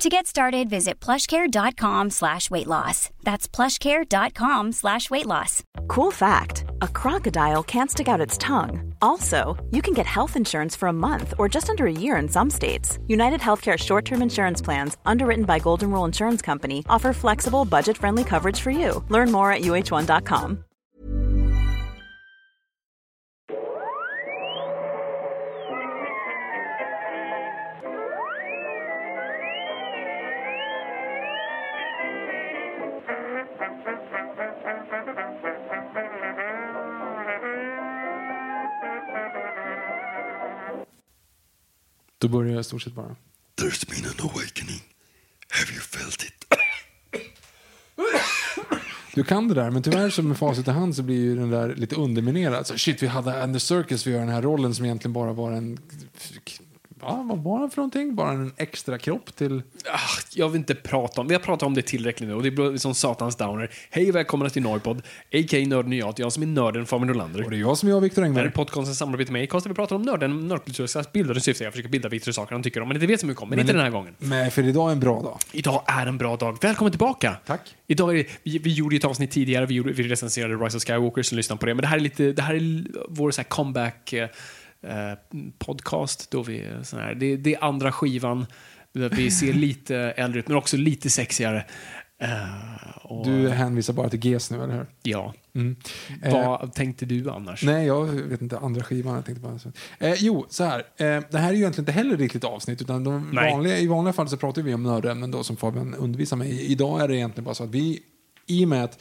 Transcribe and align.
To 0.00 0.08
get 0.08 0.26
started, 0.26 0.70
visit 0.70 0.98
plushcare.com 0.98 2.08
slash 2.08 2.50
weight 2.50 2.66
loss. 2.66 3.10
That's 3.22 3.46
plushcare.com 3.46 4.72
slash 4.72 5.10
weight 5.10 5.26
loss. 5.26 5.62
Cool 5.88 6.10
fact 6.10 6.64
a 6.80 6.88
crocodile 6.88 7.62
can't 7.62 7.90
stick 7.90 8.08
out 8.08 8.26
its 8.26 8.38
tongue. 8.38 8.94
Also, 9.02 9.62
you 9.70 9.82
can 9.82 9.92
get 9.92 10.06
health 10.06 10.36
insurance 10.36 10.74
for 10.74 10.88
a 10.88 10.92
month 10.94 11.34
or 11.36 11.50
just 11.50 11.68
under 11.68 11.86
a 11.86 11.92
year 11.92 12.16
in 12.16 12.28
some 12.28 12.48
states. 12.48 12.98
United 13.08 13.40
Healthcare 13.40 13.76
short 13.78 14.06
term 14.06 14.22
insurance 14.22 14.62
plans, 14.62 14.96
underwritten 15.04 15.44
by 15.44 15.58
Golden 15.58 15.90
Rule 15.90 16.06
Insurance 16.06 16.40
Company, 16.40 16.82
offer 16.88 17.12
flexible, 17.12 17.66
budget 17.66 17.98
friendly 17.98 18.24
coverage 18.24 18.60
for 18.60 18.70
you. 18.70 19.04
Learn 19.10 19.30
more 19.30 19.52
at 19.52 19.60
uh1.com. 19.60 20.64
Då 42.20 42.28
börjar 42.28 42.52
jag 42.52 42.60
i 42.60 42.64
stort 42.64 42.82
sett 42.82 42.92
bara. 42.92 43.16
There's 43.56 43.90
been 43.90 44.04
an 44.04 44.30
awakening. 44.30 44.82
Have 45.48 45.72
you 45.72 45.80
felt 45.80 46.22
it? 46.22 46.44
Du 49.14 49.24
kan 49.24 49.48
det 49.48 49.54
där, 49.54 49.70
men 49.70 49.82
tyvärr 49.82 50.10
så 50.10 50.22
med 50.22 50.38
facit 50.38 50.68
i 50.68 50.70
hand 50.70 50.96
så 50.96 51.02
blir 51.02 51.16
ju 51.16 51.36
den 51.36 51.50
där 51.50 51.74
lite 51.74 51.96
underminerad. 51.96 52.66
Så 52.66 52.78
shit, 52.78 53.02
vi 53.02 53.06
hade 53.06 53.42
Andy 53.42 53.58
Circus 53.58 54.00
att 54.00 54.06
göra 54.06 54.20
den 54.20 54.34
här 54.34 54.42
rollen 54.42 54.74
som 54.74 54.84
egentligen 54.84 55.12
bara 55.12 55.32
var 55.32 55.52
en... 55.52 55.78
Va, 57.00 57.26
vad 57.28 57.38
var 57.38 57.62
det 57.62 57.70
för 57.70 57.76
någonting? 57.76 58.14
Bara 58.14 58.30
en 58.30 58.52
extra 58.56 58.98
kropp 58.98 59.36
till... 59.36 59.62
Ah, 59.92 59.98
jag 60.34 60.48
vill 60.48 60.58
inte 60.58 60.74
prata 60.74 61.20
om 61.20 61.28
Vi 61.28 61.34
har 61.34 61.40
pratat 61.40 61.62
om 61.62 61.74
det 61.74 61.82
tillräckligt 61.82 62.28
nu 62.28 62.34
och 62.34 62.42
det 62.42 62.50
blir 62.50 62.76
som 62.76 62.94
satans 62.94 63.36
downer. 63.36 63.70
Hej 63.90 64.08
och 64.08 64.14
välkomna 64.14 64.50
till 64.50 64.62
Norrpodd, 64.62 64.98
a.k.a. 64.98 65.66
Nörden 65.66 65.92
jag, 65.92 66.14
jag 66.16 66.32
som 66.32 66.42
är 66.42 66.46
nörden 66.46 66.86
Fabian 66.86 67.06
Nordlander. 67.06 67.44
Och 67.44 67.50
det 67.50 67.56
är 67.56 67.60
jag 67.60 67.78
som 67.78 67.88
är 67.88 67.92
jag, 67.92 68.00
Viktor 68.00 68.22
Det 68.22 68.28
här 68.28 68.34
är 68.34 68.38
Engberg. 68.38 68.52
podcastens 68.52 68.98
samarbete 68.98 69.32
med 69.32 69.44
Acast 69.44 69.66
vi 69.66 69.74
pratar 69.74 69.96
om 69.96 70.02
nörden, 70.02 70.48
nördkulturens 70.48 71.12
bildade 71.12 71.40
syfte. 71.40 71.64
Jag 71.64 71.72
försöker 71.72 71.88
bilda 71.88 72.08
Viktor 72.08 72.30
i 72.30 72.32
saker 72.32 72.52
han 72.52 72.62
tycker 72.62 72.80
om, 72.80 72.88
men 72.88 72.96
inte 72.96 73.06
vet 73.06 73.20
så 73.20 73.26
mycket 73.26 73.42
om. 73.42 73.48
Men, 73.48 73.60
inte 73.60 73.72
den 73.72 73.82
här 73.82 73.90
gången. 73.90 74.14
Men 74.18 74.50
för 74.50 74.62
idag 74.62 74.88
är 74.88 74.92
en 74.92 75.00
bra 75.00 75.22
dag. 75.22 75.38
Idag 75.52 75.82
är 75.86 76.06
en 76.06 76.18
bra 76.18 76.36
dag. 76.36 76.58
Välkommen 76.62 76.92
tillbaka! 76.92 77.36
Tack. 77.46 77.76
Idag 77.86 78.10
är 78.10 78.14
det, 78.14 78.26
vi, 78.42 78.58
vi 78.58 78.72
gjorde 78.72 78.96
ett 78.96 79.04
avsnitt 79.04 79.30
tidigare, 79.30 79.66
vi, 79.66 79.74
gjorde, 79.74 79.92
vi 79.92 80.02
recenserade 80.08 80.54
Rise 80.54 80.76
of 80.76 80.84
Skywalker, 80.84 81.22
så 81.22 81.34
lyssna 81.34 81.56
på 81.56 81.66
det. 81.66 81.74
Men 81.74 81.82
det 81.82 81.88
här 81.88 81.96
är 81.96 82.00
lite, 82.00 82.32
det 82.32 82.42
här 82.42 82.54
är 82.54 82.84
vår 83.08 83.30
så 83.30 83.40
här 83.40 83.48
comeback 83.48 84.12
eh, 84.12 84.28
podcast. 85.58 86.30
Då 86.30 86.42
vi, 86.42 86.64
eh, 86.66 86.82
sån 86.82 87.00
här, 87.00 87.14
det, 87.14 87.36
det 87.36 87.54
är 87.54 87.64
andra 87.64 87.92
skivan, 87.92 88.46
där 88.92 89.08
vi 89.08 89.30
ser 89.30 89.52
lite 89.52 89.96
äldre 90.16 90.40
ut, 90.40 90.48
men 90.48 90.56
också 90.56 90.76
lite 90.76 91.10
sexigare. 91.10 91.64
Eh, 92.22 92.96
och, 93.02 93.26
Du 93.26 93.48
hänvisar 93.48 93.92
bara 93.92 94.08
till 94.08 94.26
GES 94.26 94.50
nu, 94.50 94.62
eller 94.62 94.74
hur? 94.74 94.86
Ja. 95.02 95.34
Mm. 95.54 95.76
Eh, 96.22 96.32
Vad 96.32 96.72
tänkte 96.72 97.06
du 97.06 97.30
annars? 97.30 97.62
Nej, 97.62 97.86
jag 97.86 98.04
vet 98.04 98.42
inte. 98.42 98.58
Andra 98.58 98.82
skivan. 98.82 99.14
Jag 99.14 99.24
tänkte 99.24 99.42
bara. 99.42 99.58
Eh, 99.98 100.14
jo, 100.18 100.46
så 100.48 100.64
här. 100.64 100.78
Eh, 100.78 101.22
det 101.30 101.38
här 101.38 101.48
är 101.48 101.52
ju 101.52 101.58
egentligen 101.58 101.82
inte 101.82 101.92
heller 101.92 102.16
riktigt 102.16 102.44
avsnitt. 102.44 102.82
Utan 102.82 103.04
de 103.04 103.36
vanliga, 103.36 103.78
I 103.78 103.86
vanliga 103.86 104.12
fall 104.12 104.28
så 104.28 104.36
pratar 104.36 104.62
vi 104.62 104.74
om 104.74 104.82
nördämnen 104.82 105.30
då, 105.30 105.44
som 105.44 105.56
Fabian 105.56 105.94
undervisar 105.94 106.36
mig 106.36 106.50
i. 106.50 106.72
Idag 106.72 107.00
är 107.00 107.08
det 107.08 107.16
egentligen 107.16 107.44
bara 107.44 107.54
så 107.54 107.64
att 107.64 107.70
vi, 107.70 108.02
i 108.46 108.64
och 108.64 108.68
med 108.68 108.84
att 108.84 108.98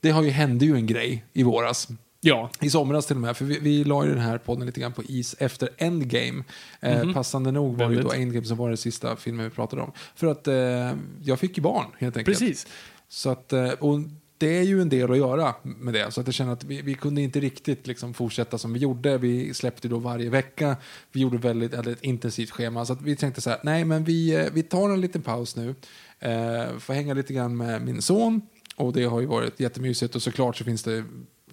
det 0.00 0.10
har 0.10 0.22
ju, 0.22 0.30
hände 0.30 0.64
ju 0.66 0.74
en 0.74 0.86
grej 0.86 1.24
i 1.32 1.42
våras. 1.42 1.88
Ja. 2.20 2.50
I 2.60 2.70
somras 2.70 3.06
till 3.06 3.16
och 3.16 3.22
med, 3.22 3.36
för 3.36 3.44
vi, 3.44 3.58
vi 3.58 3.84
la 3.84 4.04
ju 4.04 4.10
den 4.10 4.20
här 4.22 4.38
podden 4.38 4.66
lite 4.66 4.80
grann 4.80 4.92
på 4.92 5.02
is 5.02 5.36
efter 5.38 5.68
Endgame. 5.78 6.44
Eh, 6.80 7.12
Passande 7.12 7.52
nog 7.52 7.76
var 7.76 7.88
det 7.88 7.94
ju 7.94 8.02
då. 8.02 8.08
Väldigt. 8.08 8.26
Endgame 8.26 8.46
som 8.46 8.56
var 8.56 8.68
den 8.68 8.76
sista 8.76 9.16
filmen 9.16 9.44
vi 9.44 9.50
pratade 9.50 9.82
om. 9.82 9.92
För 10.14 10.26
att 10.26 10.48
eh, 10.48 10.92
jag 11.22 11.38
fick 11.38 11.56
ju 11.56 11.62
barn 11.62 11.86
helt 11.98 12.16
enkelt. 12.16 12.38
Precis. 12.38 12.66
Så 13.08 13.30
att, 13.30 13.52
eh, 13.52 13.70
och 13.70 14.00
det 14.38 14.58
är 14.58 14.62
ju 14.62 14.82
en 14.82 14.88
del 14.88 15.10
att 15.10 15.18
göra 15.18 15.54
med 15.62 15.94
det. 15.94 16.10
Så 16.10 16.20
att 16.20 16.26
jag 16.26 16.34
känner 16.34 16.52
att 16.52 16.64
vi, 16.64 16.82
vi 16.82 16.94
kunde 16.94 17.22
inte 17.22 17.40
riktigt 17.40 17.86
liksom 17.86 18.14
fortsätta 18.14 18.58
som 18.58 18.72
vi 18.72 18.80
gjorde. 18.80 19.18
Vi 19.18 19.54
släppte 19.54 19.88
då 19.88 19.98
varje 19.98 20.30
vecka. 20.30 20.76
Vi 21.12 21.20
gjorde 21.20 21.38
väldigt, 21.38 21.74
ett 21.74 22.02
intensivt 22.02 22.50
schema. 22.50 22.84
Så 22.84 22.92
att 22.92 23.02
vi 23.02 23.16
tänkte 23.16 23.40
så 23.40 23.50
här, 23.50 23.58
nej 23.62 23.84
men 23.84 24.04
vi, 24.04 24.34
eh, 24.34 24.46
vi 24.52 24.62
tar 24.62 24.90
en 24.90 25.00
liten 25.00 25.22
paus 25.22 25.56
nu. 25.56 25.74
Eh, 26.18 26.78
får 26.78 26.92
hänga 26.94 27.14
lite 27.14 27.32
grann 27.32 27.56
med 27.56 27.82
min 27.82 28.02
son. 28.02 28.40
Och 28.76 28.92
det 28.92 29.04
har 29.04 29.20
ju 29.20 29.26
varit 29.26 29.60
jättemysigt. 29.60 30.14
Och 30.14 30.22
såklart 30.22 30.56
så 30.56 30.64
finns 30.64 30.82
det 30.82 31.04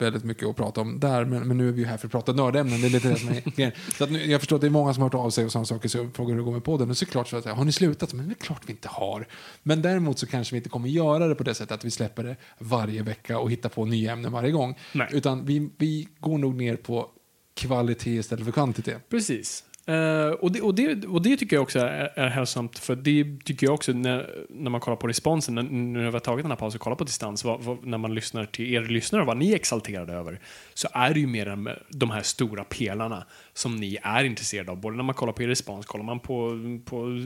väldigt 0.01 0.23
mycket 0.23 0.47
att 0.47 0.55
prata 0.55 0.81
om 0.81 0.99
där. 0.99 1.25
Men, 1.25 1.47
men 1.47 1.57
nu 1.57 1.67
är 1.67 1.71
vi 1.71 1.81
ju 1.81 1.87
här 1.87 1.97
för 1.97 2.07
att 2.07 2.11
prata 2.11 2.31
nördämnen. 2.31 2.81
Det 2.81 2.87
är 2.87 2.89
lite 2.89 3.09
det 3.09 3.15
som 3.15 3.29
är 3.29 3.41
grejen. 3.55 3.71
Så 3.97 4.03
att 4.03 4.11
nu, 4.11 4.25
jag 4.25 4.41
förstår 4.41 4.55
att 4.55 4.61
det 4.61 4.67
är 4.67 4.71
många 4.71 4.93
som 4.93 5.03
har 5.03 5.09
hört 5.09 5.25
av 5.25 5.29
sig 5.29 5.45
och 5.45 5.51
sådana 5.51 5.65
saker. 5.65 5.89
Så 5.89 6.09
frågar 6.13 6.29
hur 6.29 6.37
det 6.37 6.45
går 6.45 6.51
med 6.51 6.63
podden. 6.63 6.89
Och 6.89 6.97
såklart 6.97 7.27
så 7.27 7.37
att, 7.37 7.45
har 7.45 7.65
ni 7.65 7.71
slutat? 7.71 8.13
Men 8.13 8.27
det 8.27 8.33
är 8.33 8.43
klart 8.45 8.61
vi 8.65 8.71
inte 8.71 8.87
har. 8.87 9.27
Men 9.63 9.81
däremot 9.81 10.19
så 10.19 10.27
kanske 10.27 10.53
vi 10.53 10.57
inte 10.57 10.69
kommer 10.69 10.89
göra 10.89 11.27
det 11.27 11.35
på 11.35 11.43
det 11.43 11.53
sättet 11.53 11.71
att 11.71 11.85
vi 11.85 11.91
släpper 11.91 12.23
det 12.23 12.35
varje 12.59 13.01
vecka 13.01 13.39
och 13.39 13.51
hittar 13.51 13.69
på 13.69 13.85
nya 13.85 14.11
ämnen 14.11 14.31
varje 14.31 14.51
gång. 14.51 14.77
Nej. 14.93 15.07
Utan 15.11 15.45
vi, 15.45 15.69
vi 15.77 16.07
går 16.19 16.37
nog 16.37 16.55
ner 16.55 16.75
på 16.75 17.09
kvalitet 17.55 18.15
istället 18.15 18.45
för 18.45 18.51
kvantitet. 18.51 19.09
Precis. 19.09 19.63
Eh, 19.87 20.29
och, 20.29 20.51
det, 20.51 20.61
och, 20.61 20.75
det, 20.75 21.05
och 21.05 21.21
det 21.21 21.37
tycker 21.37 21.55
jag 21.55 21.63
också 21.63 21.79
är, 21.79 22.11
är 22.15 22.29
hälsosamt, 22.29 22.79
för 22.79 22.95
det 22.95 23.37
tycker 23.45 23.67
jag 23.67 23.73
också 23.73 23.91
när, 23.91 24.45
när 24.49 24.69
man 24.69 24.81
kollar 24.81 24.97
på 24.97 25.07
responsen, 25.07 25.55
när, 25.55 25.63
när 25.63 25.99
vi 25.99 26.11
har 26.11 26.19
tagit 26.19 26.43
den 26.43 26.51
här 26.51 26.57
pausen 26.57 26.77
och 26.77 26.81
kollat 26.81 26.97
på 26.97 27.03
distans, 27.03 27.43
vad, 27.43 27.61
vad, 27.61 27.85
när 27.85 27.97
man 27.97 28.15
lyssnar 28.15 28.45
till 28.45 28.73
er 28.73 28.81
lyssnare, 28.81 29.21
och 29.21 29.27
vad 29.27 29.37
ni 29.37 29.51
är 29.51 29.55
exalterade 29.55 30.13
över, 30.13 30.39
så 30.73 30.87
är 30.91 31.13
det 31.13 31.19
ju 31.19 31.27
mer 31.27 31.79
de 31.89 32.11
här 32.11 32.21
stora 32.21 32.63
pelarna 32.63 33.25
som 33.53 33.75
ni 33.75 33.97
är 34.03 34.23
intresserade 34.23 34.71
av. 34.71 34.77
Både 34.77 34.97
när 34.97 35.03
man 35.03 35.15
kollar 35.15 35.33
på 35.33 35.43
er 35.43 35.47
respons, 35.47 35.85
kollar 35.85 36.05
man 36.05 36.19
på, 36.19 36.59
på 36.85 37.21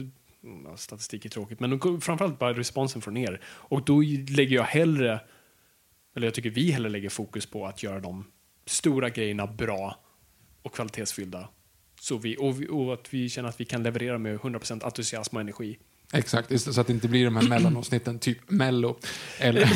ja, 0.64 0.76
statistik 0.76 1.24
är 1.24 1.28
tråkigt, 1.28 1.60
men 1.60 1.80
framförallt 2.00 2.38
bara 2.38 2.52
responsen 2.52 3.02
från 3.02 3.16
er. 3.16 3.40
Och 3.44 3.84
då 3.84 4.00
lägger 4.28 4.56
jag 4.56 4.64
hellre, 4.64 5.20
eller 6.16 6.26
jag 6.26 6.34
tycker 6.34 6.50
vi 6.50 6.70
hellre 6.70 6.90
lägger 6.90 7.08
fokus 7.08 7.46
på 7.46 7.66
att 7.66 7.82
göra 7.82 8.00
de 8.00 8.24
stora 8.66 9.08
grejerna 9.08 9.46
bra 9.46 9.96
och 10.62 10.74
kvalitetsfyllda. 10.74 11.48
Så 12.00 12.18
vi, 12.18 12.36
och, 12.38 12.60
vi, 12.62 12.68
och 12.68 12.94
att 12.94 13.06
vi 13.14 13.28
känner 13.28 13.48
att 13.48 13.60
vi 13.60 13.64
kan 13.64 13.82
leverera 13.82 14.18
med 14.18 14.38
100% 14.38 14.84
entusiasm 14.84 15.36
och 15.36 15.40
energi. 15.40 15.78
Exakt, 16.12 16.48
det, 16.48 16.58
så 16.58 16.80
att 16.80 16.86
det 16.86 16.92
inte 16.92 17.08
blir 17.08 17.24
de 17.24 17.36
här 17.36 17.48
mellanavsnitten, 17.48 18.18
typ 18.18 18.38
Mello. 18.50 18.98
Eller, 19.38 19.62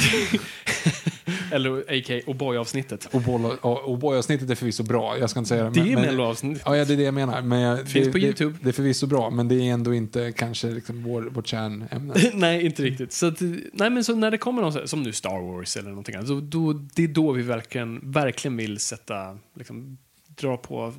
Eller 1.50 1.78
a.k.a. 1.80 2.20
O'boy-avsnittet. 2.26 3.08
och 3.12 3.20
boll- 3.22 3.58
och 3.60 3.84
och 3.90 3.98
Boy-avsnittet 3.98 4.50
är 4.50 4.54
förvisso 4.54 4.82
bra, 4.82 5.18
jag 5.18 5.30
ska 5.30 5.38
inte 5.38 5.48
säga 5.48 5.64
det. 5.64 5.70
Det 5.70 5.80
är 5.92 5.94
men- 5.94 6.04
Mello-avsnitt. 6.04 6.62
Ja, 6.64 6.72
det 6.72 6.92
är 6.92 6.96
det 6.96 7.02
jag 7.02 7.14
menar. 7.14 7.42
Men 7.42 7.60
jag, 7.60 7.88
Finns 7.88 8.06
det, 8.06 8.12
på 8.12 8.18
det, 8.18 8.24
YouTube. 8.24 8.58
Det 8.62 8.68
är 8.68 8.72
förvisso 8.72 9.06
bra, 9.06 9.30
men 9.30 9.48
det 9.48 9.54
är 9.54 9.72
ändå 9.72 9.94
inte 9.94 10.32
kanske 10.32 10.66
liksom 10.70 11.02
vår, 11.02 11.22
vårt 11.22 11.46
kärnämne. 11.46 12.14
nej, 12.34 12.66
inte 12.66 12.82
riktigt. 12.82 13.12
Så, 13.12 13.26
att, 13.26 13.40
nej, 13.72 13.90
men 13.90 14.04
så 14.04 14.14
när 14.14 14.30
det 14.30 14.38
kommer 14.38 14.62
någon, 14.62 14.72
här- 14.72 14.86
som 14.86 15.02
nu 15.02 15.12
Star 15.12 15.40
Wars 15.52 15.76
eller 15.76 15.88
någonting 15.88 16.14
annat, 16.14 16.28
så, 16.28 16.40
då, 16.40 16.72
det 16.72 17.04
är 17.04 17.08
då 17.08 17.32
vi 17.32 17.42
verkligen, 17.42 18.12
verkligen 18.12 18.56
vill 18.56 18.78
sätta, 18.78 19.38
liksom, 19.56 19.98
dra 20.36 20.56
på 20.56 20.92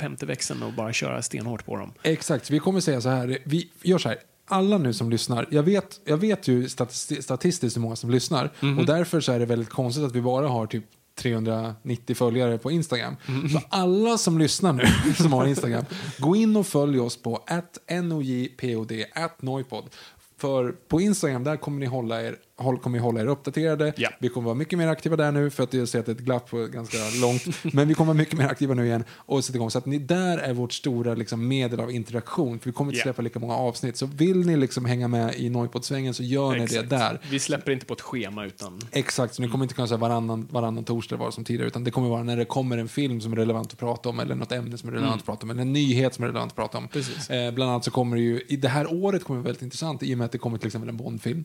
femte 0.00 0.26
växeln 0.26 0.62
och 0.62 0.72
bara 0.72 0.92
köra 0.92 1.22
stenhårt 1.22 1.64
på 1.66 1.76
dem. 1.76 1.92
Exakt, 2.02 2.46
så 2.46 2.52
vi 2.52 2.58
kommer 2.58 2.80
säga 2.80 3.00
så 3.00 3.08
här. 3.08 3.38
Vi 3.44 3.70
gör 3.82 3.98
så 3.98 4.08
här. 4.08 4.18
Alla 4.52 4.78
nu 4.78 4.92
som 4.92 5.10
lyssnar, 5.10 5.46
jag 5.50 5.62
vet, 5.62 6.00
jag 6.04 6.16
vet 6.16 6.48
ju 6.48 6.66
statisti- 6.66 7.20
statistiskt 7.22 7.76
hur 7.76 7.82
många 7.82 7.96
som 7.96 8.10
lyssnar 8.10 8.50
och 8.78 8.86
därför 8.86 9.20
så 9.20 9.32
är 9.32 9.38
det 9.38 9.46
väldigt 9.46 9.68
konstigt 9.70 10.04
att 10.04 10.14
vi 10.14 10.20
bara 10.20 10.48
har 10.48 10.66
typ 10.66 10.84
390 11.18 12.14
följare 12.16 12.58
på 12.58 12.70
Instagram. 12.70 13.16
Så 13.52 13.60
alla 13.68 14.18
som 14.18 14.38
lyssnar 14.38 14.72
nu, 14.72 14.84
som 15.14 15.32
har 15.32 15.46
Instagram, 15.46 15.84
gå 16.18 16.36
in 16.36 16.56
och 16.56 16.66
följ 16.66 17.00
oss 17.00 17.16
på 17.22 17.44
nojpod, 17.90 18.92
noipod. 19.40 19.84
För 20.38 20.72
på 20.72 21.00
Instagram, 21.00 21.44
där 21.44 21.56
kommer 21.56 21.80
ni 21.80 21.86
hålla 21.86 22.22
er, 22.22 22.36
håll, 22.62 22.78
kommer 22.78 22.98
vi 22.98 23.02
hålla 23.02 23.20
er 23.20 23.26
uppdaterade. 23.26 23.92
Ja. 23.96 24.10
Vi 24.18 24.28
kommer 24.28 24.44
vara 24.44 24.54
mycket 24.54 24.78
mer 24.78 24.88
aktiva 24.88 25.16
där 25.16 25.32
nu, 25.32 25.50
för 25.50 25.62
att 25.62 25.74
jag 25.74 25.88
ser 25.88 26.00
att 26.00 26.06
det 26.06 26.12
är 26.12 26.16
ett 26.16 26.20
glapp 26.20 26.50
ganska 26.50 26.98
långt. 27.20 27.42
Men 27.74 27.88
vi 27.88 27.94
kommer 27.94 28.06
vara 28.06 28.18
mycket 28.18 28.38
mer 28.38 28.48
aktiva 28.48 28.74
nu 28.74 28.86
igen 28.86 29.04
och 29.10 29.44
sätta 29.44 29.56
igång. 29.56 29.70
Så 29.70 29.78
att 29.78 29.86
ni, 29.86 29.98
där 29.98 30.38
är 30.38 30.52
vårt 30.52 30.72
stora 30.72 31.14
liksom, 31.14 31.48
medel 31.48 31.80
av 31.80 31.90
interaktion. 31.90 32.58
För 32.58 32.70
vi 32.70 32.72
kommer 32.72 32.92
inte 32.92 33.02
släppa 33.02 33.22
lika 33.22 33.38
många 33.38 33.54
avsnitt. 33.54 33.96
Så 33.96 34.06
vill 34.06 34.46
ni 34.46 34.56
liksom 34.56 34.84
hänga 34.84 35.08
med 35.08 35.34
i 35.34 35.48
Noipod-svängen 35.48 36.14
så 36.14 36.22
gör 36.22 36.52
ni 36.52 36.58
det 36.58 36.64
Exakt. 36.64 36.90
där. 36.90 37.20
Vi 37.30 37.38
släpper 37.38 37.72
inte 37.72 37.86
på 37.86 37.94
ett 37.94 38.00
schema 38.00 38.46
utan 38.46 38.80
Exakt, 38.92 39.34
så 39.34 39.42
ni 39.42 39.48
kommer 39.48 39.64
inte 39.64 39.74
kunna 39.74 39.88
säga 39.88 39.98
varannan, 39.98 40.48
varannan 40.50 40.84
torsdag 40.84 41.16
var 41.16 41.30
som 41.30 41.44
tidigare, 41.44 41.66
utan 41.66 41.84
det 41.84 41.90
kommer 41.90 42.08
vara 42.08 42.22
när 42.22 42.36
det 42.36 42.44
kommer 42.44 42.78
en 42.78 42.88
film 42.88 43.20
som 43.20 43.32
är 43.32 43.36
relevant 43.36 43.72
att 43.72 43.78
prata 43.78 44.08
om, 44.08 44.20
eller 44.20 44.34
något 44.34 44.52
ämne 44.52 44.78
som 44.78 44.88
är 44.88 44.92
relevant 44.92 45.20
att 45.20 45.26
prata 45.26 45.46
om, 45.46 45.50
eller 45.50 45.62
en 45.62 45.72
nyhet 45.72 46.14
som 46.14 46.24
är 46.24 46.28
relevant 46.28 46.52
att 46.52 46.56
prata 46.56 46.78
om. 46.78 46.88
Precis. 46.88 47.30
Eh, 47.30 47.54
bland 47.54 47.70
annat 47.70 47.84
så 47.84 47.90
kommer 47.90 48.16
det 48.16 48.22
ju, 48.22 48.40
i 48.48 48.56
det 48.56 48.68
här 48.68 48.92
året 48.94 49.24
kommer 49.24 49.40
det 49.40 49.44
väldigt 49.44 49.62
intressant 49.62 50.02
i 50.02 50.14
och 50.14 50.18
med 50.18 50.24
att 50.24 50.32
det 50.32 50.38
kommer 50.38 50.58
till 50.58 50.66
exempel 50.66 50.88
en 50.88 50.96
Bondfilm. 50.96 51.44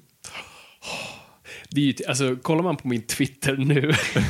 Det 1.70 1.82
är 1.82 1.86
ju, 1.86 1.94
alltså, 2.08 2.36
kollar 2.36 2.64
man 2.64 2.76
på 2.78 2.88
min 2.88 3.02
Twitter 3.02 3.56
nu, 3.58 3.82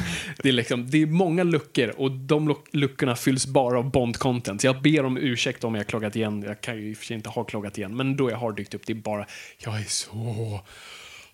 det 0.41 0.49
är, 0.49 0.53
liksom, 0.53 0.89
det 0.89 1.01
är 1.01 1.05
många 1.05 1.43
luckor 1.43 1.93
och 1.97 2.11
de 2.11 2.49
luck- 2.49 2.69
luckorna 2.71 3.15
fylls 3.15 3.45
bara 3.47 3.79
av 3.79 3.91
Bond-content. 3.91 4.59
Jag 4.65 4.81
ber 4.81 5.05
om 5.05 5.17
ursäkt 5.17 5.63
om 5.63 5.75
jag 5.75 5.79
har 5.79 5.85
kloggat 5.85 6.15
igen. 6.15 6.43
Jag 6.47 6.61
kan 6.61 6.77
ju 6.77 6.89
i 6.89 6.93
och 6.93 6.97
för 6.97 7.05
sig 7.05 7.15
inte 7.15 7.29
ha 7.29 7.43
kloggat 7.43 7.77
igen, 7.77 7.95
men 7.97 8.17
då 8.17 8.31
jag 8.31 8.37
har 8.37 8.51
dykt 8.51 8.73
upp, 8.73 8.81
det 8.85 8.93
är 8.93 8.95
bara, 8.95 9.25
jag 9.57 9.79
är 9.79 9.83
så... 9.83 10.59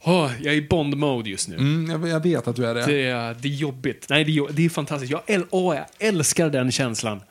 Åh, 0.03 0.31
jag 0.41 0.53
är 0.53 0.57
i 0.57 0.67
Bond-mode 0.67 1.29
just 1.29 1.47
nu. 1.47 1.55
Mm, 1.55 2.05
jag, 2.07 2.19
vet 2.23 2.47
att 2.47 2.55
du 2.55 2.65
är 2.65 2.75
det. 2.75 2.85
Det, 2.85 3.01
är, 3.01 3.33
det 3.39 3.47
är 3.47 3.51
jobbigt. 3.53 4.05
Nej, 4.09 4.23
det 4.23 4.31
är, 4.37 4.51
det 4.51 4.65
är 4.65 4.69
fantastiskt. 4.69 5.11
Jag, 5.11 5.21
äl, 5.27 5.43
åh, 5.49 5.75
jag 5.75 5.85
älskar 6.07 6.49
den 6.49 6.71
känslan. 6.71 7.21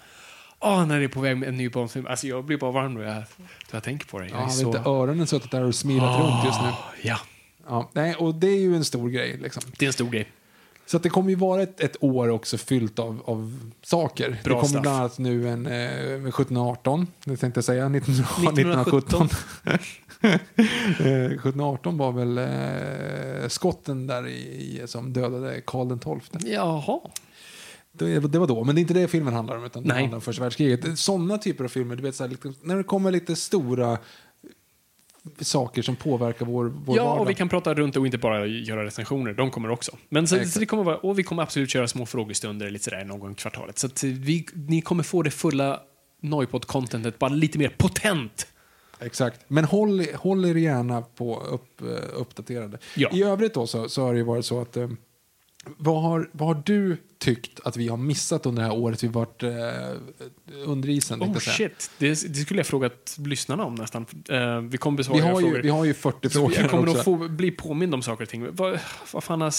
Åh, 0.59 0.87
när 0.87 0.99
det 0.99 1.05
är 1.05 1.09
på 1.09 1.21
väg 1.21 1.37
med 1.37 1.49
en 1.49 1.57
ny 1.57 1.69
Bondfilm. 1.69 2.07
Alltså, 2.07 2.27
jag 2.27 2.45
blir 2.45 2.57
bara 2.57 2.71
varm 2.71 2.95
då 2.95 3.03
jag, 3.03 3.15
då 3.17 3.23
jag 3.71 3.83
tänker 3.83 4.07
på 4.07 4.19
det. 4.19 4.29
Jag 4.29 4.41
Ja, 4.41 4.49
så... 4.49 4.67
inte 4.67 4.79
öronen 4.79 5.27
suttit 5.27 5.51
där 5.51 5.65
och 5.65 5.75
smilat 5.75 6.21
runt 6.21 6.45
just 6.45 6.61
nu. 6.63 6.69
Ja, 7.03 7.19
Ja, 7.71 7.91
nej, 7.93 8.15
och 8.15 8.35
det 8.35 8.49
är 8.49 8.59
ju 8.61 8.77
en 8.77 8.85
stor 8.85 9.09
grej. 9.09 9.39
Liksom. 9.43 9.63
det 9.79 9.85
är 9.85 9.87
en 9.87 9.93
stor 9.93 10.11
grej. 10.11 10.29
Så 10.87 10.97
att 10.97 11.03
det 11.03 11.09
kommer 11.09 11.31
ju 11.31 11.37
vara 11.37 11.63
ett, 11.63 11.81
ett 11.81 11.97
år 12.01 12.29
också 12.29 12.59
fyllt 12.59 12.99
av, 12.99 13.23
av 13.25 13.71
saker. 13.83 14.29
Bra 14.29 14.39
det 14.43 14.49
kommer 14.51 14.67
stuff. 14.67 14.83
bland 14.83 14.99
annat 14.99 15.19
nu 15.19 15.49
en 15.49 15.67
eh, 15.67 15.73
1718, 15.73 17.07
det 17.25 17.37
tänkte 17.37 17.59
jag 17.59 17.65
säga, 17.65 17.89
19, 17.89 18.15
1917. 18.15 19.27
1917. 19.27 19.29
eh, 20.23 21.25
1718 21.25 21.99
var 21.99 22.13
väl 22.13 22.39
eh, 22.39 23.49
skotten 23.49 24.07
där 24.07 24.27
i, 24.27 24.81
i, 24.83 24.87
som 24.87 25.13
dödade 25.13 25.61
Karl 25.67 26.21
XII. 26.21 26.53
Jaha. 26.53 27.01
Det, 27.93 28.19
det 28.19 28.39
var 28.39 28.47
då, 28.47 28.65
men 28.65 28.75
det 28.75 28.79
är 28.79 28.83
inte 28.83 28.95
det 28.95 29.09
filmen 29.09 29.35
handlar 29.35 29.57
om, 29.57 29.65
utan 29.65 29.83
det 29.83 29.89
Nej. 29.89 29.99
handlar 30.03 30.17
om 30.17 30.23
första 30.23 30.43
världskriget. 30.43 30.99
Sådana 30.99 31.39
typer 31.39 31.65
av 31.65 31.69
filmer, 31.69 31.97
du 31.97 32.03
vet, 32.03 32.15
så 32.15 32.25
här, 32.25 32.31
lite, 32.31 32.53
när 32.63 32.77
det 32.77 32.85
kommer 32.85 33.11
lite 33.11 33.37
stora 33.37 33.99
saker 35.41 35.83
som 35.83 35.97
påverkar 35.97 36.47
vår, 36.47 36.65
vår 36.65 36.97
Ja, 36.97 37.05
vardag. 37.05 37.21
och 37.23 37.31
vi 37.31 37.35
kan 37.35 37.49
prata 37.49 37.75
runt 37.75 37.97
och 37.97 38.07
inte 38.07 38.19
bara 38.19 38.47
göra 38.47 38.85
recensioner. 38.85 39.33
De 39.33 39.51
kommer 39.51 39.71
också. 39.71 39.97
Men 40.09 40.29
så, 40.29 40.45
så 40.45 40.59
det 40.59 40.67
kommer 40.67 40.83
vara, 40.85 40.97
och 40.97 41.19
vi 41.19 41.23
kommer 41.23 41.43
absolut 41.43 41.71
köra 41.71 41.89
små 41.89 42.07
frågestunder 42.07 42.71
lite 42.71 42.85
sådär 42.85 43.05
någon 43.05 43.21
gång 43.21 43.33
i 43.33 43.35
kvartalet. 43.35 43.79
Så 43.79 43.87
att 43.87 44.03
vi, 44.03 44.47
ni 44.55 44.81
kommer 44.81 45.03
få 45.03 45.23
det 45.23 45.31
fulla 45.31 45.81
Noipod-contentet, 46.23 47.19
bara 47.19 47.31
lite 47.31 47.59
mer 47.59 47.75
potent. 47.79 48.47
Exakt. 49.01 49.41
Men 49.49 49.65
håll, 49.65 50.07
håll 50.15 50.45
er 50.45 50.55
gärna 50.55 51.03
på 51.03 51.41
upp, 51.41 51.81
eh, 51.81 51.87
uppdaterade. 52.21 52.79
Ja. 52.97 53.09
I 53.13 53.23
övrigt 53.23 53.55
då 53.55 53.67
så, 53.67 53.89
så 53.89 54.03
har 54.03 54.13
det 54.13 54.19
ju 54.19 54.25
varit 54.25 54.45
så 54.45 54.61
att 54.61 54.77
eh, 54.77 54.89
vad, 55.65 56.03
har, 56.03 56.29
vad 56.33 56.49
har 56.57 56.63
du 56.67 56.97
tyckt 57.19 57.61
att 57.65 57.77
vi 57.77 57.89
har 57.89 57.97
missat 57.97 58.47
under 58.47 58.63
det 58.63 58.69
här 58.69 58.77
året 58.77 59.05
vi 59.05 59.09
varit 59.09 59.43
eh, 59.43 59.51
under 60.67 60.89
isen? 60.89 61.23
Oh 61.23 61.39
shit, 61.39 61.91
det, 61.99 62.09
det 62.09 62.35
skulle 62.35 62.61
jag 62.61 62.67
frågat 62.67 63.17
lyssnarna 63.19 63.65
om 63.65 63.75
nästan. 63.75 64.07
Eh, 64.29 64.61
vi 64.61 64.79
kommer 64.79 64.97
besvara 64.97 65.17
Vi 65.19 65.23
har, 65.23 65.41
ju, 65.41 65.47
frågor. 65.47 65.63
vi 65.63 65.69
har 65.69 65.85
ju 65.85 65.95
40 65.95 66.29
Så 66.29 66.31
frågor 66.31 66.55
jag 66.57 66.71
kommer 66.71 66.89
också. 66.89 67.03
få 67.03 67.29
bli 67.29 67.51
påmind 67.51 67.95
om 67.95 68.03
saker 68.03 68.23
och 68.25 68.29
ting. 68.29 68.47
Vad, 68.57 68.79
vad 69.13 69.25
fan 69.25 69.41
har 69.41 69.51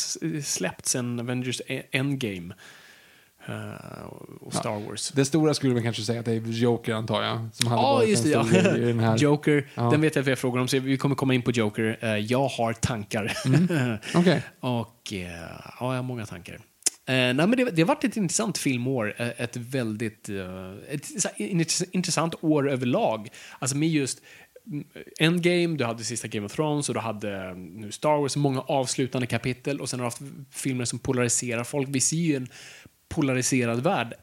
släppts 0.42 0.92
sen 0.92 1.20
Avengers 1.20 1.62
E- 1.68 1.84
Endgame? 1.92 2.54
Eh, 3.48 4.06
och 4.42 4.54
Star 4.54 4.80
Wars. 4.88 5.10
Det 5.10 5.26
stora 5.26 5.54
skulle 5.54 5.74
man 5.74 5.84
kanske 5.84 6.02
säga 6.02 6.20
att 6.20 6.26
det 6.26 6.32
är 6.34 6.42
Joker 6.42 6.94
antar 6.94 7.24
jag. 7.24 7.50
Som 7.54 7.68
hade 7.68 7.82
Ja, 7.82 8.04
just 8.04 8.24
det. 8.24 8.30
Ja. 8.30 8.46
den 8.52 9.00
här. 9.00 9.18
Joker, 9.18 9.68
Ja. 9.76 9.82
den 9.90 10.02
vet 10.02 10.16
jag 10.16 10.22
att 10.22 10.28
vi 10.28 10.32
har 10.32 10.36
frågor 10.36 10.60
om, 10.60 10.68
så 10.68 10.80
vi 10.80 10.98
kommer 10.98 11.16
komma 11.16 11.34
in 11.34 11.42
på 11.42 11.52
Joker. 11.52 11.98
Eh, 12.02 12.18
jag 12.18 12.48
har 12.48 12.74
tankar. 12.74 13.32
Okej. 14.16 14.42
och 14.60 15.14
eh, 15.14 15.20
ja, 15.22 15.76
jag 15.80 15.88
har 15.88 16.04
många 16.04 16.26
tankar. 16.26 16.54
Eh, 16.54 17.14
nej, 17.14 17.34
men 17.34 17.52
det, 17.52 17.72
det 17.72 17.82
har 17.82 17.88
varit 17.88 18.04
ett 18.04 18.18
intressant 18.18 18.58
filmår. 18.58 19.14
Ett 19.18 19.58
väldigt 19.58 20.30
ett, 20.90 21.08
intressant 21.92 22.36
år 22.42 22.72
överlag. 22.72 23.30
Alltså 23.60 23.78
med 23.78 23.90
just 23.90 24.22
mm, 24.72 24.86
Endgame, 25.20 25.78
du 25.78 25.84
hade 25.86 26.04
sista 26.04 26.28
Game 26.28 26.46
of 26.46 26.52
Thrones 26.56 26.90
och 26.90 26.96
du 26.96 27.02
hade 27.02 27.46
eh, 27.48 27.56
nu 27.56 27.92
Star 27.92 28.18
Wars, 28.22 28.36
många 28.36 28.62
avslutande 28.62 29.28
kapitel 29.28 29.82
och 29.82 29.90
sen 29.90 30.00
har 30.00 30.06
du 30.06 30.08
haft 30.08 30.22
filmer 30.52 30.86
som 30.86 31.00
polariserar 31.00 31.64
folk. 31.64 31.88
Vi 31.92 32.00
ser 32.00 32.18
ju 32.18 32.36
en 32.36 32.48
polariserad 33.12 33.84
värld 33.84 34.14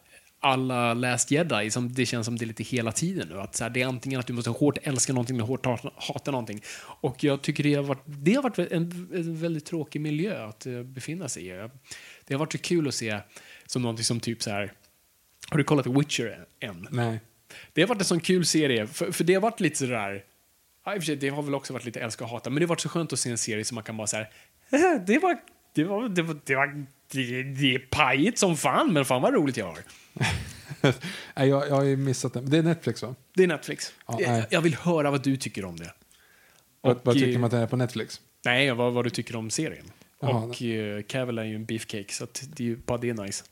alla 0.40 0.94
Last 0.94 1.30
Jedi, 1.30 1.70
som 1.70 1.92
det 1.92 2.06
känns 2.06 2.24
som 2.24 2.38
det 2.38 2.44
är 2.44 2.46
lite 2.46 2.62
hela 2.62 2.92
tiden 2.92 3.28
nu. 3.28 3.40
Att 3.40 3.54
så 3.54 3.64
här, 3.64 3.70
det 3.70 3.82
är 3.82 3.86
antingen 3.86 4.20
att 4.20 4.26
du 4.26 4.32
måste 4.32 4.50
hårt 4.50 4.78
älska 4.82 5.12
någonting 5.12 5.36
eller 5.36 5.46
hårt 5.46 5.66
hata, 5.96 6.30
någonting. 6.30 6.62
Och 7.00 7.24
jag 7.24 7.42
tycker 7.42 7.64
det 7.64 7.74
har 7.74 7.82
varit, 7.82 8.02
det 8.04 8.34
har 8.34 8.42
varit 8.42 8.58
en, 8.58 9.08
en 9.14 9.36
väldigt 9.36 9.66
tråkig 9.66 10.00
miljö 10.00 10.46
att 10.46 10.66
eh, 10.66 10.82
befinna 10.82 11.28
sig 11.28 11.46
i. 11.46 11.68
Det 12.26 12.34
har 12.34 12.38
varit 12.38 12.52
så 12.52 12.58
kul 12.58 12.88
att 12.88 12.94
se 12.94 13.18
som 13.66 13.82
någonting 13.82 14.04
som 14.04 14.20
typ 14.20 14.42
så 14.42 14.50
här, 14.50 14.72
har 15.50 15.58
du 15.58 15.64
kollat 15.64 15.86
Witcher 15.86 16.46
än? 16.60 16.88
Nej. 16.90 17.20
Det 17.72 17.80
har 17.80 17.88
varit 17.88 18.00
en 18.00 18.04
sån 18.04 18.20
kul 18.20 18.46
serie, 18.46 18.86
för, 18.86 19.12
för 19.12 19.24
det 19.24 19.34
har 19.34 19.40
varit 19.40 19.60
lite 19.60 19.76
sådär, 19.76 20.24
ja, 20.84 20.94
i 20.94 20.98
och 20.98 21.02
för 21.02 21.06
sig, 21.06 21.16
det 21.16 21.28
har 21.28 21.42
väl 21.42 21.54
också 21.54 21.72
varit 21.72 21.84
lite 21.84 22.00
älska 22.00 22.24
och 22.24 22.30
hata, 22.30 22.50
men 22.50 22.60
det 22.60 22.64
har 22.64 22.68
varit 22.68 22.80
så 22.80 22.88
skönt 22.88 23.12
att 23.12 23.18
se 23.18 23.30
en 23.30 23.38
serie 23.38 23.64
som 23.64 23.74
man 23.74 23.84
kan 23.84 23.96
bara 23.96 24.06
säga 24.06 24.26
det 25.06 25.18
var, 25.18 25.38
det 25.74 25.84
var, 25.84 26.08
det 26.08 26.22
var, 26.22 26.40
det 26.44 26.54
var, 26.54 26.86
det, 27.12 27.42
det 27.42 27.74
är 27.74 27.78
pajigt 27.78 28.38
som 28.38 28.56
fan, 28.56 28.92
men 28.92 29.04
fan 29.04 29.22
vad 29.22 29.34
roligt 29.34 29.56
jag 29.56 29.66
har. 29.66 29.78
Nej, 31.36 31.48
jag, 31.48 31.68
jag 31.68 31.74
har 31.74 31.84
ju 31.84 31.96
missat 31.96 32.32
den. 32.32 32.50
Det 32.50 32.58
är 32.58 32.62
Netflix 32.62 33.02
va? 33.02 33.14
Det 33.34 33.42
är 33.42 33.46
Netflix. 33.46 33.92
Ja, 34.06 34.20
jag, 34.20 34.30
nej. 34.30 34.46
jag 34.50 34.60
vill 34.60 34.74
höra 34.74 35.10
vad 35.10 35.22
du 35.22 35.36
tycker 35.36 35.64
om 35.64 35.76
det. 35.76 35.92
Vad, 36.80 36.98
vad 37.02 37.14
tycker 37.14 37.32
eh, 37.32 37.38
man 37.38 37.44
att 37.44 37.50
den 37.50 37.60
är 37.60 37.66
på 37.66 37.76
Netflix? 37.76 38.20
Nej, 38.44 38.72
vad, 38.72 38.92
vad 38.92 39.04
du 39.04 39.10
tycker 39.10 39.36
om 39.36 39.50
serien. 39.50 39.84
Jaha, 40.20 40.42
och 40.44 40.62
uh, 40.62 41.02
Cavill 41.02 41.38
är 41.38 41.44
ju 41.44 41.54
en 41.54 41.64
beefcake, 41.64 42.12
så 42.14 42.24
att 42.24 42.44
det 42.54 42.62
är 42.62 42.66
ju 42.66 42.76
bara 42.76 42.98
det 42.98 43.08
är 43.08 43.14
nice. 43.14 43.44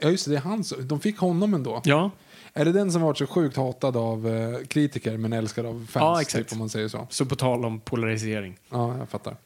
Ja 0.00 0.10
just 0.10 0.24
det, 0.24 0.30
det 0.30 0.36
är 0.36 0.40
han 0.40 0.64
som, 0.64 0.88
de 0.88 1.00
fick 1.00 1.18
honom 1.18 1.54
ändå. 1.54 1.82
Ja, 1.84 2.10
Är 2.52 2.64
det 2.64 2.72
den 2.72 2.92
som 2.92 3.02
varit 3.02 3.18
så 3.18 3.26
sjukt 3.26 3.56
hatad 3.56 3.96
av 3.96 4.28
eh, 4.28 4.66
kritiker 4.66 5.16
men 5.16 5.32
älskad 5.32 5.66
av 5.66 5.86
fans? 5.90 5.94
Ja, 5.94 6.20
exakt. 6.20 6.44
Typ, 6.44 6.52
om 6.52 6.58
man 6.58 6.68
säger 6.68 6.88
så. 6.88 7.06
så 7.10 7.26
på 7.26 7.36
tal 7.36 7.64
om 7.64 7.80
polarisering. 7.80 8.58
Ja, 8.70 8.98
jag 8.98 9.08
fattar. 9.08 9.36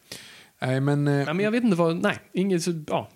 Nej, 0.59 0.81
men... 0.81 1.09
eh, 1.09 1.15
Nej, 1.15 1.35
men 1.35 1.41
jag 1.41 1.51
vet 1.51 1.65
inte 1.65 1.77
vad, 1.77 2.03
nej, 2.03 2.19
inget 2.33 2.63
så, 2.63 2.85
ja. 2.87 3.09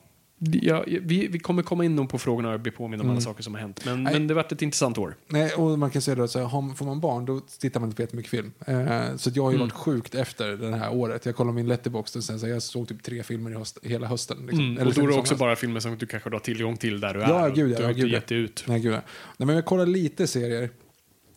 Ja, 0.52 0.84
vi, 0.86 1.26
vi 1.28 1.38
kommer 1.38 1.62
komma 1.62 1.84
in 1.84 2.08
på 2.08 2.18
frågorna 2.18 2.52
och 2.54 2.60
bli 2.60 2.72
påminna 2.72 3.02
om 3.04 3.10
alla 3.10 3.20
saker 3.20 3.42
som 3.42 3.54
har 3.54 3.60
hänt. 3.60 3.84
Men, 3.84 4.02
men 4.02 4.26
det 4.26 4.34
har 4.34 4.42
varit 4.42 4.52
ett 4.52 4.62
intressant 4.62 4.98
år. 4.98 5.16
Nej, 5.28 5.52
och 5.52 5.78
man 5.78 5.90
kan 5.90 6.02
säga 6.02 6.14
då, 6.14 6.28
så 6.28 6.38
här, 6.38 6.74
får 6.74 6.84
man 6.86 7.00
barn 7.00 7.24
då 7.24 7.40
tittar 7.40 7.80
man 7.80 7.88
inte 7.88 7.96
på 7.96 8.02
jättemycket 8.02 8.30
film. 8.30 8.52
Eh, 8.66 9.16
så 9.16 9.30
jag 9.34 9.42
har 9.42 9.50
ju 9.50 9.54
Mm. 9.56 9.66
varit 9.68 9.72
sjukt 9.72 10.14
efter 10.14 10.48
det 10.56 10.76
här 10.76 10.94
året. 10.94 11.26
Jag 11.26 11.36
kollade 11.36 11.54
min 11.54 11.66
letterbox 11.68 12.16
och 12.16 12.24
sen 12.24 12.40
så 12.40 12.46
här, 12.46 12.52
jag 12.52 12.62
såg 12.62 12.88
typ 12.88 13.02
tre 13.02 13.22
filmer 13.22 13.50
i 13.50 13.54
höst, 13.54 13.78
hela 13.82 14.06
hösten. 14.06 14.36
Liksom. 14.40 14.58
Mm, 14.60 14.72
Eller 14.78 14.86
och 14.86 14.94
då 14.94 15.02
är 15.02 15.06
det 15.08 15.14
också 15.14 15.36
bara 15.36 15.56
filmer 15.56 15.80
som 15.80 15.98
du 15.98 16.06
kanske 16.06 16.30
har 16.30 16.38
tillgång 16.38 16.76
till 16.76 17.00
där 17.00 17.14
du 17.14 17.22
är. 17.22 17.28
Ja, 17.28 17.48
och 17.48 17.54
gud, 17.54 17.72
ja, 17.72 17.76
du 17.76 17.82
har 17.84 17.90
ja, 17.90 17.96
inte 17.96 18.06
gett 18.08 18.32
ut. 18.32 18.64
Nej, 18.68 18.80
gud. 18.80 18.92
ja. 18.92 19.00
Nej, 19.36 19.46
men 19.46 19.56
jag 19.56 19.64
kollade 19.64 19.90
lite 19.90 20.26
serier. 20.26 20.70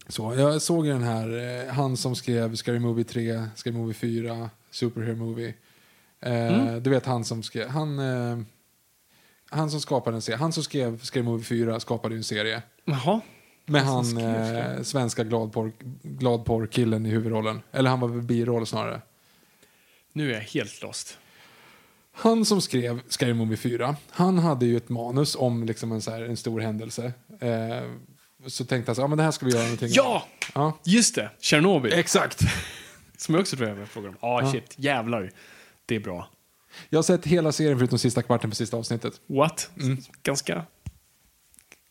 Så, 0.10 0.34
jag 0.38 0.62
såg 0.62 0.86
den 0.88 1.04
här, 1.04 1.64
eh, 1.68 1.74
han 1.74 1.98
som 1.98 2.16
skrev 2.16 2.56
Scary 2.56 2.80
Movie 2.80 3.04
3, 3.04 3.44
Scary 3.56 3.74
Movie 3.74 3.94
4, 3.94 4.50
Superhero 4.72 5.16
Movie. 5.16 5.54
Eh, 6.22 6.34
Mm. 6.62 6.84
Du 6.84 6.90
vet 6.90 7.06
han 7.06 7.26
som 7.26 7.44
skrev, 7.44 7.68
han, 7.68 8.00
eh, 8.00 8.38
han 9.50 9.72
som 9.72 9.82
skapade 9.82 10.16
en 10.18 10.22
serie, 10.22 10.38
han 10.38 10.52
som 10.54 10.64
skrev 10.64 11.00
Scary 11.02 11.24
Movie 11.24 11.46
4 11.46 11.80
skapade 11.80 12.16
ju 12.16 12.18
en 12.18 12.24
serie. 12.24 12.62
Jaha. 12.86 13.22
Med 13.66 13.82
Han 13.82 14.06
han 14.06 14.18
eh, 14.18 14.82
svenska 14.84 15.24
gladporr, 15.24 15.72
gladporr-killen 16.04 17.06
i 17.06 17.10
huvudrollen. 17.10 17.62
Eller 17.72 17.90
han 17.90 18.00
var 18.00 18.08
väl 18.08 18.22
biroll 18.22 18.66
snarare. 18.68 19.02
Nu 20.14 20.30
är 20.30 20.34
jag 20.34 20.42
helt 20.42 20.82
lost. 20.82 21.18
Han 22.12 22.46
som 22.46 22.62
skrev 22.62 23.02
Scary 23.08 23.34
Movie 23.34 23.58
4, 23.58 23.96
han 24.10 24.38
hade 24.38 24.66
ju 24.66 24.78
ett 24.78 24.90
manus 24.90 25.36
om 25.36 25.64
liksom 25.64 25.92
en, 25.92 26.02
så 26.02 26.12
här, 26.12 26.22
en 26.22 26.38
stor 26.38 26.60
händelse. 26.60 27.14
Eh, 27.40 27.92
så 28.48 28.66
tänkte 28.66 28.90
han 28.90 28.96
så, 28.96 29.02
ja 29.02 29.08
men 29.08 29.18
det 29.18 29.24
här 29.24 29.32
ska 29.32 29.46
vi 29.46 29.52
göra 29.52 29.64
någonting 29.64 29.90
Ja! 29.92 30.24
ja. 30.56 30.78
Just 30.84 31.16
det! 31.16 31.30
Tjernobyl. 31.40 31.94
Exakt. 31.94 32.40
som 33.18 33.36
jag 33.36 33.42
också 33.42 33.56
tror 33.56 33.70
jag 33.70 33.88
frågar 33.88 34.10
om. 34.10 34.16
Ah, 34.20 34.42
Ja. 34.42 34.52
shit. 34.52 34.74
Jävlar. 34.76 35.32
Det 35.86 35.96
är 35.96 36.00
bra. 36.00 36.30
Jag 36.90 36.98
har 36.98 37.04
sett 37.04 37.26
hela 37.26 37.52
serien 37.52 37.78
förutom 37.78 38.00
sista 38.00 38.22
kvarten 38.22 38.50
på 38.50 38.56
sista 38.56 38.78
avsnittet. 38.78 39.22
What? 39.28 39.70
Ganska... 40.24 40.66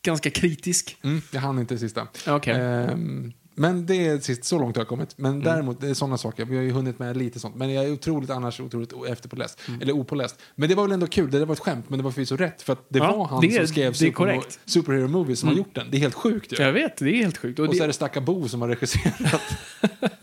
Ganska 0.01 0.29
kritisk. 0.29 0.97
Mm, 1.03 1.21
jag 1.31 1.41
hann 1.41 1.59
inte 1.59 1.73
det 1.73 1.79
sista. 1.79 2.07
Okej. 2.27 2.53
Ehm, 2.53 3.33
men 3.57 3.85
det 3.85 4.07
är 4.07 4.19
sist, 4.19 4.43
så 4.43 4.59
långt 4.59 4.75
har 4.75 4.81
jag 4.81 4.87
kommit. 4.87 5.19
Mm. 5.19 5.31
Men 5.31 5.43
däremot, 5.43 5.81
det 5.81 5.89
är 5.89 5.93
sådana 5.93 6.17
saker. 6.17 6.45
Vi 6.45 6.55
har 6.55 6.63
ju 6.63 6.71
hunnit 6.71 6.99
med 6.99 7.17
lite 7.17 7.39
sånt. 7.39 7.55
Men 7.55 7.73
jag 7.73 7.85
är 7.85 7.91
otroligt 7.91 8.29
annars 8.29 8.59
otroligt 8.59 8.93
efterpåläst. 9.09 9.59
Mm. 9.67 9.81
Eller 9.81 9.93
opåläst. 9.93 10.39
Men 10.55 10.69
det 10.69 10.75
var 10.75 10.83
väl 10.83 10.91
ändå 10.91 11.07
kul. 11.07 11.31
Det 11.31 11.39
där 11.39 11.45
var 11.45 11.53
ett 11.53 11.59
skämt, 11.59 11.85
men 11.89 11.99
det 11.99 12.03
var 12.03 12.11
förvisso 12.11 12.35
rätt. 12.37 12.61
För 12.61 12.73
att 12.73 12.85
det 12.89 12.99
Ja, 12.99 13.15
var 13.15 13.25
han 13.25 13.41
det 13.41 13.47
är- 13.47 13.57
som 13.57 13.67
skrev 13.67 13.93
Super. 13.93 14.41
Superhero 14.65 15.07
Movie 15.07 15.35
som 15.35 15.49
har 15.49 15.55
gjort 15.55 15.75
den. 15.75 15.87
Det 15.91 15.97
är 15.97 16.01
helt 16.01 16.13
sjukt 16.15 16.53
ju. 16.53 16.63
Jag 16.63 16.73
vet, 16.73 16.97
det 16.97 17.09
är 17.09 17.15
helt 17.15 17.37
sjukt. 17.37 17.59
Och 17.59 17.65
Och 17.65 17.71
det, 17.71 17.77
så 17.77 17.83
är 17.83 17.87
det 17.87 17.93
Stacka 17.93 18.21
Bo 18.21 18.47
som 18.47 18.61
har 18.61 18.67
regisserat. 18.67 19.41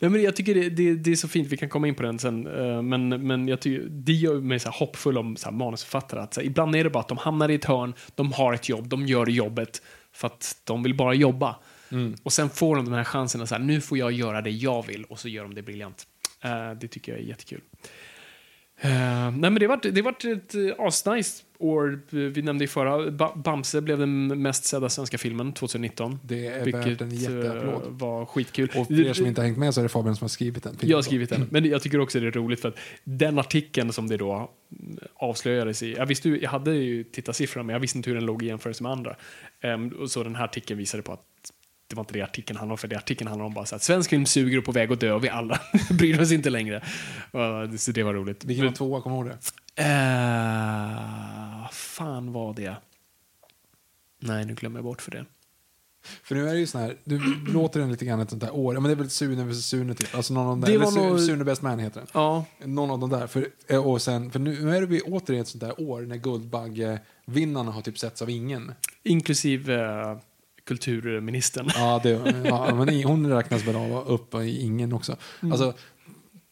nej, 0.00 0.10
men 0.10 0.22
jag 0.22 0.36
tycker 0.36 0.54
det, 0.54 0.68
det, 0.70 0.94
det 0.94 1.12
är 1.12 1.16
så 1.16 1.28
fint, 1.28 1.48
vi 1.48 1.56
kan 1.56 1.68
komma 1.68 1.88
in 1.88 1.94
på 1.94 2.02
den 2.02 2.18
sen. 2.18 2.46
eh, 2.46 2.82
Men, 2.82 3.08
men 3.08 3.48
jag 3.48 3.60
tycker, 3.60 3.86
det 3.88 4.12
gör 4.12 4.40
mig 4.40 4.58
så 4.58 4.70
hoppfull 4.70 5.18
om 5.18 5.36
så 5.36 5.44
här 5.44 5.52
manusförfattare. 5.56 6.20
Att 6.20 6.34
så 6.34 6.40
här, 6.40 6.46
ibland 6.46 6.76
är 6.76 6.84
det 6.84 6.90
bara 6.90 7.00
att 7.00 7.08
de 7.08 7.18
hamnar 7.18 7.48
i 7.48 7.54
ett 7.54 7.64
hörn, 7.64 7.94
de 8.14 8.32
har 8.32 8.52
ett 8.52 8.68
jobb, 8.68 8.88
de 8.88 9.06
gör 9.06 9.26
jobbet 9.26 9.82
för 10.12 10.26
att 10.26 10.56
de 10.64 10.82
vill 10.82 10.96
bara 10.96 11.14
jobba. 11.14 11.56
Och 12.22 12.32
sen 12.32 12.50
får 12.50 12.76
de 12.76 12.84
den 12.84 12.94
här 12.94 13.04
chansen 13.04 13.42
att 13.42 13.48
så 13.48 13.54
här, 13.54 13.62
nu 13.62 13.80
får 13.80 13.98
jag 13.98 14.12
göra 14.12 14.42
det 14.42 14.50
jag 14.50 14.86
vill 14.86 15.04
och 15.04 15.18
så 15.18 15.28
gör 15.28 15.42
de 15.42 15.54
det 15.54 15.62
briljant. 15.62 16.06
Eh, 16.44 16.70
det 16.80 16.88
tycker 16.88 17.12
jag 17.12 17.20
är 17.20 17.24
jättekul. 17.24 17.60
Eh, 18.80 18.90
nej 19.30 19.50
men 19.50 19.54
det 19.54 19.66
vart, 19.66 19.82
det 19.82 20.02
vart 20.02 20.24
ett 20.24 20.54
uh, 20.54 20.72
asnice 20.78 21.42
år. 21.58 22.00
Vi 22.10 22.42
nämnde 22.42 22.64
i 22.64 22.68
förra, 22.68 23.10
ba 23.10 23.36
Bamse 23.36 23.80
blev 23.80 23.98
den 23.98 24.42
mest 24.42 24.64
sedda 24.64 24.88
svenska 24.88 25.18
filmen 25.18 25.52
2019. 25.52 26.18
Det 26.22 26.46
är 26.46 26.72
värt 26.72 27.00
en 27.00 27.10
jätteapplåd. 27.10 27.82
eh, 27.82 27.90
var 27.90 28.26
skitkul. 28.26 28.70
Och 28.76 28.86
för 28.86 29.06
er 29.06 29.12
som 29.12 29.26
inte 29.26 29.40
har 29.40 29.46
hängt 29.46 29.58
med 29.58 29.74
så 29.74 29.80
är 29.80 29.82
det 29.82 29.88
Fabian 29.88 30.16
som 30.16 30.24
har 30.24 30.28
skrivit 30.28 30.62
den. 30.62 30.76
Jag 30.80 30.96
har 30.96 31.02
skrivit 31.02 31.30
den, 31.30 31.46
men 31.50 31.64
jag 31.64 31.82
tycker 31.82 32.00
också 32.00 32.20
det 32.20 32.26
är 32.26 32.30
roligt 32.30 32.60
för 32.60 32.68
att 32.68 32.78
den 33.04 33.38
artikeln 33.38 33.92
som 33.92 34.08
det 34.08 34.16
då 34.16 34.50
mm, 34.80 34.98
avslöjades 35.14 35.82
i, 35.82 35.94
jag 35.94 36.06
visste 36.06 36.28
jag 36.28 36.50
hade 36.50 36.74
ju 36.74 37.04
tittarsiffrorna 37.04 37.62
men 37.62 37.72
jag 37.72 37.80
visste 37.80 37.98
inte 37.98 38.10
hur 38.10 38.14
den 38.14 38.26
låg 38.26 38.42
i 38.42 38.46
jämförelse 38.46 38.82
med 38.82 38.92
andra. 38.92 39.16
Och 40.00 40.10
så 40.10 40.22
den 40.22 40.36
här 40.36 40.44
artikeln 40.44 40.78
visade 40.78 41.02
på 41.02 41.12
att 41.12 41.24
det 41.86 41.96
var 41.96 42.02
inte 42.02 42.14
det 42.14 42.22
artikeln 42.22 42.56
handlade 42.58 42.72
om, 42.72 42.78
för 42.78 42.88
det 42.88 42.96
artikeln 42.96 43.28
handlar 43.28 43.46
om 43.46 43.54
bara 43.54 43.66
så 43.66 43.76
att 43.76 43.82
svensk 43.82 44.10
film 44.10 44.26
suger 44.26 44.58
och 44.58 44.64
på 44.64 44.72
väg 44.72 44.92
att 44.92 45.00
dö 45.00 45.12
och 45.12 45.24
vi 45.24 45.28
alla 45.28 45.60
bryr 45.90 46.20
oss 46.20 46.32
inte 46.32 46.50
längre. 46.50 46.76
Uh, 47.34 47.76
så 47.76 47.92
det 47.92 48.02
var 48.02 48.14
roligt. 48.14 48.44
Vilken 48.44 48.66
var 48.66 48.72
tvåa, 48.72 49.00
kommer 49.02 49.16
du 49.16 49.22
ihåg 49.30 49.38
det? 49.76 49.82
Eh, 49.82 51.70
fan 51.72 52.32
var 52.32 52.54
det? 52.54 52.76
Nej, 54.20 54.44
nu 54.44 54.54
glömmer 54.54 54.78
jag 54.78 54.84
bort 54.84 55.02
för 55.02 55.10
det. 55.10 55.24
För 56.22 56.34
nu 56.34 56.48
är 56.48 56.54
det 56.54 56.60
ju 56.60 56.66
sån 56.66 56.80
här, 56.80 56.96
du 57.04 57.18
låter 57.52 57.80
den 57.80 57.90
lite 57.90 58.04
grann 58.04 58.20
ett 58.20 58.30
sånt 58.30 58.42
där 58.42 58.54
år. 58.56 58.72
Men 58.74 58.82
det 58.84 58.90
är 58.90 58.96
väl 58.96 59.10
Sune 59.10 59.44
vs 59.44 59.66
Sune 59.66 59.94
typ. 59.94 60.14
Alltså 60.14 60.34
någon 60.34 60.46
av 60.46 60.50
de 60.50 60.60
där. 60.60 60.74
Eller 60.74 61.08
nog- 61.08 61.20
Sune 61.20 61.44
Best 61.44 61.62
Man 61.62 61.78
heter 61.78 62.00
den. 62.00 62.08
Ja, 62.14 62.44
Någon 62.64 62.90
av 62.90 62.98
de 62.98 63.10
där. 63.10 63.26
För, 63.26 63.48
eh, 63.66 63.86
och 63.86 64.02
sen, 64.02 64.30
för 64.30 64.38
nu, 64.38 64.64
nu 64.64 64.76
är 64.76 64.86
det 64.86 65.00
återigen 65.02 65.42
ett 65.42 65.48
sånt 65.48 65.60
där 65.60 65.80
år 65.80 66.00
när 66.02 66.16
Guldbaggevinnarna 66.16 67.72
har 67.72 67.82
typ 67.82 67.98
setts 67.98 68.22
av 68.22 68.30
ingen. 68.30 68.74
inklusive 69.02 69.74
eh, 69.84 70.18
kulturministern. 70.66 71.70
Ja, 71.74 72.00
det, 72.02 72.42
ja 72.44 72.74
men 72.74 73.04
hon 73.04 73.30
räknas 73.30 73.64
väl 73.64 73.76
av 73.76 74.08
upp 74.08 74.34
i 74.34 74.60
ingen 74.60 74.92
också. 74.92 75.16
Mm. 75.42 75.52
Alltså, 75.52 75.74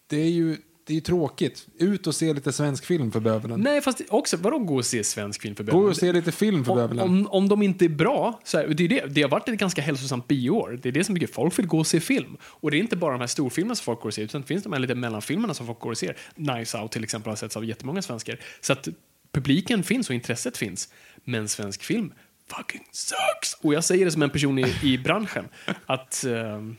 det 0.06 0.16
är 0.16 0.30
ju 0.30 0.56
det 0.87 0.92
är 0.92 0.94
ju 0.94 1.00
tråkigt. 1.00 1.66
Ut 1.78 2.06
och 2.06 2.14
se 2.14 2.33
lite 2.33 2.52
svensk 2.52 2.85
film 2.85 3.12
för 3.12 3.21
bövelen. 3.21 3.61
Nej, 3.61 3.80
fast 3.80 4.00
också, 4.09 4.37
vadå 4.37 4.59
gå 4.59 4.76
och 4.76 4.87
se 4.87 5.04
svensk 5.04 5.42
film 5.42 5.56
för 5.56 5.64
Gå 5.64 5.78
och 5.78 5.97
se 5.97 6.12
lite 6.12 6.33
film 6.33 6.64
för 6.64 6.73
om, 6.73 6.78
bövelen. 6.78 7.04
om, 7.04 7.26
om 7.26 7.49
de 7.49 7.62
inte 7.62 7.85
är 7.85 7.88
bra, 7.88 8.40
så 8.44 8.59
här, 8.59 8.68
det, 8.68 8.85
är 8.85 8.88
det, 8.88 9.06
det 9.06 9.23
har 9.23 9.28
varit 9.28 9.49
ett 9.49 9.59
ganska 9.59 9.83
hälsosamt 9.83 10.28
bioår. 10.28 10.78
Det 10.83 10.88
är 10.88 10.92
det 10.92 11.04
som 11.04 11.12
mycket 11.12 11.35
folk 11.35 11.59
vill 11.59 11.66
gå 11.66 11.78
och 11.78 11.87
se 11.87 12.00
film. 12.00 12.37
Och 12.42 12.71
det 12.71 12.76
är 12.76 12.78
inte 12.78 12.97
bara 12.97 13.12
de 13.12 13.21
här 13.21 13.26
storfilmerna 13.26 13.75
som 13.75 13.85
folk 13.85 14.00
går 14.00 14.09
och 14.09 14.14
ser, 14.14 14.23
utan 14.23 14.40
det 14.40 14.47
finns 14.47 14.62
de 14.62 14.73
här 14.73 14.80
lite 14.80 14.94
mellanfilmerna 14.94 15.54
som 15.54 15.66
folk 15.66 15.78
går 15.78 15.90
och 15.90 15.99
ser. 15.99 16.16
Knives 16.35 16.75
Out 16.75 16.92
till 16.92 17.04
exempel 17.04 17.30
har 17.30 17.37
setts 17.37 17.56
av 17.56 17.64
jättemånga 17.64 18.02
svenskar. 18.02 18.40
Så 18.61 18.73
att 18.73 18.88
publiken 19.33 19.83
finns 19.83 20.09
och 20.09 20.14
intresset 20.14 20.56
finns. 20.56 20.88
Men 21.25 21.49
svensk 21.49 21.83
film 21.83 22.12
fucking 22.50 22.82
sucks! 22.92 23.54
Och 23.62 23.74
jag 23.74 23.84
säger 23.84 24.04
det 24.04 24.10
som 24.10 24.22
en 24.22 24.30
person 24.30 24.58
i, 24.58 24.74
i 24.82 24.98
branschen. 24.98 25.48
Att 25.86 26.24
ehm, 26.24 26.76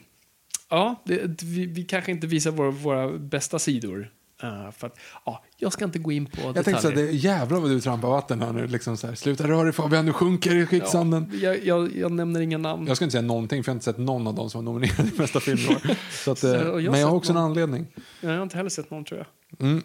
ja, 0.69 1.01
det, 1.05 1.43
vi, 1.43 1.65
vi 1.65 1.83
kanske 1.83 2.11
inte 2.11 2.27
visar 2.27 2.51
våra, 2.51 2.71
våra 2.71 3.17
bästa 3.17 3.59
sidor. 3.59 4.11
Eh, 4.43 4.71
för 4.71 4.87
att, 4.87 4.99
ja, 5.25 5.43
jag 5.57 5.73
ska 5.73 5.85
inte 5.85 5.99
gå 5.99 6.11
in 6.11 6.25
på 6.25 6.41
Jag 6.41 6.65
tänkte 6.65 6.71
så 6.71 6.87
här, 6.87 6.95
detaljer. 6.95 7.05
det 7.05 7.11
är 7.11 7.13
jävlar 7.15 7.59
vad 7.59 7.69
du 7.69 7.81
trampar 7.81 8.07
vatten 8.09 8.41
här 8.41 8.53
nu. 8.53 8.67
Liksom 8.67 8.97
så 8.97 9.07
här, 9.07 9.15
Sluta 9.15 9.47
röra 9.47 9.63
dig 9.63 9.73
Fabian, 9.73 10.05
du 10.05 10.13
sjunker 10.13 10.55
i 10.55 10.65
skicksanden. 10.65 11.29
Ja, 11.33 11.39
jag, 11.39 11.65
jag, 11.65 11.95
jag 11.97 12.11
nämner 12.11 12.39
inga 12.41 12.57
namn. 12.57 12.87
Jag 12.87 12.95
ska 12.95 13.05
inte 13.05 13.11
säga 13.11 13.21
någonting 13.21 13.63
för 13.63 13.69
jag 13.69 13.73
har 13.73 13.75
inte 13.75 13.85
sett 13.85 13.97
någon 13.97 14.27
av 14.27 14.35
dem 14.35 14.49
som 14.49 14.65
var 14.65 14.73
nominerade 14.73 15.09
i 15.09 15.17
bästa 15.17 15.39
film. 15.39 15.59
Så 16.11 16.31
att, 16.31 16.43
eh, 16.43 16.51
Så, 16.51 16.57
jag 16.57 16.91
men 16.91 16.99
jag 16.99 17.07
har 17.07 17.15
också 17.15 17.31
en 17.31 17.35
någon. 17.35 17.45
anledning. 17.45 17.87
Jag 18.21 18.29
har 18.35 18.43
inte 18.43 18.57
heller 18.57 18.69
sett 18.69 18.91
någon 18.91 19.05
tror 19.05 19.25
jag. 19.59 19.81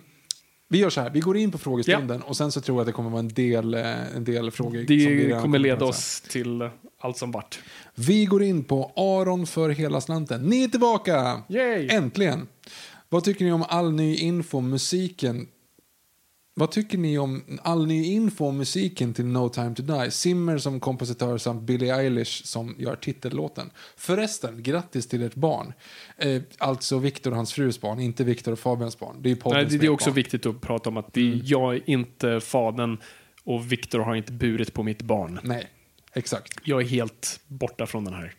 Vi 0.73 0.79
gör 0.79 0.91
så 0.91 1.01
här, 1.01 1.11
vi 1.11 1.21
går 1.21 1.37
in 1.37 1.51
på 1.51 1.59
frågestunden 1.59 2.23
och 2.23 2.37
sen 2.37 2.53
så 2.53 2.61
tror 2.61 2.77
jag 2.77 2.81
att 2.81 2.87
det 2.87 2.93
kommer 2.93 3.11
vara 3.11 3.21
en 3.21 3.29
del, 3.29 3.75
eh, 3.75 4.17
en 4.17 4.25
del 4.25 4.51
frågor. 4.51 4.85
Det 4.89 5.41
kommer 5.43 5.59
leda 5.59 5.85
oss 5.85 6.21
till 6.21 6.69
allt 7.01 7.17
som 7.17 7.31
vart. 7.33 7.59
Vi 7.95 8.25
går 8.25 8.43
in 8.43 8.65
på 8.65 8.93
Aron 8.97 9.47
för 9.47 9.69
hela 9.69 10.01
slanten. 10.01 10.43
Ni 10.43 10.65
är 10.65 10.69
tillbaka! 10.69 11.43
Yay! 11.49 11.89
Äntligen! 11.91 12.49
Vad 13.09 13.25
tycker 13.25 13.45
ni 13.45 13.53
om 13.53 13.65
all 13.69 13.93
ny 13.93 14.17
info 14.17 14.61
musiken? 14.61 15.49
Vad 16.55 16.71
tycker 16.71 16.99
ni 16.99 17.19
om 17.19 17.59
all 17.63 17.87
ny 17.87 18.05
info 18.05 18.47
om 18.47 18.57
musiken 18.57 19.15
till 19.15 19.25
No 19.27 19.49
time 19.49 19.75
to 19.75 19.83
die? 19.83 20.11
Simmer 20.11 20.59
som 20.59 20.81
kompositör 20.81 21.39
samt 21.39 21.63
Billie 21.63 21.91
Eilish 21.91 22.45
som 22.45 22.75
gör 22.79 22.97
titellåten. 22.97 23.71
Förresten, 23.97 24.63
grattis 24.63 25.09
till 25.09 25.23
ert 25.23 25.35
barn. 25.35 25.73
Eh, 26.19 26.43
alltså 26.59 26.99
Viktor 26.99 27.31
och 27.31 27.37
hans 27.37 27.53
frus 27.53 27.81
barn, 27.81 28.01
inte 28.01 28.25
Viktor 28.25 28.53
och 28.53 28.59
Fabians 28.59 28.99
barn. 28.99 29.17
Det 29.21 29.31
är 29.31 29.53
Nej, 29.53 29.65
det, 29.65 29.79
det 29.79 29.87
är 29.87 29.91
också 29.91 30.11
barn. 30.11 30.15
viktigt 30.15 30.47
att 30.47 30.61
prata 30.61 30.89
om 30.89 30.97
att 30.97 31.13
det, 31.13 31.21
Mm. 31.21 31.41
jag 31.45 31.75
är 31.75 31.91
inte 31.91 32.41
fadern 32.41 32.99
och 33.45 33.73
Viktor 33.73 33.99
har 33.99 34.15
inte 34.15 34.33
burit 34.33 34.75
på 34.75 34.83
mitt 34.83 35.03
barn. 35.03 35.41
Nej, 35.43 35.67
exakt. 36.13 36.53
Jag 36.65 36.81
är 36.83 36.87
helt 36.87 37.41
borta 37.47 37.87
från 37.87 38.05
den 38.05 38.15
här. 38.15 38.35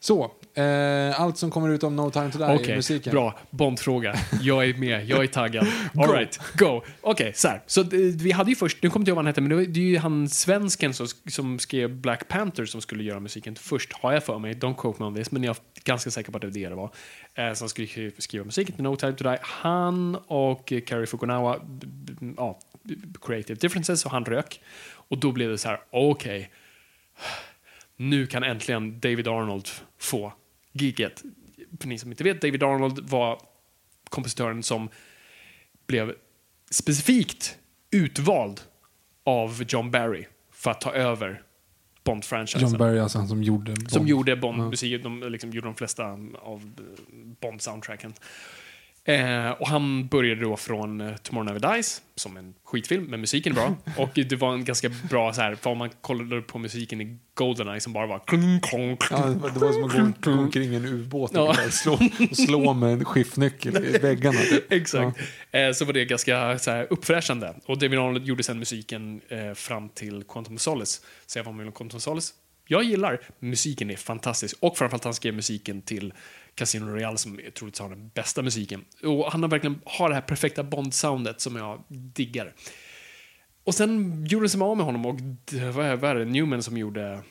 Så, 0.00 0.24
eh, 0.54 1.20
allt 1.20 1.38
som 1.38 1.50
kommer 1.50 1.68
ut 1.68 1.82
om 1.82 1.96
No 1.96 2.10
time 2.10 2.30
to 2.32 2.38
die 2.38 2.46
Okej, 2.54 2.70
i 2.72 2.76
musiken. 2.76 3.10
bra. 3.12 3.38
Bondfråga. 3.50 4.14
Jag 4.40 4.64
är 4.68 4.74
med, 4.74 5.04
jag 5.08 5.22
är 5.22 5.26
taggad. 5.26 5.66
All 5.98 6.08
right, 6.12 6.40
go. 6.58 6.82
Okej, 7.00 7.32
så 7.34 7.48
här. 7.48 7.62
Så 7.66 7.82
det, 7.82 7.96
vi 7.96 8.32
hade 8.32 8.50
ju 8.50 8.56
först, 8.56 8.82
nu 8.82 8.90
kommer 8.90 9.02
inte 9.02 9.10
jag 9.10 9.14
vad 9.16 9.24
han 9.24 9.26
hette, 9.26 9.40
men 9.40 9.50
det, 9.50 9.56
var, 9.56 9.62
det 9.62 9.80
är 9.80 9.84
ju 9.84 9.98
han 9.98 10.28
svensken 10.28 10.94
som, 10.94 11.06
som 11.28 11.58
skrev 11.58 11.90
Black 11.96 12.28
Panther 12.28 12.64
som 12.64 12.80
skulle 12.80 13.04
göra 13.04 13.20
musiken 13.20 13.56
först, 13.56 13.92
har 13.92 14.12
jag 14.12 14.24
för 14.24 14.38
mig. 14.38 14.54
Don't 14.54 14.74
quote 14.74 15.02
me 15.02 15.06
on 15.06 15.14
this, 15.14 15.30
men 15.30 15.42
jag 15.44 15.56
är 15.56 15.62
ganska 15.84 16.10
säker 16.10 16.32
på 16.32 16.36
att 16.38 16.40
det 16.42 16.46
var 16.48 16.52
det 16.54 16.68
det 16.68 16.74
var. 16.74 16.90
Eh, 17.34 17.54
som 17.54 17.68
skulle 17.68 17.86
skri- 17.88 18.12
skriva 18.18 18.44
musiken 18.44 18.74
till 18.74 18.84
No 18.84 18.96
Time 18.96 19.12
To 19.12 19.24
Die. 19.24 19.38
Han 19.40 20.14
och 20.26 20.72
eh, 20.72 20.80
Cary 20.80 21.06
Fukunawa, 21.06 21.58
b- 21.66 21.86
ja, 22.36 22.58
creative 23.22 23.58
differences, 23.60 24.04
och 24.04 24.10
han 24.10 24.24
rök. 24.24 24.60
Och 25.08 25.18
då 25.18 25.32
blev 25.32 25.50
det 25.50 25.58
så 25.58 25.68
här, 25.68 25.80
okej 25.90 26.50
nu 27.96 28.26
kan 28.26 28.42
äntligen 28.44 29.00
David 29.00 29.28
Arnold 29.28 29.68
få 29.98 30.32
giget. 30.72 31.22
För 31.80 31.88
ni 31.88 31.98
som 31.98 32.10
inte 32.10 32.24
vet, 32.24 32.40
David 32.40 32.62
Arnold 32.62 33.08
var 33.10 33.40
kompositören 34.08 34.62
som 34.62 34.88
blev 35.86 36.14
specifikt 36.70 37.58
utvald 37.90 38.60
av 39.24 39.64
John 39.68 39.90
Barry 39.90 40.24
för 40.52 40.70
att 40.70 40.80
ta 40.80 40.92
över 40.92 41.42
Bond-franchisen. 42.04 42.60
John 42.60 42.78
Barry, 42.78 42.98
alltså 42.98 43.18
han 43.18 43.28
som 43.28 43.42
gjorde 43.42 43.76
Som 43.76 43.98
Bond. 43.98 44.08
gjorde 44.08 44.36
Bond-musik, 44.36 45.02
de 45.02 45.22
liksom 45.22 45.50
gjorde 45.50 45.68
de 45.68 45.74
flesta 45.74 46.04
av 46.38 46.72
Bond-soundtracken. 47.40 48.12
Eh, 49.06 49.50
och 49.50 49.68
han 49.68 50.06
började 50.08 50.40
då 50.40 50.56
från 50.56 51.00
eh, 51.00 51.16
Tomorrow 51.16 51.46
Never 51.54 51.74
Dies, 51.74 52.02
som 52.14 52.36
en 52.36 52.54
skitfilm, 52.64 53.04
men 53.04 53.20
musiken 53.20 53.52
är 53.52 53.56
bra. 53.56 53.76
och 54.04 54.10
det 54.14 54.36
var 54.36 54.52
en 54.54 54.64
ganska 54.64 54.88
bra, 55.10 55.32
så 55.32 55.40
här, 55.40 55.54
för 55.54 55.70
om 55.70 55.78
man 55.78 55.90
kollade 56.00 56.42
på 56.42 56.58
musiken 56.58 57.00
i 57.00 57.18
Goldeneye 57.34 57.80
som 57.80 57.92
bara 57.92 58.06
var 58.06 58.18
kling, 58.26 58.60
klong, 58.60 58.96
Ja, 59.10 59.16
det 59.54 59.60
var 59.60 59.72
som 59.72 59.84
att 59.84 60.20
gå, 60.24 60.30
gå 60.30 60.38
omkring 60.38 60.74
en 60.74 60.84
ubåt 60.84 61.30
och 61.30 61.36
Ja. 61.36 61.46
bara 61.46 61.70
slå, 61.70 61.92
och 62.30 62.36
slå 62.36 62.72
med 62.74 62.92
en 62.92 63.04
skiftnyckel 63.04 63.84
i 63.84 63.98
väggarna. 63.98 64.38
Typ. 64.40 64.72
Exakt. 64.72 65.20
Eh, 65.50 65.72
så 65.72 65.84
var 65.84 65.92
det 65.92 66.04
ganska 66.04 66.58
så 66.58 66.70
här, 66.70 66.86
uppfräschande. 66.90 67.54
Och 67.66 67.78
David 67.78 67.98
Arnold 67.98 68.26
gjorde 68.26 68.42
sen 68.42 68.58
musiken 68.58 69.20
eh, 69.28 69.54
fram 69.54 69.88
till 69.88 70.24
Quantum 70.28 70.54
of 70.54 70.60
Solace. 70.60 71.00
Så 71.26 71.38
jag 71.38 71.44
var 71.44 71.52
med 71.52 71.66
om 71.66 71.72
Quantum 71.72 71.96
of 71.96 72.02
Solace. 72.02 72.32
Jag 72.66 72.84
gillar 72.84 73.20
musiken, 73.38 73.90
är 73.90 73.96
fantastisk. 73.96 74.56
Och 74.60 74.78
framförallt 74.78 75.04
han 75.04 75.14
skrev 75.14 75.34
musiken 75.34 75.82
till 75.82 76.12
Casino 76.54 76.86
Royale 76.86 77.18
som 77.18 77.40
troligtvis 77.54 77.80
har 77.80 77.88
den 77.88 78.08
bästa 78.08 78.42
musiken. 78.42 78.84
Och 79.02 79.32
han 79.32 79.42
har 79.42 79.50
verkligen 79.50 79.80
har 79.84 80.08
det 80.08 80.14
här 80.14 80.22
perfekta 80.22 80.62
Bond-soundet 80.62 81.38
som 81.40 81.56
jag 81.56 81.82
diggar. 81.88 82.54
Och 83.64 83.74
sen 83.74 84.24
gjorde 84.26 84.44
de 84.44 84.48
sig 84.48 84.60
av 84.60 84.76
med 84.76 84.86
honom 84.86 85.06
och 85.06 85.14
det- 85.44 85.70
vad 85.70 85.86
är, 85.86 86.14
det, 86.14 86.24
Newman 86.24 86.62
som 86.62 86.76
gjorde 86.78 87.22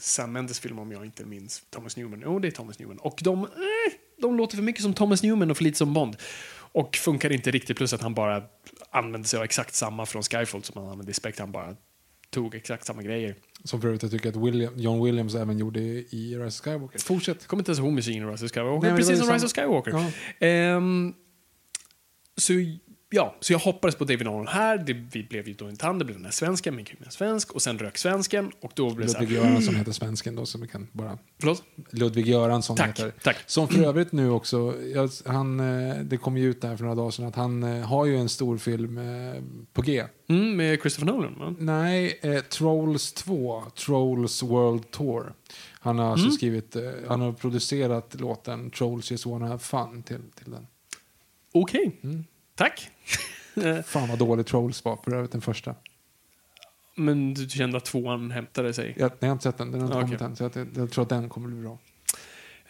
Sam 0.00 0.32
Mendes 0.32 0.60
film 0.60 0.78
om 0.78 0.92
jag 0.92 1.04
inte 1.04 1.24
minns 1.24 1.62
Thomas 1.70 1.96
Newman. 1.96 2.22
Jo, 2.24 2.38
det 2.38 2.48
är 2.48 2.52
Thomas 2.52 2.78
Newman. 2.78 2.98
Och 2.98 3.18
de, 3.22 3.44
eh, 3.44 3.48
de 4.18 4.36
låter 4.36 4.56
för 4.56 4.62
mycket 4.62 4.82
som 4.82 4.94
Thomas 4.94 5.22
Newman 5.22 5.50
och 5.50 5.56
för 5.56 5.64
lite 5.64 5.78
som 5.78 5.94
Bond. 5.94 6.16
Och 6.72 6.96
funkar 6.96 7.32
inte 7.32 7.50
riktigt, 7.50 7.76
plus 7.76 7.92
att 7.92 8.00
han 8.02 8.14
bara 8.14 8.42
använde 8.90 9.28
sig 9.28 9.38
av 9.38 9.44
exakt 9.44 9.74
samma 9.74 10.06
från 10.06 10.22
Skyfall 10.22 10.62
som 10.64 10.82
han 10.82 10.90
använde 10.92 11.10
i 11.10 11.14
Spectre. 11.14 11.42
Han 11.42 11.52
bara 11.52 11.76
tog 12.30 12.54
exakt 12.54 12.86
samma 12.86 13.02
grejer. 13.02 13.36
Som 13.64 13.80
för 13.80 13.88
övrigt 13.88 14.02
jag 14.02 14.10
tycker 14.10 14.28
att 14.28 14.36
William, 14.36 14.72
John 14.76 15.04
Williams 15.04 15.34
även 15.34 15.58
gjorde 15.58 15.80
i 15.80 16.36
Rise 16.38 16.44
of 16.44 16.64
Skywalker. 16.64 16.98
Fortsätt. 16.98 17.46
Kommer 17.46 17.60
inte 17.60 17.70
ens 17.70 17.78
ihåg 17.78 17.92
musiken 17.92 18.22
i 18.28 18.32
Rise 18.32 18.44
of 18.44 18.52
Skywalker. 18.52 18.88
Nej, 18.88 18.96
precis 18.96 19.18
som 19.18 19.32
Rise 19.32 19.46
of 19.46 19.52
Skywalker. 19.52 19.90
Ja. 19.90 20.46
Ehm, 20.46 21.14
så, 22.36 22.52
ja, 23.10 23.36
så 23.40 23.52
jag 23.52 23.58
hoppades 23.58 23.94
på 23.96 24.04
David 24.04 24.26
Arnold 24.28 24.48
här. 24.48 24.78
Det 24.78 24.92
vi 24.92 25.22
blev 25.22 25.48
ju 25.48 25.54
då 25.54 25.70
inte 25.70 25.86
han, 25.86 25.98
det 25.98 26.04
blev 26.04 26.16
den 26.16 26.24
här 26.24 26.32
svensken, 26.32 26.76
min 26.76 26.84
kille 26.84 27.10
svensk. 27.10 27.52
Och 27.52 27.62
sen 27.62 27.78
rök 27.78 27.98
svensken. 27.98 28.52
Och 28.60 28.72
då 28.74 28.94
blev 28.94 29.08
det 29.08 29.20
Ludvig 29.20 29.36
Göransson 29.36 29.74
heter 29.74 29.92
svensken 29.92 30.34
då, 30.34 30.46
som 30.46 30.60
vi 30.60 30.68
kan 30.68 30.88
bara... 30.92 31.18
Förlåt? 31.40 31.62
Ludvig 31.90 32.26
Göransson 32.28 32.76
Tack, 32.76 32.88
heter. 32.88 33.12
tack. 33.22 33.36
Som 33.46 33.68
för 33.68 33.82
övrigt 33.84 34.12
nu 34.12 34.30
också, 34.30 34.74
jag, 34.94 35.10
han, 35.26 35.60
eh, 35.60 35.96
det 35.98 36.16
kom 36.16 36.36
ju 36.36 36.50
ut 36.50 36.60
där 36.60 36.76
för 36.76 36.84
några 36.84 36.94
dagar 36.96 37.10
sedan 37.10 37.24
att 37.26 37.34
han 37.36 37.62
eh, 37.62 37.86
har 37.86 38.06
ju 38.06 38.16
en 38.16 38.28
stor 38.28 38.58
film 38.58 38.98
eh, 38.98 39.42
på 39.72 39.82
G. 39.82 40.04
Mm, 40.28 40.56
med 40.56 40.80
Christopher 40.80 41.12
Nolan, 41.12 41.38
va? 41.38 41.54
Nej, 41.58 42.18
eh, 42.22 42.40
Trolls 42.40 43.12
2, 43.12 43.62
Trolls 43.86 44.42
World 44.42 44.90
Tour. 44.90 45.32
Han 45.80 45.98
har 45.98 46.04
Mm. 46.04 46.12
alltså 46.12 46.30
skrivit, 46.30 46.76
eh, 46.76 46.82
han 47.08 47.20
har 47.20 47.32
producerat 47.32 48.20
låten 48.20 48.70
Trolls 48.70 49.10
Just 49.10 49.26
Wanna 49.26 49.46
Have 49.46 49.58
Fun 49.58 50.02
till, 50.02 50.20
till 50.34 50.50
den. 50.52 50.66
Okej. 51.52 52.00
Mm. 52.02 52.24
Tack. 52.54 52.90
Fan 53.84 54.08
vad 54.08 54.18
dålig 54.18 54.46
Trolls 54.46 54.84
var 54.84 54.96
för 54.96 55.14
övrigt 55.14 55.32
den 55.32 55.40
första. 55.40 55.74
Men 56.96 57.34
du 57.34 57.48
kände 57.48 57.76
att 57.76 57.84
tvåan 57.84 58.30
hämtade 58.30 58.74
sig? 58.74 58.94
Jag, 58.98 59.12
jag 59.18 59.28
har 59.28 59.32
inte 59.32 59.42
sett 59.42 59.58
den, 59.58 59.72
den 59.72 59.80
har 59.80 59.86
inte 59.86 59.96
Okej. 59.98 60.06
kommit 60.06 60.20
än. 60.20 60.36
Så 60.36 60.42
jag, 60.42 60.68
jag 60.76 60.90
tror 60.90 61.02
att 61.02 61.08
den 61.08 61.28
kommer 61.28 61.48
bli 61.48 61.60
bra. 61.62 61.78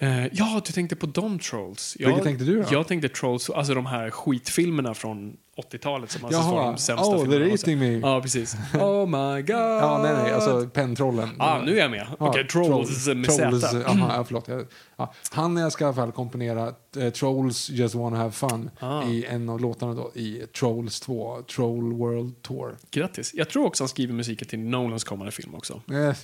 Eh, 0.02 0.26
ja, 0.32 0.60
du 0.66 0.72
tänkte 0.72 0.96
på 0.96 1.06
de 1.06 1.38
Trolls. 1.38 1.96
Jag, 1.98 2.22
tänkte 2.22 2.44
du 2.44 2.62
då? 2.62 2.68
Jag 2.70 2.86
tänkte 2.88 3.08
Trolls, 3.08 3.50
alltså 3.50 3.74
de 3.74 3.86
här 3.86 4.10
skitfilmerna 4.10 4.94
från 4.94 5.36
80-talet 5.72 6.10
som 6.10 6.24
alltså 6.24 6.40
var 6.40 6.56
Jaha, 6.56 6.66
de 6.70 6.78
sämsta 6.78 7.06
oh, 7.06 7.18
filmerna. 7.18 7.34
they're 7.34 7.44
någonsin. 7.44 7.82
eating 7.82 8.00
me. 8.00 8.08
Ja, 8.08 8.20
precis. 8.20 8.56
Oh 8.74 9.06
my 9.06 9.42
god. 9.42 9.56
Ja, 9.80 10.00
nej, 10.02 10.12
nej, 10.22 10.32
alltså 10.32 10.68
pentrollen. 10.68 11.28
Ah, 11.38 11.58
nu 11.58 11.76
är 11.76 11.82
jag 11.82 11.90
med. 11.90 12.06
Okej, 12.18 12.46
Trolls 12.46 13.06
med 13.06 13.24
Trolls, 13.24 13.62
Z. 13.62 13.84
aha, 13.86 14.12
ja, 14.16 14.24
förlåt. 14.24 14.48
Jag, 14.48 14.66
ja. 14.96 15.12
Han 15.30 15.70
ska 15.70 15.84
i 15.84 15.86
alla 15.86 15.94
fall 15.94 16.12
komponera 16.12 16.72
eh, 16.96 17.10
Trolls 17.10 17.70
Just 17.70 17.94
Wanna 17.94 18.16
Have 18.16 18.32
Fun 18.32 18.70
Ah. 18.80 19.02
i 19.04 19.24
en 19.24 19.48
av 19.48 19.60
låtarna 19.60 19.94
då, 19.94 20.10
i 20.14 20.42
Trolls 20.58 21.00
2, 21.00 21.42
Troll 21.42 21.92
World 21.92 22.42
Tour. 22.42 22.76
Grattis. 22.90 23.30
Jag 23.34 23.48
tror 23.48 23.66
också 23.66 23.82
han 23.84 23.88
skriver 23.88 24.14
musiken 24.14 24.48
till 24.48 24.58
Nolans 24.58 25.04
kommande 25.04 25.32
film 25.32 25.54
också. 25.54 25.82
Eh, 25.92 26.14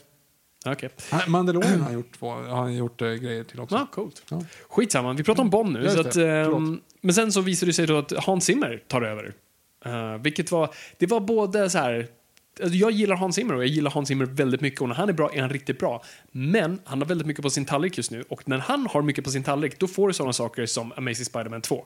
Okej. 0.73 0.89
han- 1.11 1.31
Mandalorian 1.31 1.79
har 1.79 1.85
han 1.85 1.95
gjort, 1.95 2.19
två, 2.19 2.31
har 2.31 2.57
han 2.57 2.75
gjort 2.77 3.03
eh, 3.03 3.09
grejer 3.09 3.45
till 3.45 3.61
också. 3.61 3.75
Ja, 3.75 3.87
coolt. 3.93 4.23
Ja. 4.31 4.43
Skitsamma, 4.69 5.13
vi 5.13 5.23
pratar 5.23 5.43
om 5.43 5.51
Bond 5.51 5.73
nu. 5.73 5.89
Så 5.91 6.01
att, 6.01 6.17
ehm, 6.17 6.81
men 7.01 7.15
sen 7.15 7.33
så 7.33 7.41
visade 7.41 7.69
det 7.71 7.75
sig 7.75 7.87
då 7.87 7.99
att 7.99 8.13
Hans 8.13 8.45
Zimmer 8.45 8.83
tar 8.89 9.03
över. 9.03 9.33
Eh, 9.85 10.17
vilket 10.23 10.51
var, 10.51 10.75
det 10.99 11.07
var 11.07 11.21
både 11.21 11.71
så 11.71 11.79
här, 11.79 12.07
alltså 12.63 12.77
jag 12.77 12.91
gillar 12.91 13.17
Hans 13.17 13.35
Zimmer 13.37 13.55
och 13.55 13.61
jag 13.63 13.69
gillar 13.69 13.91
Hans 13.91 14.09
Zimmer 14.09 14.25
väldigt 14.25 14.61
mycket 14.61 14.81
och 14.81 14.89
när 14.89 14.95
han 14.95 15.09
är 15.09 15.13
bra 15.13 15.31
är 15.35 15.41
han 15.41 15.51
riktigt 15.51 15.79
bra. 15.79 16.03
Men 16.33 16.79
han 16.85 16.99
har 17.01 17.09
väldigt 17.09 17.27
mycket 17.27 17.43
på 17.43 17.51
sin 17.51 17.65
tallrik 17.65 17.97
just 17.97 18.11
nu 18.11 18.25
och 18.29 18.49
när 18.49 18.59
han 18.59 18.87
har 18.91 19.03
mycket 19.03 19.25
på 19.25 19.31
sin 19.31 19.43
tallrik 19.43 19.79
då 19.79 19.87
får 19.89 20.09
du 20.09 20.15
sådana 20.15 20.33
saker 20.33 20.67
som 20.67 20.93
Amazing 20.97 21.25
Spider-Man 21.27 21.61
2. 21.63 21.85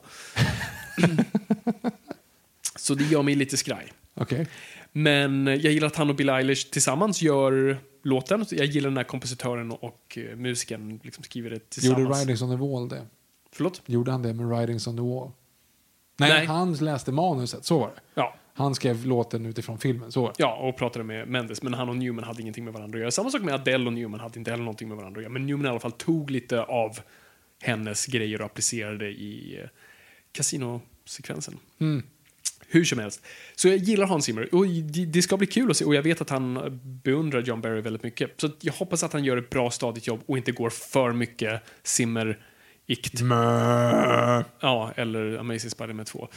så 2.75 2.95
det 2.95 3.03
gör 3.03 3.21
mig 3.23 3.35
lite 3.35 3.57
skraj. 3.57 3.93
Okej. 4.15 4.47
Men 4.91 5.47
jag 5.47 5.59
gillar 5.73 5.87
att 5.87 5.95
han 5.95 6.09
och 6.09 6.15
Bill 6.15 6.29
Eilish 6.29 6.69
tillsammans 6.71 7.21
gör 7.21 7.77
låten. 8.01 8.45
Jag 8.51 8.65
gillar 8.65 8.89
den 8.89 8.97
här 8.97 9.03
kompositören 9.03 9.71
och 9.71 10.17
eh, 10.17 10.35
musikern 10.35 10.99
liksom 11.03 11.23
skriver 11.23 11.49
det 11.49 11.69
tillsammans. 11.69 11.99
Gjorde 11.99 12.13
Ridings 12.13 12.41
on 12.41 12.49
the 12.49 12.55
Wall 12.55 12.89
det? 12.89 13.07
Förlåt? 13.51 13.81
Gjorde 13.85 14.11
han 14.11 14.21
det 14.21 14.33
med 14.33 14.59
Ridings 14.59 14.87
on 14.87 14.95
the 14.95 15.01
Wall? 15.03 15.31
Nej, 16.17 16.29
Nej. 16.29 16.45
han 16.45 16.73
läste 16.73 17.11
manuset, 17.11 17.65
så 17.65 17.79
var 17.79 17.87
det. 17.87 18.01
Ja. 18.13 18.35
Han 18.53 18.75
skrev 18.75 19.05
låten 19.05 19.45
utifrån 19.45 19.77
filmen, 19.77 20.11
så 20.11 20.21
var 20.21 20.27
det. 20.27 20.35
Ja, 20.37 20.55
och 20.55 20.77
pratade 20.77 21.05
med 21.05 21.27
Mendes, 21.27 21.63
men 21.63 21.73
han 21.73 21.89
och 21.89 21.95
Newman 21.95 22.23
hade 22.23 22.41
ingenting 22.41 22.65
med 22.65 22.73
varandra 22.73 22.97
att 22.97 23.01
göra. 23.01 23.11
Samma 23.11 23.29
sak 23.29 23.41
med 23.41 23.53
Adele 23.53 23.85
och 23.85 23.93
Newman 23.93 24.19
hade 24.19 24.39
inte 24.39 24.51
heller 24.51 24.63
någonting 24.63 24.87
med 24.87 24.97
varandra 24.97 25.19
att 25.19 25.23
göra. 25.23 25.33
Men 25.33 25.45
Newman 25.45 25.65
i 25.65 25.69
alla 25.69 25.79
fall 25.79 25.91
tog 25.91 26.31
lite 26.31 26.63
av 26.63 26.99
hennes 27.61 28.05
grejer 28.05 28.41
och 28.41 28.45
applicerade 28.45 29.05
i 29.05 29.59
eh, 29.61 29.69
kasinosekvensen. 30.31 31.57
Mm. 31.79 32.03
Hur 32.71 32.85
som 32.85 32.99
helst. 32.99 33.25
Så 33.55 33.67
jag 33.67 33.77
gillar 33.77 34.05
Hans 34.07 34.25
Zimmer. 34.25 34.55
Och 34.55 34.67
det- 35.07 35.21
ska 35.21 35.37
bli 35.37 35.47
kul 35.47 35.71
att 35.71 35.77
se. 35.77 35.85
Och 35.85 35.95
jag 35.95 36.01
vet 36.03 36.21
att 36.21 36.29
han 36.29 36.79
beundrar 37.03 37.41
John 37.41 37.61
Barry 37.61 37.81
väldigt 37.81 38.03
mycket. 38.03 38.41
Så 38.41 38.49
jag 38.61 38.73
hoppas 38.73 39.03
att 39.03 39.13
han 39.13 39.23
gör 39.23 39.37
ett 39.37 39.49
bra 39.49 39.71
stadigt 39.71 40.07
jobb 40.07 40.21
och 40.25 40.37
inte 40.37 40.51
går 40.51 40.69
för 40.69 41.11
mycket 41.13 41.61
Zimmer-ikt. 41.83 43.21
Ja, 44.59 44.93
eller 44.95 45.37
Amazing 45.37 45.69
Spider-Man 45.71 46.05
2. 46.05 46.27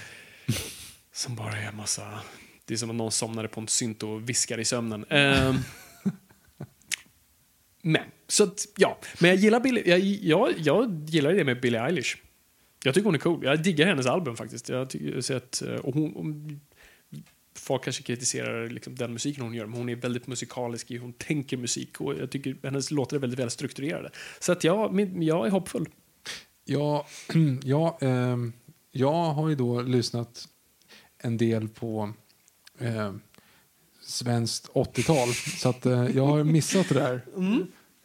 Som 1.12 1.37
bara 1.37 1.53
är 1.59 1.69
en 1.69 1.76
massa... 1.76 2.21
Det 2.67 2.75
är 2.75 2.79
som 2.79 2.91
att 2.91 2.97
någon 2.97 3.12
somnade 3.12 3.49
på 3.49 3.61
en 3.61 3.69
synt 3.69 4.03
och 4.03 4.29
viskar 4.29 4.59
i 4.61 4.64
sömnen. 4.64 5.05
Ehm. 5.11 5.57
men, 7.83 8.03
så 8.29 8.45
att, 8.45 8.67
ja. 8.76 8.99
Men 9.19 9.31
jag 9.31 9.38
gillar, 9.38 9.61
Billie, 9.61 9.83
jag, 9.91 10.00
jag, 10.00 10.53
jag 10.59 11.05
gillar 11.09 11.33
det 11.33 11.45
med 11.45 11.61
Billie 11.61 11.79
Eilish. 11.79 12.17
Jag 12.85 12.95
tycker 12.95 13.05
hon 13.05 13.14
är 13.14 13.19
cool. 13.19 13.45
Jag 13.45 13.62
diggar 13.62 13.87
hennes 13.87 14.07
album 14.07 14.37
faktiskt. 14.37 14.69
Jag 14.69 14.91
tycker, 14.91 15.21
så 15.21 15.35
att, 15.35 15.62
eh, 15.62 15.75
och 15.75 15.95
hon, 15.95 16.17
om- 16.17 16.61
folk 17.57 17.85
kanske 17.85 18.03
kritiserar 18.03 18.69
liksom 18.71 18.95
den 18.97 19.12
musiken 19.12 19.43
hon 19.45 19.55
gör, 19.55 19.67
men 19.67 19.79
hon 19.79 19.88
är 19.88 19.97
väldigt 19.97 20.26
musikalisk 20.26 20.91
i 20.91 20.97
hon 20.97 21.12
tänker 21.12 21.57
musik 21.57 22.00
och 22.00 22.14
jag 22.14 22.31
tycker 22.31 22.57
hennes 22.62 22.91
låtar 22.91 23.17
är 23.17 23.21
väldigt 23.21 23.38
väl 23.38 23.50
strukturerade. 23.50 24.11
Så 24.41 24.53
att 24.53 24.64
ja, 24.64 24.91
min, 24.93 25.23
jag 25.23 25.47
är 25.47 25.50
hoppfull. 25.50 25.88
Ja, 26.64 27.07
ja 27.62 27.99
ehm, 28.00 28.53
jag 28.93 29.12
har 29.33 29.49
ju 29.49 29.55
då 29.55 29.83
lyssnat 29.83 30.49
en 31.19 31.37
del 31.37 31.69
på 31.69 32.12
eh, 32.79 33.14
svenskt 34.03 34.69
80-tal. 34.73 35.29
Så 35.35 35.69
att 35.69 35.87
eh, 35.87 36.07
jag 36.17 36.26
har 36.26 36.45
missat 36.45 36.88
det 36.88 36.95
där. 36.95 37.21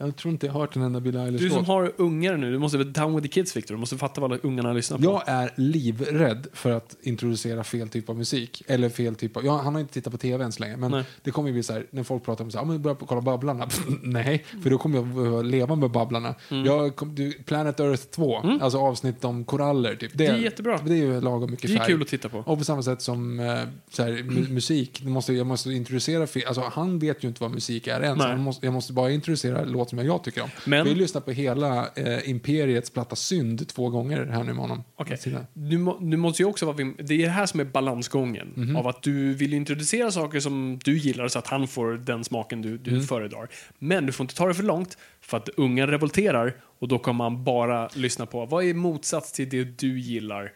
Jag 0.02 0.16
tror 0.16 0.32
inte 0.32 0.46
jag 0.46 0.54
har 0.54 0.60
hört 0.60 0.76
en 0.76 0.82
enda 0.82 1.00
Billie 1.00 1.20
Mm. 1.20 1.32
Du 1.34 1.38
som 1.38 1.46
Eilish-låt. 1.48 1.68
har 1.68 1.92
ungar 1.98 2.38
nu, 2.38 2.52
du 2.52 2.60
måste 2.60 2.78
vara 2.78 2.88
down 2.88 3.16
with 3.16 3.24
the 3.28 3.34
kids 3.34 3.58
Victor. 3.58 3.74
Du 3.76 3.80
måste 3.80 3.98
fatta 3.98 4.22
vad 4.22 4.32
alla 4.32 4.40
ungarna 4.44 4.74
lyssnar 4.74 4.98
på. 4.98 5.04
Jag 5.04 5.24
är 5.26 5.52
livrädd 5.56 6.48
för 6.54 6.72
att 6.72 6.96
introducera 7.02 7.64
fel 7.64 7.90
typ 7.90 8.10
av 8.10 8.18
musik. 8.18 8.64
Eller 8.68 8.90
fel 8.90 9.16
typ 9.16 9.38
av... 9.38 9.46
Ja, 9.46 9.62
han 9.64 9.74
har 9.74 9.82
inte 9.82 9.94
tittat 9.94 10.12
på 10.14 10.18
tv 10.18 10.44
än 10.44 10.52
så 10.52 10.60
länge. 10.64 10.78
Men 10.78 10.92
Nej. 10.92 11.04
det 11.24 11.32
kommer 11.32 11.50
ju 11.50 11.54
bli 11.54 11.64
så 11.64 11.74
här, 11.74 11.86
när 11.92 12.04
folk 12.04 12.26
pratar 12.26 12.44
om 12.44 12.52
så 12.52 12.58
här, 12.58 12.66
"Ja, 12.66 12.72
men 12.72 12.82
börja 12.82 12.96
kolla 13.08 13.22
Babblarna. 13.22 13.68
Nej, 14.04 14.46
för 14.64 14.70
då 14.70 14.78
kommer 14.78 14.96
jag 14.98 15.08
behöva 15.08 15.42
leva 15.42 15.76
med 15.76 15.92
Babblarna. 15.92 16.36
Mm. 16.52 16.66
Jag 16.66 16.96
kom, 16.96 17.16
du, 17.16 17.32
Planet 17.32 17.80
Earth 17.80 18.04
2, 18.04 18.36
alltså 18.62 18.78
avsnitt 18.78 19.26
om 19.26 19.44
koraller. 19.46 19.96
Typ. 19.96 20.12
Det 20.14 20.26
är 20.28 20.38
jättebra. 20.38 20.80
Det 20.86 20.94
är 20.94 20.98
ju 20.98 21.22
lagom 21.22 21.52
mycket 21.52 21.68
Det 21.70 21.74
är 21.76 21.78
färg. 21.78 21.88
kul 21.88 22.02
att 22.02 22.08
titta 22.08 22.30
på. 22.30 22.38
Och 22.38 22.58
på 22.58 22.64
samma 22.64 22.84
sätt 22.84 23.02
som 23.02 23.40
eh, 23.40 23.60
så 23.90 24.04
här, 24.04 24.12
mu- 24.12 24.50
musik, 24.54 25.00
det 25.04 25.10
måste, 25.10 25.34
jag 25.34 25.48
måste 25.48 25.72
introducera 25.72 26.28
fel. 26.28 26.44
Alltså, 26.48 26.64
han 26.74 27.00
vet 27.00 27.24
ju 27.24 27.28
inte 27.28 27.42
vad 27.44 27.52
musik 27.52 27.88
är 27.88 28.16
han 28.16 28.40
måste, 28.42 28.66
jag 28.66 28.74
måste 28.74 28.94
bara 28.94 29.12
introducera 29.12 29.66
låt 29.66 29.89
som 29.90 30.00
jag 30.06 30.24
tycker 30.24 30.42
om. 30.44 30.50
Men- 30.66 30.84
Vi 30.86 30.90
har 30.92 30.98
lyssnat 30.98 31.26
på 31.26 31.32
hela 31.32 31.88
eh, 31.96 32.30
Imperiets 32.30 32.90
platta 32.90 33.16
Synd 33.16 33.68
två 33.68 33.90
gånger 33.90 34.26
här 34.26 34.44
nu 34.44 34.54
med 34.54 34.62
honom. 34.62 34.84
Sina- 35.20 35.46
Du, 35.54 35.78
må, 35.78 35.98
du 36.00 36.18
måste 36.18 36.42
ju 36.44 36.50
också 36.50 36.66
vara... 36.66 36.78
Det 36.78 37.14
är 37.14 37.18
det 37.18 37.30
här 37.30 37.46
som 37.46 37.60
är 37.60 37.66
balansgången. 37.66 38.54
Mhm. 38.56 38.76
Av 38.76 38.88
att 38.88 39.04
du 39.04 39.34
vill 39.34 39.54
introducera 39.54 40.12
saker 40.12 40.40
som 40.40 40.80
du 40.84 40.98
gillar 40.98 41.28
så 41.28 41.40
att 41.40 41.48
han 41.48 41.68
får 41.68 41.94
den 41.94 42.24
smaken 42.24 42.62
du, 42.62 42.70
Mm. 42.70 42.84
du 42.84 43.04
föredrar. 43.04 43.50
Men 43.80 44.06
du 44.06 44.12
får 44.12 44.24
inte 44.24 44.36
ta 44.36 44.48
det 44.48 44.54
för 44.54 44.64
långt 44.64 44.98
för 45.22 45.38
att 45.38 45.50
unga 45.50 45.88
revolterar 45.88 46.56
och 46.80 46.88
då 46.88 47.00
kommer 47.00 47.18
man 47.30 47.44
bara 47.44 47.90
lyssna 47.96 48.26
på 48.26 48.46
vad 48.46 48.64
är 48.66 48.74
motsats 48.74 49.32
till 49.32 49.50
det 49.50 49.64
du 49.64 50.00
gillar. 50.00 50.52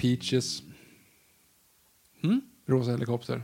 Peaches. 0.00 0.62
Mm? 2.24 2.40
Rosa 2.66 2.90
helikopter. 2.90 3.42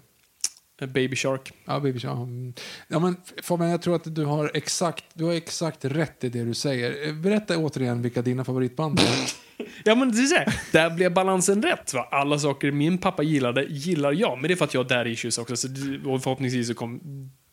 Eh, 0.81 0.87
Baby 0.89 1.17
Shark. 1.17 1.53
Ja, 1.65 1.81
baby 1.81 2.01
Shark. 2.01 2.17
Mm. 2.17 2.55
Ja, 2.89 2.99
men 2.99 3.17
Fabian, 3.43 3.71
jag 3.71 3.83
tror 3.83 3.97
att 3.97 4.15
du 4.15 4.25
har, 4.25 4.51
exakt, 4.55 5.05
du 5.15 5.25
har 5.25 5.33
exakt 5.33 5.85
rätt 5.85 6.25
i 6.25 6.29
det 6.29 6.45
du 6.45 6.55
säger. 6.55 7.09
Eh, 7.09 7.15
Berätta 7.15 7.59
återigen 7.59 8.03
vilka 8.03 8.23
dina 8.23 8.45
favoritband 8.45 9.01
är. 9.01 9.05
Ja, 9.85 9.95
men 9.95 10.13
det 10.13 10.19
är 10.19 10.73
där 10.73 10.91
blev 10.91 11.15
balansen 11.15 11.63
rätt. 11.63 11.95
Va? 11.95 12.09
Alla 12.11 12.39
saker 12.39 12.73
min 12.73 12.99
pappa 12.99 13.23
gillade 13.23 13.65
gillar 13.65 14.13
jag. 14.13 14.39
Men 14.39 14.49
det 14.49 14.55
är 14.55 14.57
för 14.57 14.65
att 14.65 14.75
jag 14.75 14.83
har 14.83 14.89
där 14.89 15.07
issues 15.07 15.39
också. 15.39 15.57
Så, 15.57 15.69
och 16.05 16.23
förhoppningsvis 16.23 16.69
så 16.69 16.75
kommer 16.75 17.01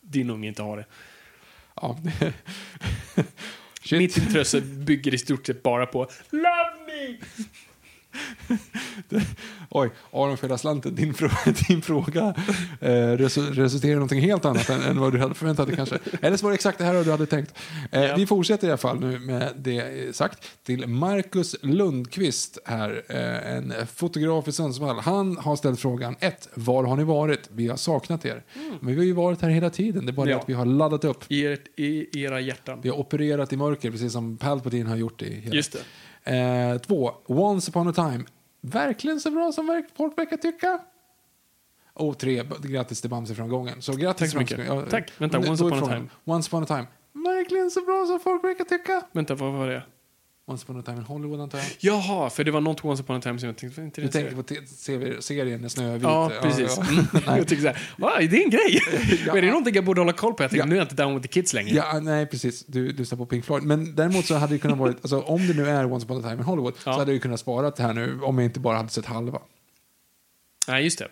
din 0.01 0.29
unge 0.29 0.47
inte 0.47 0.61
ha 0.61 0.75
det. 0.75 0.85
Ja. 1.75 1.99
Mitt 3.91 4.17
intresse 4.17 4.61
bygger 4.61 5.13
i 5.13 5.17
stort 5.17 5.47
sett 5.47 5.63
bara 5.63 5.85
på 5.85 6.07
Love 6.29 6.71
me! 6.87 7.17
Oj, 9.69 9.89
Aron 10.11 10.37
för 10.37 10.47
hela 10.47 10.57
slanten. 10.57 10.95
Din, 10.95 11.13
frå- 11.13 11.67
din 11.67 11.81
fråga 11.81 12.33
eh, 12.79 12.89
resu- 12.89 13.53
resulterar 13.53 13.91
i 13.91 13.95
någonting 13.95 14.21
helt 14.21 14.45
annat 14.45 14.69
än, 14.69 14.81
än 14.81 14.99
vad 14.99 15.13
du 15.13 15.19
hade 15.19 15.33
förväntat 15.33 15.67
dig 15.67 15.75
kanske. 15.75 15.99
Eller 16.21 16.37
så 16.37 16.45
var 16.45 16.51
det 16.51 16.55
exakt 16.55 16.77
det 16.77 16.83
här 16.83 17.03
du 17.03 17.11
hade 17.11 17.25
tänkt. 17.25 17.53
Eh, 17.91 18.01
Ja. 18.01 18.15
Vi 18.15 18.25
fortsätter 18.25 18.67
i 18.67 18.71
alla 18.71 18.77
fall 18.77 18.99
nu 18.99 19.19
med 19.19 19.53
det 19.57 20.15
sagt 20.15 20.47
till 20.63 20.87
Marcus 20.87 21.55
Lundqvist 21.61 22.57
här, 22.65 23.03
eh, 23.09 23.55
en 23.57 23.73
fotograf 23.95 24.47
i 24.47 24.51
Sundsvall. 24.51 24.99
Han 24.99 25.37
har 25.37 25.55
ställt 25.55 25.79
frågan 25.79 26.15
1. 26.19 26.49
Var 26.53 26.83
har 26.83 26.95
ni 26.95 27.03
varit? 27.03 27.49
Vi 27.51 27.67
har 27.67 27.77
saknat 27.77 28.25
er. 28.25 28.43
Men 28.79 28.93
vi 28.93 28.95
har 28.99 29.05
ju 29.05 29.13
varit 29.13 29.41
här 29.41 29.49
hela 29.49 29.69
tiden. 29.69 30.05
Det 30.05 30.11
är 30.11 30.13
bara 30.13 30.25
det 30.25 30.31
Mm. 30.31 30.37
Ja. 30.37 30.43
att 30.43 30.49
vi 30.49 30.53
har 30.53 30.65
laddat 30.65 31.03
upp. 31.03 31.23
I, 31.27 31.45
ert, 31.45 31.79
I 31.79 32.23
era 32.23 32.39
hjärtan. 32.41 32.79
Vi 32.81 32.89
har 32.89 32.97
opererat 32.99 33.53
i 33.53 33.57
mörker, 33.57 33.91
precis 33.91 34.13
som 34.13 34.37
Palpatine 34.37 34.89
har 34.89 34.95
gjort 34.95 35.21
i 35.21 35.33
hela. 35.41 35.55
Just 35.55 35.71
det. 35.73 35.79
Eh, 36.23 36.77
två, 36.77 37.11
Once 37.25 37.71
upon 37.71 37.87
a 37.87 37.93
time. 37.93 38.23
Verkligen 38.61 39.19
så 39.19 39.31
bra 39.31 39.51
som 39.51 39.83
folk 39.97 40.17
verkar 40.17 40.37
tycka. 40.37 40.79
Och 41.93 42.17
tre, 42.19 42.43
grattis 42.63 43.01
till 43.01 43.09
Bamse-framgången. 43.09 43.81
Så 43.81 43.93
grattis 43.93 44.19
Tack 44.19 44.29
så 44.31 44.37
mycket. 44.55 44.69
Bamse- 44.71 44.89
Tack. 44.89 45.11
Vänta, 45.17 45.37
Once 45.39 45.63
upon 45.63 45.83
a 45.83 45.87
time. 45.87 46.07
Once 46.25 46.49
upon 46.49 46.63
a 46.63 46.65
time. 46.65 46.87
Verkligen 47.13 47.71
så 47.71 47.81
bra 47.81 48.05
som 48.07 48.19
folk 48.19 48.43
verkar 48.43 48.63
tycka. 48.63 49.01
Vänta, 49.11 49.35
vad 49.35 49.53
var 49.53 49.67
det? 49.67 49.83
Once 50.47 50.63
upon 50.63 50.79
a 50.79 50.83
time 50.85 50.97
in 50.97 51.03
Hollywood 51.03 51.41
antar 51.41 51.57
jag. 51.57 51.67
Jaha, 51.79 52.29
för 52.29 52.43
det 52.43 52.51
var 52.51 52.61
något 52.61 52.85
Once 52.85 53.03
upon 53.03 53.15
a 53.15 53.21
time 53.21 53.39
som 53.39 53.47
jag 53.47 53.57
tänkte... 53.57 53.81
Inte 53.81 54.01
Du 54.01 54.07
tänker 54.07 54.35
på 54.35 54.43
te- 54.43 54.65
serie- 54.67 55.21
serien 55.21 55.69
Snövit? 55.69 56.03
Ja, 56.03 56.31
precis. 56.41 56.77
Ja. 56.77 56.83
Nej. 57.13 57.21
jag 57.37 57.47
tycker 57.47 57.61
såhär, 57.61 57.77
wow, 57.97 58.11
det 58.29 58.37
är 58.37 58.43
en 58.43 58.49
grej! 58.49 58.81
Ja. 59.27 59.37
Är 59.37 59.41
det 59.41 59.47
någonting 59.47 59.75
jag 59.75 59.85
borde 59.85 60.01
hålla 60.01 60.13
koll 60.13 60.33
på? 60.33 60.43
Jag 60.43 60.49
tänkte, 60.51 60.57
Ja. 60.57 60.65
nu 60.69 60.75
är 60.75 60.79
jag 60.79 60.85
inte 60.85 60.95
down 60.95 61.13
with 61.15 61.27
the 61.27 61.33
kids 61.33 61.53
längre. 61.53 61.75
Ja, 61.75 61.99
nej, 61.99 62.25
precis. 62.25 62.65
Du 62.65 62.91
lyssnar 62.91 63.17
på 63.17 63.25
Pink 63.25 63.45
Floyd. 63.45 63.63
Men 63.63 63.95
däremot 63.95 64.25
så 64.25 64.35
hade 64.35 64.53
det 64.53 64.59
kunnat 64.59 64.77
vara, 64.77 64.89
alltså, 64.89 65.21
om 65.21 65.47
det 65.47 65.53
nu 65.53 65.69
är 65.69 65.91
Once 65.93 66.05
upon 66.05 66.17
a 66.17 66.21
time 66.21 66.33
in 66.33 66.43
Hollywood, 66.43 66.73
Ja. 66.85 66.93
så 66.93 66.99
hade 66.99 67.11
jag 67.13 67.21
kunnat 67.21 67.39
spara 67.39 67.71
det 67.71 67.83
här 67.83 67.93
nu 67.93 68.19
om 68.21 68.37
jag 68.37 68.45
inte 68.45 68.59
bara 68.59 68.77
hade 68.77 68.89
sett 68.89 69.05
halva. 69.05 69.39
Nej, 70.67 70.83
just 70.83 70.99
det. 70.99 71.07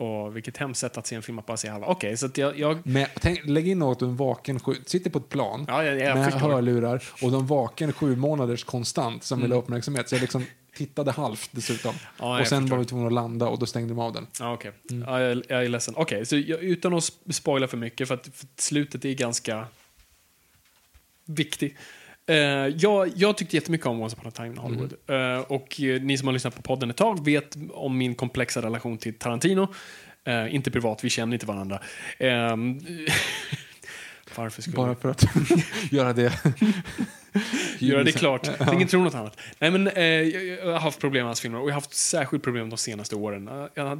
Och 0.00 0.36
vilket 0.36 0.56
hemskt 0.56 0.80
sätt 0.80 0.96
att 0.98 1.06
se 1.06 1.16
en 1.16 1.22
film 1.22 1.38
att 1.38 1.46
bara 1.46 1.56
se 1.56 1.68
halva. 1.68 1.86
Okej, 1.86 2.16
så 2.16 2.26
att 2.26 2.38
jag... 2.38 2.58
jag 2.58 2.86
Men 2.86 3.06
tänk, 3.20 3.46
lägg 3.46 3.68
in 3.68 3.78
något 3.78 4.02
en 4.02 4.16
vaken 4.16 4.60
sju, 4.60 4.74
sitter 4.86 5.10
på 5.10 5.18
ett 5.18 5.28
plan 5.28 5.64
ja, 5.68 5.84
jag, 5.84 6.00
jag 6.00 6.18
med 6.18 6.32
förstår. 6.32 6.50
hörlurar 6.50 7.02
och 7.22 7.30
de 7.30 7.46
vaken 7.46 7.92
sju 7.92 8.16
månaders 8.16 8.64
konstant 8.64 9.24
som 9.24 9.40
vill 9.42 9.52
ha 9.52 9.58
uppmärksamhet. 9.58 10.08
Så 10.08 10.14
jag 10.14 10.20
liksom 10.20 10.46
tittade 10.74 11.10
halvt 11.10 11.48
dessutom. 11.52 11.94
Ja, 12.18 12.40
och 12.40 12.46
sen 12.46 12.60
förstår. 12.62 12.76
var 12.76 12.82
vi 12.82 12.88
tvungna 12.88 13.06
att 13.06 13.12
landa 13.12 13.48
och 13.48 13.58
då 13.58 13.66
stängde 13.66 13.88
de 13.88 13.98
av 13.98 14.12
den. 14.12 14.26
Ja, 14.40 14.52
okej. 14.52 14.72
Mm. 14.90 15.08
Ja, 15.08 15.20
jag, 15.20 15.42
jag 15.48 15.64
är 15.64 15.68
ledsen. 15.68 15.94
Okej, 15.96 16.26
så 16.26 16.36
jag, 16.36 16.60
utan 16.60 16.94
att 16.94 17.02
sp- 17.02 17.32
spoila 17.32 17.68
för 17.68 17.76
mycket, 17.76 18.08
för 18.08 18.14
att 18.14 18.26
för 18.34 18.46
slutet 18.56 19.04
är 19.04 19.14
ganska... 19.14 19.66
viktig. 21.24 21.76
Eh, 22.28 22.36
jag, 22.76 23.12
jag 23.16 23.36
tyckte 23.36 23.56
jättemycket 23.56 23.86
om 23.86 24.02
Once 24.02 24.16
upon 24.16 24.28
a 24.28 24.32
time 24.34 24.48
in 24.48 24.58
Hollywood. 24.58 24.94
Mm. 25.06 25.36
Eh, 25.36 25.40
och 25.40 25.80
eh, 25.80 26.02
ni 26.02 26.18
som 26.18 26.28
har 26.28 26.32
lyssnat 26.32 26.56
på 26.56 26.62
podden 26.62 26.90
ett 26.90 26.96
tag 26.96 27.24
vet 27.24 27.56
om 27.70 27.98
min 27.98 28.14
komplexa 28.14 28.62
relation 28.62 28.98
till 28.98 29.14
Tarantino. 29.14 29.68
Inte 30.48 30.70
privat, 30.70 31.04
vi 31.04 31.10
känner 31.10 31.34
inte 31.34 31.46
varandra. 31.46 31.80
Ehm, 32.18 32.80
varför 34.34 34.62
skulle 34.62 34.76
Bara 34.76 34.94
för 34.94 35.10
att 35.10 35.24
göra 35.90 36.12
det. 36.12 36.32
göra 37.78 38.04
det 38.04 38.12
klart. 38.12 38.48
Ingen 38.72 38.88
tror 38.88 39.04
något 39.04 39.14
annat. 39.14 39.40
Nej, 39.58 39.70
men, 39.70 39.84
jag, 40.58 40.72
har 40.72 40.80
haft 40.80 41.00
problem 41.00 41.22
med 41.22 41.28
hans 41.28 41.40
filmer 41.40 41.58
och 41.58 41.68
jag 41.68 41.74
har 41.74 41.80
haft 41.80 41.94
särskilt 41.94 42.42
problem 42.44 42.70
de 42.70 42.76
senaste 42.76 43.16
åren. 43.16 43.50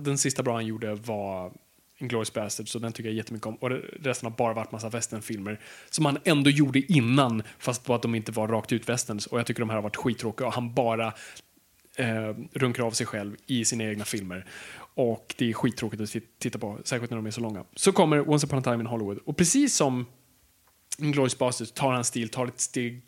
Den 0.04 0.18
sista 0.18 0.42
bra 0.42 0.54
han 0.54 0.66
gjorde 0.66 0.94
var 0.94 1.52
Inglourious 1.98 2.32
Basterds 2.32 2.70
så 2.70 2.78
den 2.78 2.92
tycker 2.92 3.08
jag 3.08 3.16
jättemycket 3.16 3.46
om. 3.46 3.54
Och 3.54 3.70
resten 4.00 4.30
har 4.30 4.36
bara 4.36 4.54
varit 4.54 4.72
massa 4.72 4.88
westernfilmer 4.88 5.60
som 5.90 6.04
han 6.04 6.18
ändå 6.24 6.50
gjorde 6.50 6.92
innan 6.92 7.42
fast 7.58 7.84
på 7.84 7.94
att 7.94 8.02
de 8.02 8.14
inte 8.14 8.32
var 8.32 8.48
rakt 8.48 8.72
ut 8.72 8.88
westerns. 8.88 9.26
Och 9.26 9.38
jag 9.38 9.46
tycker 9.46 9.60
de 9.60 9.70
här 9.70 9.76
har 9.76 9.82
varit 9.82 9.96
skittråkiga 9.96 10.46
och 10.46 10.52
han 10.52 10.74
bara 10.74 11.06
eh, 11.96 12.34
runkar 12.52 12.82
av 12.82 12.90
sig 12.90 13.06
själv 13.06 13.36
i 13.46 13.64
sina 13.64 13.84
egna 13.84 14.04
filmer. 14.04 14.46
Och 14.94 15.34
det 15.38 15.50
är 15.50 15.52
skittråkigt 15.52 16.02
att 16.02 16.22
titta 16.38 16.58
på, 16.58 16.78
särskilt 16.84 17.10
när 17.10 17.18
de 17.18 17.26
är 17.26 17.30
så 17.30 17.40
långa. 17.40 17.64
Så 17.74 17.92
kommer 17.92 18.30
Once 18.30 18.46
upon 18.46 18.58
a 18.58 18.62
time 18.62 18.80
in 18.80 18.86
Hollywood. 18.86 19.18
Och 19.18 19.36
precis 19.36 19.74
som 19.74 20.06
Inglourious 20.98 21.38
Basterds 21.38 21.72
tar 21.72 21.92
han 21.92 22.04
stil, 22.04 22.28
tar 22.28 22.46
ett 22.46 22.60
steg 22.60 23.02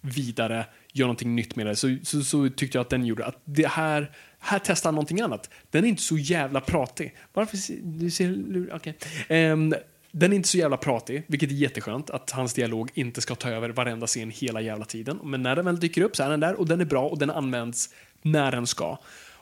vidare, 0.00 0.66
gör 0.92 1.06
någonting 1.06 1.34
nytt 1.34 1.56
med 1.56 1.66
det. 1.66 1.76
Så, 1.76 1.96
så, 2.02 2.22
så 2.22 2.48
tyckte 2.48 2.78
jag 2.78 2.82
att 2.82 2.90
den 2.90 3.06
gjorde 3.06 3.26
att 3.26 3.42
det 3.44 3.68
här, 3.68 4.10
här 4.42 4.60
testar 4.64 4.88
han 4.88 4.94
någonting 4.94 5.20
annat. 5.20 5.50
Den 5.70 5.84
är 5.84 5.88
inte 5.88 6.02
så 6.02 6.18
jävla 6.18 6.60
pratig. 6.60 7.14
Varför 7.32 7.58
du 7.82 8.10
ser 8.10 8.28
lur, 8.28 8.74
Okay. 8.74 8.92
Um, 8.92 9.02
ehm, 9.28 9.74
den 10.12 10.32
är 10.32 10.36
inte 10.36 10.48
så 10.48 10.58
jävla 10.58 10.76
pratig, 10.76 11.22
vilket 11.26 11.50
är 11.50 11.54
jätteskönt 11.54 12.10
att 12.10 12.30
hans 12.30 12.54
dialog 12.54 12.90
inte 12.94 13.20
ska 13.20 13.34
ta 13.34 13.48
över 13.50 13.68
varenda 13.68 14.06
scen 14.06 14.30
hela 14.30 14.60
jävla 14.60 14.84
tiden. 14.84 15.18
Men 15.24 15.42
när 15.42 15.56
den 15.56 15.64
väl 15.64 15.80
dyker 15.80 16.02
upp 16.02 16.16
så 16.16 16.22
är 16.22 16.30
den 16.30 16.40
där 16.40 16.54
och 16.60 16.68
den 16.68 16.80
är 16.80 16.84
bra 16.84 17.08
och 17.08 17.18
den 17.18 17.30
används 17.30 17.88
när 18.22 18.52
den 18.52 18.66
ska. 18.66 18.98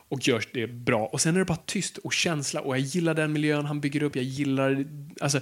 Och 0.09 0.29
gör 0.29 0.45
det 0.53 0.67
bra. 0.67 1.07
Och 1.07 1.21
sen 1.21 1.35
är 1.35 1.39
det 1.39 1.45
bara 1.45 1.59
tyst 1.67 1.99
och 1.99 2.13
känsla 2.13 2.61
och 2.61 2.77
jag 2.77 2.81
gillar 2.81 3.15
den 3.15 3.33
miljön 3.33 3.67
han 3.67 3.81
bygger 3.81 4.03
upp. 4.03 4.17
Jag 4.17 4.25
gillar, 4.25 4.85
alltså 5.21 5.41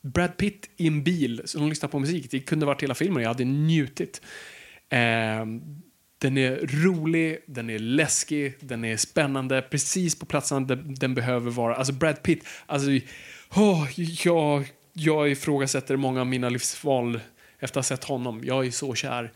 Brad 0.00 0.36
Pitt 0.36 0.70
i 0.76 0.86
en 0.86 1.02
bil 1.02 1.42
som 1.44 1.68
lyssnar 1.68 1.88
på 1.88 1.98
musik. 1.98 2.30
Det 2.30 2.40
kunde 2.40 2.66
varit 2.66 2.82
hela 2.82 2.94
filmen. 2.94 3.22
Jag 3.22 3.30
hade 3.30 3.44
njutit. 3.44 4.22
Ehm, 4.88 5.82
den 6.20 6.38
är 6.38 6.56
rolig, 6.66 7.38
den 7.46 7.70
är 7.70 7.78
läskig, 7.78 8.54
den 8.60 8.84
är 8.84 8.96
spännande, 8.96 9.62
precis 9.62 10.18
på 10.18 10.26
platsen 10.26 10.66
där 10.66 10.76
den 10.76 11.14
behöver 11.14 11.50
vara. 11.50 11.74
Alltså 11.74 11.92
Brad 11.92 12.22
Pitt, 12.22 12.44
alltså, 12.66 12.90
åh, 13.54 13.88
jag, 14.24 14.72
jag 14.92 15.30
ifrågasätter 15.30 15.96
många 15.96 16.20
av 16.20 16.26
mina 16.26 16.48
livsval 16.48 17.20
efter 17.58 17.80
att 17.80 17.86
ha 17.90 17.96
sett 17.96 18.04
honom. 18.04 18.40
Jag 18.44 18.66
är 18.66 18.70
så 18.70 18.94
kär. 18.94 19.32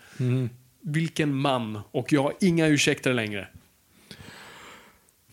Vilken 0.80 1.34
man, 1.34 1.80
och 1.90 2.12
jag 2.12 2.22
har 2.22 2.32
inga 2.40 2.66
ursäkter 2.66 3.14
längre. 3.14 3.48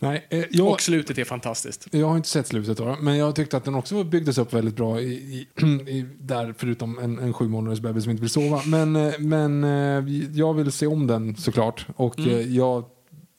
Nej, 0.02 0.26
eh, 0.30 0.44
jag, 0.50 0.68
Och 0.68 0.80
slutet 0.80 1.18
är 1.18 1.24
fantastiskt. 1.24 1.86
jag 1.90 2.06
har 2.08 2.16
inte 2.16 2.28
sett 2.28 2.46
slutet 2.46 2.78
då, 2.78 2.96
men 3.00 3.16
jag 3.16 3.36
tyckte 3.36 3.56
att 3.56 3.64
den 3.64 3.74
också 3.74 4.04
byggdes 4.04 4.38
upp 4.38 4.52
väldigt 4.52 4.76
bra 4.76 5.00
i, 5.00 5.12
i, 5.12 5.48
i, 5.90 6.06
där, 6.20 6.54
förutom 6.58 6.98
en, 6.98 7.18
en 7.18 7.32
sju 7.32 7.48
månaders 7.48 7.80
bebis 7.80 8.02
som 8.04 8.10
inte 8.10 8.20
vill 8.20 8.30
sova. 8.30 8.62
Men, 8.66 8.96
eh, 8.96 9.12
men 9.18 9.64
eh, 9.64 10.14
jag 10.32 10.54
vill 10.54 10.72
se 10.72 10.86
om 10.86 11.06
den 11.06 11.36
såklart. 11.36 11.86
Och 11.96 12.18
Mm. 12.18 12.30
eh, 12.30 12.40
jag, 12.56 12.84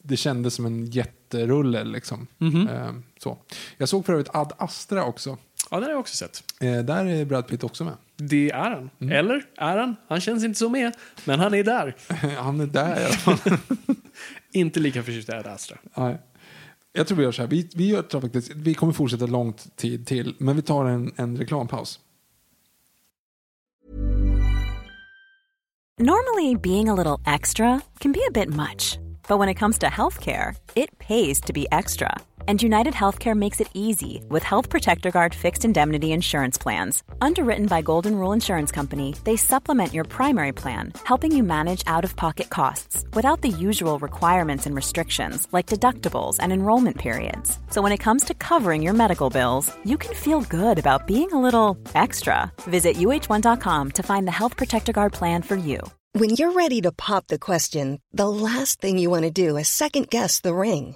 det 0.04 0.17
kändes 0.17 0.54
som 0.54 0.65
en 0.65 0.86
jätterulle 0.86 1.84
liksom. 1.84 2.28
Mhm. 2.38 2.67
Eh, 2.67 2.91
så. 3.19 3.38
Jag 3.78 3.89
såg 3.89 4.06
för 4.06 4.13
övrigt 4.13 4.36
Ad 4.36 4.54
Astra 4.58 5.06
också. 5.06 5.38
Ja, 5.71 5.78
den 5.78 5.84
har 5.84 5.91
jag 5.91 5.99
också 5.99 6.15
sett. 6.15 6.43
Där 6.60 7.06
är 7.06 7.26
Brad 7.26 7.47
Pitt 7.47 7.63
också 7.63 7.84
med. 7.84 7.93
Det 8.15 8.49
är 8.52 8.69
han. 8.99 9.12
Eller 9.12 9.43
är 9.58 9.78
han? 9.78 9.95
Han 10.08 10.21
känns 10.21 10.43
inte 10.43 10.60
så 10.60 10.69
med, 10.69 10.93
men 11.26 11.39
han 11.39 11.54
är 11.54 11.63
där. 11.63 11.95
Han 12.38 12.60
är 12.62 12.65
där 12.65 13.02
i 13.02 13.06
alla 13.06 13.13
fall. 13.13 13.58
Inte 14.52 14.80
lika 14.80 15.04
förtjust 15.04 15.30
i 15.30 15.32
Ad 15.32 15.47
Astra. 15.49 15.78
Nej. 15.97 16.17
Jag 16.96 17.08
tror 17.08 17.18
vi 17.18 17.24
gör 17.24 17.32
så 17.32 17.42
här. 17.42 17.50
Vi, 17.50 17.70
vi, 17.76 17.88
gör, 17.88 18.02
tror 18.02 18.22
faktiskt, 18.22 18.52
vi 18.56 18.74
kommer 18.74 18.94
fortsätta 18.94 19.26
lång 19.26 19.54
tid 19.76 20.08
till, 20.08 20.36
men 20.38 20.56
vi 20.56 20.62
tar 20.62 20.86
en, 20.86 21.12
en 21.16 21.38
reklampaus. 21.38 22.00
Normally, 26.00 26.56
being 26.56 26.90
a 26.90 26.96
little 26.96 27.34
extra 27.36 27.82
can 28.00 28.12
be 28.12 28.20
a 28.30 28.32
bit 28.32 28.50
much, 28.50 28.98
but 29.28 29.40
when 29.40 29.50
it 29.50 29.60
comes 29.60 29.80
to 29.80 29.86
healthcare, 29.86 30.56
it 30.76 30.98
pays 30.98 31.42
to 31.42 31.54
be 31.54 31.66
extra. 31.72 32.18
And 32.50 32.62
United 32.62 32.94
Healthcare 32.94 33.36
makes 33.36 33.62
it 33.62 33.70
easy 33.74 34.26
with 34.28 34.44
Health 34.44 34.70
Protector 34.70 35.12
Guard 35.12 35.34
fixed 35.34 35.64
indemnity 35.64 36.12
insurance 36.12 36.58
plans. 36.58 37.02
Underwritten 37.22 37.68
by 37.68 37.82
Golden 37.82 38.16
Rule 38.16 38.34
Insurance 38.34 38.70
Company, 38.70 39.16
they 39.24 39.38
supplement 39.38 39.94
your 39.94 40.04
primary 40.04 40.52
plan, 40.52 40.92
helping 41.06 41.34
you 41.36 41.44
manage 41.44 41.84
out 41.88 42.04
of 42.04 42.18
pocket 42.18 42.50
costs 42.50 43.06
without 43.14 43.40
the 43.40 43.48
usual 43.50 43.98
requirements 44.00 44.66
and 44.66 44.76
restrictions 44.76 45.48
like 45.54 45.68
deductibles 45.68 46.36
and 46.42 46.52
enrollment 46.52 46.98
periods. 46.98 47.58
So 47.70 47.82
when 47.82 47.94
it 47.94 48.04
comes 48.04 48.26
to 48.26 48.34
covering 48.34 48.84
your 48.84 48.94
medical 48.94 49.30
bills, 49.30 49.74
you 49.86 49.98
can 49.98 50.14
feel 50.14 50.42
good 50.42 50.80
about 50.80 51.08
being 51.08 51.32
a 51.32 51.42
little 51.42 51.78
extra. 51.96 52.52
Visit 52.64 52.98
uh1.com 52.98 53.92
to 53.92 54.04
find 54.04 54.28
the 54.28 54.38
Health 54.40 54.58
Protector 54.58 54.92
Guard 54.92 55.14
plan 55.14 55.44
for 55.44 55.56
you. 55.56 55.80
When 56.16 56.30
you're 56.30 56.52
ready 56.52 56.80
to 56.82 56.92
pop 56.92 57.26
the 57.26 57.40
question, 57.40 58.00
the 58.12 58.30
last 58.30 58.80
thing 58.80 59.00
you 59.00 59.10
want 59.10 59.24
to 59.24 59.32
do 59.32 59.58
is 59.58 59.68
second 59.68 60.12
guess 60.12 60.42
the 60.42 60.54
ring. 60.54 60.96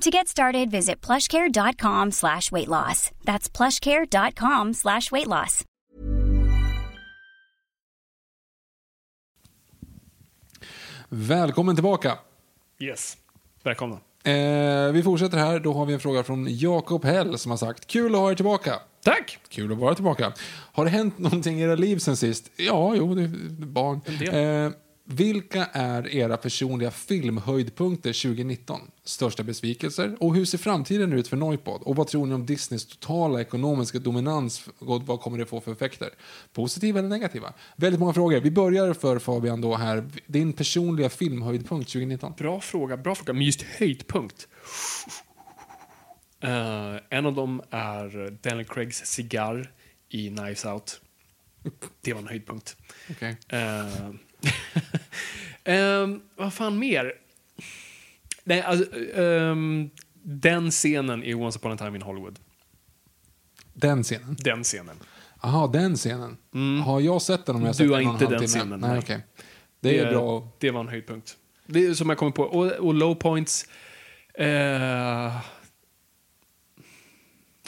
To 0.00 0.10
get 0.10 0.28
started, 0.28 0.70
visit 0.70 1.00
plushcare.com 1.06 2.10
slash 2.12 2.50
weight 2.52 2.68
loss. 2.68 3.10
That's 3.24 3.48
plushcare.com 3.56 4.74
slash 4.74 5.10
weight 5.12 5.26
loss. 5.28 5.64
Välkommen 11.08 11.76
tillbaka. 11.76 12.18
Yes. 12.78 13.16
Välkomna. 13.62 13.96
Eh, 14.24 14.92
vi 14.92 15.02
fortsätter 15.04 15.38
här. 15.38 15.60
Då 15.60 15.72
har 15.72 15.86
vi 15.86 15.94
en 15.94 16.00
fråga 16.00 16.22
från 16.22 16.46
Jakob 16.50 17.04
Hell 17.04 17.38
som 17.38 17.50
har 17.50 17.58
sagt 17.58 17.86
Kul 17.86 18.14
att 18.14 18.20
ha 18.20 18.30
er 18.30 18.34
tillbaka. 18.34 18.74
Tack! 19.04 19.38
Kul 19.48 19.72
att 19.72 19.78
vara 19.78 19.94
tillbaka. 19.94 20.32
Har 20.72 20.84
det 20.84 20.90
hänt 20.90 21.18
någonting 21.18 21.58
i 21.60 21.62
era 21.62 21.74
liv 21.74 21.98
sen 21.98 22.16
sist? 22.16 22.50
Ja, 22.56 22.94
jo, 22.96 23.14
det 23.14 23.22
är 23.22 23.28
barn. 23.66 24.00
del. 24.18 24.66
Eh, 24.66 24.72
vilka 25.04 25.64
är 25.64 26.08
era 26.08 26.36
personliga 26.36 26.90
filmhöjdpunkter 26.90 28.22
2019? 28.22 28.80
Största 29.04 29.42
besvikelser? 29.42 30.16
Och 30.20 30.34
hur 30.34 30.44
ser 30.44 30.58
framtiden 30.58 31.12
ut 31.12 31.28
för 31.28 31.36
Noipod? 31.36 31.82
Och 31.82 31.96
vad 31.96 32.06
tror 32.06 32.26
ni 32.26 32.34
om 32.34 32.46
Disneys 32.46 32.86
totala 32.86 33.40
ekonomiska 33.40 33.98
dominans? 33.98 34.68
Och 34.78 35.02
vad 35.02 35.20
kommer 35.20 35.38
det 35.38 35.46
få 35.46 35.60
för 35.60 35.72
effekter? 35.72 36.10
Positiva 36.52 36.98
eller 36.98 37.08
negativa? 37.08 37.52
Väldigt 37.76 38.00
många 38.00 38.12
frågor. 38.12 38.40
Vi 38.40 38.50
börjar 38.50 38.94
för 38.94 39.18
Fabian 39.18 39.60
då 39.60 39.76
här. 39.76 40.04
Din 40.26 40.52
personliga 40.52 41.10
filmhöjdpunkt 41.10 41.92
2019? 41.92 42.34
Bra 42.38 42.60
fråga, 42.60 42.96
bra 42.96 43.14
fråga. 43.14 43.32
Men 43.32 43.42
just 43.42 43.62
höjdpunkt. 43.62 44.48
Eh, 46.40 46.96
en 47.10 47.26
av 47.26 47.34
dem 47.34 47.62
är 47.70 48.30
Daniel 48.42 48.64
Craigs 48.64 49.06
cigarr 49.06 49.72
i 50.08 50.28
Knives 50.28 50.64
Out. 50.64 51.00
Det 52.00 52.12
var 52.12 52.20
en 52.20 52.28
höjdpunkt. 52.28 52.76
Okej. 53.10 53.36
Eh, 53.48 54.10
ehm, 55.64 56.20
vad 56.36 56.54
fan 56.54 56.78
mer? 56.78 57.12
Nej, 58.44 58.60
alltså, 58.60 59.00
ehm, 59.14 59.90
den 60.22 60.70
scenen 60.70 61.24
i 61.24 61.34
Once 61.34 61.58
upon 61.58 61.72
a 61.72 61.76
time 61.76 61.96
in 61.96 62.02
Hollywood. 62.02 62.38
Den 63.74 64.02
scenen? 64.04 64.36
Den 64.38 64.64
scenen. 64.64 64.96
Jaha, 65.42 65.66
den 65.66 65.96
scenen. 65.96 66.36
Har 66.84 67.00
jag 67.00 67.22
sett 67.22 67.46
den 67.46 67.56
om 67.56 67.62
jag 67.62 67.80
Mm. 67.80 67.88
Du 67.88 67.94
har 67.94 68.12
inte 68.12 68.26
den 68.26 68.46
scenen, 68.46 68.80
Nej, 68.80 68.90
nej. 68.90 68.98
okej. 68.98 69.26
Det 69.80 69.98
är 69.98 70.10
bra. 70.12 70.48
Det 70.58 70.70
var 70.70 70.80
en 70.80 70.88
höjdpunkt. 70.88 71.36
Det 71.66 71.86
är 71.86 71.94
som 71.94 72.08
jag 72.08 72.18
kommer 72.18 72.32
på. 72.32 72.42
Och, 72.42 72.72
och 72.72 72.94
low 72.94 73.14
points. 73.14 73.66
Eh, 74.34 75.36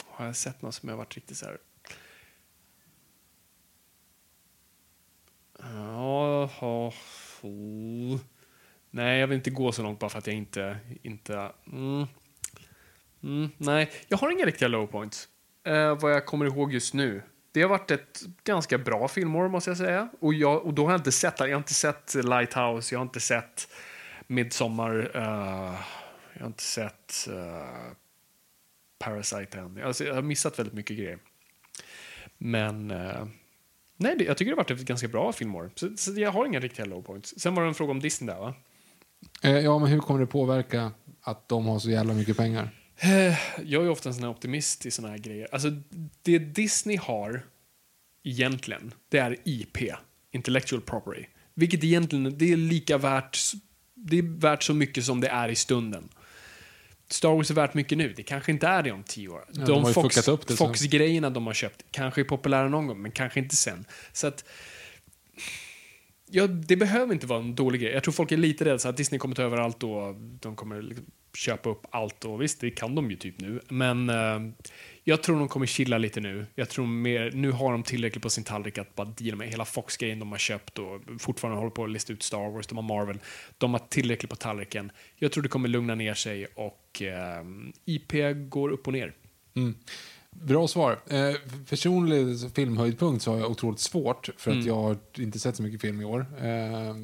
har 0.05 0.25
jag 0.25 0.35
sett 0.35 0.61
något 0.61 0.75
som 0.75 0.89
jag 0.89 0.97
varit 0.97 1.15
riktigt 1.15 1.37
så 1.37 1.45
här... 1.45 1.57
Ja, 5.73 6.49
oh. 6.61 8.19
Nej, 8.89 9.19
jag 9.19 9.27
vill 9.27 9.35
inte 9.35 9.49
gå 9.49 9.71
så 9.71 9.83
långt 9.83 9.99
bara 9.99 10.09
för 10.09 10.17
att 10.17 10.27
jag 10.27 10.35
inte... 10.35 10.77
inte 11.03 11.51
mm. 11.71 12.07
Mm, 13.23 13.49
nej, 13.57 13.91
jag 14.07 14.17
har 14.17 14.31
inga 14.31 14.45
riktiga 14.45 14.67
low 14.67 14.87
points. 14.87 15.27
Eh, 15.63 15.99
vad 15.99 16.13
jag 16.13 16.25
kommer 16.25 16.45
ihåg 16.45 16.73
just 16.73 16.93
nu. 16.93 17.21
Det 17.51 17.61
har 17.61 17.69
varit 17.69 17.91
ett 17.91 18.21
ganska 18.43 18.77
bra 18.77 19.07
filmår 19.07 19.47
måste 19.47 19.69
jag 19.69 19.77
säga. 19.77 20.09
Och, 20.19 20.33
jag, 20.33 20.65
och 20.65 20.73
då 20.73 20.85
har 20.85 20.91
jag 20.91 20.99
inte 20.99 21.11
sett 21.11 21.39
Jag 21.39 21.47
har 21.47 21.57
inte 21.57 21.73
sett 21.73 22.15
Lighthouse, 22.15 22.95
jag 22.95 22.99
har 22.99 23.05
inte 23.05 23.19
sett 23.19 23.67
Midsommar, 24.27 25.11
uh, 25.15 25.81
jag 26.33 26.41
har 26.41 26.47
inte 26.47 26.63
sett 26.63 27.27
uh, 27.29 27.91
Parasite 28.99 29.59
än. 29.59 29.83
Alltså, 29.83 30.03
jag 30.03 30.15
har 30.15 30.21
missat 30.21 30.59
väldigt 30.59 30.73
mycket 30.73 30.97
grejer. 30.97 31.19
Men 32.37 32.91
uh, 32.91 33.27
nej, 33.97 34.15
det, 34.17 34.23
jag 34.23 34.37
tycker 34.37 34.51
det 34.51 34.55
har 34.57 34.63
varit 34.63 34.71
ett 34.71 34.87
ganska 34.87 35.07
bra 35.07 35.33
filmår. 35.33 35.71
Så, 35.75 35.89
så 35.97 36.11
jag 36.19 36.31
har 36.31 36.45
inga 36.45 36.59
riktiga 36.59 36.85
low 36.85 37.01
points. 37.01 37.33
Sen 37.39 37.55
var 37.55 37.63
det 37.63 37.69
en 37.69 37.75
fråga 37.75 37.91
om 37.91 37.99
Disney 37.99 38.27
där 38.33 38.39
va? 38.39 38.53
Eh, 39.41 39.51
ja, 39.59 39.79
men 39.79 39.87
hur 39.89 39.99
kommer 39.99 40.19
det 40.19 40.27
påverka 40.27 40.91
att 41.21 41.49
de 41.49 41.65
har 41.65 41.79
så 41.79 41.89
jävla 41.89 42.13
mycket 42.13 42.37
pengar? 42.37 42.69
Eh, 42.97 43.37
Jag 43.63 43.85
är 43.85 43.89
ofta 43.89 44.09
en 44.09 44.15
sån 44.15 44.23
här 44.23 44.31
optimist 44.31 44.85
i 44.85 44.91
såna 44.91 45.07
här 45.07 45.17
grejer. 45.17 45.47
Alltså, 45.51 45.69
det 46.21 46.39
Disney 46.39 46.97
har 46.97 47.41
egentligen, 48.23 48.93
det 49.09 49.17
är 49.17 49.37
IP, 49.43 49.77
Intellectual 50.31 50.81
Property. 50.81 51.25
Vilket 51.53 51.83
egentligen, 51.83 52.37
det 52.37 52.51
är 52.51 52.57
lika 52.57 52.97
värt, 52.97 53.37
det 53.93 54.17
är 54.17 54.39
värt 54.39 54.63
så 54.63 54.73
mycket 54.73 55.05
som 55.05 55.21
det 55.21 55.27
är 55.27 55.49
i 55.49 55.55
stunden. 55.55 56.09
Star 57.07 57.29
Wars 57.29 57.51
är 57.51 57.55
värt 57.55 57.73
mycket 57.73 57.97
nu, 57.97 58.13
det 58.13 58.23
kanske 58.23 58.51
inte 58.51 58.67
är 58.67 58.83
det 58.83 58.91
om 58.91 59.03
tio 59.03 59.29
år. 59.29 59.45
Ja, 59.53 59.65
de 59.65 59.81
har 59.81 59.89
ju 59.89 59.93
Fox. 59.93 60.19
Fox-grejerna 60.57 61.29
de 61.29 61.47
har 61.47 61.53
köpt 61.53 61.85
kanske 61.91 62.21
är 62.21 62.25
populära 62.25 62.69
någon 62.69 62.87
gång, 62.87 63.01
men 63.01 63.11
kanske 63.11 63.39
inte 63.39 63.55
sen. 63.55 63.85
Så 64.13 64.27
att, 64.27 64.45
ja, 66.29 66.47
det 66.47 66.75
behöver 66.75 67.13
inte 67.13 67.27
vara 67.27 67.39
en 67.39 67.55
dålig 67.55 67.81
grej. 67.81 67.91
Jag 67.93 68.03
tror 68.03 68.11
folk 68.13 68.31
är 68.31 68.37
lite 68.37 68.65
rädda 68.65 68.89
att 68.89 68.97
Disney 68.97 69.19
kommer 69.19 69.35
ta 69.35 69.43
över 69.43 69.57
allt 69.57 69.83
och 69.83 70.15
de 70.15 70.55
kommer 70.55 70.81
liksom 70.81 71.05
köpa 71.35 71.69
upp 71.69 71.85
allt. 71.89 72.25
Och 72.25 72.41
visst, 72.41 72.61
det 72.61 72.71
kan 72.71 72.95
de 72.95 73.11
ju 73.11 73.17
typ 73.17 73.39
nu. 73.39 73.61
Men 73.69 74.09
eh, 74.09 74.39
jag 75.03 75.23
tror 75.23 75.39
de 75.39 75.47
kommer 75.47 75.65
chilla 75.65 75.97
lite 75.97 76.19
nu. 76.19 76.45
Jag 76.55 76.69
tror 76.69 76.87
mer, 76.87 77.31
nu 77.31 77.51
har 77.51 77.71
de 77.71 77.83
tillräckligt 77.83 78.23
på 78.23 78.29
sin 78.29 78.43
tallrik 78.43 78.77
att 78.77 78.95
bara 78.95 79.07
deala 79.17 79.37
med 79.37 79.47
hela 79.47 79.65
Fox-grejen 79.65 80.19
de 80.19 80.31
har 80.31 80.37
köpt 80.37 80.79
och 80.79 81.01
fortfarande 81.19 81.59
håller 81.59 81.71
på 81.71 81.83
att 81.83 81.89
lista 81.89 82.13
ut 82.13 82.23
Star 82.23 82.51
Wars, 82.51 82.67
de 82.67 82.77
har 82.77 82.83
Marvel. 82.83 83.19
De 83.57 83.73
har 83.73 83.81
tillräckligt 83.89 84.29
på 84.29 84.35
tallriken. 84.35 84.91
Jag 85.15 85.31
tror 85.31 85.43
det 85.43 85.49
kommer 85.49 85.69
lugna 85.69 85.95
ner 85.95 86.13
sig 86.13 86.45
och 86.45 87.01
eh, 87.01 87.43
IP 87.85 88.13
går 88.49 88.69
upp 88.69 88.87
och 88.87 88.93
ner. 88.93 89.13
Bra 90.31 90.67
svar. 90.67 90.99
Eh, 91.07 91.35
personlig 91.69 92.53
filmhöjdpunkt 92.55 93.23
så 93.23 93.31
har 93.31 93.37
jag 93.37 93.51
otroligt 93.51 93.79
svårt 93.79 94.29
för 94.37 94.51
att 94.51 94.65
jag 94.65 94.75
har 94.75 94.97
inte 95.17 95.39
sett 95.39 95.55
så 95.55 95.63
mycket 95.63 95.81
film 95.81 96.01
i 96.01 96.05
år. 96.05 96.25
Eh, 96.41 96.95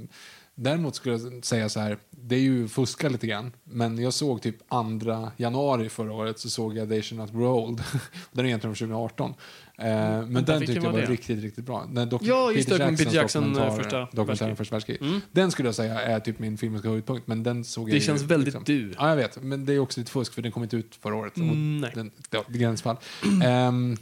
däremot 0.55 0.95
skulle 0.95 1.17
jag 1.17 1.45
säga 1.45 1.69
så 1.69 1.79
här, 1.79 1.97
det 2.09 2.35
är 2.35 2.39
ju 2.39 2.67
fuska 2.67 3.09
lite 3.09 3.27
grann, 3.27 3.51
men 3.63 3.97
jag 3.97 4.13
såg 4.13 4.41
typ 4.41 4.69
2 4.69 5.31
januari 5.37 5.89
förra 5.89 6.13
året 6.13 6.39
så 6.39 6.49
såg 6.49 6.77
jag 6.77 6.89
They 6.89 7.01
Should 7.01 7.21
Not 7.21 7.31
Grow 7.31 7.55
Old. 7.55 7.83
den 8.31 8.45
är 8.45 8.49
egentligen 8.49 8.75
från 8.75 8.89
2018. 8.89 9.29
Eh, 9.77 9.85
men 9.85 10.33
Vänta, 10.33 10.51
den 10.51 10.59
tyckte 10.59 10.73
jag 10.73 10.91
var 10.91 10.99
det? 10.99 11.05
riktigt, 11.05 11.43
riktigt 11.43 11.65
bra. 11.65 11.85
Den 11.91 12.19
Ja, 12.21 12.51
just 12.51 12.69
det, 12.69 12.77
med 12.77 12.97
Peter 12.97 13.15
Jackson, 13.15 13.57
eh, 13.57 13.75
första 13.75 14.07
dokumentären 14.11 14.55
första 14.55 14.75
världskriget. 14.75 15.01
Mm. 15.01 15.21
Den 15.31 15.51
skulle 15.51 15.67
jag 15.67 15.75
säga 15.75 16.01
är 16.01 16.19
typ 16.19 16.39
min 16.39 16.57
filmiska 16.57 16.89
höjdpunkt, 16.89 17.27
men 17.27 17.43
den 17.43 17.63
såg 17.63 17.83
jag 17.83 17.93
Det 17.93 17.97
ju, 17.97 18.01
känns 18.01 18.21
väldigt 18.21 18.45
liksom. 18.45 18.63
du. 18.65 18.93
Ja, 18.97 19.09
jag 19.09 19.15
vet. 19.15 19.43
Men 19.43 19.65
det 19.65 19.73
är 19.73 19.79
också 19.79 19.99
lite 19.99 20.11
fusk 20.11 20.33
för 20.33 20.41
den 20.41 20.51
kom 20.51 20.63
inte 20.63 20.77
ut 20.77 20.95
förra 21.01 21.15
året. 21.15 21.37
Mm, 21.37 21.77
nej. 21.77 21.91
Den, 21.95 22.11
ja, 22.29 22.43
det 22.47 22.55
är 22.55 22.59
gränsfall. 22.59 22.97
Ehm, 23.43 23.97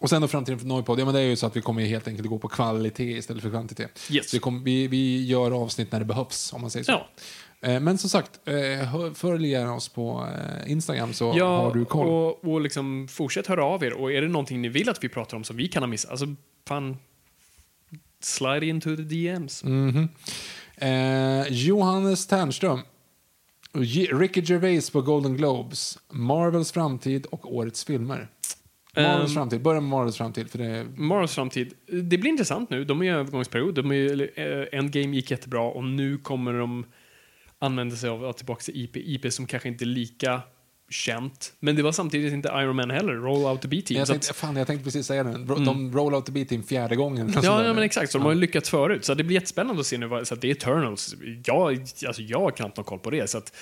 och 0.00 0.10
sen 0.10 0.22
då 0.22 0.28
framtiden 0.28 0.58
för 0.58 0.66
Noipod. 0.66 1.00
Ja, 1.00 1.04
men 1.04 1.14
det 1.14 1.20
är 1.20 1.24
ju 1.24 1.36
så 1.36 1.46
att 1.46 1.56
vi 1.56 1.60
kommer 1.60 1.82
helt 1.82 2.08
enkelt 2.08 2.28
gå 2.28 2.38
på 2.38 2.48
kvalitet 2.48 3.16
istället 3.18 3.42
för 3.42 3.50
kvantitet. 3.50 4.00
Yes. 4.10 4.34
Vi, 4.34 4.38
kommer, 4.38 4.60
vi, 4.60 4.86
vi 4.86 5.26
gör 5.26 5.50
avsnitt 5.50 5.92
när 5.92 5.98
det 5.98 6.04
behövs, 6.04 6.52
om 6.52 6.60
man 6.60 6.70
säger 6.70 6.84
så. 6.84 6.92
Ja. 6.92 7.06
Eh, 7.68 7.80
men 7.80 7.98
som 7.98 8.10
sagt, 8.10 8.40
eh, 8.48 9.12
följ 9.14 9.48
gärna 9.48 9.74
oss 9.74 9.88
på 9.88 10.28
eh, 10.64 10.72
Instagram 10.72 11.12
så 11.12 11.34
Ja, 11.36 11.56
har 11.62 11.74
du 11.74 11.84
koll. 11.84 12.06
och, 12.06 12.44
och 12.44 12.60
liksom 12.60 13.08
fortsätt 13.10 13.46
höra 13.46 13.64
av 13.64 13.84
er. 13.84 13.92
Och 13.92 14.12
är 14.12 14.22
det 14.22 14.28
någonting 14.28 14.62
ni 14.62 14.68
vill 14.68 14.88
att 14.88 15.04
vi 15.04 15.08
pratar 15.08 15.36
om 15.36 15.44
som 15.44 15.56
vi 15.56 15.68
kan 15.68 15.82
ha 15.82 15.88
missat, 15.88 16.10
alltså 16.10 16.26
fan, 16.68 16.96
slide 18.22 18.66
into 18.66 18.96
the 18.96 19.02
DMs. 19.02 19.64
Mhm. 19.64 20.08
Eh, 20.76 21.46
Johannes 21.48 22.26
Ternström. 22.26 22.80
Ricky 24.12 24.40
Gervais 24.40 24.90
på 24.90 25.00
Golden 25.02 25.36
Globes. 25.36 25.98
Marvels 26.10 26.72
framtid 26.72 27.26
och 27.26 27.54
årets 27.54 27.84
filmer. 27.84 28.28
Marvels 28.96 29.30
Ehm. 29.30 29.34
framtid. 29.34 29.62
Börja 29.62 29.80
med 29.80 29.90
Marvels 29.90 30.16
framtid. 30.16 30.50
För 30.50 30.58
det 30.58 30.86
Marvels 30.96 31.34
framtid, 31.34 31.74
det 31.86 32.18
blir 32.18 32.26
intressant 32.30 32.70
nu. 32.70 32.84
De 32.84 33.02
är 33.02 33.06
i 33.06 33.08
övergångsperiod. 33.08 33.74
De 33.74 33.92
är, 33.92 34.30
eh, 34.40 34.78
Endgame 34.78 35.16
gick 35.16 35.30
jättebra 35.30 35.60
och 35.62 35.84
nu 35.84 36.18
kommer 36.18 36.52
de 36.52 36.84
använda 37.58 37.96
sig 37.96 38.10
av, 38.10 38.32
tillbaka 38.32 38.60
till 38.62 38.84
IP. 38.84 38.96
IP 38.96 39.30
som 39.32 39.46
kanske 39.46 39.68
inte 39.68 39.84
är 39.84 39.86
lika 39.86 40.40
känt. 40.90 41.52
Men 41.60 41.76
det 41.76 41.82
var 41.82 41.92
samtidigt 41.92 42.32
inte 42.32 42.48
Iron 42.48 42.76
Man 42.76 42.90
heller, 42.90 43.12
Roll 43.14 43.44
Out 43.52 43.62
the 43.62 43.68
B-team. 43.68 43.98
jag, 43.98 44.08
tänkte, 44.08 44.30
att- 44.30 44.36
fan, 44.36 44.56
jag 44.56 44.66
tänkte 44.66 44.84
precis 44.84 45.06
säga 45.06 45.24
det. 45.24 45.44
De 45.64 45.92
roll 45.92 46.14
out 46.14 46.26
the 46.26 46.32
beat 46.32 46.66
fjärde 46.68 46.96
gången. 46.96 47.32
Ja, 47.42 47.64
ja, 47.66 47.72
men 47.74 47.82
exakt. 47.82 48.12
Så 48.12 48.18
de 48.18 48.24
har 48.24 48.32
ju 48.32 48.38
lyckats 48.40 48.70
förut. 48.70 49.04
Så 49.04 49.14
det 49.14 49.24
blir 49.24 49.34
jättespännande 49.34 49.80
att 49.80 49.86
se 49.86 49.98
nu. 49.98 50.24
Så 50.24 50.34
att 50.34 50.40
det 50.40 50.48
är 50.48 50.52
Eternals. 50.52 51.14
Jag, 51.44 51.80
alltså 52.06 52.22
jag 52.22 52.40
har 52.40 52.50
knappt 52.50 52.76
någon 52.76 52.84
koll 52.84 52.98
på 52.98 53.10
det. 53.10 53.30
Så 53.30 53.38
att, 53.38 53.52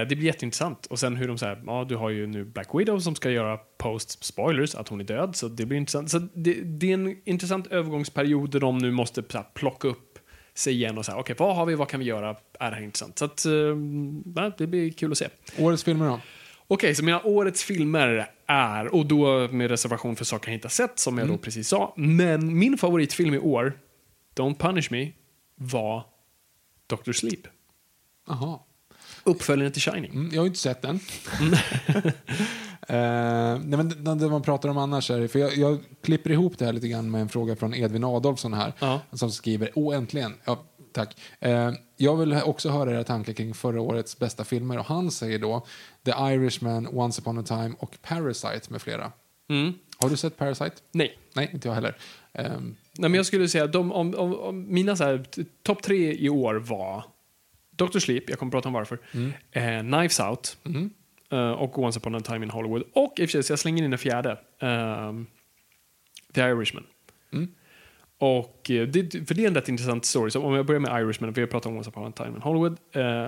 det 0.00 0.16
blir 0.16 0.22
jätteintressant. 0.22 0.86
Och 0.86 0.98
sen 0.98 1.16
hur 1.16 1.28
de 1.28 1.38
säger, 1.38 1.62
ja 1.66 1.84
du 1.88 1.96
har 1.96 2.10
ju 2.10 2.26
nu 2.26 2.44
Black 2.44 2.68
Widow 2.74 2.98
som 2.98 3.14
ska 3.14 3.30
göra 3.30 3.58
post-spoilers, 3.78 4.74
att 4.74 4.88
hon 4.88 5.00
är 5.00 5.04
död. 5.04 5.36
Så 5.36 5.48
det 5.48 5.66
blir 5.66 5.78
intressant. 5.78 6.10
Så 6.10 6.18
det, 6.18 6.54
det 6.54 6.90
är 6.90 6.94
en 6.94 7.16
intressant 7.24 7.66
övergångsperiod 7.66 8.50
där 8.50 8.60
de 8.60 8.78
nu 8.78 8.90
måste 8.90 9.22
här, 9.32 9.44
plocka 9.54 9.88
upp 9.88 10.18
sig 10.54 10.74
igen 10.74 10.98
och 10.98 11.04
säga, 11.04 11.18
okej, 11.18 11.36
vad 11.38 11.56
har 11.56 11.66
vi, 11.66 11.74
vad 11.74 11.88
kan 11.88 12.00
vi 12.00 12.06
göra? 12.06 12.36
Är 12.60 12.70
det 12.70 12.76
här 12.76 12.82
intressant? 12.82 13.18
Så 13.18 13.24
att, 13.24 13.44
eh, 13.44 13.52
ja, 14.36 14.52
det 14.58 14.66
blir 14.66 14.90
kul 14.90 15.12
att 15.12 15.18
se. 15.18 15.28
Årets 15.58 15.84
filmer 15.84 16.08
då? 16.08 16.20
Okej, 16.66 16.94
så 16.94 17.04
mina 17.04 17.22
årets 17.22 17.64
filmer 17.64 18.30
är, 18.46 18.94
och 18.94 19.06
då 19.06 19.48
med 19.48 19.70
reservation 19.70 20.16
för 20.16 20.24
saker 20.24 20.48
jag 20.48 20.56
inte 20.56 20.66
har 20.66 20.70
sett, 20.70 20.98
som 20.98 21.18
jag 21.18 21.28
då 21.28 21.38
precis 21.38 21.68
sa. 21.68 21.94
Men 21.96 22.58
min 22.58 22.78
favoritfilm 22.78 23.34
i 23.34 23.38
år, 23.38 23.78
Don't 24.36 24.54
Punish 24.54 24.92
Me, 24.92 25.12
var 25.54 26.04
Dr. 26.86 27.12
Sleep. 27.12 27.40
Jaha. 28.28 28.58
Uppföljaren 29.24 29.72
till 29.72 29.82
Shining. 29.82 30.10
Mm, 30.12 30.30
jag 30.32 30.40
har 30.42 30.46
inte 30.46 30.58
sett 30.58 30.82
den. 30.82 31.00
Eh, 32.88 33.58
nej, 33.64 33.76
men 33.78 34.18
det, 34.18 34.28
man 34.28 34.42
pratar 34.42 34.68
om 34.68 34.78
annars 34.78 35.10
är, 35.10 35.26
för 35.28 35.38
jag, 35.38 35.56
jag 35.56 35.78
klipper 36.04 36.30
ihop 36.30 36.58
det 36.58 36.64
här 36.64 36.72
lite 36.72 36.88
grann 36.88 37.10
med 37.10 37.20
en 37.20 37.28
fråga 37.28 37.56
från 37.56 37.74
Edvin 37.74 38.04
Adolfsson 38.04 38.52
här. 38.54 38.72
Ja. 38.78 39.00
Som 39.12 39.30
skriver, 39.30 39.70
åh 39.74 39.96
äntligen. 39.96 40.34
Ja, 40.44 40.62
tack. 40.92 41.16
Eh, 41.40 41.72
jag 41.96 42.16
vill 42.16 42.32
också 42.44 42.68
höra 42.70 42.90
era 42.92 43.04
tankar 43.04 43.32
kring 43.32 43.54
förra 43.54 43.80
årets 43.80 44.18
bästa 44.18 44.44
filmer 44.44 44.78
och 44.78 44.84
han 44.84 45.10
säger 45.10 45.38
då 45.38 45.66
The 46.04 46.10
Irishman, 46.10 46.88
Once 46.92 47.20
upon 47.20 47.38
a 47.38 47.42
time 47.42 47.72
och 47.78 47.96
Parasite 48.02 48.60
med 48.68 48.82
flera. 48.82 49.12
Mm. 49.50 49.72
Har 49.98 50.08
du 50.10 50.16
sett 50.16 50.36
Parasite? 50.36 50.76
Nej. 50.92 51.18
Nej, 51.34 51.50
inte 51.52 51.68
jag 51.68 51.74
heller. 51.74 51.96
Ehm, 52.32 52.76
Nej, 52.98 53.10
men 53.10 53.14
jag 53.14 53.26
skulle 53.26 53.48
säga 53.48 53.64
att 53.64 53.72
de, 53.72 53.92
om, 53.92 54.14
om, 54.14 54.34
om 54.40 54.74
mina 54.74 54.96
så 54.96 55.04
här, 55.04 55.18
t- 55.18 55.44
topp 55.62 55.82
tre 55.82 56.12
i 56.18 56.28
år 56.28 56.54
var 56.54 57.04
Dr. 57.76 57.98
Sleep, 57.98 58.30
jag 58.30 58.38
kommer 58.38 58.52
prata 58.52 58.68
om 58.68 58.72
varför, 58.74 58.98
eh, 59.50 59.80
Knives 59.80 60.20
Out 60.20 60.56
eh, 61.32 61.50
och 61.50 61.78
Once 61.78 61.98
upon 61.98 62.14
a 62.14 62.20
time 62.20 62.44
in 62.44 62.50
Hollywood. 62.50 62.82
Och 62.92 63.12
i 63.20 63.24
och 63.24 63.28
för 63.28 63.32
sig, 63.32 63.42
så 63.42 63.52
jag 63.52 63.58
slänger 63.58 63.84
in 63.84 63.92
en 63.92 63.98
fjärde. 63.98 64.38
ehm, 64.60 65.26
The 66.34 66.40
Irishman. 66.40 66.84
Och 68.18 68.70
eh, 68.70 68.86
det, 68.88 69.28
för 69.28 69.34
det 69.34 69.44
är 69.44 69.48
en 69.48 69.54
rätt 69.54 69.68
intressant 69.68 70.04
story. 70.04 70.30
Så 70.30 70.42
om 70.42 70.54
jag 70.54 70.66
börjar 70.66 70.80
med 70.80 71.02
Irishman, 71.02 71.32
vi 71.32 71.40
har 71.40 71.48
pratat 71.48 71.66
om 71.66 71.76
Once 71.76 71.90
upon 71.90 72.04
a 72.08 72.12
time 72.16 72.28
in 72.36 72.42
Hollywood. 72.42 72.78
Eh, 72.92 73.26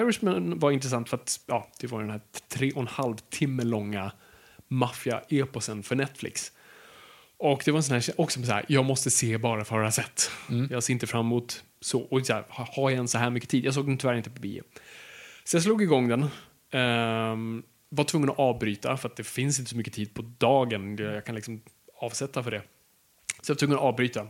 Irishman 0.00 0.58
var 0.58 0.70
intressant 0.70 1.08
för 1.08 1.16
att 1.16 1.40
ja, 1.46 1.68
det 1.80 1.86
var 1.86 2.00
den 2.00 2.10
här 2.10 2.20
tre 2.48 2.72
och 2.72 2.80
en 2.80 2.86
halv 2.88 3.16
timme 3.16 3.64
långa 3.64 4.12
maffia-eposen 4.68 5.82
för 5.82 5.96
Netflix. 5.96 6.52
Och 7.36 7.62
det 7.64 7.70
var 7.70 7.78
en 7.78 7.82
sån 7.82 7.94
här, 7.94 8.20
också 8.20 8.42
så 8.42 8.52
här, 8.52 8.64
jag 8.68 8.84
måste 8.84 9.10
se 9.10 9.38
bara 9.38 9.64
för 9.64 9.78
att 9.78 9.84
ha 9.84 9.90
sett. 10.04 10.30
Jag 10.70 10.82
ser 10.82 10.92
inte 10.92 11.06
fram 11.06 11.26
emot 11.26 11.64
så. 11.80 12.00
Och 12.00 12.26
så 12.26 12.32
här, 12.32 12.44
har 12.48 12.90
jag 12.90 12.92
ens 12.92 13.10
så 13.10 13.18
här 13.18 13.30
mycket 13.30 13.48
tid? 13.48 13.64
Jag 13.64 13.74
såg 13.74 13.86
den 13.86 13.98
tyvärr 13.98 14.14
inte 14.14 14.30
på 14.30 14.40
bio. 14.40 14.62
Så 15.44 15.56
jag 15.56 15.62
slog 15.62 15.82
igång 15.82 16.08
den. 16.08 16.22
Um, 17.32 17.62
var 17.88 18.04
tvungen 18.04 18.30
att 18.30 18.38
avbryta 18.38 18.96
för 18.96 19.08
att 19.08 19.16
det 19.16 19.24
finns 19.24 19.58
inte 19.58 19.70
så 19.70 19.76
mycket 19.76 19.94
tid 19.94 20.14
på 20.14 20.22
dagen. 20.38 20.96
Jag 20.96 21.24
kan 21.24 21.34
liksom 21.34 21.62
avsätta 22.00 22.42
för 22.42 22.50
det. 22.50 22.62
Så 23.42 23.50
jag 23.50 23.54
var 23.54 23.58
tvungen 23.58 23.78
att 23.78 23.84
avbryta. 23.84 24.26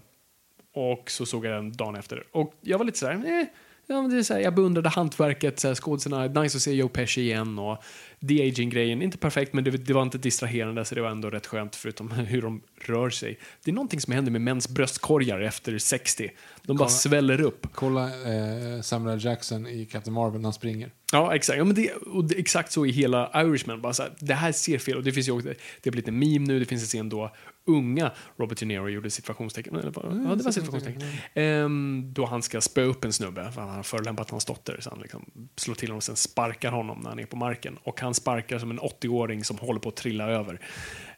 Och 0.74 1.10
så 1.10 1.26
såg 1.26 1.46
jag 1.46 1.52
den 1.52 1.72
dagen 1.72 1.96
efter. 1.96 2.24
Och 2.32 2.54
jag 2.60 2.78
var 2.78 2.84
lite 2.84 2.98
sådär, 2.98 3.14
eh, 3.14 3.46
ja, 3.86 4.02
men 4.02 4.10
det 4.10 4.18
är 4.18 4.22
så 4.22 4.34
här, 4.34 4.40
jag 4.40 4.54
beundrade 4.54 4.88
hantverket, 4.88 5.58
så 5.58 5.68
här, 5.68 5.74
skådisarna, 5.74 6.26
nice 6.26 6.58
att 6.58 6.62
se 6.62 6.72
Joe 6.72 6.88
Pesci 6.88 7.20
igen 7.20 7.58
och 7.58 7.82
de-aging-grejen, 8.20 9.02
inte 9.02 9.18
perfekt 9.18 9.52
men 9.52 9.64
det, 9.64 9.70
det 9.70 9.92
var 9.92 10.02
inte 10.02 10.18
distraherande 10.18 10.84
så 10.84 10.94
det 10.94 11.00
var 11.00 11.10
ändå 11.10 11.30
rätt 11.30 11.46
skönt 11.46 11.76
förutom 11.76 12.10
hur 12.10 12.42
de 12.42 12.62
rör 12.84 13.10
sig. 13.10 13.38
Det 13.64 13.70
är 13.70 13.74
någonting 13.74 14.00
som 14.00 14.12
händer 14.12 14.32
med 14.32 14.40
mäns 14.40 14.68
bröstkorgar 14.68 15.40
efter 15.40 15.78
60. 15.78 16.30
De 16.62 16.76
bara 16.76 16.78
Kolla. 16.78 16.88
sväller 16.88 17.40
upp. 17.40 17.66
Kolla 17.74 18.04
eh, 18.04 18.80
Samuel. 18.80 19.24
Jackson 19.24 19.66
i 19.66 19.86
Captain 19.86 20.14
Marvel 20.14 20.40
när 20.40 20.46
han 20.46 20.52
springer. 20.52 20.92
Ja, 21.12 21.34
exakt. 21.34 21.58
Ja, 21.58 21.64
men 21.64 21.74
det, 21.74 21.92
och 21.92 22.24
det, 22.24 22.34
exakt 22.38 22.72
så 22.72 22.86
i 22.86 22.90
hela 22.90 23.42
Irishman. 23.42 23.80
Bara 23.80 23.92
så 23.92 24.02
här, 24.02 24.12
det 24.18 24.34
här 24.34 24.52
ser 24.52 24.78
fel 24.78 24.96
och 24.96 25.04
det 25.04 25.12
finns 25.12 25.28
ju 25.28 25.32
också, 25.32 25.48
det 25.82 25.90
blivit 25.90 26.08
en 26.08 26.18
meme 26.18 26.46
nu, 26.46 26.58
det 26.58 26.64
finns 26.64 26.82
en 26.82 26.86
scen 26.86 27.08
då 27.08 27.34
unga 27.66 28.12
Robert 28.36 28.58
De 28.58 28.66
Niro 28.66 28.88
gjorde 28.88 29.10
situationstecken, 29.10 29.76
eller, 29.76 29.90
vad- 29.90 30.04
ja 30.30 30.34
det 30.34 30.44
var 30.44 30.52
situationstecken, 30.52 31.02
Ehm, 31.34 32.10
då 32.12 32.24
han 32.26 32.42
ska 32.42 32.60
spöa 32.60 32.84
upp 32.84 33.04
en 33.04 33.12
snubbe 33.12 33.52
för 33.52 33.60
han 33.60 33.70
har 33.70 33.82
förolämpat 33.82 34.30
hans 34.30 34.44
dotter 34.44 34.76
så 34.80 34.90
han 34.90 34.98
liksom 35.00 35.24
slår 35.56 35.74
till 35.74 35.88
honom 35.88 35.96
och 35.96 36.02
sen 36.02 36.16
sparkar 36.16 36.70
honom 36.70 36.98
när 37.00 37.08
han 37.08 37.18
är 37.18 37.26
på 37.26 37.36
marken 37.36 37.78
och 37.82 38.00
han 38.00 38.07
han 38.08 38.14
sparkar 38.14 38.58
som 38.58 38.70
en 38.70 38.80
80-åring 38.80 39.44
som 39.44 39.58
håller 39.58 39.80
på 39.80 39.88
att 39.88 39.96
trilla 39.96 40.30
över. 40.30 40.60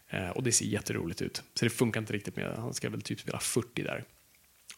Eh, 0.09 0.29
och 0.29 0.43
det 0.43 0.53
ser 0.53 0.65
jätteroligt 0.65 1.23
ut. 1.23 1.43
Så 1.55 1.65
det 1.65 1.71
funkar 1.71 2.01
inte 2.01 2.13
riktigt 2.13 2.37
med, 2.37 2.57
han 2.57 2.75
ska 2.75 2.91
väl 2.91 3.03
typ 3.03 3.21
spela 3.21 3.39
40 3.39 3.83
där. 3.83 4.05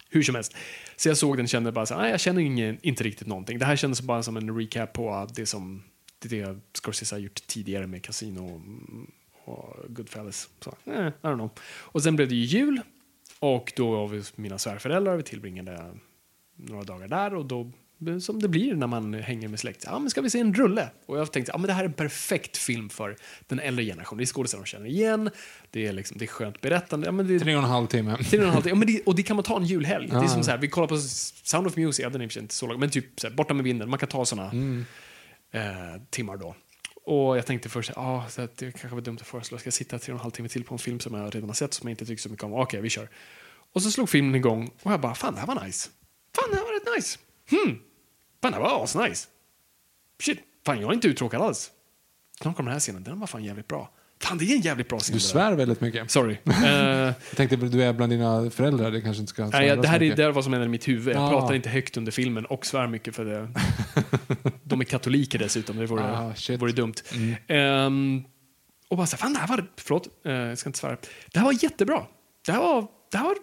Hur 0.08 0.22
som 0.22 0.34
helst. 0.34 0.56
Så 0.96 1.08
jag 1.08 1.16
såg 1.16 1.36
den 1.36 1.44
och 1.44 1.48
kände 1.48 1.72
bara 1.72 1.86
så 1.86 1.96
nej, 1.96 2.10
jag 2.10 2.20
känner 2.20 2.40
ingen, 2.40 2.78
inte 2.82 3.04
riktigt 3.04 3.26
någonting. 3.26 3.58
Det 3.58 3.64
här 3.64 3.76
kändes 3.76 4.02
bara 4.02 4.22
som 4.22 4.36
en 4.36 4.58
recap 4.58 4.92
på 4.92 5.28
det 5.34 5.46
som 5.46 5.82
det, 6.18 6.28
det 6.28 6.60
Scorsese 6.72 7.14
har 7.14 7.20
gjort 7.20 7.46
tidigare 7.46 7.86
med 7.86 8.02
Casino 8.02 8.62
och 9.44 9.76
Goodfellas. 9.88 10.48
Så, 10.60 10.74
eh, 10.84 11.06
I 11.06 11.10
don't 11.22 11.34
know. 11.34 11.50
Och 11.64 12.02
sen 12.02 12.16
blev 12.16 12.28
det 12.28 12.34
ju 12.34 12.44
jul 12.44 12.80
och 13.38 13.72
då 13.76 13.90
var 13.90 14.08
vi 14.08 14.22
mina 14.36 14.58
svärföräldrar. 14.58 15.16
Vi 15.16 15.22
tillbringade 15.22 15.94
några 16.56 16.84
dagar 16.84 17.08
där 17.08 17.34
och 17.34 17.46
då 17.46 17.70
som 18.20 18.42
det 18.42 18.48
blir 18.48 18.74
när 18.74 18.86
man 18.86 19.14
hänger 19.14 19.48
med 19.48 19.60
släkt. 19.60 19.82
Ja, 19.86 19.98
men 19.98 20.10
ska 20.10 20.20
vi 20.20 20.30
se 20.30 20.40
en 20.40 20.54
rulle? 20.54 20.90
Och 21.06 21.18
jag 21.18 21.32
tänkte, 21.32 21.52
ja 21.52 21.58
men 21.58 21.66
det 21.66 21.72
här 21.72 21.80
är 21.84 21.88
en 21.88 21.92
perfekt 21.92 22.56
film 22.56 22.88
för 22.90 23.16
den 23.46 23.58
äldre 23.60 23.84
generationen. 23.84 24.18
Det 24.18 24.24
är 24.24 24.26
skådespelare 24.26 24.64
de 24.64 24.68
känner 24.68 24.86
igen, 24.86 25.30
det 25.70 25.86
är, 25.86 25.92
liksom, 25.92 26.18
det 26.18 26.24
är 26.24 26.26
skönt 26.26 26.60
berättande. 26.60 27.06
Ja, 27.06 27.12
men 27.12 27.26
det, 27.28 27.40
Tre 27.40 27.56
och 27.56 27.62
en 27.62 27.68
halv 27.68 27.86
timme. 27.86 28.16
Tre 28.16 28.38
och 28.38 28.44
en 28.44 28.50
halv 28.50 28.62
timme. 28.62 28.70
Ja, 28.72 28.78
men 28.78 28.86
det, 28.88 29.02
och 29.06 29.14
det 29.14 29.22
kan 29.22 29.36
man 29.36 29.44
ta 29.44 29.56
en 29.56 29.64
julhelg. 29.64 30.08
Det 30.08 30.16
är 30.16 30.22
Ja. 30.22 30.28
som 30.28 30.42
så 30.44 30.50
här, 30.50 30.58
vi 30.58 30.68
kollar 30.68 30.88
på 30.88 30.98
Sound 30.98 31.66
of 31.66 31.76
Music, 31.76 32.02
ja, 32.02 32.10
den 32.10 32.20
är 32.20 32.38
inte 32.38 32.54
så 32.54 32.66
lång, 32.66 32.80
men 32.80 32.90
typ 32.90 33.20
så 33.20 33.26
här, 33.28 33.34
Borta 33.34 33.54
med 33.54 33.64
vinden. 33.64 33.90
Man 33.90 33.98
kan 33.98 34.08
ta 34.08 34.24
såna 34.24 34.50
Mm. 34.50 34.84
eh, 35.52 35.62
timmar 36.10 36.36
då. 36.36 36.54
Och 37.04 37.36
jag 37.38 37.46
tänkte 37.46 37.68
först, 37.68 37.90
ah, 37.96 38.24
så 38.28 38.42
att 38.42 38.56
det 38.56 38.70
kanske 38.72 38.94
var 38.94 39.00
dumt 39.00 39.18
att 39.20 39.26
föreslå, 39.26 39.58
ska 39.58 39.66
jag 39.66 39.74
sitta 39.74 39.98
tre 39.98 40.12
och 40.12 40.18
en 40.18 40.22
halv 40.22 40.30
timme 40.30 40.48
till 40.48 40.64
på 40.64 40.74
en 40.74 40.78
film 40.78 41.00
som 41.00 41.14
jag 41.14 41.34
redan 41.34 41.48
har 41.48 41.54
sett 41.54 41.74
som 41.74 41.88
jag 41.88 41.92
inte 41.92 42.06
tycker 42.06 42.22
så 42.22 42.28
mycket 42.28 42.44
om? 42.44 42.52
Okej, 42.54 42.80
vi 42.80 42.90
kör. 42.90 43.08
Och 43.72 43.82
så 43.82 43.90
slog 43.90 44.08
filmen 44.08 44.34
igång 44.34 44.70
och 44.82 44.92
jag 44.92 45.00
bara, 45.00 45.14
fan 45.14 45.34
det 45.34 45.40
här 45.40 45.46
var 45.46 45.64
nice. 45.64 45.88
Fan 46.36 46.44
det 46.50 46.56
här 46.56 46.62
var 46.64 46.72
rätt 46.72 46.96
nice. 46.96 47.18
Hmm. 47.50 47.78
Fan 48.42 48.52
det 48.52 48.58
var 48.58 48.84
asnice. 48.84 49.28
Shit, 50.22 50.38
fan 50.66 50.80
jag 50.80 50.90
är 50.90 50.94
inte 50.94 51.08
uttråkad 51.08 51.40
alls. 51.42 51.70
Snart 52.40 52.56
kommer 52.56 52.70
den 52.70 52.74
här 52.74 52.80
scenen, 52.80 53.02
den 53.04 53.20
var 53.20 53.26
fan 53.26 53.44
jävligt 53.44 53.68
bra. 53.68 53.90
Fan 54.22 54.38
det 54.38 54.44
är 54.44 54.54
en 54.56 54.60
jävligt 54.60 54.88
bra 54.88 54.98
scen. 54.98 55.14
Du 55.14 55.20
svär 55.20 55.52
väldigt 55.54 55.80
mycket. 55.80 56.10
Sorry. 56.10 56.36
Eh, 56.46 56.70
Jag 56.70 57.14
tänkte 57.36 57.56
du 57.56 57.82
är 57.84 57.92
bland 57.92 58.12
dina 58.12 58.50
föräldrar, 58.50 58.90
det 58.90 59.00
kanske 59.00 59.20
inte 59.20 59.30
ska 59.30 59.46
Nej, 59.46 59.66
jag, 59.68 59.82
det 59.82 59.88
här 59.88 60.02
är, 60.02 60.16
det 60.16 60.24
är 60.24 60.30
vad 60.30 60.44
som 60.44 60.52
händer 60.52 60.66
i 60.66 60.70
mitt 60.70 60.88
huvud. 60.88 61.16
Jag 61.16 61.22
Ah. 61.22 61.28
pratar 61.30 61.54
inte 61.54 61.68
högt 61.68 61.96
under 61.96 62.12
filmen 62.12 62.46
och 62.46 62.66
svär 62.66 62.86
mycket 62.86 63.16
för 63.16 63.24
det. 63.24 63.48
De 64.62 64.80
är 64.80 64.84
katoliker 64.84 65.38
dessutom, 65.38 65.76
det 65.76 65.86
vore, 65.86 66.16
Ah, 66.18 66.34
shit. 66.34 66.62
vore 66.62 66.72
dumt. 66.72 66.94
Ehm, 67.46 68.22
och 68.88 68.96
bara 68.96 69.06
så 69.06 69.16
här, 69.16 69.20
fan 69.20 69.32
det 69.32 69.38
här 69.38 69.46
var, 69.48 69.66
förlåt, 69.76 70.08
eh, 70.24 70.32
jag 70.32 70.58
ska 70.58 70.68
inte 70.68 70.78
svära. 70.78 70.96
Det 71.32 71.38
här 71.38 71.46
var 71.46 71.64
jättebra. 71.64 72.06
Det 72.46 72.52
här 72.52 72.58
var, 72.60 72.86
det 73.10 73.16
här 73.18 73.24
var 73.24 73.36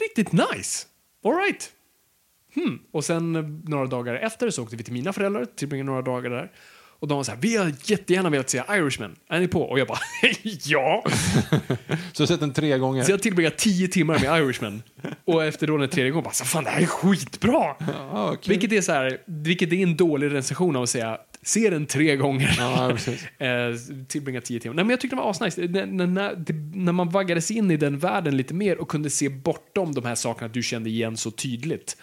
riktigt 0.00 0.32
nice. 0.32 0.86
All 1.24 1.34
right. 1.36 1.70
Hmm. 2.54 2.78
Och 2.90 3.04
sen 3.04 3.36
eh, 3.36 3.42
några 3.70 3.86
dagar 3.86 4.14
efter 4.14 4.50
så 4.50 4.62
åkte 4.62 4.76
vi 4.76 4.84
till 4.84 4.92
mina 4.92 5.12
föräldrar, 5.12 5.44
tillbringade 5.44 5.86
några 5.86 6.02
dagar 6.02 6.30
där. 6.30 6.50
Och 7.02 7.08
de 7.08 7.16
var 7.16 7.24
så 7.24 7.30
här, 7.32 7.38
vi 7.40 7.56
har 7.56 7.72
jättegärna 7.84 8.30
velat 8.30 8.50
se 8.50 8.62
Irishman. 8.70 9.16
Är 9.28 9.40
ni 9.40 9.48
på? 9.48 9.62
Och 9.62 9.78
jag 9.78 9.88
bara, 9.88 9.98
ja! 10.64 11.04
Så 12.12 12.22
du 12.22 12.26
sett 12.26 12.40
den 12.40 12.52
tre 12.52 12.78
gånger? 12.78 13.02
Så 13.02 13.10
jag 13.10 13.22
tillbringade 13.22 13.56
tio 13.56 13.88
timmar 13.88 14.18
med 14.18 14.42
Irishman. 14.42 14.82
Och 15.24 15.44
efter 15.44 15.66
då 15.66 15.76
den 15.76 15.88
tredje 15.88 16.10
gången 16.10 16.24
bara, 16.24 16.34
så 16.34 16.44
fan 16.44 16.64
det 16.64 16.70
här 16.70 16.80
är 16.80 16.86
skitbra! 16.86 17.74
Ja, 18.12 18.36
kul. 18.42 18.50
Vilket 18.50 18.72
är 18.72 18.80
så 18.80 18.92
här, 18.92 19.18
vilket 19.26 19.72
är 19.72 19.76
en 19.76 19.96
dålig 19.96 20.32
recension 20.32 20.76
av 20.76 20.82
att 20.82 20.88
säga, 20.88 21.18
se 21.42 21.70
den 21.70 21.86
tre 21.86 22.16
gånger. 22.16 22.54
Ja, 22.58 22.90
eh, 23.46 23.76
tillbringa 24.08 24.40
tio 24.40 24.60
timmar. 24.60 24.74
Nej 24.74 24.84
men 24.84 24.90
jag 24.90 25.00
tyckte 25.00 25.16
det 25.16 25.22
var 25.22 25.30
asnice. 25.30 25.60
När, 25.68 26.06
när, 26.06 26.76
när 26.76 26.92
man 26.92 27.08
vaggades 27.08 27.50
in 27.50 27.70
i 27.70 27.76
den 27.76 27.98
världen 27.98 28.36
lite 28.36 28.54
mer 28.54 28.78
och 28.78 28.88
kunde 28.88 29.10
se 29.10 29.28
bortom 29.28 29.94
de 29.94 30.04
här 30.04 30.14
sakerna 30.14 30.48
du 30.48 30.62
kände 30.62 30.90
igen 30.90 31.16
så 31.16 31.30
tydligt. 31.30 31.96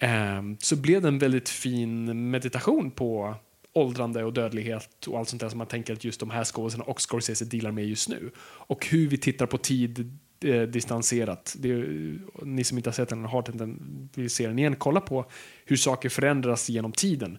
Eh, 0.00 0.42
så 0.58 0.76
blev 0.76 1.02
det 1.02 1.08
en 1.08 1.18
väldigt 1.18 1.48
fin 1.48 2.30
meditation 2.30 2.90
på 2.90 3.34
åldrande 3.72 4.24
och 4.24 4.32
dödlighet 4.32 5.06
och 5.06 5.18
allt 5.18 5.28
sånt 5.28 5.42
där 5.42 5.48
som 5.48 5.58
man 5.58 5.66
tänker 5.66 5.92
att 5.92 6.04
just 6.04 6.20
de 6.20 6.30
här 6.30 6.44
skådespelarna 6.44 6.90
och 6.90 7.00
Scorsese 7.00 7.44
dealar 7.44 7.70
med 7.70 7.88
just 7.88 8.08
nu. 8.08 8.30
Och 8.40 8.86
hur 8.86 9.08
vi 9.08 9.18
tittar 9.18 9.46
på 9.46 9.58
tid 9.58 10.18
eh, 10.44 10.62
distanserat. 10.62 11.56
Det 11.58 11.70
är, 11.70 12.18
ni 12.42 12.64
som 12.64 12.78
inte 12.78 12.90
har 12.90 12.94
sett 12.94 13.08
den 13.08 13.18
eller 13.18 13.28
har 13.28 13.42
den, 13.42 14.08
vill 14.14 14.30
se 14.30 14.46
den 14.46 14.58
igen, 14.58 14.76
kolla 14.76 15.00
på 15.00 15.24
hur 15.64 15.76
saker 15.76 16.08
förändras 16.08 16.68
genom 16.68 16.92
tiden 16.92 17.38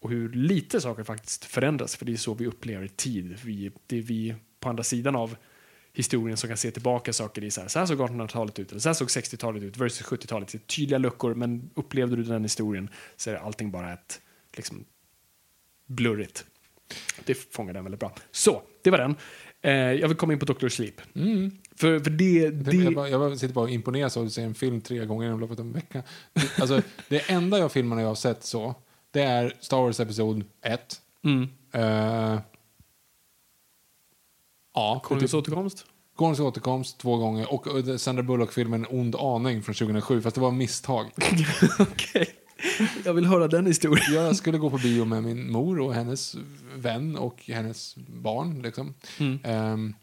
och 0.00 0.10
hur 0.10 0.32
lite 0.32 0.80
saker 0.80 1.04
faktiskt 1.04 1.44
förändras, 1.44 1.96
för 1.96 2.04
det 2.04 2.12
är 2.12 2.16
så 2.16 2.34
vi 2.34 2.46
upplever 2.46 2.86
tid. 2.86 3.38
Vi, 3.44 3.70
det 3.86 3.98
är 3.98 4.02
vi 4.02 4.34
på 4.60 4.68
andra 4.68 4.82
sidan 4.82 5.16
av 5.16 5.36
historien 5.92 6.36
som 6.36 6.48
kan 6.48 6.56
se 6.56 6.70
tillbaka 6.70 7.12
saker 7.12 7.44
i 7.44 7.50
så 7.50 7.60
här, 7.60 7.68
så 7.68 7.78
här 7.78 7.86
såg 7.86 8.00
1800-talet 8.00 8.58
ut, 8.58 8.70
eller 8.70 8.80
så 8.80 8.88
här 8.88 8.94
såg 8.94 9.08
60-talet 9.08 9.62
ut 9.62 9.76
versus 9.76 10.06
70-talet. 10.06 10.48
Det 10.48 10.58
är 10.58 10.66
tydliga 10.66 10.98
luckor, 10.98 11.34
men 11.34 11.70
upplevde 11.74 12.16
du 12.16 12.22
den 12.22 12.42
historien 12.42 12.90
så 13.16 13.30
är 13.30 13.34
allting 13.34 13.70
bara 13.70 13.92
ett 13.92 14.20
liksom, 14.56 14.84
blurrigt. 15.86 16.44
Det 17.24 17.34
fångar 17.34 17.72
den 17.72 17.84
väldigt 17.84 18.00
bra. 18.00 18.14
Så, 18.30 18.62
det 18.82 18.90
var 18.90 18.98
den. 18.98 19.16
Eh, 19.62 19.72
jag 19.72 20.08
vill 20.08 20.16
komma 20.16 20.32
in 20.32 20.38
på 20.38 20.44
Dr. 20.44 20.68
Sleep. 20.68 21.00
För, 21.76 22.00
för 22.00 22.10
det, 22.10 22.50
det, 22.50 22.76
Jag, 22.76 22.94
bara, 22.94 23.08
jag 23.08 23.20
bara 23.20 23.36
sitter 23.36 23.54
bara 23.54 23.64
och 23.64 23.70
imponeras 23.70 24.16
av 24.16 24.26
att 24.26 24.32
se 24.32 24.42
en 24.42 24.54
film 24.54 24.80
tre 24.80 25.04
gånger 25.04 25.26
inom 25.26 25.40
loppet 25.40 25.58
av 25.58 25.66
en 25.66 25.72
vecka. 25.72 26.02
Alltså, 26.58 26.82
det 27.08 27.30
enda 27.30 27.58
jag 27.58 27.72
filmerna 27.72 28.00
jag 28.00 28.08
har 28.08 28.14
sett 28.14 28.44
så, 28.44 28.74
det 29.10 29.22
är 29.22 29.56
Star 29.60 29.76
Wars 29.76 30.00
Episod 30.00 30.44
1. 30.62 31.00
Mm. 31.24 31.42
Uh, 31.74 32.40
ja, 34.74 35.00
Konungens 35.04 35.34
återkomst. 35.34 35.86
Konungens 36.16 36.40
återkomst 36.40 36.98
två 36.98 37.16
gånger 37.16 37.52
och 37.52 37.88
uh, 37.88 37.96
Sandra 37.96 38.22
Bullock-filmen 38.22 38.86
Ond 38.90 39.16
aning 39.16 39.62
från 39.62 39.74
2007, 39.74 40.22
fast 40.22 40.34
det 40.34 40.40
var 40.40 40.50
misstag. 40.50 41.10
Jag 43.04 43.14
vill 43.14 43.26
höra 43.26 43.48
den 43.48 43.66
historien. 43.66 44.14
Jag 44.14 44.36
skulle 44.36 44.58
gå 44.58 44.70
på 44.70 44.78
bio 44.78 45.04
med 45.04 45.22
min 45.22 45.52
mor 45.52 45.80
och 45.80 45.94
hennes 45.94 46.36
vän 46.76 47.16
och 47.16 47.42
hennes 47.46 47.96
barn. 47.96 48.62
Liksom. 48.62 48.94
Mm. 49.18 49.38
Ehm, 49.44 49.94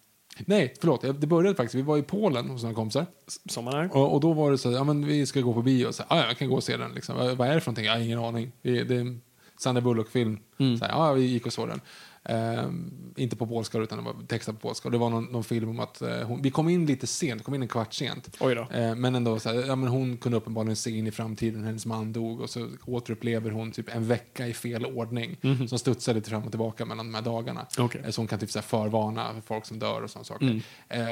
nej, 0.46 0.74
förlåt. 0.80 1.02
Det 1.02 1.28
började 1.28 1.56
faktiskt. 1.56 1.76
Vi 1.76 1.82
var 1.82 1.98
i 1.98 2.02
Polen 2.02 2.50
hos 2.50 2.64
några 2.64 2.76
kompisar. 2.76 3.06
Som 3.50 3.66
man 3.66 3.74
är. 3.74 3.96
Och, 3.96 4.14
och 4.14 4.20
då 4.20 4.34
var 4.34 4.52
det 4.52 4.58
så 4.58 4.70
här, 4.70 4.78
ja 4.78 4.84
men 4.84 5.06
vi 5.06 5.26
ska 5.26 5.42
gå 5.42 5.54
på 5.54 5.62
bio. 5.62 5.92
Så, 5.92 6.04
här, 6.10 6.18
ja, 6.18 6.28
jag 6.28 6.38
kan 6.38 6.50
gå 6.50 6.56
och 6.56 6.64
se 6.64 6.78
den. 6.78 6.92
Liksom. 6.94 7.16
Vad 7.16 7.48
är 7.48 7.56
det 7.56 7.62
för 7.62 7.72
någonting? 7.72 7.86
Jag 7.86 7.94
har 7.94 8.00
ingen 8.00 8.20
aning. 8.20 8.52
Det 8.62 8.78
är 8.78 8.92
en 8.92 9.22
Sandra 9.60 9.82
Bullock-film. 9.82 10.40
Mm. 10.60 10.78
Så 10.78 10.86
här, 10.86 10.92
ja, 10.92 11.14
vi 11.14 11.22
gick 11.22 11.46
och 11.46 11.54
såg 11.54 11.68
den. 11.68 11.82
Ehm, 12.24 12.92
inte 13.16 13.36
på 13.36 13.48
polska 13.48 13.78
utan 13.78 13.98
det 13.98 14.04
var 14.04 14.16
textad 14.28 14.54
på 14.54 14.60
polska. 14.60 14.88
Och 14.88 14.92
det 14.92 14.98
var 14.98 15.10
någon, 15.10 15.24
någon 15.26 15.44
film 15.44 15.70
om 15.70 15.80
att 15.80 16.02
eh, 16.02 16.18
hon, 16.22 16.42
vi 16.42 16.52
kom 16.52 16.70
in 16.70 16.86
lite 16.86 17.08
sent, 17.08 17.44
kom 17.44 17.54
in 17.56 17.62
en 17.62 17.68
kvart 17.68 17.94
sent. 17.94 18.38
Eh, 18.72 18.96
men 18.96 19.16
ändå 19.16 19.40
så 19.40 19.50
här, 19.50 19.56
ja, 19.68 19.76
men 19.76 19.90
hon 19.90 20.18
kunde 20.18 20.38
uppenbarligen 20.38 20.76
se 20.76 20.92
in 20.92 21.08
i 21.08 21.12
framtiden, 21.12 21.64
hennes 21.64 21.86
man 21.86 22.14
dog 22.14 22.42
och 22.42 22.50
så 22.50 22.68
återupplever 22.86 23.52
hon 23.52 23.72
typ 23.72 23.96
en 23.96 24.08
vecka 24.08 24.48
i 24.48 24.54
fel 24.54 24.86
ordning 24.86 25.38
som 25.70 25.80
studsar 25.80 26.14
lite 26.14 26.30
fram 26.30 26.44
och 26.44 26.52
tillbaka 26.52 26.86
mellan 26.86 27.06
de 27.06 27.16
här 27.16 27.22
dagarna. 27.22 27.66
Okej. 27.78 28.02
Eh, 28.06 28.10
Så 28.12 28.22
hon 28.22 28.28
kan 28.28 28.40
typ 28.40 28.52
så 28.52 28.60
här 28.60 28.64
förvarna 28.64 29.34
för 29.34 29.42
folk 29.42 29.66
som 29.66 29.80
dör 29.80 30.02
och 30.02 30.10
sådana 30.10 30.24
saker. 30.26 30.46
Mm. 30.46 30.62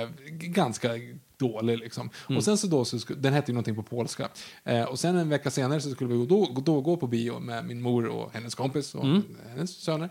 Eh, 0.04 0.10
g- 0.32 0.48
ganska 0.48 0.90
dålig 1.38 1.78
liksom. 1.78 2.10
Och 2.38 2.44
sen 2.44 2.58
så 2.58 2.68
då, 2.68 2.86
så 2.86 3.00
sku, 3.00 3.16
den 3.16 3.34
hette 3.34 3.52
ju 3.52 3.54
någonting 3.54 3.76
på 3.76 3.84
polska. 3.84 4.28
Eh, 4.64 4.84
och 4.84 5.00
sen 5.00 5.16
en 5.18 5.30
vecka 5.30 5.52
senare 5.52 5.82
så 5.82 5.90
skulle 5.90 6.14
vi 6.16 6.26
då, 6.26 6.46
då 6.66 6.82
gå 6.82 6.98
på 6.98 7.08
bio 7.08 7.40
med 7.40 7.66
min 7.66 7.82
mor 7.82 8.06
och 8.08 8.34
hennes 8.34 8.56
kompis 8.56 8.96
och 8.96 9.04
Mm. 9.06 9.24
hennes 9.50 9.72
söner. 9.78 10.10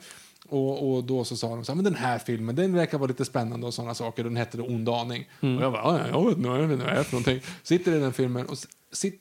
Och, 0.48 0.94
och 0.96 1.04
då 1.04 1.24
så 1.24 1.36
sa 1.36 1.48
de 1.56 1.64
så 1.64 1.72
här, 1.72 1.76
men 1.76 1.84
den 1.84 1.94
här 1.94 2.18
filmen, 2.18 2.56
den 2.56 2.74
verkar 2.74 2.98
vara 2.98 3.08
lite 3.08 3.24
spännande 3.24 3.66
och 3.66 3.74
sådana 3.74 3.94
saker. 3.94 4.24
Den 4.24 4.36
hette 4.36 4.60
Ond 4.60 4.88
aning. 4.88 5.28
Mm. 5.40 5.56
Och 5.58 5.64
jag 5.64 5.72
bara, 5.72 5.82
"Ja, 5.82 5.98
ja, 6.12 6.58
jag 6.58 6.66
vet 6.68 6.72
inte, 6.72 6.84
vad 6.84 6.94
det 6.94 7.00
är 7.00 7.02
för 7.02 7.12
någonting. 7.12 7.40
Sitter 7.62 7.96
i 7.96 7.98
den 8.00 8.12
filmen 8.12 8.46
och 8.46 8.58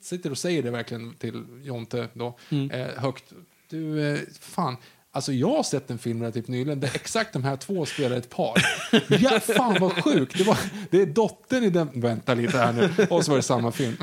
sitter 0.02 0.30
och 0.30 0.38
säger 0.38 0.62
det 0.62 0.70
verkligen 0.70 1.14
till 1.14 1.44
Jonte 1.62 2.08
då, 2.12 2.38
Mm. 2.50 2.70
eh, 2.70 2.86
högt. 3.02 3.24
Du, 3.70 4.12
eh, 4.14 4.18
fan. 4.40 4.76
Alltså 5.16 5.32
jag 5.32 5.48
har 5.48 5.62
sett 5.62 5.90
en 5.90 5.98
film 5.98 6.20
relativt 6.20 6.48
nyligen 6.48 6.80
där 6.80 6.90
exakt 6.94 7.32
de 7.32 7.44
här 7.44 7.56
två 7.56 7.86
spelar 7.86 8.16
ett 8.16 8.30
par. 8.30 8.62
Ja, 9.20 9.40
fan 9.40 9.76
vad 9.80 10.04
sjukt. 10.04 10.38
Det, 10.38 10.44
var, 10.44 10.58
det 10.90 11.02
är 11.02 11.06
dottern 11.06 11.64
i 11.64 11.70
den... 11.70 11.88
Vänta 11.94 12.34
lite 12.34 12.58
här 12.58 12.72
nu. 12.72 13.06
Och 13.10 13.24
så 13.24 13.30
var 13.30 13.36
det 13.36 13.42
samma 13.42 13.72
film. 13.72 13.96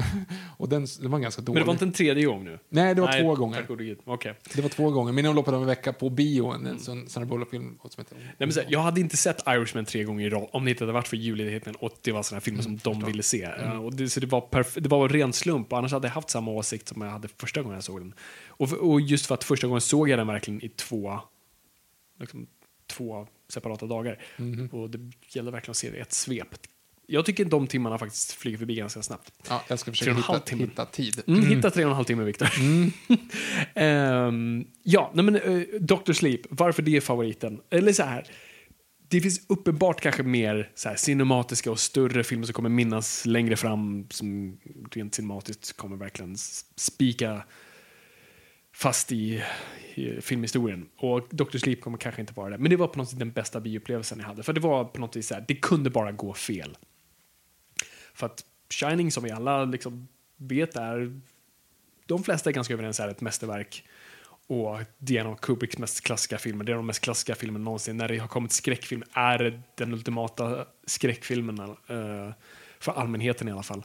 Och 0.57 0.69
den, 0.69 0.87
den 1.01 1.11
var 1.11 1.19
ganska 1.19 1.41
dålig. 1.41 1.53
Men 1.53 1.63
det 1.63 1.67
var 1.67 1.73
inte 1.73 1.85
en 1.85 1.91
tredje 1.91 2.25
gång 2.25 2.43
nu? 2.43 2.59
Nej, 2.69 2.95
det 2.95 3.01
var 3.01 3.21
två 3.21 3.35
gånger. 3.35 3.65
Okej. 4.05 4.33
Det 4.55 4.61
var 4.61 4.69
två 4.69 4.89
gånger. 4.89 5.33
Loppet 5.33 5.53
av 5.53 5.61
en 5.61 5.67
vecka 5.67 5.93
på 5.93 6.09
bio, 6.09 6.51
en 6.51 6.67
mm. 6.67 7.07
Sandra 7.07 7.25
Bullock-film 7.25 7.77
som 7.81 8.03
heter... 8.03 8.17
Nej, 8.17 8.35
men 8.37 8.53
så 8.53 8.59
här, 8.59 8.67
jag 8.71 8.79
hade 8.79 9.01
inte 9.01 9.17
sett 9.17 9.47
Irishman 9.47 9.85
tre 9.85 10.03
gånger 10.03 10.25
i 10.25 10.29
rad 10.29 10.47
om 10.51 10.65
det 10.65 10.71
inte 10.71 10.83
hade 10.83 10.93
varit 10.93 11.07
för 11.07 11.17
julledigheten 11.17 11.75
och 11.75 11.91
det 12.01 12.11
var 12.11 12.23
såna 12.23 12.35
här 12.35 12.41
filmer 12.41 12.63
som 12.63 12.77
de 12.77 13.05
ville 13.05 13.23
se. 13.23 13.43
Eh, 13.43 13.85
och 13.85 13.93
det, 13.93 14.09
så 14.09 14.19
det 14.19 14.27
var, 14.27 14.41
perf- 14.41 14.79
det 14.79 14.89
var 14.89 15.03
en 15.03 15.09
ren 15.09 15.33
slump, 15.33 15.73
annars 15.73 15.91
hade 15.91 16.07
jag 16.07 16.13
haft 16.13 16.29
samma 16.29 16.51
åsikt 16.51 16.87
som 16.87 17.01
jag 17.01 17.09
hade 17.09 17.27
första 17.37 17.61
gången 17.61 17.75
jag 17.75 17.83
såg 17.83 18.01
den. 18.01 18.13
Och, 18.57 18.73
och 18.73 19.01
just 19.01 19.25
för 19.25 19.35
att 19.35 19.43
första 19.43 19.67
gången 19.67 19.81
såg 19.81 20.09
jag 20.09 20.19
den 20.19 20.27
verkligen 20.27 20.65
i 20.65 20.69
två 20.69 21.19
liksom, 22.19 22.47
två 22.87 23.27
separata 23.49 23.85
dagar. 23.85 24.19
Mhm. 24.37 24.67
Och 24.67 24.89
det 24.89 25.11
gäller 25.29 25.51
verkligen 25.51 25.71
att 25.71 25.77
se 25.77 25.89
det 25.89 25.97
i 25.97 25.99
ett 25.99 26.13
svep. 26.13 26.47
Jag 27.07 27.25
tycker 27.25 27.45
de 27.45 27.67
timmarna 27.67 27.97
faktiskt 27.97 28.31
flyger 28.31 28.57
förbi 28.57 28.75
ganska 28.75 29.01
snabbt. 29.01 29.33
Ja, 29.49 29.63
jag 29.67 29.79
ska 29.79 29.91
försöka 29.91 30.13
hitta, 30.13 30.39
timme. 30.39 30.63
hitta 30.63 30.85
tid. 30.85 31.21
Mm, 31.27 31.45
Hitta 31.45 31.71
tre 31.71 31.85
och 31.85 31.89
en 31.89 31.95
halv 31.95 32.05
timme, 32.05 32.23
Viktor. 32.23 32.49
Ehm, 33.75 34.67
ja, 34.83 35.11
nej 35.13 35.25
men 35.25 35.35
uh, 35.35 35.63
Dr. 35.79 36.13
Sleep, 36.13 36.41
varför 36.49 36.81
det 36.81 36.97
är 36.97 37.01
favoriten? 37.01 37.61
Eller 37.69 37.93
så 37.93 38.03
här, 38.03 38.27
det 39.07 39.21
finns 39.21 39.41
uppenbart 39.47 40.01
kanske 40.01 40.23
mer 40.23 40.71
så 40.75 40.89
här, 40.89 40.95
cinematiska 40.95 41.71
och 41.71 41.79
större 41.79 42.23
filmer 42.23 42.45
som 42.45 42.53
kommer 42.53 42.69
minnas 42.69 43.25
längre 43.25 43.55
fram 43.55 44.07
som 44.09 44.57
rent 44.91 45.15
cinematiskt 45.15 45.77
kommer 45.77 45.97
verkligen 45.97 46.35
spika 46.75 47.43
fast 48.73 49.11
i, 49.11 49.43
i 49.95 50.21
filmhistorien. 50.21 50.89
Och 50.97 51.27
Dr. 51.29 51.57
Sleep 51.57 51.81
kommer 51.81 51.97
kanske 51.97 52.21
inte 52.21 52.33
vara 52.33 52.49
det. 52.49 52.57
Men 52.57 52.69
det 52.69 52.75
var 52.75 52.87
på 52.87 52.97
något 52.97 53.09
sätt 53.09 53.19
den 53.19 53.31
bästa 53.31 53.59
bioupplevelsen 53.59 54.19
jag 54.19 54.25
hade. 54.25 54.43
För 54.43 54.53
det 54.53 54.61
var 54.61 54.85
på 54.85 55.01
något 55.01 55.15
vis 55.15 55.27
så 55.27 55.33
här, 55.33 55.45
det 55.47 55.55
kunde 55.55 55.89
bara 55.89 56.11
gå 56.11 56.33
fel. 56.33 56.77
För 58.13 58.25
att 58.25 58.45
Shining, 58.69 59.11
som 59.11 59.23
vi 59.23 59.31
alla 59.31 59.65
liksom 59.65 60.07
vet, 60.37 60.75
är... 60.75 61.21
De 62.05 62.23
flesta 62.23 62.49
är 62.49 62.53
ganska 62.53 62.73
överens 62.73 62.99
är 62.99 63.07
ett 63.07 63.21
mästerverk. 63.21 63.83
Och 64.47 64.79
det 64.97 65.17
är 65.17 65.21
en 65.21 65.27
av 65.27 65.35
Kubricks 65.35 65.77
mest 65.77 66.01
klassiska 66.01 66.37
filmer. 66.37 66.65
Det 66.65 66.71
är 66.71 66.75
de 66.75 66.85
mest 66.85 67.01
klassiska 67.01 67.35
filmerna 67.35 67.63
någonsin. 67.63 67.97
När 67.97 68.07
det 68.07 68.17
har 68.17 68.27
kommit 68.27 68.51
skräckfilm 68.51 69.03
är 69.13 69.37
det 69.37 69.61
den 69.75 69.93
ultimata 69.93 70.65
skräckfilmen 70.85 71.59
eh, 71.59 72.33
för 72.79 72.91
allmänheten 72.91 73.47
i 73.47 73.51
alla 73.51 73.63
fall. 73.63 73.83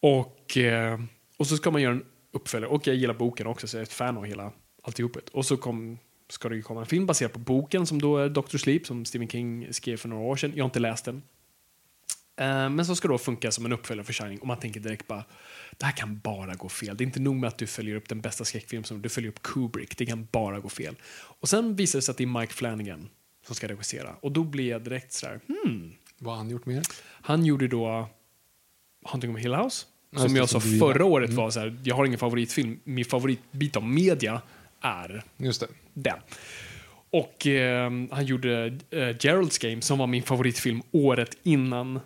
Och, 0.00 0.56
eh, 0.56 1.00
och 1.36 1.46
så 1.46 1.56
ska 1.56 1.70
man 1.70 1.82
göra 1.82 1.92
en 1.92 2.04
uppföljare. 2.32 2.70
Och 2.70 2.86
jag 2.86 2.96
gillar 2.96 3.14
boken 3.14 3.46
också, 3.46 3.66
så 3.66 3.76
jag 3.76 3.80
är 3.80 3.86
ett 3.86 3.92
fan 3.92 4.16
av 4.16 4.24
hela 4.24 4.52
alltihopet. 4.82 5.28
Och 5.28 5.46
så 5.46 5.56
kom, 5.56 5.98
ska 6.28 6.48
det 6.48 6.56
ju 6.56 6.62
komma 6.62 6.80
en 6.80 6.86
film 6.86 7.06
baserad 7.06 7.32
på 7.32 7.38
boken 7.38 7.86
som 7.86 8.00
då 8.00 8.16
är 8.18 8.28
Dr. 8.28 8.56
Sleep, 8.56 8.86
som 8.86 9.04
Stephen 9.04 9.28
King 9.28 9.72
skrev 9.72 9.96
för 9.96 10.08
några 10.08 10.22
år 10.22 10.36
sedan. 10.36 10.52
Jag 10.54 10.64
har 10.64 10.68
inte 10.68 10.80
läst 10.80 11.04
den. 11.04 11.22
Eh, 12.36 12.70
Men 12.70 12.86
som 12.86 12.96
ska 12.96 13.08
då 13.08 13.18
funka 13.18 13.50
som 13.50 13.66
en 13.66 13.72
uppföljare 13.72 14.04
för 14.04 14.12
Shining. 14.12 14.38
Och 14.38 14.46
man 14.46 14.58
tänker 14.58 14.80
direkt 14.80 15.06
bara, 15.06 15.24
det 15.78 15.84
här 15.84 15.92
kan 15.92 16.18
bara 16.18 16.54
gå 16.54 16.68
fel. 16.68 16.96
Det 16.96 17.04
är 17.04 17.06
inte 17.06 17.20
nog 17.20 17.36
med 17.36 17.48
att 17.48 17.58
du 17.58 17.66
följer 17.66 17.96
upp 17.96 18.08
den 18.08 18.20
bästa 18.20 18.44
skräckfilmen 18.44 18.84
som 18.84 19.02
du 19.02 19.08
följer 19.08 19.30
upp 19.30 19.42
Kubrick. 19.42 19.96
Det 19.98 20.06
kan 20.06 20.28
bara 20.32 20.60
gå 20.60 20.68
fel. 20.68 20.96
Och 21.12 21.48
sen 21.48 21.76
visar 21.76 21.98
det 21.98 22.02
sig 22.02 22.12
att 22.12 22.18
det 22.18 22.24
är 22.24 22.40
Mike 22.40 22.52
Flanagan 22.52 23.08
som 23.46 23.54
ska 23.54 23.68
regissera. 23.68 24.16
Och 24.20 24.32
då 24.32 24.44
blir 24.44 24.68
jag 24.68 24.84
direkt 24.84 25.12
sådär, 25.12 25.40
hmm. 25.46 25.92
Vad 26.18 26.34
har 26.34 26.38
han 26.38 26.50
gjort 26.50 26.66
mer? 26.66 26.82
Han 27.02 27.44
gjorde 27.44 27.68
då 27.68 28.08
Hunting 29.04 29.34
of 29.34 29.40
Hill 29.40 29.54
House. 29.54 29.86
Som 30.16 30.22
just 30.22 30.36
jag 30.36 30.48
sa 30.48 30.60
förra 30.60 31.04
året 31.04 31.30
var 31.30 31.50
så 31.50 31.60
här, 31.60 31.76
jag 31.84 31.94
har 31.94 32.04
ingen 32.04 32.18
favoritfilm. 32.18 32.80
Min 32.84 33.04
favoritbit 33.04 33.76
av 33.76 33.84
media 33.84 34.42
är 34.80 35.24
Just 35.36 35.60
det. 35.60 35.66
den. 35.94 36.18
Och 37.10 37.46
eh, 37.46 37.90
han 38.10 38.26
gjorde 38.26 38.66
eh, 38.90 38.98
Gerald's 38.98 39.62
Game 39.70 39.82
som 39.82 39.98
var 39.98 40.06
min 40.06 40.22
favoritfilm 40.22 40.82
året 40.90 41.36
innan 41.42 42.00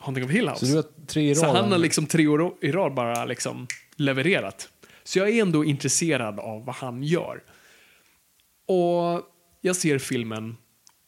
Hunting 0.00 0.24
of 0.24 0.30
Hill 0.30 0.48
House. 0.48 0.66
Så 0.66 0.72
du 0.72 0.76
har 0.76 1.06
tre 1.06 1.30
i 1.30 1.34
Så 1.34 1.46
han 1.46 1.72
har 1.72 1.78
liksom 1.78 2.06
tre 2.06 2.26
år 2.26 2.54
i 2.60 2.72
rad 2.72 2.94
bara 2.94 3.24
liksom 3.24 3.66
levererat. 3.96 4.68
Så 5.04 5.18
jag 5.18 5.28
är 5.28 5.42
ändå 5.42 5.64
intresserad 5.64 6.40
av 6.40 6.64
vad 6.64 6.74
han 6.74 7.02
gör. 7.02 7.42
Och 8.66 9.22
jag 9.60 9.76
ser 9.76 9.98
filmen 9.98 10.56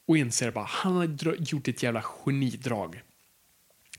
och 0.09 0.17
inser 0.17 0.51
bara, 0.51 0.65
han 0.65 0.97
har 0.97 1.35
gjort 1.39 1.69
ett 1.69 1.83
jävla 1.83 2.03
genidrag 2.03 3.03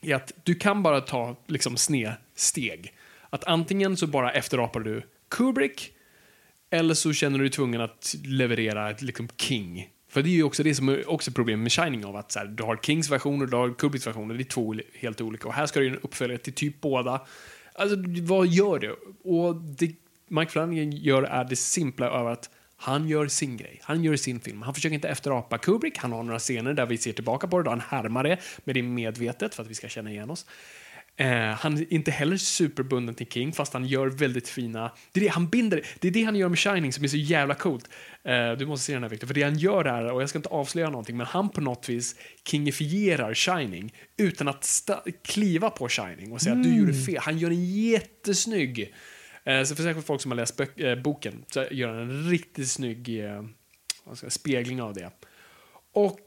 är 0.01 0.15
att 0.15 0.31
du 0.43 0.55
kan 0.55 0.83
bara 0.83 1.01
ta 1.01 1.35
liksom 1.47 1.77
snedsteg. 1.77 2.93
Att 3.29 3.43
antingen 3.43 3.97
så 3.97 4.07
bara 4.07 4.31
efterapar 4.31 4.79
du 4.79 5.01
Kubrick 5.29 5.91
eller 6.69 6.93
så 6.93 7.13
känner 7.13 7.37
du 7.37 7.43
dig 7.43 7.51
tvungen 7.51 7.81
att 7.81 8.15
leverera 8.23 8.89
ett 8.89 9.01
liksom 9.01 9.29
King. 9.37 9.89
För 10.09 10.21
det 10.21 10.29
är 10.29 10.31
ju 10.31 10.43
också 10.43 10.63
det 10.63 10.75
som 10.75 10.89
är 10.89 11.09
också 11.09 11.31
problemet 11.31 11.63
med 11.63 11.71
Shining 11.71 12.05
av 12.05 12.15
att 12.15 12.31
så 12.31 12.39
här, 12.39 12.45
du 12.45 12.63
har 12.63 12.79
Kings 12.83 13.09
version 13.09 13.41
och 13.41 13.49
du 13.49 13.57
har 13.57 13.73
Kubricks 13.73 14.07
version. 14.07 14.27
Det 14.27 14.41
är 14.41 14.43
två 14.43 14.75
helt 14.93 15.21
olika. 15.21 15.47
Och 15.47 15.53
här 15.53 15.65
ska 15.65 15.79
du 15.79 15.85
ju 15.85 15.91
en 15.91 15.99
uppföljare 15.99 16.37
till 16.37 16.53
typ 16.53 16.81
båda. 16.81 17.25
Alltså, 17.73 17.97
vad 18.21 18.47
gör 18.47 18.79
du? 18.79 18.95
Och 19.23 19.55
det 19.55 19.95
Mike 20.27 20.51
Flanagan 20.51 20.91
gör 20.91 21.23
är 21.23 21.43
det 21.43 21.55
simpla 21.55 22.05
över 22.05 22.31
att 22.31 22.49
han 22.77 23.07
gör 23.07 23.27
sin 23.27 23.57
grej. 23.57 23.79
Han 23.83 24.03
gör 24.03 24.15
sin 24.15 24.39
film. 24.39 24.61
Han 24.61 24.73
försöker 24.73 24.95
inte 24.95 25.09
efterapa 25.09 25.57
Kubrick. 25.57 25.97
Han 25.97 26.11
har 26.11 26.23
några 26.23 26.39
scener 26.39 26.73
där 26.73 26.85
vi 26.85 26.97
ser 26.97 27.13
tillbaka 27.13 27.47
på 27.47 27.57
det. 27.57 27.63
Där 27.63 27.69
han 27.69 27.81
härmar 27.81 28.23
det, 28.23 28.37
men 28.63 28.73
det 28.73 28.79
är 28.79 28.83
medvetet 28.83 29.55
för 29.55 29.63
att 29.63 29.69
vi 29.69 29.75
ska 29.75 29.87
känna 29.87 30.11
igen 30.11 30.29
oss. 30.29 30.45
Eh, 31.19 31.29
han 31.29 31.77
är 31.77 31.93
inte 31.93 32.11
heller 32.11 32.37
superbunden 32.37 33.15
till 33.15 33.27
King, 33.27 33.53
fast 33.53 33.73
han 33.73 33.85
gör 33.85 34.07
väldigt 34.07 34.49
fina... 34.49 34.91
Det 35.11 35.19
är 35.19 35.23
det 35.23 35.29
han 35.29 35.49
binder. 35.49 35.85
Det 35.99 36.07
är 36.07 36.11
det 36.11 36.23
han 36.23 36.35
gör 36.35 36.49
med 36.49 36.59
Shining 36.59 36.93
som 36.93 37.03
är 37.03 37.07
så 37.07 37.17
jävla 37.17 37.55
coolt. 37.55 37.89
Eh, 38.23 38.51
du 38.51 38.65
måste 38.65 38.85
se 38.85 38.93
den 38.93 39.03
här, 39.03 39.09
Victor. 39.09 39.27
För 39.27 39.33
det 39.33 39.43
han 39.43 39.57
gör 39.57 39.85
är, 39.85 40.11
och 40.11 40.21
jag 40.21 40.29
ska 40.29 40.39
inte 40.39 40.49
avslöja 40.49 40.89
någonting, 40.89 41.17
men 41.17 41.25
han 41.25 41.49
på 41.49 41.61
något 41.61 41.89
vis 41.89 42.15
kingifierar 42.47 43.33
Shining 43.33 43.93
utan 44.17 44.47
att 44.47 44.89
kliva 45.23 45.69
på 45.69 45.89
Shining 45.89 46.31
och 46.31 46.41
säga 46.41 46.55
att 46.55 46.63
du 46.63 46.75
gjorde 46.75 46.93
fel. 46.93 47.17
Han 47.21 47.37
gör 47.37 47.49
en 47.49 47.65
jättesnygg... 47.65 48.93
Eh, 49.47 49.63
så 49.63 49.75
för 49.75 49.83
säkert 49.83 50.05
folk 50.05 50.21
som 50.21 50.31
har 50.31 50.35
läst 50.35 50.61
eh, 50.75 50.95
boken 50.95 51.45
så 51.47 51.65
gör 51.71 51.87
han 51.87 51.97
en 51.97 52.29
riktigt 52.29 52.69
snygg 52.69 53.25
eh, 53.25 53.45
vad 54.03 54.17
ska 54.17 54.25
jag, 54.25 54.31
spegling 54.31 54.81
av 54.81 54.93
det. 54.93 55.11
Och 55.93 56.21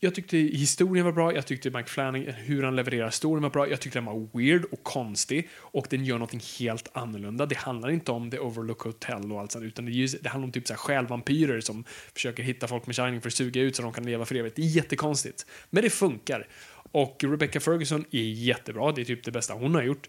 jag 0.00 0.14
tyckte 0.14 0.36
historien 0.36 1.04
var 1.04 1.12
bra, 1.12 1.34
jag 1.34 1.46
tyckte 1.46 1.70
Mike 1.70 1.88
Flanagan, 1.88 2.34
hur 2.34 2.62
han 2.62 2.76
levererar 2.76 3.10
storyn 3.10 3.42
var 3.42 3.50
bra, 3.50 3.68
jag 3.68 3.80
tyckte 3.80 3.98
den 3.98 4.04
var 4.04 4.28
weird 4.38 4.64
och 4.64 4.82
konstig 4.82 5.48
och 5.56 5.86
den 5.90 6.04
gör 6.04 6.14
någonting 6.14 6.40
helt 6.58 6.88
annorlunda. 6.92 7.46
Det 7.46 7.56
handlar 7.56 7.90
inte 7.90 8.12
om 8.12 8.30
The 8.30 8.38
Overlook 8.38 8.80
Hotel 8.80 9.32
och 9.32 9.40
allt 9.40 9.52
sånt, 9.52 9.64
utan 9.64 9.84
det, 9.84 9.92
just, 9.92 10.22
det 10.22 10.28
handlar 10.28 10.46
om 10.46 10.52
typ 10.52 10.66
så 10.66 10.72
här 10.72 10.78
självampyrer 10.78 11.60
som 11.60 11.84
försöker 12.14 12.42
hitta 12.42 12.68
folk 12.68 12.86
med 12.86 12.96
Shining 12.96 13.20
för 13.20 13.28
att 13.28 13.34
suga 13.34 13.60
ut 13.60 13.76
så 13.76 13.82
de 13.82 13.92
kan 13.92 14.06
leva 14.06 14.24
för 14.24 14.34
evigt. 14.34 14.56
Det 14.56 14.62
är 14.62 14.66
jättekonstigt, 14.66 15.46
men 15.70 15.82
det 15.82 15.90
funkar. 15.90 16.48
Och 16.92 17.24
Rebecca 17.24 17.60
Ferguson 17.60 18.04
är 18.10 18.22
jättebra, 18.22 18.92
det 18.92 19.00
är 19.00 19.04
typ 19.04 19.24
det 19.24 19.30
bästa 19.30 19.54
hon 19.54 19.74
har 19.74 19.82
gjort. 19.82 20.08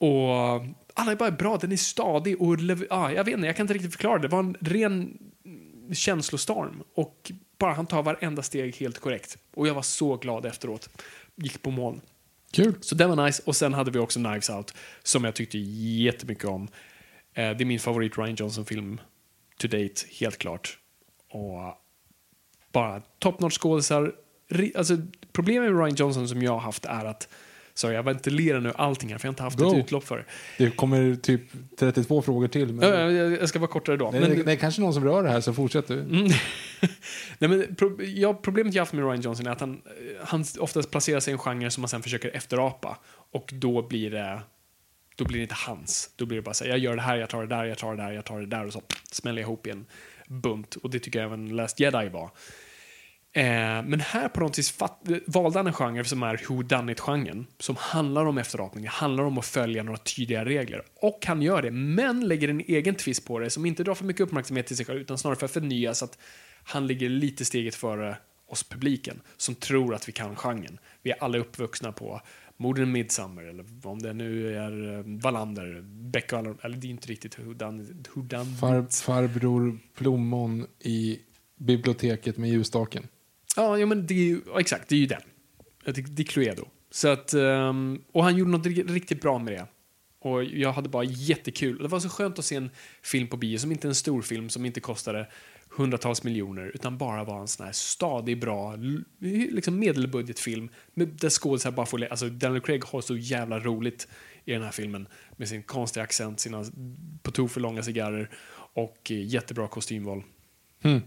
Och 0.00 0.66
alla 0.94 1.12
är 1.12 1.16
bara 1.16 1.30
bra, 1.30 1.56
den 1.56 1.72
är 1.72 1.76
stadig 1.76 2.40
och 2.42 2.56
ah, 2.90 3.10
jag 3.10 3.24
vet 3.24 3.34
inte, 3.34 3.46
jag 3.46 3.56
kan 3.56 3.64
inte 3.64 3.74
riktigt 3.74 3.92
förklara 3.92 4.18
det. 4.18 4.28
Det 4.28 4.32
var 4.32 4.38
en 4.38 4.56
ren 4.60 5.18
känslostorm 5.92 6.82
och 6.94 7.32
bara 7.58 7.72
han 7.72 7.86
tar 7.86 8.02
varenda 8.02 8.42
steg 8.42 8.76
helt 8.76 8.98
korrekt. 8.98 9.38
Och 9.54 9.68
jag 9.68 9.74
var 9.74 9.82
så 9.82 10.16
glad 10.16 10.46
efteråt. 10.46 10.90
Gick 11.36 11.62
på 11.62 11.70
moln. 11.70 12.00
Kul. 12.52 12.74
Så 12.80 12.94
det 12.94 13.06
var 13.06 13.24
nice. 13.26 13.42
Och 13.46 13.56
sen 13.56 13.74
hade 13.74 13.90
vi 13.90 13.98
också 13.98 14.20
Knives 14.20 14.50
Out 14.50 14.74
som 15.02 15.24
jag 15.24 15.34
tyckte 15.34 15.58
jättemycket 15.58 16.44
om. 16.44 16.68
Eh, 17.34 17.50
det 17.50 17.62
är 17.62 17.64
min 17.64 17.80
favorit 17.80 18.18
Ryan 18.18 18.34
Johnson-film 18.34 19.00
to 19.58 19.68
date, 19.68 19.94
helt 20.20 20.38
klart. 20.38 20.78
Och 21.30 21.74
bara 22.72 23.00
top 23.18 23.40
notch 23.40 23.58
skådisar. 23.58 24.12
Alltså, 24.74 24.96
problemet 25.32 25.72
med 25.72 25.80
Ryan 25.80 25.94
Johnson 25.94 26.28
som 26.28 26.42
jag 26.42 26.52
har 26.52 26.60
haft 26.60 26.84
är 26.84 27.04
att 27.04 27.28
så 27.80 27.90
jag 27.90 28.02
ventilerar 28.02 28.60
nu 28.60 28.72
allting 28.76 29.10
här 29.10 29.18
för 29.18 29.26
jag 29.26 29.28
har 29.28 29.32
inte 29.32 29.42
haft 29.42 29.58
Go. 29.58 29.72
ett 29.72 29.84
utlopp 29.84 30.04
för 30.04 30.16
det. 30.16 30.24
Det 30.64 30.70
kommer 30.70 31.14
typ 31.14 31.42
32 31.78 32.22
frågor 32.22 32.48
till. 32.48 32.72
Men... 32.72 32.88
Ja, 32.88 33.10
jag, 33.10 33.48
ska 33.48 33.58
vara 33.58 33.70
kortare 33.70 33.96
då. 33.96 34.08
är, 34.08 34.20
Men- 34.20 34.44
det 34.44 34.52
är 34.52 34.56
kanske 34.56 34.80
någon 34.80 34.94
som 34.94 35.04
rör 35.04 35.22
det 35.22 35.30
här, 35.30 35.40
så 35.40 35.54
fortsätt 35.54 35.88
du. 35.88 36.00
Mm. 36.00 36.24
Nej, 37.38 37.50
men 37.50 37.74
pro 37.74 38.02
ja, 38.02 38.34
problemet 38.34 38.74
jag 38.74 38.82
haft 38.82 38.92
med 38.92 39.04
Ryan 39.04 39.20
Johnson 39.20 39.46
är 39.46 39.50
att 39.50 39.60
han, 39.60 39.82
han 40.24 40.44
oftast 40.58 40.90
placerar 40.90 41.20
sig 41.20 41.30
i 41.30 41.32
en 41.32 41.38
genre 41.38 41.70
som 41.70 41.80
man 41.80 41.88
sen 41.88 42.02
försöker 42.02 42.36
efterapa. 42.36 42.98
Och 43.32 43.50
då 43.54 43.88
blir 43.88 44.10
det 44.10 44.40
då 45.16 45.24
blir 45.24 45.36
det 45.36 45.42
inte 45.42 45.54
hans. 45.54 46.10
Då 46.16 46.26
blir 46.26 46.36
det 46.38 46.42
bara 46.42 46.54
så 46.54 46.64
här, 46.64 46.70
jag 46.70 46.78
gör 46.78 46.96
det 46.96 47.02
här, 47.02 47.16
jag 47.16 47.28
tar 47.28 47.40
det 47.40 47.46
där, 47.46 47.64
jag 47.64 47.78
tar 47.78 47.96
det 47.96 48.02
där, 48.02 48.12
jag 48.12 48.24
tar 48.24 48.40
det 48.40 48.46
där 48.46 48.66
och 48.66 48.72
så 48.72 48.82
smäller 49.12 49.42
jag 49.42 49.46
ihop 49.46 49.66
i 49.66 49.70
en 49.70 49.86
bunt. 50.26 50.76
Och 50.76 50.90
det 50.90 50.98
tycker 50.98 51.18
jag 51.18 51.26
även 51.26 51.56
Last 51.56 51.80
Jedi 51.80 52.08
var. 52.08 52.30
Eh, 53.32 53.42
men 53.82 54.00
här 54.00 54.28
på 54.28 54.40
något 54.40 54.58
vis 54.58 54.78
valde 55.26 55.58
han 55.58 55.66
en 55.66 55.72
genre 55.72 56.04
som 56.04 56.22
är 56.22 56.40
who 56.48 56.62
done 56.62 56.92
it-genren. 56.92 57.46
Som 57.58 57.76
handlar 57.78 58.26
om 58.26 58.38
efterapning, 58.38 58.86
handlar 58.88 59.24
om 59.24 59.38
att 59.38 59.46
följa 59.46 59.82
några 59.82 59.98
tydliga 59.98 60.44
regler. 60.44 60.82
Och 61.00 61.24
han 61.26 61.42
gör 61.42 61.62
det, 61.62 61.70
men 61.70 62.28
lägger 62.28 62.48
en 62.48 62.60
egen 62.60 62.94
twist 62.94 63.26
på 63.26 63.38
det 63.38 63.50
som 63.50 63.66
inte 63.66 63.84
drar 63.84 63.94
för 63.94 64.04
mycket 64.04 64.20
uppmärksamhet 64.20 64.66
till 64.66 64.76
sig 64.76 64.86
själv 64.86 65.00
utan 65.00 65.18
snarare 65.18 65.38
för 65.38 65.44
att 65.44 65.52
förnya 65.52 65.94
så 65.94 66.04
att 66.04 66.18
han 66.64 66.86
ligger 66.86 67.08
lite 67.08 67.44
steget 67.44 67.74
före 67.74 68.16
oss 68.46 68.62
publiken 68.62 69.20
som 69.36 69.54
tror 69.54 69.94
att 69.94 70.08
vi 70.08 70.12
kan 70.12 70.36
genren. 70.36 70.78
Vi 71.02 71.10
är 71.10 71.22
alla 71.22 71.38
uppvuxna 71.38 71.92
på 71.92 72.20
Morden 72.56 72.92
Midsummer 72.92 73.42
eller 73.42 73.64
om 73.82 73.98
det 73.98 74.12
nu 74.12 74.56
är 74.56 74.98
eh, 74.98 75.04
Wallander, 75.22 75.80
Beck 75.84 76.32
och 76.32 76.38
alla, 76.38 76.54
eller 76.62 76.76
det 76.76 76.86
är 76.86 76.90
inte 76.90 77.08
riktigt 77.08 77.38
who 77.38 77.52
done 77.52 78.54
Far, 78.60 79.04
farbror 79.04 79.78
Plommon 79.94 80.66
i 80.78 81.18
biblioteket 81.56 82.36
med 82.36 82.50
ljusstaken. 82.50 83.08
Ja, 83.60 83.78
ja 83.78 83.86
men 83.86 84.06
det 84.06 84.14
är 84.14 84.18
ju, 84.24 84.40
exakt, 84.58 84.88
det 84.88 84.94
är 84.94 85.00
ju 85.00 85.06
den. 85.06 85.22
Det, 85.84 86.22
är 86.22 86.24
Cluedo. 86.24 86.64
Så 86.90 87.08
att, 87.08 87.34
ehm, 87.34 88.02
och 88.12 88.24
han 88.24 88.36
gjorde 88.36 88.50
något 88.50 88.66
riktigt 88.66 89.20
bra 89.22 89.38
med 89.38 89.52
det. 89.52 89.66
Och 90.20 90.44
jag 90.44 90.72
hade 90.72 90.88
bara 90.88 91.04
jättekul. 91.04 91.78
Det 91.82 91.88
var 91.88 92.00
så 92.00 92.08
skönt 92.08 92.38
att 92.38 92.44
se 92.44 92.56
en 92.56 92.70
film 93.02 93.28
på 93.28 93.36
bio 93.36 93.58
som 93.58 93.72
inte 93.72 93.86
är 93.86 93.88
en 93.88 93.94
stor 93.94 94.22
film 94.22 94.48
som 94.48 94.64
inte 94.66 94.80
kostade 94.80 95.28
hundratals 95.68 96.22
miljoner 96.24 96.70
utan 96.74 96.98
bara 96.98 97.24
var 97.24 97.40
en 97.40 97.48
sån 97.48 97.66
här 97.66 97.72
stadig, 97.72 98.40
bra, 98.40 98.76
liksom 99.50 99.78
medelbudgetfilm 99.78 100.68
där 100.94 101.30
skådisar 101.30 101.70
bara 101.70 101.86
får... 101.86 101.98
le- 101.98 102.08
Alltså 102.08 102.28
Daniel 102.28 102.60
Craig 102.62 102.84
har 102.84 103.00
så 103.00 103.16
jävla 103.16 103.58
roligt 103.58 104.08
i 104.44 104.52
den 104.52 104.62
här 104.62 104.70
filmen 104.70 105.08
med 105.36 105.48
sin 105.48 105.62
konstiga 105.62 106.04
accent, 106.04 106.40
sina 106.40 106.64
på 107.22 107.30
tok 107.30 107.50
för 107.50 107.60
långa 107.60 107.82
cigarrer 107.82 108.30
och 108.74 109.10
eh, 109.10 109.26
jättebra 109.26 109.68
kostymval. 109.68 110.22
Mm. 110.82 111.00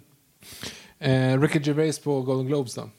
Eh, 1.03 1.41
Ricky 1.41 1.59
Gervais 1.59 1.99
på 1.99 2.21
Golden 2.21 2.47
Globes 2.47 2.75
då? 2.75 2.89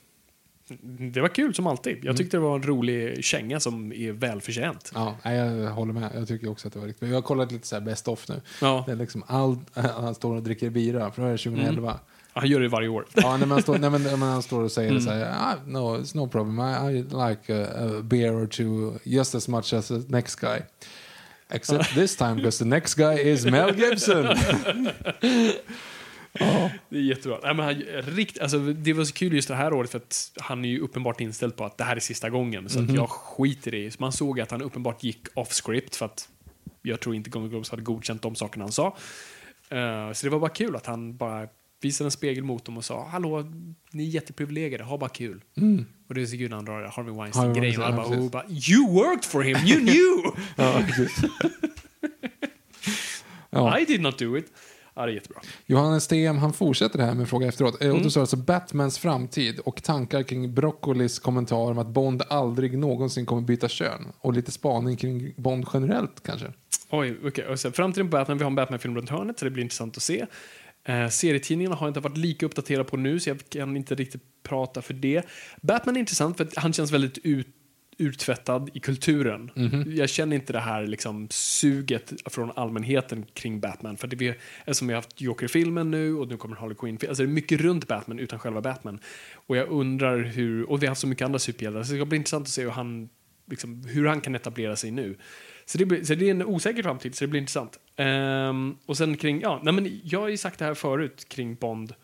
Det 1.12 1.20
var 1.20 1.28
kul 1.28 1.54
som 1.54 1.66
alltid. 1.66 1.92
Mm. 1.92 2.06
Jag 2.06 2.16
tyckte 2.16 2.36
det 2.36 2.40
var 2.40 2.54
en 2.56 2.62
rolig 2.62 3.24
känga 3.24 3.60
som 3.60 3.92
är 3.92 4.12
välförtjänt. 4.12 4.92
Ja, 4.94 5.16
jag 5.24 5.70
håller 5.70 5.92
med. 5.92 6.10
Jag 6.14 6.28
tycker 6.28 6.50
också 6.50 6.68
att 6.68 6.74
det 6.74 6.80
var 6.80 6.86
riktigt 6.86 7.00
bra. 7.00 7.08
Jag 7.08 7.16
har 7.16 7.22
kollat 7.22 7.52
lite 7.52 7.66
så 7.66 7.76
här 7.76 7.80
best 7.80 8.08
of 8.08 8.28
nu. 8.28 8.40
Ja. 8.60 8.82
Det 8.86 8.92
är 8.92 8.96
liksom 8.96 9.24
all, 9.26 9.58
han 9.74 10.14
står 10.14 10.36
och 10.36 10.42
dricker 10.42 10.70
bira, 10.70 11.10
för 11.10 11.22
det 11.22 11.28
är 11.28 11.36
2011. 11.36 11.98
Han 12.32 12.48
gör 12.48 12.60
det 12.60 12.68
varje 12.68 12.88
år. 12.88 13.06
Ja, 13.14 13.36
när 13.36 13.46
man, 13.46 13.62
står, 13.62 13.78
nej, 13.78 13.90
men, 13.90 14.02
när 14.02 14.16
man 14.16 14.42
står 14.42 14.62
och 14.62 14.72
säger 14.72 14.90
Mm. 14.90 15.02
så 15.02 15.10
här, 15.10 15.34
ah, 15.40 15.54
no, 15.66 15.78
it's 15.78 16.16
no 16.16 16.28
problem, 16.28 16.60
I, 16.60 16.92
I 16.98 17.02
like 17.02 17.62
a, 17.62 17.66
a 17.98 18.02
beer 18.02 18.42
or 18.42 18.46
two 18.46 18.98
just 19.04 19.34
as 19.34 19.48
much 19.48 19.72
as 19.72 19.88
the 19.88 20.02
next 20.08 20.40
guy. 20.40 20.60
Except 21.50 21.94
this 21.94 22.16
time, 22.16 22.34
because 22.34 22.58
the 22.58 22.64
next 22.64 22.94
guy 22.94 23.14
is 23.18 23.44
Mel 23.46 23.74
Gibson. 23.76 24.26
Det 26.88 26.96
är 26.96 27.02
jättebra. 27.02 27.38
Nej, 27.42 27.54
men 27.54 27.64
han, 27.64 27.74
rikt, 28.02 28.40
alltså, 28.40 28.58
det 28.58 28.92
var 28.92 29.04
så 29.04 29.12
kul 29.12 29.32
just 29.32 29.48
det 29.48 29.54
här 29.54 29.72
året 29.72 29.90
för 29.90 29.98
att 29.98 30.32
han 30.36 30.64
är 30.64 30.68
ju 30.68 30.80
uppenbart 30.80 31.20
inställd 31.20 31.56
på 31.56 31.64
att 31.64 31.78
det 31.78 31.84
här 31.84 31.96
är 31.96 32.00
sista 32.00 32.30
gången. 32.30 32.68
Så 32.68 32.82
att 32.82 32.94
jag 32.94 33.10
skiter 33.10 33.74
i 33.74 33.84
det. 33.84 33.90
Så 33.90 33.96
man 34.00 34.12
såg 34.12 34.40
att 34.40 34.50
han 34.50 34.62
uppenbart 34.62 35.04
gick 35.04 35.26
off 35.34 35.52
script 35.52 35.96
för 35.96 36.06
att 36.06 36.28
jag 36.82 37.00
tror 37.00 37.14
inte 37.14 37.30
Golden 37.30 37.50
Globes 37.50 37.70
hade 37.70 37.82
godkänt 37.82 38.22
de 38.22 38.34
sakerna 38.34 38.64
han 38.64 38.72
sa. 38.72 38.96
Eh, 39.68 40.12
så 40.12 40.26
det 40.26 40.30
var 40.30 40.38
bara 40.38 40.50
kul 40.50 40.76
att 40.76 40.86
han 40.86 41.16
bara 41.16 41.48
visade 41.80 42.06
en 42.06 42.10
spegel 42.10 42.44
mot 42.44 42.64
dem 42.64 42.76
och 42.76 42.84
sa 42.84 43.08
hallå, 43.08 43.52
ni 43.90 44.02
är 44.02 44.10
jätteprivilegierade, 44.10 44.84
ha 44.84 44.98
bara 44.98 45.10
kul. 45.10 45.44
Och 46.08 46.14
det 46.14 46.22
är 46.22 46.26
så 46.26 46.36
när 46.36 46.56
han 46.56 46.64
drar 46.64 46.74
Harvey 46.74 46.90
Harvey 46.90 47.14
Weinstein-grejen 47.14 47.80
Weinstein, 47.80 47.96
bara, 47.96 48.16
ja, 48.16 48.22
oh, 48.22 48.30
bara 48.30 48.44
You 48.48 48.92
worked 48.92 49.24
for 49.24 49.42
him, 49.42 49.56
you 49.66 49.80
knew! 49.80 50.32
ja, 50.56 50.82
ja. 53.50 53.78
I 53.78 53.84
did 53.84 54.00
not 54.00 54.18
do 54.18 54.38
it. 54.38 54.52
Ja, 54.96 55.06
det 55.06 55.12
är 55.12 55.14
jättebra. 55.14 55.40
Johannes 55.66 56.06
TM, 56.08 56.38
han 56.38 56.52
fortsätter 56.52 56.98
det 56.98 57.04
här 57.04 57.14
med 57.14 57.20
en 57.20 57.26
fråga 57.26 57.48
efteråt. 57.48 57.82
Mm. 57.82 57.96
Och 57.96 58.02
då 58.02 58.10
står 58.10 58.20
alltså 58.20 58.36
Batmans 58.36 58.98
framtid 58.98 59.58
och 59.58 59.82
tankar 59.82 60.22
kring 60.22 60.54
Broccolis 60.54 61.18
kommentar 61.18 61.70
om 61.70 61.78
att 61.78 61.88
Bond 61.88 62.22
aldrig 62.28 62.78
någonsin 62.78 63.26
kommer 63.26 63.42
byta 63.42 63.68
kön. 63.68 64.06
Och 64.20 64.32
lite 64.32 64.52
spaning 64.52 64.96
kring 64.96 65.34
Bond 65.36 65.66
generellt 65.72 66.22
kanske. 66.22 66.52
Oj. 66.90 67.16
Och 67.48 67.60
sen 67.60 67.72
Framtiden 67.72 68.10
på 68.10 68.16
Batman, 68.16 68.38
vi 68.38 68.44
har 68.44 68.50
en 68.50 68.54
Batman-film 68.54 68.96
runt 68.96 69.10
hörnet, 69.10 69.38
så 69.38 69.44
det 69.44 69.50
blir 69.50 69.62
intressant 69.62 69.96
att 69.96 70.02
se. 70.02 70.26
Eh, 70.84 71.08
serietidningarna 71.08 71.76
har 71.76 71.86
jag 71.86 71.90
inte 71.90 72.00
varit 72.00 72.16
lika 72.16 72.46
uppdaterade 72.46 72.84
på 72.84 72.96
nu, 72.96 73.20
så 73.20 73.30
jag 73.30 73.38
kan 73.48 73.76
inte 73.76 73.94
riktigt 73.94 74.22
prata 74.42 74.82
för 74.82 74.94
det. 74.94 75.22
Batman 75.62 75.96
är 75.96 76.00
intressant 76.00 76.36
för 76.36 76.44
att 76.44 76.56
han 76.56 76.72
känns 76.72 76.92
väldigt 76.92 77.18
ut, 77.18 77.46
urtvättad 77.98 78.70
i 78.74 78.80
kulturen. 78.80 79.50
Jag 79.86 80.08
känner 80.08 80.36
inte 80.36 80.52
det 80.52 80.60
här 80.60 80.86
liksom, 80.86 81.28
suget 81.30 82.12
från 82.26 82.52
allmänheten 82.56 83.26
kring 83.34 83.60
Batman. 83.60 83.96
För 83.96 84.08
det 84.08 84.16
vi, 84.16 84.34
eftersom 84.58 84.88
vi 84.88 84.94
har 84.94 85.02
haft 85.02 85.20
Joker-filmen 85.20 85.90
nu 85.90 86.14
och 86.14 86.28
nu 86.28 86.36
kommer 86.36 86.56
Harley 86.56 86.76
Quinn. 86.76 86.98
Alltså 87.08 87.22
det 87.22 87.28
är 87.28 87.32
mycket 87.32 87.60
runt 87.60 87.88
Batman 87.88 88.18
utan 88.18 88.38
själva 88.38 88.60
Batman. 88.60 88.98
Och 89.46 89.56
jag 89.56 89.68
undrar 89.68 90.18
hur, 90.18 90.70
och 90.70 90.82
vi 90.82 90.86
har 90.86 90.90
haft 90.90 91.00
så 91.00 91.06
mycket 91.06 91.24
andra 91.24 91.38
superhjältar, 91.38 91.82
så 91.82 91.92
det 91.92 91.98
ska 91.98 92.04
bli 92.04 92.16
intressant 92.16 92.42
att 92.42 92.48
se 92.48 92.62
hur 92.62 92.70
han, 92.70 93.08
liksom, 93.50 93.84
hur 93.84 94.06
han 94.06 94.20
kan 94.20 94.34
etablera 94.34 94.76
sig 94.76 94.90
nu. 94.90 95.18
Så 95.64 95.78
det, 95.78 95.86
blir, 95.86 96.04
så 96.04 96.14
det 96.14 96.26
är 96.26 96.30
en 96.30 96.44
osäker 96.44 96.82
framtid, 96.82 97.14
så 97.14 97.24
det 97.24 97.28
blir 97.28 97.40
intressant. 97.40 97.78
Ehm, 97.96 98.76
och 98.86 98.96
sen 98.96 99.16
kring, 99.16 99.40
ja, 99.40 99.60
nej 99.62 99.74
men 99.74 100.00
jag 100.04 100.20
har 100.20 100.28
ju 100.28 100.36
sagt 100.36 100.58
det 100.58 100.64
här 100.64 100.74
förut 100.74 101.28
kring 101.28 101.54
Bond 101.54 101.94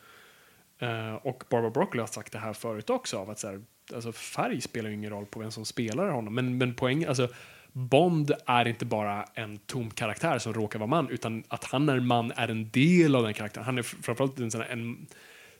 eh, 0.78 1.14
och 1.14 1.44
Barbara 1.50 1.70
Broccoli 1.70 2.00
har 2.00 2.06
sagt 2.06 2.32
det 2.32 2.38
här 2.38 2.52
förut 2.52 2.90
också. 2.90 3.16
Av 3.16 3.30
att 3.30 3.38
så 3.38 3.48
här, 3.48 3.60
alltså 3.92 4.12
färg 4.12 4.60
spelar 4.60 4.88
ju 4.88 4.94
ingen 4.94 5.10
roll 5.10 5.26
på 5.26 5.40
vem 5.40 5.50
som 5.50 5.64
spelar 5.64 6.08
honom. 6.08 6.34
Men, 6.34 6.58
men 6.58 6.74
poäng, 6.74 7.04
alltså 7.04 7.28
Bond 7.72 8.32
är 8.46 8.68
inte 8.68 8.84
bara 8.84 9.24
en 9.34 9.58
tom 9.58 9.90
karaktär 9.90 10.38
som 10.38 10.54
råkar 10.54 10.78
vara 10.78 10.86
man, 10.86 11.08
utan 11.08 11.44
att 11.48 11.64
han 11.64 11.88
är 11.88 12.00
man 12.00 12.32
är 12.36 12.48
en 12.48 12.70
del 12.70 13.14
av 13.14 13.22
den 13.22 13.34
karaktären. 13.34 13.64
Han 13.64 13.78
är 13.78 13.82
framförallt 13.82 14.38
en 14.38 14.50
sån 14.50 14.60
här, 14.60 14.68
en, 14.68 15.06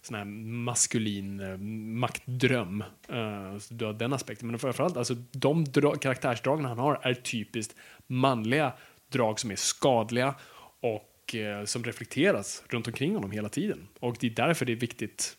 sån 0.03 0.16
här 0.16 0.24
maskulin 0.24 1.41
eh, 1.41 1.57
maktdröm. 2.01 2.85
Uh, 3.12 3.59
så 3.59 3.74
du 3.74 3.85
har 3.85 3.93
den 3.93 4.12
aspekten. 4.12 4.49
Men 4.49 4.59
framförallt, 4.59 4.97
alltså, 4.97 5.14
de 5.33 5.66
karaktärsdragen 6.01 6.64
han 6.64 6.78
har 6.78 7.01
är 7.03 7.14
typiskt 7.14 7.76
manliga 8.07 8.72
drag 9.09 9.41
som 9.41 9.51
är 9.51 9.57
skadliga 9.57 10.35
och 10.81 11.35
eh, 11.35 11.64
som 11.64 11.85
reflekteras 11.85 12.62
runt 12.68 12.87
omkring 12.87 13.14
honom 13.14 13.31
hela 13.31 13.49
tiden. 13.49 13.89
Och 14.01 14.16
det 14.20 14.26
är 14.26 14.31
därför 14.31 14.66
det 14.66 14.72
är 14.72 14.76
viktigt 14.76 15.37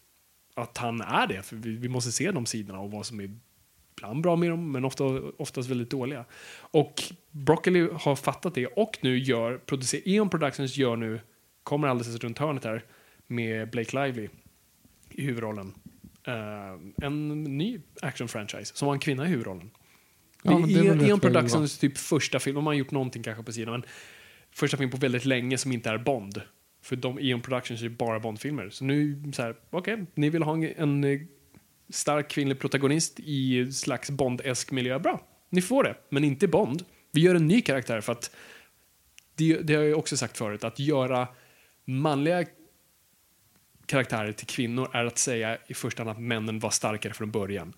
att 0.62 0.78
han 0.78 1.02
är 1.02 1.28
det. 1.28 1.42
För 1.42 1.56
vi, 1.56 1.76
vi 1.76 1.90
måste 1.90 2.12
se 2.12 2.32
de 2.32 2.46
sidorna 2.46 2.80
och 2.80 2.92
vad 2.92 3.06
som 3.06 3.20
är 3.20 3.30
ibland 3.98 4.24
bra 4.24 4.36
med 4.36 4.50
dem, 4.50 4.72
men 4.72 4.86
ofta, 4.86 5.04
oftast 5.38 5.70
väldigt 5.70 5.90
dåliga. 5.90 6.26
Och 6.60 7.04
Broccoli 7.32 7.90
har 7.94 8.16
fattat 8.16 8.56
det 8.56 8.68
och 8.68 8.98
nu 9.02 9.18
gör, 9.18 9.58
producer, 9.58 10.02
Eon 10.06 10.30
Productions 10.30 10.78
gör 10.78 10.96
nu, 10.96 11.20
kommer 11.64 11.88
alldeles 11.88 12.16
runt 12.24 12.38
hörnet 12.38 12.64
här, 12.64 12.86
med 13.28 13.70
Blake 13.70 14.06
Lively 14.06 14.30
i 15.10 15.22
huvudrollen. 15.26 15.74
Eh, 16.28 17.06
en 17.06 17.44
ny 17.44 17.80
action-franchise 18.02 18.76
som 18.76 18.88
har 18.88 18.96
en 18.96 19.00
kvinna 19.00 19.26
i 19.26 19.28
huvudrollen. 19.28 19.72
Ja, 20.44 20.52
det 20.52 20.74
det 20.74 20.88
är 20.88 20.96
rätt 20.96 21.10
Eon 21.10 21.20
Productions 21.20 21.78
typ 21.78 21.98
första 21.98 22.40
film, 22.40 22.56
de 22.56 22.66
har 22.66 22.74
gjort 22.74 22.92
någonting 22.92 23.24
kanske 23.24 23.44
på 23.44 23.52
sidan, 23.52 23.72
men 23.72 23.84
första 24.52 24.78
film 24.78 24.92
på 24.92 24.98
väldigt 24.98 25.26
länge 25.26 25.58
som 25.58 25.72
inte 25.72 25.90
är 25.90 25.98
Bond. 25.98 26.42
För 26.82 26.96
de 26.96 27.20
Eon 27.20 27.42
Productions 27.42 27.82
är 27.82 27.90
bara 27.90 28.20
Bondfilmer. 28.20 28.70
Så 28.70 28.86
nu, 28.86 29.24
så 29.34 29.42
här, 29.42 29.56
okej, 29.70 30.06
ni 30.16 30.30
vill 30.30 30.44
ha 30.44 30.54
en, 30.54 31.04
en 31.04 31.28
stark 31.90 32.30
kvinnlig 32.30 32.60
protagonist 32.60 33.20
i 33.20 33.72
slags 33.72 34.10
Bond-esk 34.10 34.72
miljö, 34.72 35.00
bra. 35.00 35.28
Ni 35.50 35.62
får 35.62 35.84
det, 35.84 35.96
men 36.10 36.24
inte 36.24 36.48
Bond. 36.48 36.86
Vi 37.12 37.22
gör 37.22 37.36
en 37.36 37.48
ny 37.48 37.62
karaktär 37.62 38.02
för 38.02 38.12
att 38.12 38.36
det, 39.36 39.58
det 39.58 39.76
har 39.76 39.84
jag 39.84 40.00
också 40.00 40.18
sagt 40.18 40.38
förut, 40.38 40.64
att 40.64 40.80
göra 40.80 41.28
manliga 41.86 42.46
karaktärer 43.86 44.32
till 44.32 44.48
kvinnor 44.48 44.90
är 44.94 45.06
att 45.06 45.18
säga 45.18 45.58
i 45.68 45.74
första 45.74 46.04
hand 46.04 46.10
att 46.10 46.24
männen 46.24 46.60
var 46.60 46.70
starkare 46.70 47.14
från 47.14 47.32
början. 47.32 47.74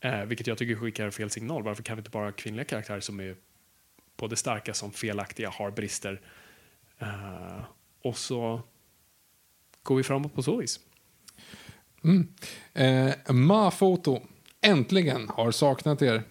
Eh, 0.00 0.24
vilket 0.24 0.46
jag 0.46 0.58
tycker 0.58 0.74
skickar 0.74 1.10
fel 1.10 1.30
signal. 1.30 1.62
Varför 1.62 1.82
kan 1.82 1.96
vi 1.96 2.00
inte 2.00 2.10
bara 2.10 2.24
ha 2.24 2.32
kvinnliga 2.32 2.64
karaktärer 2.64 3.00
som 3.00 3.20
är 3.20 3.36
både 4.16 4.36
starka 4.36 4.74
som 4.74 4.92
felaktiga, 4.92 5.50
har 5.50 5.70
brister. 5.70 6.20
Eh, 6.98 7.60
och 8.08 8.16
så 8.18 8.60
går 9.82 9.96
vi 9.96 10.02
framåt 10.02 10.34
på 10.34 10.42
så 10.42 10.56
vis. 10.56 10.80
Eh, 12.74 13.10
Ma-foto. 13.32 14.20
Äntligen 14.60 15.28
har 15.28 15.50
saknat 15.50 16.02
er. 16.02 16.22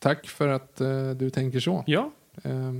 Tack 0.00 0.28
för 0.28 0.48
att 0.48 0.80
eh, 0.80 1.10
du 1.10 1.30
tänker 1.30 1.60
så. 1.60 1.84
Ja, 1.86 2.10
Eh, 2.42 2.72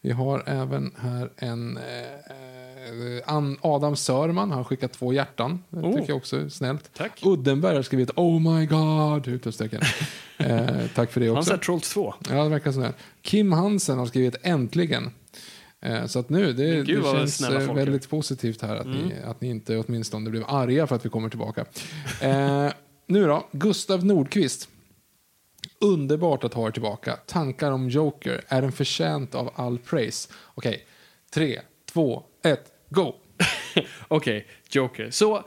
vi 0.00 0.10
har 0.10 0.42
även 0.46 0.92
här 0.98 1.30
en 1.36 1.76
eh, 1.76 3.52
Adam 3.60 3.96
Sörman 3.96 4.50
har 4.50 4.64
skickat 4.64 4.92
två 4.92 5.12
hjärtan. 5.12 5.64
Det 5.70 5.80
Oh. 5.80 5.94
tycker 5.94 6.08
jag 6.08 6.16
också 6.16 6.36
är 6.40 6.48
snällt. 6.48 6.90
tack. 6.94 7.20
Uddenberg 7.24 7.76
har 7.76 7.82
skrivit 7.82 8.10
Oh 8.16 8.40
my 8.40 8.66
god! 8.66 9.28
Utropstecken. 9.28 9.80
eh, 10.38 10.68
tack 10.94 11.10
för 11.12 11.20
det 11.20 11.26
Han 11.28 11.36
också. 11.38 11.50
sa 11.50 11.58
Trolls 11.58 11.90
2. 11.94 12.14
Ja, 12.30 12.42
det 12.42 12.48
verkar 12.48 12.72
sådär. 12.72 12.92
Kim 13.22 13.52
Hansen 13.52 13.98
har 13.98 14.06
skrivit 14.06 14.36
äntligen. 14.42 15.10
Eh, 15.84 16.06
Så 16.06 16.18
att 16.18 16.28
nu, 16.28 16.52
det, 16.52 16.84
gud, 16.84 17.02
det 17.02 17.12
känns 17.12 17.40
eh, 17.40 17.74
väldigt 17.74 18.10
positivt 18.10 18.62
här 18.62 18.76
att, 18.76 18.86
ni, 18.86 19.14
att 19.24 19.40
ni 19.40 19.48
inte 19.48 19.78
åtminstone 19.78 20.30
blev 20.30 20.44
arga 20.46 20.86
för 20.86 20.96
att 20.96 21.06
vi 21.06 21.10
kommer 21.10 21.28
tillbaka. 21.28 21.66
Eh, 22.20 22.72
nu 23.06 23.26
då, 23.26 23.48
Gustav 23.52 24.04
Nordqvist. 24.04 24.68
Underbart 25.80 26.44
att 26.44 26.54
ha 26.54 26.66
er 26.66 26.70
tillbaka. 26.70 27.16
Tankar 27.26 27.70
om 27.70 27.88
Joker. 27.88 28.44
Är 28.48 28.62
den 28.62 28.72
förtjänt 28.72 29.34
av 29.34 29.50
all 29.54 29.78
praise? 29.78 30.28
Okej, 30.54 30.86
tre, 31.34 31.60
två, 31.92 32.22
ett, 32.42 32.72
go! 32.90 33.14
Okej, 34.08 34.46
Joker. 34.70 35.10
Så 35.10 35.44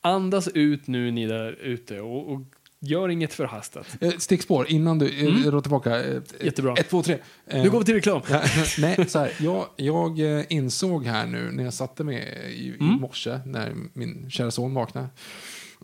andas 0.00 0.48
ut 0.48 0.86
nu 0.86 1.10
ni 1.10 1.26
där 1.26 1.52
ute 1.52 2.00
och, 2.00 2.32
och 2.32 2.40
gör 2.84 3.08
inget 3.08 3.32
förhastat. 3.34 3.86
Eh, 4.00 4.10
stickspår 4.18 4.66
innan 4.70 4.98
du 4.98 5.28
mm. 5.28 5.42
drar 5.42 5.60
tillbaka. 5.60 6.04
Eh, 6.04 6.20
Jättebra. 6.40 6.74
Ett, 6.74 6.88
två, 6.90 7.02
tre. 7.02 7.18
Eh, 7.46 7.62
Nu 7.62 7.70
går 7.70 7.78
vi 7.78 7.84
till 7.84 7.94
reklam. 7.94 8.20
Nej, 8.78 9.08
så 9.08 9.18
här, 9.18 9.32
jag, 9.40 9.66
jag 9.76 10.38
eh, 10.38 10.44
insåg 10.48 11.04
här 11.04 11.26
nu 11.26 11.50
när 11.52 11.64
jag 11.64 11.74
satte 11.74 12.04
mig 12.04 12.16
i, 12.56 12.62
i 12.68 12.74
Mm. 12.80 12.86
morse 13.00 13.40
när 13.46 13.74
min 13.92 14.30
kära 14.30 14.50
son 14.50 14.74
vaknade. 14.74 15.08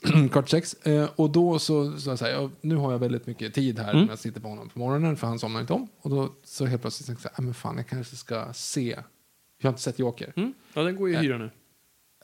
Kvart 0.32 0.48
sex. 0.48 0.74
Eh, 0.74 1.08
och 1.16 1.30
då 1.30 1.58
så, 1.58 1.98
så, 1.98 2.16
så 2.16 2.24
här, 2.24 2.32
jag, 2.32 2.50
nu 2.60 2.76
har 2.76 2.92
jag 2.92 2.98
väldigt 2.98 3.26
mycket 3.26 3.54
tid 3.54 3.78
här 3.78 3.90
Mm. 3.90 4.02
när 4.04 4.12
jag 4.12 4.18
sitter 4.18 4.40
på 4.40 4.48
honom 4.48 4.68
på 4.68 4.78
morgonen 4.78 5.16
för 5.16 5.26
han 5.26 5.38
somnar 5.38 5.60
inte 5.60 5.72
om. 5.72 5.88
Och 6.00 6.10
då 6.10 6.32
så 6.44 6.66
helt 6.66 6.82
plötsligt 6.82 7.06
tänkte 7.06 7.24
jag, 7.26 7.32
så 7.32 7.36
här, 7.36 7.42
"Ah, 7.42 7.44
men 7.44 7.54
fan 7.54 7.76
jag 7.76 7.86
kanske 7.86 8.16
ska 8.16 8.52
se. 8.52 8.98
Jag 9.58 9.68
har 9.68 9.70
inte 9.70 9.82
sett 9.82 9.98
Joker. 9.98 10.32
Mm? 10.36 10.52
Ja, 10.74 10.82
den 10.82 10.96
går 10.96 11.08
ju 11.08 11.16
att 11.16 11.22
hyra 11.24 11.38
nu. 11.38 11.50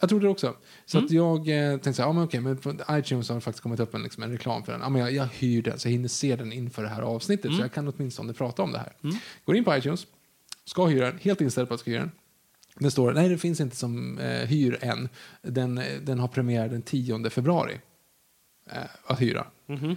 Jag 0.00 0.08
trodde 0.08 0.26
det 0.26 0.30
också. 0.30 0.54
Så 0.86 0.98
Mm. 0.98 1.04
att 1.06 1.10
jag 1.12 1.38
eh, 1.48 1.70
tänkte 1.70 1.92
så 1.92 2.02
här, 2.02 2.08
ja 2.08 2.12
men 2.12 2.24
okej, 2.24 2.40
men 2.40 2.56
på 2.56 2.74
iTunes 2.90 3.28
har 3.28 3.40
faktiskt 3.40 3.62
kommit 3.62 3.80
upp 3.80 3.94
en, 3.94 4.02
liksom, 4.02 4.22
en 4.22 4.30
reklam 4.30 4.62
för 4.64 4.72
den. 4.72 4.80
Ja, 4.80 4.88
men 4.88 5.00
jag, 5.00 5.12
jag 5.12 5.26
hyr 5.26 5.62
den 5.62 5.78
så 5.78 5.88
jag 5.88 5.92
hinner 5.92 6.08
se 6.08 6.36
den 6.36 6.52
inför 6.52 6.82
det 6.82 6.88
här 6.88 7.02
avsnittet 7.02 7.44
Mm. 7.44 7.56
så 7.56 7.62
jag 7.64 7.72
kan 7.72 7.88
åtminstone 7.88 8.32
prata 8.32 8.62
om 8.62 8.72
det 8.72 8.78
här. 8.78 8.92
Går 9.44 9.56
in 9.56 9.64
på 9.64 9.76
iTunes, 9.76 10.06
ska 10.64 10.86
hyra 10.86 11.06
den, 11.10 11.18
helt 11.22 11.40
inställd 11.40 11.68
på 11.68 11.74
att 11.74 11.80
ska 11.80 11.90
hyra 11.90 12.00
den. 12.00 12.10
Det 12.78 12.90
står, 12.90 13.12
nej 13.12 13.28
det 13.28 13.38
finns 13.38 13.60
inte 13.60 13.76
som 13.76 14.18
eh, 14.18 14.46
hyr 14.48 14.78
än. 14.80 15.08
Den, 15.42 15.78
eh, 15.78 15.84
den 16.02 16.18
har 16.18 16.28
premiär 16.28 16.68
den 16.68 16.82
10 16.82 17.30
februari. 17.30 17.80
Eh, 18.70 18.78
att 19.06 19.20
hyra. 19.20 19.46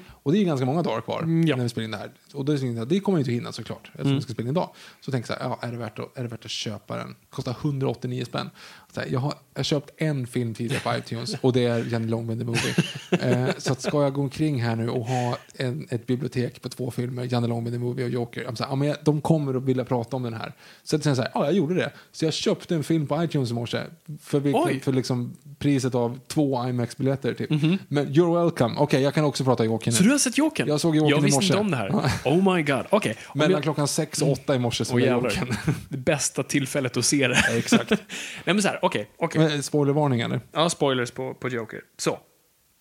Och 0.09 0.31
det 0.31 0.37
är 0.37 0.43
ganska 0.45 0.65
många 0.65 0.81
dagar 0.81 1.01
kvar 1.01 1.21
Mm, 1.23 1.47
ja. 1.47 1.55
när 1.55 1.63
vi 1.63 1.69
spelar 1.69 1.85
in 1.85 1.91
det 1.91 1.97
här. 1.97 2.11
Och 2.33 2.45
då 2.45 2.51
är 2.53 2.57
det, 2.75 2.85
det 2.85 2.99
kommer 2.99 3.15
vi 3.17 3.21
inte 3.21 3.31
hinna 3.31 3.51
såklart, 3.51 3.87
eftersom 3.93 4.15
vi 4.15 4.21
ska 4.21 4.33
spela 4.33 4.49
in 4.49 4.55
idag. 4.55 4.69
Så 5.01 5.11
tänker 5.11 5.31
jag 5.31 5.37
så 5.39 5.43
här, 5.43 5.49
ja, 5.61 5.67
är, 5.67 5.71
det 5.71 5.77
värt 5.77 5.99
att, 5.99 6.17
är 6.17 6.21
det 6.23 6.27
värt 6.29 6.45
att 6.45 6.51
köpa 6.51 6.97
den? 6.97 7.15
Kostar 7.29 7.55
189 7.61 8.25
spänn. 8.25 8.49
Så 8.93 8.99
här, 9.01 9.07
jag, 9.11 9.19
har, 9.19 9.33
jag 9.53 9.59
har 9.59 9.63
köpt 9.63 9.91
en 9.97 10.27
film 10.27 10.53
tidigare 10.53 10.81
på 10.83 10.97
iTunes 10.97 11.35
och 11.41 11.53
det 11.53 11.65
är 11.65 11.85
Jenny 11.85 12.07
Longman 12.07 12.39
the 12.39 12.45
Movie. 12.45 12.73
eh, 13.11 13.49
så 13.57 13.71
att 13.73 13.81
ska 13.81 14.03
jag 14.03 14.13
gå 14.13 14.21
omkring 14.21 14.61
här 14.63 14.75
nu 14.75 14.89
och 14.89 15.05
ha 15.05 15.37
en, 15.57 15.87
ett 15.89 16.07
bibliotek 16.07 16.61
på 16.61 16.69
två 16.69 16.91
filmer, 16.91 17.27
Janne 17.33 17.47
Longman 17.47 17.73
the 17.73 17.79
Movie 17.79 18.05
och 18.05 18.11
Joker, 18.11 18.41
jag 18.43 18.57
så 18.57 18.63
här, 18.63 18.71
ja, 18.71 18.75
men 18.75 18.87
jag, 18.87 18.97
de 19.03 19.21
kommer 19.21 19.53
att 19.53 19.63
vilja 19.63 19.85
prata 19.85 20.15
om 20.15 20.23
den 20.23 20.33
här. 20.33 20.53
Så 20.83 20.95
att 20.95 21.03
så 21.03 21.09
här, 21.15 21.29
ja, 21.33 21.45
jag 21.45 21.53
gjorde 21.53 21.73
det. 21.75 21.91
Så 22.11 22.25
jag 22.25 22.33
köpte 22.33 22.75
en 22.75 22.83
film 22.83 23.07
på 23.07 23.23
iTunes 23.23 23.51
i 23.51 23.53
morse 23.53 23.83
för, 24.21 24.39
vilken, 24.39 24.63
Oj. 24.63 24.79
för 24.79 24.91
liksom 24.93 25.37
priset 25.59 25.95
av 25.95 26.19
två 26.27 26.67
IMAX-biljetter. 26.69 27.33
Typ. 27.33 27.49
Men 27.87 28.07
you're 28.07 28.43
welcome. 28.43 28.75
Okej, 28.77 29.01
jag 29.01 29.13
kan 29.13 29.25
också 29.25 29.43
prata 29.43 29.65
Joker 29.65 29.91
nu. 29.91 29.97
Så 29.97 30.03
du 30.03 30.09
har 30.11 30.17
sett 30.17 30.37
Jokern? 30.37 30.67
Jag 30.67 30.81
såg 30.81 30.95
Jokern 30.95 31.09
Jag 31.09 31.19
i 31.19 31.23
visste 31.25 31.37
morse. 31.37 31.47
inte 31.53 31.57
om 31.59 31.71
det 31.71 31.77
här. 31.77 31.89
Oh 32.25 32.55
my 32.55 32.63
god. 32.63 32.85
Okej. 32.89 33.15
Om 33.27 33.37
Mellan 33.37 33.51
jag- 33.51 33.63
klockan 33.63 33.87
sex 33.87 34.21
och 34.21 34.31
åtta 34.31 34.55
i 34.55 34.59
morse 34.59 34.85
så 34.85 34.93
Åh 34.93 34.99
var 34.99 35.07
jävlar. 35.07 35.29
Jokern. 35.29 35.55
Det 35.89 35.97
bästa 35.97 36.43
tillfället 36.43 36.97
att 36.97 37.05
se 37.05 37.18
det. 37.27 37.57
Exakt. 37.57 37.89
Nej 37.89 37.99
men 38.45 38.61
så 38.61 38.67
här, 38.67 38.79
okej. 38.81 39.09
okej. 39.17 39.41
Men, 39.41 39.63
Spoilervarning 39.63 40.21
eller? 40.21 40.41
Ja, 40.51 40.69
spoilers 40.69 41.11
på, 41.11 41.33
på 41.33 41.49
Joker. 41.49 41.81
Så. 41.97 42.19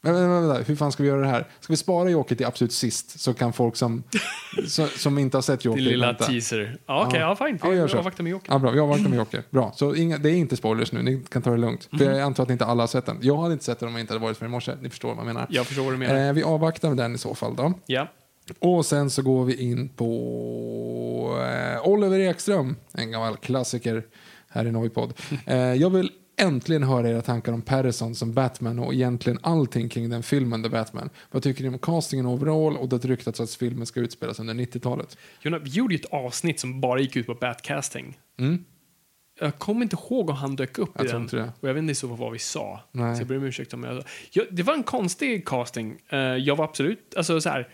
Men, 0.03 0.13
men, 0.15 0.29
men, 0.31 0.49
vänta, 0.49 0.63
hur 0.65 0.77
fan 0.77 0.93
ska 0.93 1.03
vi 1.03 1.09
göra 1.09 1.21
det 1.21 1.27
här? 1.27 1.45
Ska 1.61 1.73
vi 1.73 1.77
spara 1.77 2.11
Joker 2.11 2.35
till 2.35 2.47
absolut 2.47 2.73
sist 2.73 3.21
så 3.21 3.35
kan 3.35 3.53
folk 3.53 3.77
som, 3.77 4.03
som, 4.67 4.89
som 4.89 5.19
inte 5.19 5.37
har 5.37 5.43
sett 5.43 5.65
Joker 5.65 5.77
Din 5.81 5.89
lilla 5.89 6.07
vänta. 6.07 6.25
teaser. 6.25 6.77
Ja, 6.87 7.07
okej. 7.07 7.21
Ja, 7.21 7.37
fine. 7.37 7.59
Ja, 7.63 7.69
Vi 7.71 7.89
så. 7.89 7.99
avvaktar 7.99 8.25
med 8.25 8.31
Joker. 8.31 8.53
Ja, 8.53 8.59
bra, 8.59 8.71
vi 8.71 8.81
avvaktar 8.81 9.09
med 9.09 9.17
Joker. 9.17 9.43
Bra, 9.51 9.73
så 9.77 9.95
inga, 9.95 10.19
det 10.19 10.31
är 10.31 10.35
inte 10.35 10.57
spoilers 10.57 10.93
nu, 10.93 11.03
ni 11.03 11.23
kan 11.31 11.43
ta 11.43 11.51
det 11.51 11.57
lugnt. 11.57 11.89
Mhm. 11.93 11.99
För 11.99 12.11
jag 12.11 12.21
antar 12.21 12.43
att 12.43 12.51
inte 12.51 12.65
alla 12.65 12.83
har 12.83 12.89
sett 12.89 13.07
den. 13.07 13.19
Jag 13.23 13.37
hade 13.37 13.53
inte 13.53 13.65
sett 13.65 13.79
den 13.79 13.89
om 13.89 13.95
jag 13.95 14.01
inte 14.01 14.13
hade 14.13 14.23
varit 14.25 14.37
för 14.37 14.47
i 14.47 14.49
morse. 14.49 14.73
Ni 14.81 14.91
förstår 14.91 15.09
vad 15.09 15.19
jag 15.19 15.27
menar. 15.27 15.47
Jag 15.51 15.67
förstår 15.67 15.83
vad 15.85 15.93
du 15.93 15.97
menar. 15.97 16.27
Eh, 16.29 16.33
vi 16.33 16.43
avvaktar 16.43 16.89
med 16.89 16.97
den 16.97 17.15
i 17.15 17.19
så 17.19 17.35
fall 17.35 17.57
då. 17.57 17.73
Ja. 17.87 18.09
Och 18.59 18.87
sen 18.87 19.11
så 19.11 19.23
går 19.23 19.45
vi 19.45 19.55
in 19.71 19.89
på 19.89 20.07
eh, 21.41 21.89
Oliver 21.89 22.19
Ekström, 22.19 22.77
en 22.93 23.11
gammal 23.11 23.37
klassiker 23.37 24.07
här 24.49 24.67
i 24.67 24.73
Noipod. 24.73 25.13
Eh, 25.47 25.57
jag 25.57 25.91
vill 25.91 26.11
äntligen 26.39 26.83
höra 26.83 27.11
era 27.11 27.23
tankar 27.23 27.53
om 27.53 27.63
Patterson 27.63 28.15
som 28.15 28.33
Batman 28.33 28.79
och 28.79 28.95
egentligen 28.95 29.39
allting 29.43 29.89
kring 29.89 30.11
den 30.11 30.23
filmen 30.23 30.63
The 30.63 30.69
Batman. 30.69 31.11
Vad 31.31 31.43
tycker 31.43 31.63
ni 31.63 31.69
om 31.69 31.79
castingen 31.79 32.27
overall 32.27 32.77
och 32.77 32.89
det 32.89 33.05
ryktats 33.05 33.41
att 33.41 33.51
filmen 33.51 33.87
ska 33.87 34.01
utspelas 34.01 34.41
under 34.41 34.55
90-talet? 34.55 35.19
Jonna, 35.43 35.59
vi 35.59 35.71
gjorde 35.71 35.95
ju 35.95 36.01
ett 36.01 36.13
avsnitt 36.13 36.61
som 36.61 36.81
bara 36.81 37.01
gick 37.01 37.17
ut 37.17 37.27
på 37.27 37.35
Batcasting. 37.35 38.19
Mm. 38.39 38.65
Jag 39.41 39.59
kommer 39.59 39.83
inte 39.83 39.97
ihåg 39.97 40.31
om 40.31 40.37
han 40.37 40.57
dök 40.57 40.79
upp 40.79 40.91
Jag 40.95 41.07
i 41.07 41.09
den. 41.09 41.27
det. 41.27 41.53
Och 41.61 41.69
jag 41.69 41.75
vet 41.75 41.83
inte 41.83 41.95
så 41.95 42.07
vad 42.07 42.33
vi 42.33 42.39
sa. 42.39 42.81
Nej. 42.93 43.17
Så 43.17 43.21
jag 43.21 43.29
ber 43.29 43.37
om 43.37 43.45
ursäkt 43.45 43.75
om 43.75 43.85
jag... 43.85 44.05
jag 44.31 44.47
det 44.51 44.63
var 44.63 44.75
en 44.75 44.83
konstig 44.83 45.49
casting. 45.49 45.99
Eh, 46.09 46.19
jag 46.19 46.57
var 46.57 46.65
absolut... 46.65 47.15
Alltså 47.17 47.41
så 47.41 47.49
här... 47.49 47.69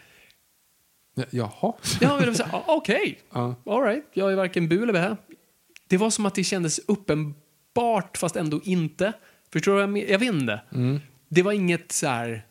Ja, 1.15 1.25
Jaha? 1.31 1.73
Ja, 2.01 2.21
men 2.21 2.35
ah, 2.53 2.63
okej. 2.67 3.19
Ja. 3.33 3.55
All 3.67 3.83
right. 3.83 4.05
Jag 4.13 4.33
är 4.33 4.37
varken 4.37 4.69
bu 4.69 4.83
eller 4.83 4.93
bä. 4.93 5.17
Det 5.89 5.97
var 5.97 6.11
som 6.11 6.27
att 6.27 6.35
det 6.35 6.45
kändes 6.45 6.79
uppenbart, 6.79 8.17
fast 8.17 8.37
ändå 8.37 8.61
inte. 8.65 9.13
Förstår 9.53 9.73
du 9.73 9.75
vad 9.75 9.83
jag 9.83 9.91
menar? 9.91 10.09
Jag 10.09 10.19
vet 10.19 10.35
inte. 10.35 10.61
Mm. 10.75 11.01
Det 11.29 11.43
var 11.43 11.53
inget 11.53 11.93
så 11.93 12.07
här... 12.07 12.47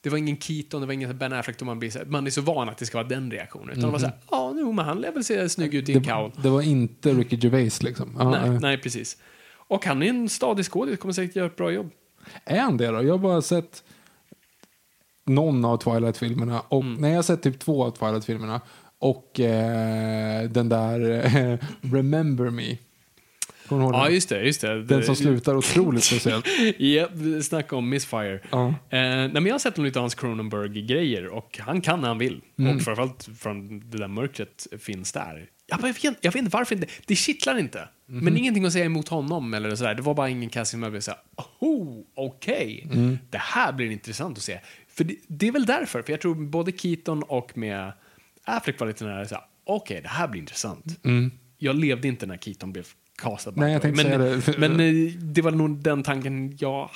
Det 0.00 0.10
var 0.10 0.18
ingen 0.18 0.36
Keaton, 0.40 0.80
det 0.80 0.86
var 0.86 0.94
ingen 0.94 1.18
Ben 1.18 1.32
Affleck, 1.32 1.60
man, 1.62 1.78
blir 1.78 1.90
så 1.90 1.98
här, 1.98 2.06
man 2.06 2.26
är 2.26 2.30
så 2.30 2.40
van 2.40 2.68
att 2.68 2.78
det 2.78 2.86
ska 2.86 2.98
vara 2.98 3.08
den 3.08 3.30
reaktionen. 3.30 3.68
Utan 3.70 3.82
det 3.82 3.90
var 3.90 3.98
så 3.98 4.06
här, 4.06 4.16
ja, 4.30 4.52
nu 4.52 4.64
men 4.64 4.84
han 4.84 5.00
lär 5.00 5.12
väl 5.12 5.24
se 5.24 5.48
snygg 5.48 5.74
ut 5.74 5.88
i 5.88 5.92
en 5.92 5.98
Mhm. 5.98 6.02
Det, 6.06 6.10
cowl. 6.12 6.32
det 6.42 6.48
var 6.48 6.62
inte 6.62 7.12
Ricky 7.12 7.36
Gervais 7.36 7.82
liksom? 7.82 8.16
Ja, 8.18 8.30
Nej, 8.30 8.58
nej, 8.60 8.78
precis. 8.78 9.16
Och 9.54 9.84
han 9.86 10.02
är 10.02 10.06
en 10.06 10.28
stadig 10.28 10.64
skådis, 10.64 10.98
kommer 10.98 11.14
säkert 11.14 11.36
göra 11.36 11.46
ett 11.46 11.56
bra 11.56 11.70
jobb. 11.72 11.90
Är 12.44 12.60
han 12.60 12.76
det 12.76 12.86
då? 12.86 13.02
Jag 13.02 13.10
har 13.14 13.18
bara 13.18 13.42
sett 13.42 13.84
någon 15.28 15.64
av 15.64 15.76
Twilight-filmerna. 15.76 16.60
Och 16.68 16.82
Mm. 16.82 17.00
Nej, 17.00 17.10
jag 17.10 17.18
har 17.18 17.22
sett 17.22 17.42
typ 17.42 17.58
två 17.58 17.84
av 17.84 17.90
Twilight-filmerna. 17.90 18.60
Och 18.98 19.40
eh, 19.40 20.50
den 20.50 20.68
där 20.68 21.10
eh, 21.36 21.58
Remember 21.92 22.50
Me. 22.50 22.76
Ja, 23.70 24.08
just 24.10 24.28
det. 24.28 24.42
Just 24.42 24.60
det. 24.60 24.82
Den 24.82 25.02
som 25.04 25.16
slutar 25.16 25.56
otroligt 25.56 26.04
speciellt. 26.04 26.46
Ja, 26.78 27.08
snacka 27.42 27.76
om 27.76 27.88
Missfire. 27.88 28.40
Ja. 28.50 28.66
Eh, 28.68 28.74
nej, 28.90 29.28
men 29.28 29.46
jag 29.46 29.54
har 29.54 29.58
sett 29.58 29.78
lite 29.78 29.98
av 29.98 30.02
hans 30.02 30.14
Cronenberg-grejer 30.14 31.26
och 31.26 31.58
han 31.62 31.80
kan 31.80 32.00
när 32.00 32.08
han 32.08 32.18
vill. 32.18 32.40
Mm. 32.58 32.76
Och 32.76 32.82
framförallt 32.82 33.28
från 33.38 33.90
det 33.90 33.98
där 33.98 34.08
mörkret 34.08 34.66
finns 34.80 35.12
där. 35.12 35.46
Jag, 35.66 35.80
bara, 35.80 35.86
jag, 35.88 35.94
vet, 35.94 36.18
jag 36.20 36.32
vet 36.32 36.42
inte 36.42 36.56
varför 36.56 36.74
inte. 36.74 36.86
Det 37.06 37.16
kittlar 37.16 37.58
inte. 37.58 37.88
Mhm. 38.06 38.24
Men 38.24 38.36
ingenting 38.36 38.64
att 38.64 38.72
säga 38.72 38.84
emot 38.84 39.08
honom 39.08 39.54
eller 39.54 39.76
sådär. 39.76 39.94
Det 39.94 40.02
var 40.02 40.14
bara 40.14 40.28
ingen 40.28 40.50
casting 40.50 40.76
som 40.78 40.82
jag 40.82 40.92
blev 40.92 41.00
såhär, 41.00 41.20
oh, 41.58 41.98
okej. 42.14 42.88
Mm. 42.92 43.18
Det 43.30 43.38
här 43.38 43.72
blir 43.72 43.90
intressant 43.90 44.38
att 44.38 44.44
se. 44.44 44.60
För 44.98 45.04
det, 45.04 45.16
det 45.28 45.48
är 45.48 45.52
väl 45.52 45.66
därför, 45.66 46.02
för 46.02 46.12
jag 46.12 46.20
tror 46.20 46.34
både 46.34 46.72
Keaton 46.72 47.22
och 47.22 47.56
med 47.56 47.92
Affleck 48.44 48.80
var 48.80 48.86
lite 48.86 49.04
nära 49.04 49.40
okej, 49.64 50.00
det 50.02 50.08
här 50.08 50.28
blir 50.28 50.40
intressant. 50.40 50.84
Jag 51.58 51.76
levde 51.76 52.08
inte 52.08 52.26
när 52.26 52.36
Keaton 52.36 52.72
blev 52.72 52.86
castad. 53.16 53.50
Mm. 53.50 53.60
Nej, 53.60 53.72
jag 53.72 53.82
tänkte 53.82 54.08
men, 54.08 54.42
säga 54.42 54.58
det. 54.58 54.68
men 54.68 54.80
eh, 54.80 55.12
det 55.12 55.42
var 55.42 55.50
nog 55.50 55.82
den 55.82 56.02
tanken 56.02 56.56
jag 56.60 56.90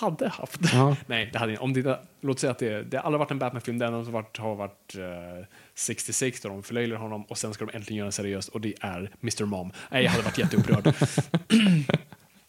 hade 0.00 0.28
haft. 0.28 0.60
Ja. 0.72 0.96
Nej, 1.06 1.30
det 1.32 1.38
hade 1.38 1.52
jag. 1.52 1.62
Om 1.62 1.72
det, 1.72 2.00
låt 2.20 2.40
säga 2.40 2.50
att 2.50 2.58
det, 2.58 2.82
det 2.82 2.96
har 2.96 3.04
aldrig 3.04 3.18
varit 3.18 3.30
en 3.30 3.38
Batman-film. 3.38 3.78
Den 3.78 3.92
har 3.92 4.02
varit, 4.02 4.36
har 4.36 4.54
varit 4.54 4.96
eh, 4.96 5.46
66 5.74 6.40
där 6.40 6.48
de 6.48 6.62
förlöjligar 6.62 6.98
honom 6.98 7.24
och 7.24 7.38
sen 7.38 7.54
ska 7.54 7.64
de 7.64 7.76
äntligen 7.76 7.98
göra 7.98 8.06
den 8.06 8.12
seriöst 8.12 8.48
och 8.48 8.60
det 8.60 8.74
är 8.80 9.10
Mr. 9.22 9.44
Mom. 9.44 9.72
Nej, 9.90 10.04
jag 10.04 10.10
hade 10.10 10.24
varit 10.24 10.38
jätteupprörd. 10.38 10.94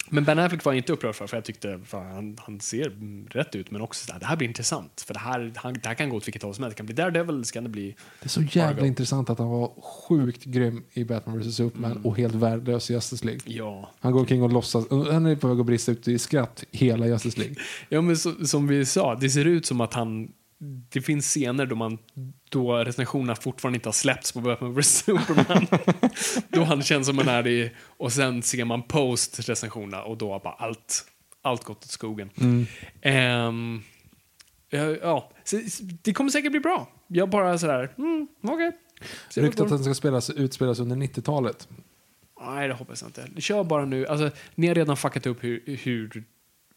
Men 0.10 0.24
Ben 0.24 0.40
Affleck 0.40 0.66
var 0.66 0.72
jag 0.74 0.78
inte 0.78 0.94
upprörd 0.94 1.16
för, 1.16 1.28
för 1.28 1.38
jag 1.38 1.46
tyckte 1.46 1.80
fan, 1.86 2.12
han, 2.12 2.38
han 2.40 2.60
ser 2.60 2.92
rätt 3.30 3.56
ut, 3.56 3.72
men 3.72 3.82
också 3.82 4.06
sådär, 4.06 4.20
det 4.20 4.26
här 4.26 4.36
blir 4.36 4.48
intressant. 4.48 5.02
För 5.08 5.14
det 5.14 5.20
här, 5.20 5.54
han, 5.56 5.74
det 5.74 5.88
här 5.88 5.96
kan 5.96 6.10
gå 6.10 6.18
åt 6.18 6.28
vilket 6.28 6.44
håll 6.44 6.54
som 6.56 6.64
helst. 6.64 6.76
Det 6.76 6.80
kan 6.80 6.86
bli 6.86 6.96
Daredevil, 6.96 7.46
så 7.46 7.54
kan 7.54 7.64
det 7.64 7.70
bli... 7.70 7.96
Det 8.22 8.26
är 8.26 8.30
så 8.30 8.42
jävla 8.42 8.76
Fargo. 8.76 8.86
intressant 8.88 9.30
att 9.30 9.40
han 9.40 9.48
var 9.50 9.72
sjukt 9.82 10.44
grym 10.44 10.84
i 10.94 11.04
Batman 11.04 11.40
vs 11.40 11.56
Superman 11.56 11.92
Mm. 11.92 12.06
och 12.06 12.18
helt 12.18 12.36
värdelös 12.36 12.90
i 12.90 12.94
Justice 12.94 13.26
League. 13.26 13.42
Ja. 13.46 13.92
Han 14.00 14.12
går 14.12 14.20
omkring 14.20 14.44
och 14.44 14.52
låtsas, 14.54 14.86
han 14.90 15.26
är 15.26 15.36
på 15.36 15.48
väg 15.48 15.60
att 15.60 15.66
brista 15.66 15.92
ut 15.92 16.08
i 16.08 16.20
skratt 16.20 16.64
hela 16.72 17.08
Justice 17.08 17.40
League. 17.40 17.56
Ja, 17.90 18.02
men 18.02 18.18
så, 18.18 18.46
som 18.46 18.68
vi 18.68 18.86
sa, 18.86 19.16
det 19.16 19.30
ser 19.30 19.46
ut 19.46 19.66
som 19.66 19.82
att 19.82 19.94
han... 19.94 20.32
Det 20.90 21.02
finns 21.02 21.26
scener 21.26 21.66
då, 21.66 21.76
man, 21.76 21.98
då 22.50 22.78
recensionerna 22.78 23.36
fortfarande 23.36 23.76
inte 23.76 23.88
har 23.88 23.94
släppts 23.94 24.32
på 24.32 24.42
Batman 24.42 24.74
vs 24.74 24.88
Superman. 24.88 25.68
då 26.50 26.64
han 26.64 26.84
känns 26.84 27.08
som 27.08 27.20
är 27.20 27.44
det 27.44 27.72
och 27.80 28.12
sen 28.12 28.44
ser 28.44 28.66
man 28.66 28.84
post-recensionerna 28.84 30.04
och 30.04 30.18
då 30.18 30.32
har 30.32 30.40
bara 30.40 30.54
allt, 30.54 31.06
allt 31.42 31.64
gått 31.64 31.78
åt 31.78 31.92
skogen. 31.92 32.30
Ehm, 33.02 33.82
ja, 34.70 34.80
ja, 34.80 35.32
så, 35.44 35.60
det 36.04 36.14
kommer 36.14 36.30
säkert 36.30 36.52
bli 36.52 36.60
bra. 36.60 36.90
Jag 37.08 37.30
bara 37.30 37.58
sådär, 37.58 37.94
mm, 37.98 38.28
okej. 38.44 38.72
Det 39.36 39.42
Ryktet 39.42 39.62
att 39.62 39.70
den 39.70 39.84
ska 39.84 39.94
spelas, 39.94 40.30
utspelas 40.30 40.80
under 40.80 40.96
90-talet. 40.96 41.68
Nej, 42.42 42.68
det 42.68 42.74
hoppas 42.74 43.02
jag 43.02 43.10
inte. 43.10 43.42
Kör 43.42 43.64
bara 43.64 43.86
nu. 43.86 44.08
Alltså, 44.08 44.30
ni 44.56 44.68
har 44.68 44.76
redan 44.76 44.98
fuckat 44.98 45.26
upp 45.26 45.44
hur, 45.44 45.78
hur, 45.84 46.24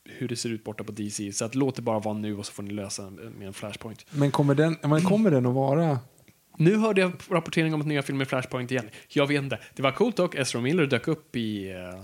hur 0.05 0.29
det 0.29 0.37
ser 0.37 0.49
ut 0.49 0.65
borta 0.65 0.85
på 0.85 0.93
DC. 0.93 1.33
Så 1.33 1.45
att 1.45 1.55
låt 1.55 1.77
det 1.77 1.83
bara 1.83 1.99
vara 1.99 2.15
nu 2.15 2.37
och 2.37 2.47
så 2.47 2.53
får 2.53 2.63
ni 2.63 2.71
lösa 2.71 3.11
med 3.11 3.47
en 3.47 3.53
flashpoint. 3.53 4.07
Men 4.11 4.31
kommer 4.31 4.55
den, 4.55 4.77
men 4.83 5.03
kommer 5.05 5.31
den 5.31 5.47
att 5.47 5.55
vara... 5.55 5.99
Nu 6.59 6.77
hörde 6.77 7.01
jag 7.01 7.13
rapportering 7.31 7.75
om 7.75 7.81
att 7.81 7.87
nya 7.87 8.03
filmer 8.03 8.25
Flashpoint 8.25 8.71
igen. 8.71 8.91
Jag 9.09 9.27
vet 9.27 9.43
inte. 9.43 9.59
Det 9.75 9.83
var 9.83 9.93
coolt 9.93 10.17
dock. 10.17 10.35
Ezra 10.35 10.61
Miller 10.61 10.87
dök 10.87 11.09
upp 11.09 11.37
i 11.37 11.73
uh, 11.73 12.03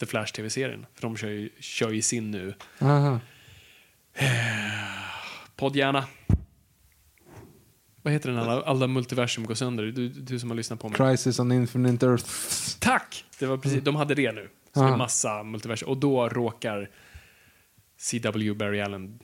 The 0.00 0.06
Flash 0.06 0.32
TV-serien. 0.32 0.86
För 0.94 1.02
de 1.02 1.16
kör 1.16 1.28
ju, 1.28 1.50
kör 1.60 1.90
ju 1.90 2.02
sin 2.02 2.30
nu. 2.30 2.54
Aha. 2.80 3.20
Poddhjärna. 5.56 6.04
Vad 8.02 8.12
heter 8.12 8.30
den? 8.30 8.38
Alla, 8.38 8.62
alla 8.62 8.86
multiversum 8.86 9.46
går 9.46 9.54
sönder. 9.54 9.84
Du, 9.84 10.08
du 10.08 10.38
som 10.38 10.50
har 10.50 10.56
lyssnat 10.56 10.80
på 10.80 10.88
mig. 10.88 10.96
Crisis 10.96 11.38
on 11.38 11.52
Infinite 11.52 12.06
Earth. 12.06 12.26
Tack! 12.78 13.24
Det 13.38 13.46
var 13.46 13.56
precis, 13.56 13.84
de 13.84 13.96
hade 13.96 14.14
det 14.14 14.32
nu. 14.32 14.48
Så 14.74 14.82
det 14.82 14.88
är 14.88 14.96
massa 14.96 15.42
multiversum. 15.42 15.88
Och 15.88 15.96
då 15.96 16.28
råkar 16.28 16.90
CW 18.10 18.54
Barry 18.54 18.80
Allen 18.80 19.18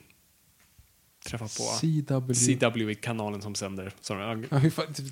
träffa 1.25 1.45
på 1.45 1.63
CW. 1.81 2.33
CW 2.33 2.89
i 2.91 2.95
kanalen 2.95 3.41
som 3.41 3.55
sänder. 3.55 3.91
Sorry. 4.01 4.47
Ja, 4.51 4.59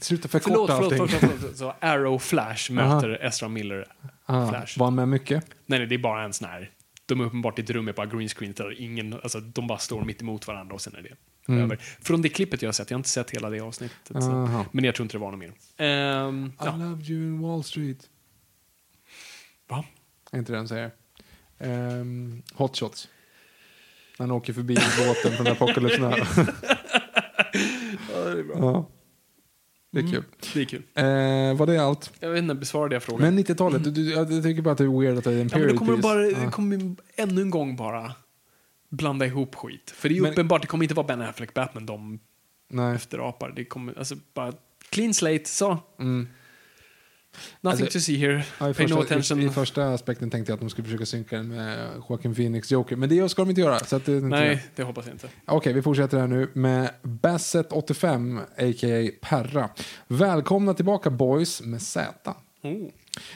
sluta 0.01 0.27
Förlåt, 0.27 0.31
förkorta 0.31 0.41
förlåt, 0.41 0.69
allting. 0.69 0.97
förlåt, 0.97 1.09
förlåt, 1.19 1.35
förlåt. 1.39 1.57
Så 1.57 1.73
Arrow 1.79 2.19
Flash 2.19 2.71
möter 2.71 3.25
Ezra 3.25 3.47
Miller 3.47 3.87
Ah, 4.25 4.49
Flash. 4.49 4.79
Var 4.79 4.85
han 4.87 4.95
med 4.95 5.07
mycket? 5.07 5.45
Nej, 5.65 5.79
nej, 5.79 5.87
det 5.87 5.95
är 5.95 5.99
bara 5.99 6.23
en 6.23 6.33
sån 6.33 6.47
här. 6.47 6.71
De 7.05 7.21
är 7.21 7.25
uppenbart 7.25 7.59
i 7.59 7.61
ett 7.61 7.69
rum 7.69 7.85
med 7.85 7.95
bara 7.95 8.05
green 8.05 8.29
screen 8.29 8.53
där 8.53 8.81
ingen, 8.81 9.13
alltså 9.13 9.39
de 9.39 9.67
bara 9.67 9.77
står 9.77 10.01
mitt 10.05 10.21
emot 10.21 10.47
varandra 10.47 10.73
och 10.75 10.81
sen 10.81 10.95
är 10.95 11.01
det 11.01 11.15
Mm. 11.49 11.63
över. 11.63 11.77
Från 12.01 12.21
det 12.21 12.29
klippet 12.29 12.61
jag 12.61 12.67
har 12.67 12.73
sett, 12.73 12.89
jag 12.91 12.95
har 12.95 12.99
inte 12.99 13.09
sett 13.09 13.31
hela 13.31 13.49
det 13.49 13.59
avsnittet. 13.59 14.23
Så. 14.23 14.31
Aha. 14.31 14.65
Men 14.71 14.83
jag 14.83 14.95
tror 14.95 15.03
inte 15.05 15.15
det 15.17 15.19
var 15.21 15.31
något 15.31 15.39
mer. 15.39 15.53
Ehm, 15.77 16.45
I 16.45 16.51
ja. 16.65 16.75
loved 16.75 17.09
you 17.09 17.23
in 17.23 17.41
Wall 17.41 17.63
Street. 17.63 18.09
Va? 19.67 19.85
Är 20.31 20.39
inte 20.39 20.51
det 20.51 20.57
han 20.57 20.67
säger? 20.67 20.91
Um, 21.59 22.41
hot 22.53 22.77
shots. 22.77 23.07
Han 24.19 24.31
åker 24.31 24.53
förbi 24.53 24.75
båten 25.07 25.31
från 25.37 25.47
Apocalypse 25.47 26.01
Now. 26.01 26.09
ja, 28.13 28.19
det 28.25 28.39
är 28.39 28.43
bra. 28.43 28.55
ja. 28.59 28.89
Det 29.91 29.99
är 29.99 30.11
kul. 30.11 30.23
Det 30.53 30.61
är 30.61 30.65
kul. 30.65 30.83
Eh, 30.95 31.57
var 31.57 31.65
det 31.65 31.77
allt? 31.77 32.11
Jag 32.19 32.29
vet 32.29 32.41
inte, 32.43 32.55
besvarade 32.55 32.95
jag 32.95 33.03
frågan? 33.03 33.21
Men 33.35 33.43
90-talet, 33.45 33.83
du, 33.83 33.91
du, 33.91 34.11
jag 34.11 34.43
tycker 34.43 34.61
bara 34.61 34.71
att 34.71 34.77
det 34.77 34.83
är 34.83 34.99
weird 34.99 35.17
att 35.17 35.23
det 35.23 35.29
är 35.29 35.33
en 35.33 35.39
ja, 35.39 35.43
men 35.43 35.49
period 35.49 35.69
då 35.75 35.77
kommer 35.79 35.93
piece. 35.95 36.03
bara, 36.03 36.25
Ja. 36.45 36.51
kommer 36.51 36.95
ännu 37.15 37.41
en 37.41 37.49
gång 37.49 37.75
bara 37.75 38.11
blanda 38.89 39.25
ihop 39.25 39.55
skit. 39.55 39.91
För 39.95 40.09
det 40.09 40.17
är 40.17 40.21
Men- 40.21 40.31
uppenbart, 40.31 40.61
det 40.61 40.67
kommer 40.67 40.83
inte 40.85 40.95
vara 40.95 41.07
Ben 41.07 41.21
Affleck 41.21 41.53
Batman 41.53 41.85
de 41.85 42.19
Nej. 42.69 42.95
efterapar. 42.95 43.53
Det 43.55 43.65
kommer, 43.65 43.97
alltså 43.99 44.15
bara 44.33 44.53
clean 44.89 45.13
slate, 45.13 45.45
så. 45.49 45.77
Mm. 45.99 46.27
Nothing 47.61 47.81
Alltså, 47.85 47.99
to 47.99 48.03
see 48.03 48.17
here. 48.17 48.43
Ja, 48.59 48.69
i, 48.69 48.73
Pay 48.73 48.85
no 48.87 48.95
första, 48.95 49.01
attention. 49.13 49.41
i, 49.41 49.45
I 49.45 49.49
första 49.49 49.93
aspekten 49.93 50.29
tänkte 50.29 50.51
jag 50.51 50.55
att 50.55 50.61
de 50.61 50.69
skulle 50.69 50.85
försöka 50.85 51.05
synka 51.05 51.35
den 51.35 51.47
med 51.47 51.89
Joaquin 52.09 52.35
Phoenix 52.35 52.71
Joker, 52.71 52.95
men 52.95 53.09
det 53.09 53.29
ska 53.29 53.41
de 53.41 53.49
inte 53.49 53.61
göra. 53.61 53.79
Så 53.79 53.95
att 53.95 54.05
det, 54.05 54.15
inte 54.15 54.27
Nej, 54.27 54.49
det. 54.49 54.61
det 54.75 54.83
hoppas 54.83 55.05
jag 55.05 55.15
inte. 55.15 55.27
Okej, 55.45 55.73
vi 55.73 55.81
fortsätter 55.81 56.19
här 56.19 56.27
nu 56.27 56.49
med 56.53 56.89
Basset85, 57.03 58.39
a.k.a. 58.39 59.11
Perra. 59.29 59.69
Välkomna 60.07 60.73
tillbaka 60.73 61.09
boys 61.09 61.61
med 61.61 61.81
Z. 61.81 62.33
Oh. 62.63 62.89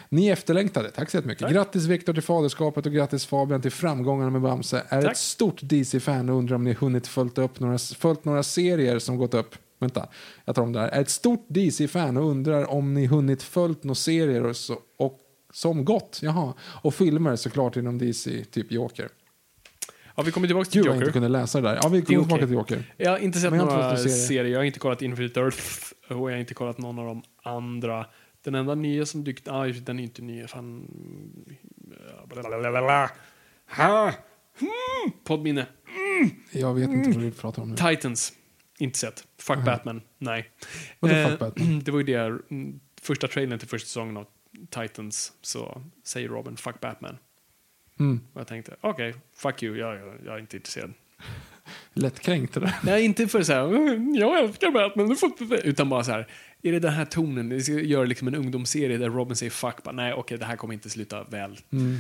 Ni 0.10 0.28
är 0.28 0.34
efterlängtade, 0.34 0.92
tack 0.92 1.10
så 1.10 1.18
jättemycket. 1.18 1.42
Tack. 1.42 1.54
Grattis 1.54 1.86
Viktor 1.86 2.14
till 2.14 2.24
faderskapet 2.24 2.86
och 2.86 2.92
grattis 2.92 3.26
Fabian 3.26 3.62
till 3.62 3.72
framgångarna 3.72 4.30
med 4.30 4.42
Bamse. 4.42 4.84
Är 4.90 5.02
Tack. 5.02 5.12
ett 5.12 5.18
stort 5.18 5.60
DC-fan 5.62 6.30
och 6.30 6.38
undrar 6.38 6.56
om 6.56 6.64
ni 6.64 6.74
hunnit 6.74 7.08
följt, 7.08 7.38
upp 7.38 7.60
några, 7.60 7.78
följt 7.78 8.26
några 8.26 8.44
serier 8.44 9.00
som 9.00 9.18
gått 9.18 9.34
upp. 9.34 9.56
Vänta, 9.82 10.08
jag 10.46 10.56
tar 10.56 10.64
om 10.64 10.74
det 10.74 10.80
här. 10.80 10.88
Är 10.88 11.02
ett 11.02 11.10
stort 11.10 11.46
DC-fan 11.48 12.18
och 12.18 12.30
undrar 12.30 12.72
om 12.72 12.94
ni 12.94 13.06
hunnit 13.06 13.44
följt 13.44 13.84
några 13.84 13.96
serier 13.96 14.46
och, 14.46 14.56
så, 14.56 14.78
och 14.98 15.20
som 15.54 15.86
gått. 15.86 16.20
Jaha. 16.24 16.54
Och 16.62 16.94
filmer 16.94 17.36
såklart 17.36 17.76
inom 17.76 17.98
DC, 17.98 18.46
typ 18.46 18.72
Joker. 18.72 19.10
Ja, 20.16 20.24
vi 20.24 20.32
kommer 20.32 20.48
tillbaka 20.48 20.70
till 20.70 20.82
Gud 20.82 20.88
vad 20.88 20.96
jag 20.96 20.98
inte 20.98 21.06
Joker. 21.06 21.14
kunde 21.14 21.40
läsa 21.40 21.62
det 21.62 21.68
där. 21.68 21.80
Ja, 21.84 21.90
vi 21.90 22.02
kommer 22.02 22.20
tillbaka 22.20 22.36
okej. 22.36 22.48
till 22.48 22.56
Joker. 22.56 22.94
Jag 22.98 23.12
har 23.12 23.18
inte 23.18 23.40
sett 23.40 23.54
några 23.54 23.98
serier. 23.98 24.16
serie. 24.16 24.52
Jag 24.52 24.60
har 24.60 24.64
inte 24.64 24.80
kollat 24.80 25.02
Infinite 25.02 25.40
Earth 25.40 25.64
och 26.08 26.32
jag 26.32 26.36
har 26.36 26.40
inte 26.40 26.54
kollat 26.54 26.78
någon 26.78 27.00
av 27.00 27.06
de 27.06 27.24
andra. 27.44 28.06
Den 28.44 28.56
enda 28.56 28.76
nya 28.76 29.06
som 29.06 29.24
dykt... 29.24 29.48
Ah, 29.48 29.66
den 29.66 30.00
är 30.00 30.04
inte 30.04 30.22
ny. 30.22 30.48
Fan... 30.48 30.88
Blablabla. 32.30 33.10
Ha! 33.78 34.14
Hmm. 34.60 35.12
Poddminne. 35.24 35.66
Jag 36.52 36.74
vet 36.74 36.90
inte 36.90 37.10
vad 37.10 37.26
du 37.26 37.32
pratar 37.32 37.62
om 37.62 37.70
nu. 37.70 37.76
Titans. 37.76 38.34
Inte 38.82 39.00
sett. 39.00 39.28
Fuck 39.38 39.66
Batman. 39.66 40.02
Nej. 40.18 40.50
Vadå 41.00 41.16
Eh, 41.16 41.30
fuck 41.30 41.40
Batman? 41.40 41.80
Det 41.86 41.92
var 41.92 42.00
ju 42.00 42.06
det, 42.06 42.16
mm, 42.52 42.80
första 43.02 43.28
trailern 43.28 43.60
till 43.60 43.68
första 43.68 43.86
säsongen 43.86 44.18
av 44.18 44.26
Titans 44.70 45.34
så 45.42 45.84
säger 46.04 46.30
Robin 46.30 46.58
fuck 46.58 46.80
Batman. 46.80 47.18
Mm. 48.00 48.22
Och 48.34 48.40
jag 48.40 48.48
tänkte, 48.48 48.76
okej, 48.82 49.16
fuck 49.36 49.64
you, 49.64 49.78
jag, 49.78 49.96
jag, 49.96 50.16
jag 50.26 50.36
är 50.36 50.40
inte 50.40 50.58
intresserad. 50.58 50.94
Lättkränkt 51.94 52.54
det. 52.54 52.76
Nej, 52.84 53.04
inte 53.06 53.28
för 53.28 53.44
så 53.44 53.54
här, 53.54 53.68
"Mm, 53.68 54.16
jag 54.16 54.40
älskar 54.40 54.72
Batman, 54.72 55.10
du 55.10 55.16
får 55.16 55.30
inte 55.30 55.46
det." 55.46 55.62
Utan 55.62 55.90
bara 55.90 56.04
så 56.04 56.12
här, 56.12 56.28
är 56.62 56.72
det 56.72 56.80
den 56.80 56.94
här 56.94 57.06
tonen, 57.06 57.50
vi 57.50 57.64
ska 57.64 57.74
göra 57.74 58.06
liksom 58.06 58.28
en 58.28 58.36
ungdomsserie 58.36 58.98
där 58.98 59.10
Robin 59.10 59.36
säger 59.36 59.50
fuck, 59.50 59.84
bara, 59.84 59.92
nej 59.92 60.14
okej, 60.14 60.38
det 60.38 60.46
här 60.46 60.56
kommer 60.56 60.74
inte 60.74 60.90
sluta 60.90 61.24
väl. 61.24 61.60
Mm. 61.72 61.98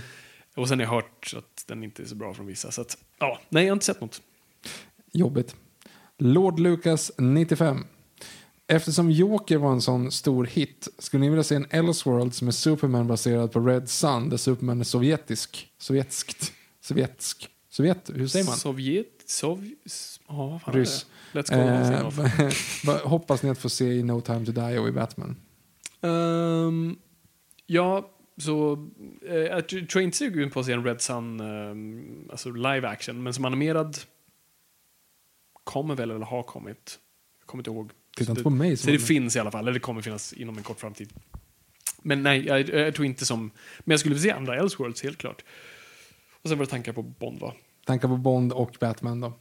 Och 0.55 0.67
sen 0.67 0.79
har 0.79 0.85
jag 0.85 0.91
hört 0.91 1.33
att 1.37 1.63
den 1.67 1.83
inte 1.83 2.03
är 2.03 2.05
så 2.05 2.15
bra 2.15 2.33
från 2.33 2.45
vissa, 2.45 2.71
så 2.71 2.81
att, 2.81 2.97
ja, 3.19 3.39
nej, 3.49 3.63
jag 3.63 3.71
har 3.71 3.75
inte 3.75 3.85
sett 3.85 4.01
något. 4.01 4.21
Jobbigt. 5.11 5.55
Lord 6.21 6.59
Lucas 6.59 7.11
95. 7.17 7.85
Eftersom 8.67 9.11
Joker 9.11 9.57
var 9.57 9.71
en 9.71 9.81
sån 9.81 10.11
stor 10.11 10.45
hit, 10.45 10.87
skulle 10.99 11.21
ni 11.21 11.29
vilja 11.29 11.43
se 11.43 11.55
en 11.55 11.65
Elseworlds 11.69 12.41
med 12.41 12.55
Superman 12.55 13.07
baserad 13.07 13.51
på 13.51 13.59
Red 13.59 13.89
Sun, 13.89 14.29
där 14.29 14.37
Superman 14.37 14.79
är 14.79 14.83
sovjetisk? 14.83 15.67
Sovjetskt? 15.77 16.51
Sovjetsk? 16.81 17.49
Sovjet? 17.69 18.09
Hur 18.15 18.27
säger 18.27 18.45
man? 18.45 18.55
Sovjet, 18.55 19.07
Sov... 19.25 19.69
Ja, 20.27 20.47
vad 20.47 20.61
fan 20.61 20.73
Ryss. 20.73 21.05
är 21.33 21.37
det? 21.37 21.41
Let's 21.41 22.15
go. 22.15 22.21
Eh, 22.23 22.95
Eh, 22.95 23.07
hoppas 23.07 23.43
ni 23.43 23.49
att 23.49 23.57
få 23.57 23.69
se 23.69 23.85
i 23.85 24.03
No 24.03 24.21
Time 24.21 24.45
To 24.45 24.51
Die 24.51 24.79
och 24.79 24.87
i 24.87 24.91
Batman? 24.91 25.35
Ehm, 26.01 26.95
ja, 27.65 28.09
så 28.37 28.87
jag 29.49 29.61
tr- 29.65 29.87
tror 29.87 30.03
inte 30.03 30.17
sugen 30.17 30.49
på 30.51 30.59
att 30.59 30.65
se 30.65 30.71
en 30.71 30.83
Red 30.83 31.01
Sun, 31.01 31.39
ehm, 31.39 32.27
alltså 32.31 32.49
live 32.51 32.87
action, 32.87 33.23
men 33.23 33.33
som 33.33 33.45
animerad 33.45 33.97
kommer 35.63 35.95
väl 35.95 36.11
eller 36.11 36.25
har 36.25 36.43
kommit. 36.43 36.99
Jag 37.39 37.47
kommer 37.47 37.61
inte 37.61 37.69
ihåg. 37.69 37.91
Titta 38.17 38.25
så 38.25 38.31
inte 38.31 38.39
det, 38.39 38.43
på 38.43 38.49
mig 38.49 38.77
så 38.77 38.83
som 38.83 38.93
det 38.93 38.99
finns 38.99 39.35
i 39.35 39.39
alla 39.39 39.51
fall, 39.51 39.61
eller 39.61 39.73
det 39.73 39.79
kommer 39.79 40.01
finnas 40.01 40.33
inom 40.33 40.57
en 40.57 40.63
kort 40.63 40.79
framtid. 40.79 41.13
Men 42.01 42.23
nej, 42.23 42.45
jag, 42.45 42.69
jag 42.69 42.95
tror 42.95 43.05
inte 43.05 43.25
som... 43.25 43.51
Men 43.79 43.91
jag 43.91 43.99
skulle 43.99 44.15
vilja 44.15 44.31
se 44.31 44.37
andra 44.37 44.59
Elseworlds, 44.59 45.03
helt 45.03 45.17
klart. 45.17 45.43
Och 46.41 46.49
sen 46.49 46.57
var 46.57 46.65
det 46.65 46.71
tankar 46.71 46.93
på 46.93 47.01
Bond, 47.01 47.39
va? 47.39 47.53
Tankar 47.85 48.07
på 48.07 48.17
Bond 48.17 48.53
och 48.53 48.77
Batman 48.79 49.21
då. 49.21 49.33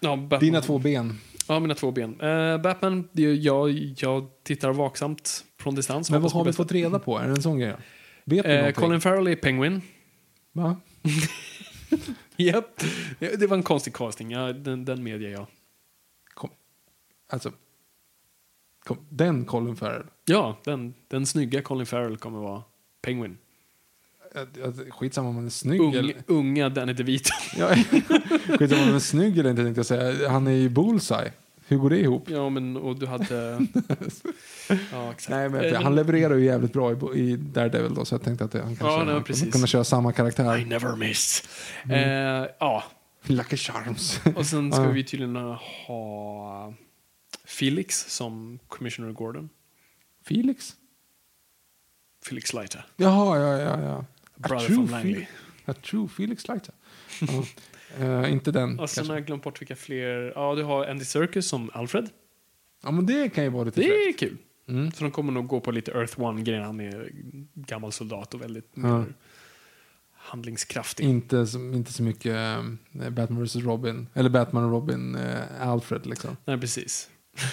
Ja, 0.00 0.16
Batman. 0.16 0.40
Dina 0.40 0.60
två 0.60 0.78
ben. 0.78 1.20
Ja, 1.48 1.60
mina 1.60 1.74
två 1.74 1.90
ben. 1.90 2.20
Eh, 2.20 2.58
Batman, 2.58 3.08
jag, 3.12 3.70
jag 3.98 4.28
tittar 4.42 4.72
vaksamt 4.72 5.44
från 5.58 5.74
distans. 5.74 6.10
Men 6.10 6.22
vad 6.22 6.32
har 6.32 6.44
vi 6.44 6.48
bästa. 6.48 6.62
fått 6.62 6.72
reda 6.72 6.98
på? 6.98 7.18
Är 7.18 7.24
det 7.24 7.30
en 7.30 7.42
sån 7.42 7.58
grej? 7.58 7.74
Vet 8.24 8.46
någonting? 8.46 8.72
Colin 8.72 9.00
Farrell 9.00 9.26
är 9.26 9.36
Penguin. 9.36 9.82
Va? 10.52 10.80
Japp. 12.36 12.82
Det 13.18 13.40
det 13.40 13.46
var 13.46 13.56
en 13.56 13.62
konstig 13.62 13.94
casting, 13.94 14.30
ja, 14.30 14.52
den, 14.52 14.84
den 14.84 15.02
medger 15.02 15.28
jag. 15.28 15.46
Alltså. 17.28 17.52
Kom. 18.84 18.98
Den 19.08 19.44
Colin 19.44 19.76
Farrell. 19.76 20.06
Ja, 20.24 20.58
den, 20.64 20.94
den 21.08 21.26
snygga 21.26 21.62
Colin 21.62 21.86
Farrell 21.86 22.16
kommer 22.16 22.38
vara 22.38 22.62
Penguin. 23.02 23.38
Skitsamma 24.90 25.28
om 25.28 25.34
man 25.34 25.46
är 25.46 25.50
snygg 25.50 25.80
Ung, 25.80 25.94
eller... 25.94 26.14
unga 26.26 26.68
Danny 26.68 26.92
DeVito. 26.92 27.30
Ja, 27.56 27.74
skitsamma 28.58 28.82
om 28.82 28.86
man 28.86 28.96
är 28.96 28.98
snygg 28.98 29.38
eller 29.38 29.50
inte 29.50 29.62
tänkte 29.62 29.78
jag 29.78 29.86
säga. 29.86 30.28
Han 30.28 30.46
är 30.46 30.50
ju 30.50 30.68
bullseye. 30.68 31.32
Hur 31.68 31.76
går 31.76 31.90
det 31.90 31.98
ihop? 31.98 32.30
ja, 32.30 32.48
men 32.48 32.76
och 32.76 32.98
du 32.98 33.06
hade... 33.06 33.26
ja, 34.92 35.10
exakt. 35.10 35.28
Nej, 35.28 35.48
men 35.48 35.64
Eh, 35.64 35.82
han 35.82 35.94
levererar 35.94 36.34
ju 36.34 36.44
jävligt 36.44 36.72
bra 36.72 36.92
i, 36.92 37.20
i 37.20 37.36
Daredevil 37.36 37.94
då, 37.94 38.04
så 38.04 38.14
jag 38.14 38.22
tänkte 38.22 38.44
att 38.44 38.52
han 38.52 38.76
kanske 38.76 38.86
Ja, 38.86 39.04
nej, 39.04 39.14
han 39.40 39.50
kunna 39.50 39.66
köra 39.66 39.84
samma 39.84 40.12
karaktär. 40.12 40.58
I 40.58 40.64
never 40.64 40.96
miss. 40.96 41.48
Mm. 41.84 42.42
Eh, 42.42 42.48
ja, 42.58 42.84
Lucky 43.22 43.56
Charms. 43.56 44.20
och 44.36 44.46
sen 44.46 44.72
ska 44.72 44.82
vi 44.82 45.04
tydligen 45.04 45.36
ha 45.36 46.74
Felix 47.46 48.04
som 48.08 48.58
Commissioner 48.68 49.12
Gordon. 49.12 49.48
Felix? 50.24 50.76
Felix 52.24 52.52
Leiter. 52.54 52.86
Jaha, 52.96 53.38
ja, 53.40 53.58
ja, 53.60 53.80
ja. 53.82 54.04
Brother 54.36 54.66
from 54.74 54.86
Langley. 54.86 55.26
A 55.64 55.72
true 55.72 56.08
Felix 56.08 56.48
Leiter. 56.48 56.74
Ja. 57.20 57.44
Eh, 58.04 58.32
inte 58.32 58.50
den 58.52 58.78
Och 58.80 58.90
sen 58.90 59.00
kanske. 59.00 59.12
har 59.12 59.18
jag 59.18 59.26
glömt 59.26 59.42
bort 59.42 59.60
vilka 59.60 59.76
fler. 59.76 60.32
Ja, 60.34 60.54
du 60.54 60.62
har 60.62 60.86
Andy 60.86 61.04
Serkis 61.04 61.46
som 61.48 61.70
Alfred. 61.74 62.10
Ja, 62.82 62.90
men 62.90 63.06
det 63.06 63.28
kan 63.34 63.44
ju 63.44 63.50
vara 63.50 63.64
lite 63.64 63.80
Det 63.80 63.86
fräckt. 63.86 64.22
är 64.22 64.26
kul. 64.28 64.36
Mm. 64.68 64.92
Så 64.92 65.04
de 65.04 65.10
kommer 65.10 65.32
nog 65.32 65.46
gå 65.46 65.60
på 65.60 65.70
lite 65.70 65.92
Earth 65.92 66.20
One-grejen. 66.20 66.62
Han 66.64 66.80
är 66.80 67.10
gammal 67.54 67.92
soldat 67.92 68.34
och 68.34 68.40
väldigt 68.40 68.70
Ja. 68.74 69.04
handlingskraftig. 70.12 71.04
Inte, 71.04 71.46
så- 71.46 71.58
inte 71.58 71.92
så 71.92 72.02
mycket 72.02 72.34
eh, 72.36 73.10
Batman 73.10 73.44
vs 73.44 73.56
Robin. 73.56 74.06
Eller 74.14 74.30
Batman 74.30 74.64
och 74.64 74.70
Robin 74.70 75.14
eh, 75.14 75.68
Alfred 75.68 76.06
liksom. 76.06 76.36
Nej, 76.44 76.58
precis. 76.60 77.10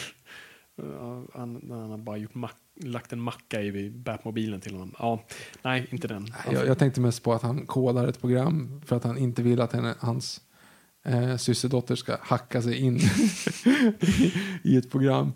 Han, 1.33 1.61
han 1.69 1.89
har 1.91 1.97
bara 1.97 2.17
gjort 2.17 2.35
mack, 2.35 2.55
lagt 2.83 3.13
en 3.13 3.19
macka 3.21 3.61
i 3.61 3.89
Batmobilen 3.89 4.61
till 4.61 4.73
honom. 4.73 4.95
Ja, 4.99 5.23
nej, 5.61 5.87
inte 5.91 6.07
den. 6.07 6.27
Jag, 6.51 6.67
jag 6.67 6.79
tänkte 6.79 7.01
mest 7.01 7.23
på 7.23 7.33
att 7.33 7.41
han 7.41 7.65
kodar 7.65 8.07
ett 8.07 8.21
program 8.21 8.81
för 8.85 8.95
att 8.95 9.03
han 9.03 9.17
inte 9.17 9.43
vill 9.43 9.61
att 9.61 9.73
henne, 9.73 9.95
hans 9.99 10.41
eh, 11.05 11.37
systerdotter 11.37 11.95
ska 11.95 12.17
hacka 12.21 12.61
sig 12.61 12.77
in 12.77 12.99
i 14.63 14.77
ett 14.77 14.91
program. 14.91 15.31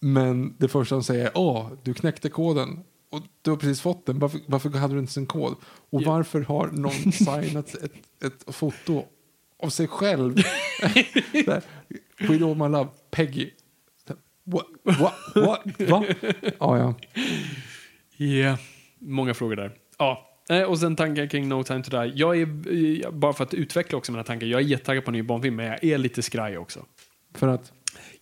Men 0.00 0.56
det 0.58 0.68
första 0.68 0.94
han 0.94 1.04
säger 1.04 1.24
är 1.26 1.30
åh, 1.34 1.70
du 1.82 1.94
knäckte 1.94 2.28
koden 2.28 2.80
och 3.10 3.22
du 3.42 3.50
har 3.50 3.58
precis 3.58 3.80
fått 3.80 4.06
den. 4.06 4.18
Varför, 4.18 4.40
varför 4.46 4.70
hade 4.70 4.94
du 4.94 5.00
inte 5.00 5.12
sin 5.12 5.26
kod? 5.26 5.54
Och 5.90 6.02
Ja. 6.02 6.10
varför 6.12 6.40
har 6.40 6.66
någon 6.66 7.12
signat 7.12 7.74
ett, 7.74 7.92
ett 8.24 8.54
foto 8.54 9.04
av 9.62 9.68
sig 9.68 9.88
själv? 9.88 10.34
Där, 11.46 11.62
We 12.28 12.36
know 12.36 12.56
my 12.56 12.68
love, 12.68 12.88
Peggy. 13.10 13.50
What? 14.52 14.66
What? 14.82 15.14
What? 15.34 15.60
Va? 15.90 16.04
Ja, 16.58 16.78
ja. 16.78 16.94
Ja, 18.16 18.58
många 18.98 19.34
frågor 19.34 19.56
där. 19.56 19.72
Ja, 19.98 20.28
eh, 20.48 20.62
och 20.62 20.78
sen 20.78 20.96
tankar 20.96 21.26
kring 21.26 21.48
No 21.48 21.62
Time 21.64 21.82
To 21.82 21.90
Die. 21.90 22.12
Jag 22.14 22.36
är, 22.40 22.46
eh, 23.04 23.10
bara 23.10 23.32
för 23.32 23.44
att 23.44 23.54
utveckla 23.54 23.98
också 23.98 24.12
mina 24.12 24.24
tankar, 24.24 24.46
jag 24.46 24.60
är 24.60 24.64
jättetaggad 24.64 25.04
på 25.04 25.10
en 25.10 25.12
ny 25.12 25.22
Bondfilm, 25.22 25.56
men 25.56 25.66
jag 25.66 25.84
är 25.84 25.98
lite 25.98 26.22
skraj 26.22 26.58
också. 26.58 26.84
För 27.34 27.48
att 27.48 27.72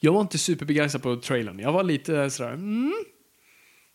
Jag 0.00 0.12
var 0.12 0.20
inte 0.20 0.38
superbegeistrad 0.38 1.02
på 1.02 1.16
trailern. 1.16 1.58
Jag 1.58 1.72
var 1.72 1.82
lite 1.82 2.30
sådär, 2.30 2.52
mm, 2.52 2.92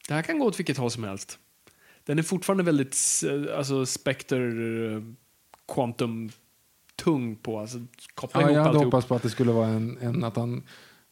det 0.08 0.14
här 0.14 0.22
kan 0.22 0.40
gå 0.40 0.46
åt 0.46 0.60
vilket 0.60 0.78
håll 0.78 0.92
som 0.92 1.04
helst. 1.04 1.40
Den 2.06 2.20
är 2.20 2.24
fortfarande 2.24 2.64
väldigt, 2.64 2.98
eh, 3.30 3.58
alltså 3.58 3.86
Spectre, 3.86 4.38
eh, 4.94 5.02
Quantum 5.74 6.30
tung 7.04 7.36
på, 7.36 7.60
alltså 7.60 7.78
koppla 8.16 8.42
Ja, 8.42 8.48
ihop 8.48 8.56
jag 8.56 8.60
hade 8.60 8.70
alltihop. 8.70 8.86
hoppats 8.94 9.08
på 9.08 9.16
att 9.16 9.24
det 9.24 9.30
skulle 9.30 9.52
vara 9.52 9.68
en, 9.68 9.98
en 10.02 10.24
att 10.24 10.36
han, 10.36 10.64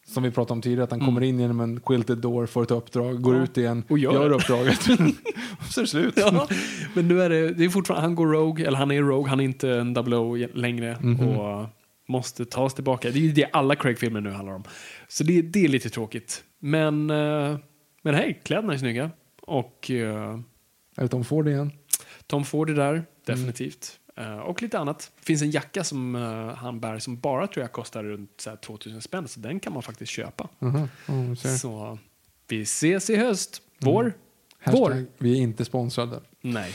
som 0.06 0.24
vi 0.24 0.32
pratade 0.32 0.54
om 0.54 0.62
tidigare, 0.62 0.84
att 0.84 0.91
han 0.91 0.99
Mm. 0.99 1.08
kommer 1.08 1.22
in 1.28 1.39
genom 1.39 1.60
en 1.60 1.80
quilted 1.80 2.18
door, 2.18 2.45
får 2.45 2.64
ett 2.64 2.72
uppdrag, 2.72 3.22
går 3.22 3.36
Ja. 3.36 3.43
ut 3.43 3.58
igen, 3.58 3.84
Och 3.89 3.97
gör 3.99 4.14
gör 4.14 4.30
uppdraget. 4.30 4.80
och 5.60 5.66
så 5.66 5.80
är 5.80 5.84
det 5.84 5.88
slut. 5.88 6.14
Ja, 6.18 6.47
men 6.93 7.08
nu 7.08 7.22
är 7.22 7.30
det, 7.30 7.54
det 7.54 7.66
är 7.66 7.70
fortfarande, 7.70 8.01
han 8.08 8.16
går 8.16 8.28
Rogue, 8.28 8.68
eller 8.68 8.78
han 8.78 8.91
är 8.91 9.01
Rogue, 9.01 9.30
han 9.30 9.39
är 9.39 9.43
inte 9.43 9.70
en 9.70 9.93
double 9.93 10.16
O 10.16 10.47
längre 10.54 10.97
Mhm. 11.01 11.28
och 11.30 11.68
måste 12.08 12.45
tas 12.45 12.74
tillbaka. 12.74 13.10
Det 13.10 13.20
är 13.20 13.22
ju 13.22 13.32
det 13.32 13.45
alla 13.54 13.76
Craig-filmer 13.76 14.22
nu 14.22 14.30
handlar 14.32 14.54
om. 14.56 14.64
Så 15.08 15.24
det, 15.24 15.41
det 15.41 15.66
är 15.66 15.68
lite 15.70 15.89
tråkigt. 15.89 16.43
Men, 16.60 17.10
eh, 17.10 17.58
men 18.01 18.16
hej, 18.16 18.41
kläderna 18.45 18.74
är 18.74 18.78
snygga. 18.78 19.12
Och 19.41 19.91
eh, 19.91 20.39
Är 20.97 21.01
det 21.01 21.08
Tom 21.08 21.24
Ford 21.24 21.47
igen? 21.47 21.72
Tom 22.28 22.45
Ford 22.45 22.70
är 22.70 22.74
där, 22.74 23.04
definitivt. 23.26 23.99
Eh, 24.18 24.38
och 24.39 24.61
lite 24.61 24.80
annat. 24.80 25.11
Det 25.20 25.26
finns 25.26 25.41
en 25.41 25.51
jacka 25.51 25.84
som 25.84 26.16
eh, 26.16 26.55
han 26.55 26.80
bär 26.80 26.99
som 26.99 27.18
bara 27.20 27.47
tror 27.47 27.64
jag 27.64 27.72
kostar 27.72 28.03
runt 28.03 28.32
så 28.41 28.49
här, 28.49 28.57
2000 28.57 29.01
spänn. 29.01 29.28
Så 29.28 29.39
den 29.39 29.59
kan 29.59 29.74
man 29.74 29.84
faktiskt 29.84 30.11
köpa. 30.11 30.49
Ja, 30.59 30.88
vi 31.07 31.36
ser. 31.36 31.49
Så 31.49 31.97
vi 32.47 32.61
ses 32.61 33.09
i 33.09 33.16
höst. 33.16 33.61
Vår? 33.80 34.14
Vår? 34.66 34.89
Hashtag, 34.89 35.05
vi 35.18 35.32
är 35.38 35.41
inte 35.41 35.66
sponsrade. 35.66 36.20
Nej. 36.41 36.72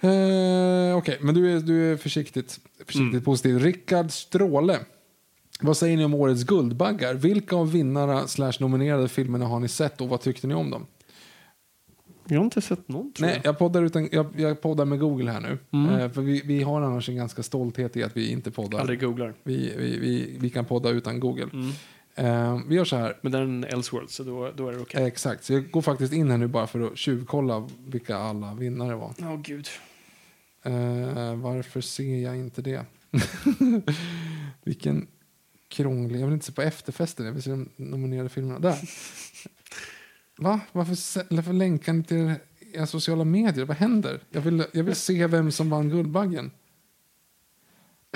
Eh, 0.00 0.96
Okej, 0.96 1.18
men 1.20 1.34
du 1.34 1.56
är, 1.56 1.60
du 1.60 1.92
är 1.92 1.96
försiktigt, 1.96 2.60
försiktigt 2.78 3.00
Mm. 3.12 3.24
positiv. 3.24 3.58
Rickard 3.58 4.10
Stråle. 4.10 4.78
Vad 5.60 5.76
säger 5.76 5.96
ni 5.96 6.04
om 6.04 6.14
årets 6.14 6.44
Guldbaggar? 6.44 7.14
Vilka 7.14 7.56
av 7.56 7.72
vinnarna 7.72 8.26
slash 8.26 8.52
nominerade 8.60 9.08
filmerna 9.08 9.46
har 9.46 9.60
ni 9.60 9.68
sett 9.68 10.00
och 10.00 10.08
vad 10.08 10.20
tyckte 10.20 10.46
ni 10.46 10.54
om 10.54 10.70
dem? 10.70 10.86
Jag 12.28 12.38
har 12.38 12.44
inte 12.44 12.60
sett 12.60 12.88
någon 12.88 13.12
tror 13.12 13.26
Nej, 13.26 13.40
jag 13.44 13.58
poddar, 13.58 13.82
utan, 13.82 14.08
jag, 14.12 14.26
jag 14.36 14.60
poddar 14.60 14.84
med 14.84 14.98
Google 14.98 15.30
här 15.30 15.40
nu. 15.40 15.58
Mm. 15.70 16.00
Eh, 16.00 16.10
för 16.10 16.22
vi, 16.22 16.42
vi 16.44 16.62
har 16.62 16.80
annars 16.80 17.08
en 17.08 17.16
ganska 17.16 17.42
stolthet 17.42 17.96
i 17.96 18.02
att 18.02 18.16
vi 18.16 18.30
inte 18.30 18.50
poddar. 18.50 18.72
jag. 18.72 18.80
Aldrig 18.80 19.00
googlar. 19.00 19.34
Vi, 19.42 19.74
vi, 19.78 19.98
vi, 19.98 20.36
vi 20.40 20.50
kan 20.50 20.64
podda 20.64 20.90
utan 20.90 21.20
Google. 21.20 21.48
Mm. 21.52 21.70
Eh, 22.14 22.60
vi 22.68 22.74
gör 22.74 22.84
så 22.84 22.96
här. 22.96 23.18
Men 23.20 23.32
den 23.32 23.64
är 23.64 23.68
Elseworld 23.68 24.10
så 24.10 24.22
då, 24.22 24.52
då 24.56 24.68
är 24.68 24.72
det 24.72 24.80
okej. 24.80 25.00
Eh, 25.00 25.06
Exakt, 25.06 25.44
så 25.44 25.52
jag 25.52 25.70
går 25.70 25.82
faktiskt 25.82 26.12
in 26.12 26.30
här 26.30 26.38
nu 26.38 26.46
bara 26.46 26.66
för 26.66 26.80
att 26.80 26.98
tjuvkolla 26.98 27.68
vilka 27.86 28.16
alla 28.16 28.54
vinnare 28.54 28.94
var. 28.94 29.14
Åh 29.18 29.40
gud. 29.42 29.68
Eh, 30.62 31.34
varför 31.34 31.80
ser 31.80 32.22
jag 32.22 32.36
inte 32.36 32.62
det? 32.62 32.84
Vilken 34.64 35.06
krånglig... 35.68 36.20
Jag 36.20 36.26
vill 36.26 36.34
inte 36.34 36.46
se 36.46 36.52
på 36.52 36.62
efterfesten, 36.62 37.26
jag 37.26 37.32
vill 37.32 37.42
se 37.42 37.50
de 37.50 37.68
nominerade 37.76 38.28
filmerna. 38.28 38.58
Där. 38.58 38.76
Va? 40.38 40.60
Varför, 40.72 41.34
varför 41.34 41.52
länkar 41.52 41.92
ni 41.92 42.04
till 42.04 42.34
era 42.72 42.86
sociala 42.86 43.24
medier? 43.24 43.64
Vad 43.64 43.76
händer? 43.76 44.20
Jag 44.30 44.40
vill, 44.40 44.64
jag 44.72 44.84
vill 44.84 44.94
se 44.94 45.26
vem 45.26 45.52
som 45.52 45.70
vann 45.70 45.88
Guldbaggen. 45.88 46.50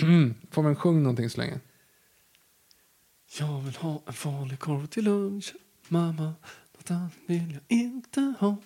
Får 0.51 0.62
man 0.62 0.77
sjung 0.77 1.03
någonting 1.03 1.31
så 1.31 1.41
länge? 1.41 1.61
Jag 3.39 3.61
vill 3.61 3.75
ha 3.77 4.03
en 4.07 4.12
falukorv 4.12 4.87
till 4.87 5.05
lunch. 5.05 5.55
Mamma, 5.89 6.35
något 6.77 6.91
annat 6.91 7.12
vill 7.27 7.53
jag 7.53 7.79
inte 7.79 8.35
ha. 8.39 8.57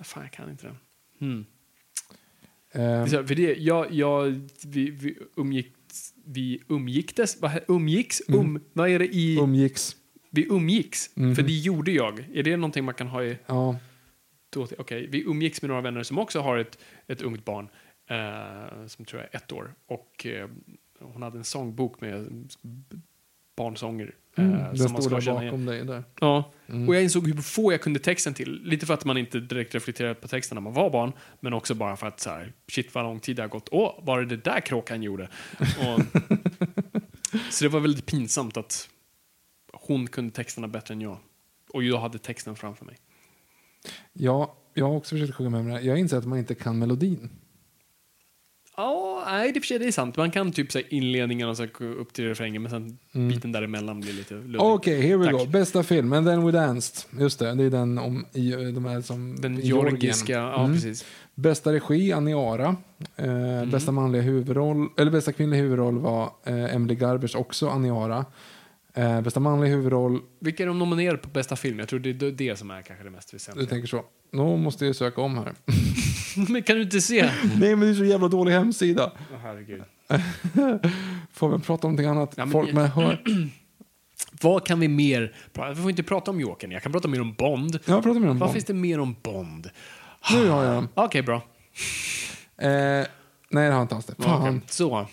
Fan, 0.00 0.22
jag 0.22 0.32
kan 0.32 0.50
inte 0.50 0.66
den. 0.66 0.76
Mm. 1.20 1.46
Så, 3.08 3.26
för 3.26 3.34
det, 3.34 3.54
jag, 3.54 3.92
jag, 3.92 4.48
vi, 4.64 4.90
vi 4.90 5.18
umgicks, 5.36 6.14
vi 6.24 6.62
umgicktes, 6.68 7.36
umgicks, 7.68 8.22
um, 8.28 8.60
vad 8.72 8.90
är 8.90 8.98
det 8.98 9.14
i, 9.14 9.38
umgicks. 9.38 9.96
Vi 10.34 10.46
umgicks, 10.50 11.10
Mhm. 11.14 11.34
för 11.36 11.42
det 11.42 11.52
gjorde 11.52 11.90
jag. 11.92 12.24
Är 12.34 12.42
det 12.42 12.56
någonting 12.56 12.84
man 12.84 12.94
kan 12.94 13.06
ha 13.06 13.24
i, 13.24 13.38
Ja. 13.46 13.76
okej, 14.78 15.06
vi 15.06 15.22
umgicks 15.24 15.62
med 15.62 15.68
några 15.68 15.82
vänner 15.82 16.02
som 16.02 16.18
också 16.18 16.40
har 16.40 16.56
ett, 16.58 16.78
ett 17.06 17.22
ungt 17.22 17.44
barn, 17.44 17.68
eh, 18.10 18.86
som 18.86 19.04
tror 19.04 19.22
jag 19.22 19.28
är 19.34 19.36
ett 19.36 19.52
år, 19.52 19.74
och 19.86 20.26
eh, 20.26 20.48
hon 21.00 21.22
hade 21.22 21.38
en 21.38 21.44
sångbok 21.44 22.00
med 22.00 22.26
barnsånger. 23.56 24.14
eh, 24.36 24.44
Mm, 24.44 24.58
den 24.58 24.78
som 24.78 24.92
man 24.92 25.02
ska 25.02 25.20
känna 25.20 25.42
igen. 25.42 25.52
bakom 25.52 25.66
dig. 25.66 25.84
Där. 25.84 26.04
Ja, 26.20 26.52
Mm. 26.66 26.88
och 26.88 26.94
jag 26.94 27.02
insåg 27.02 27.26
hur 27.26 27.36
få 27.42 27.72
jag 27.72 27.80
kunde 27.82 27.98
texten 27.98 28.34
till. 28.34 28.60
Lite 28.64 28.86
för 28.86 28.94
att 28.94 29.04
man 29.04 29.16
inte 29.18 29.40
direkt 29.40 29.74
reflekterade 29.74 30.14
på 30.14 30.28
texten 30.28 30.56
när 30.56 30.62
man 30.62 30.72
var 30.72 30.90
barn, 30.90 31.12
men 31.40 31.52
också 31.52 31.74
bara 31.74 31.96
för 31.96 32.06
att 32.06 32.20
så 32.20 32.30
här, 32.30 32.52
shit 32.68 32.94
vad 32.94 33.04
lång 33.04 33.20
tid 33.20 33.36
det 33.36 33.42
har 33.42 33.48
gått. 33.48 33.68
Åh, 33.72 34.00
var 34.04 34.20
det 34.20 34.26
det 34.26 34.44
där 34.44 34.60
kråkan 34.60 35.02
gjorde? 35.02 35.28
Och, 35.58 36.00
så 37.50 37.64
det 37.64 37.68
var 37.68 37.80
väldigt 37.80 38.06
pinsamt 38.06 38.56
att 38.56 38.88
hon 39.86 40.06
kunde 40.06 40.30
texterna 40.34 40.68
bättre 40.68 40.94
än 40.94 41.00
jag. 41.00 41.18
Och 41.72 41.82
jag 41.82 41.98
hade 41.98 42.18
texten 42.18 42.56
framför 42.56 42.84
mig. 42.84 42.96
Ja, 44.12 44.54
jag 44.74 44.88
har 44.88 44.96
också 44.96 45.14
försökt 45.16 45.34
sjunga 45.34 45.50
med 45.50 45.64
mig. 45.64 45.86
Jag 45.86 45.98
inser 45.98 46.16
att 46.18 46.26
man 46.26 46.38
inte 46.38 46.54
kan 46.54 46.78
melodin. 46.78 47.30
Ja, 48.76 49.22
nej, 49.26 49.52
det 49.52 49.58
är 49.58 49.60
för 49.60 49.66
sig 49.66 49.78
det 49.78 49.86
är 49.86 49.92
sant. 49.92 50.16
Man 50.16 50.30
kan 50.30 50.52
typ 50.52 50.72
säga 50.72 50.86
inledningen 50.88 51.48
och 51.48 51.56
så 51.56 51.64
upp 51.82 52.12
till 52.12 52.24
refrängen, 52.28 52.62
men 52.62 52.70
sen 52.70 52.98
biten 53.30 53.52
däremellan 53.52 54.00
blir 54.00 54.12
lite 54.12 54.34
luddig. 54.34 54.60
Okej, 54.60 55.00
here 55.02 55.16
we 55.16 55.24
Tack. 55.24 55.34
go. 55.34 55.46
Bästa 55.46 55.82
film, 55.82 56.12
And 56.12 56.26
then 56.26 56.46
we 56.46 56.52
danced. 56.52 57.20
Just 57.20 57.38
det, 57.38 57.54
det 57.54 57.64
är 57.64 57.70
den 57.70 57.98
om 57.98 58.26
i, 58.32 58.50
de 58.52 58.84
här 58.84 59.00
som... 59.00 59.36
Den 59.40 59.60
georgiska, 59.60 60.32
ja 60.32 60.60
Mm. 60.64 60.72
precis. 60.74 61.04
Bästa 61.34 61.72
regi, 61.72 62.12
Aniara. 62.12 62.76
Eh, 63.16 63.24
Mm. 63.26 63.70
Bästa 63.70 63.92
manliga 63.92 64.22
huvudroll, 64.22 64.88
eller 64.98 65.10
bästa 65.10 65.32
kvinnliga 65.32 65.60
huvudroll 65.62 65.98
var 65.98 66.32
eh, 66.44 66.74
Emily 66.74 66.94
Garbers, 66.94 67.34
också 67.34 67.68
Aniara. 67.68 68.24
Eh, 68.94 69.20
bästa 69.20 69.40
manliga 69.40 69.70
huvudroll, 69.74 70.20
Vilka 70.40 70.62
är 70.62 70.66
de 70.66 70.78
nominerade 70.78 71.18
på 71.18 71.28
bästa 71.28 71.56
film? 71.56 71.78
Jag 71.78 71.88
tror 71.88 72.00
det 72.00 72.10
är 72.26 72.30
det 72.30 72.56
som 72.56 72.70
är 72.70 72.82
kanske 72.82 73.04
det 73.04 73.10
mest 73.10 73.30
du 73.30 73.34
väsentliga. 73.36 73.68
tänker 73.68 73.88
så. 73.88 74.04
Nu 74.32 74.56
måste 74.56 74.86
jag 74.86 74.96
söka 74.96 75.20
om 75.20 75.36
här. 75.38 75.54
men 76.52 76.62
kan 76.62 76.76
du 76.76 76.82
inte 76.82 77.00
se? 77.00 77.22
Nej, 77.60 77.76
men 77.76 77.80
det 77.80 77.88
är 77.88 77.94
så 77.94 78.04
jävla 78.04 78.28
dålig 78.28 78.52
hemsida. 78.52 79.12
Åh, 79.32 79.38
herregud. 79.42 79.82
Får 81.32 81.48
vi 81.48 81.58
prata 81.64 81.86
om 81.86 81.92
någonting 81.92 82.06
annat? 82.06 82.34
Ja, 82.36 82.44
men- 82.44 82.52
Folk 82.52 82.72
med 82.72 82.90
hör... 82.90 83.22
Vad 84.42 84.66
kan 84.66 84.80
vi 84.80 84.88
mer 84.88 85.34
prata 85.52 85.70
Vi 85.74 85.80
får 85.82 85.90
inte 85.90 86.02
prata 86.02 86.30
om 86.30 86.40
Jokern. 86.40 86.70
Jag 86.70 86.82
kan 86.82 86.92
prata 86.92 87.08
mer 87.08 87.20
om 87.20 87.34
Bond. 87.34 87.74
Jag 87.74 88.02
pratar 88.02 88.20
mer 88.20 88.28
om 88.28 88.38
Vad 88.38 88.38
Bond. 88.38 88.52
finns 88.52 88.64
det 88.64 88.74
mer 88.74 89.00
om 89.00 89.16
Bond? 89.22 89.70
Nu 90.32 90.48
har 90.48 90.64
jag 90.64 90.74
den. 90.74 90.88
Okej, 90.94 91.22
bra. 91.22 91.36
Eh, 91.36 92.68
nej, 92.68 93.06
det 93.50 93.58
har 93.60 93.66
jag 93.72 93.82
inte 93.82 93.94
alls 93.94 94.06
det. 94.06 94.22
Fan. 94.22 94.48
Okej, 94.48 94.60
Så. 94.66 95.06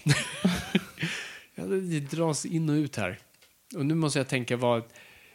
Ja, 1.55 1.63
det 1.63 1.99
dras 1.99 2.45
in 2.45 2.69
och 2.69 2.73
ut 2.73 2.95
här. 2.95 3.19
Och 3.75 3.85
nu 3.85 3.95
måste 3.95 4.19
jag 4.19 4.27
tänka 4.27 4.57
vad... 4.57 4.83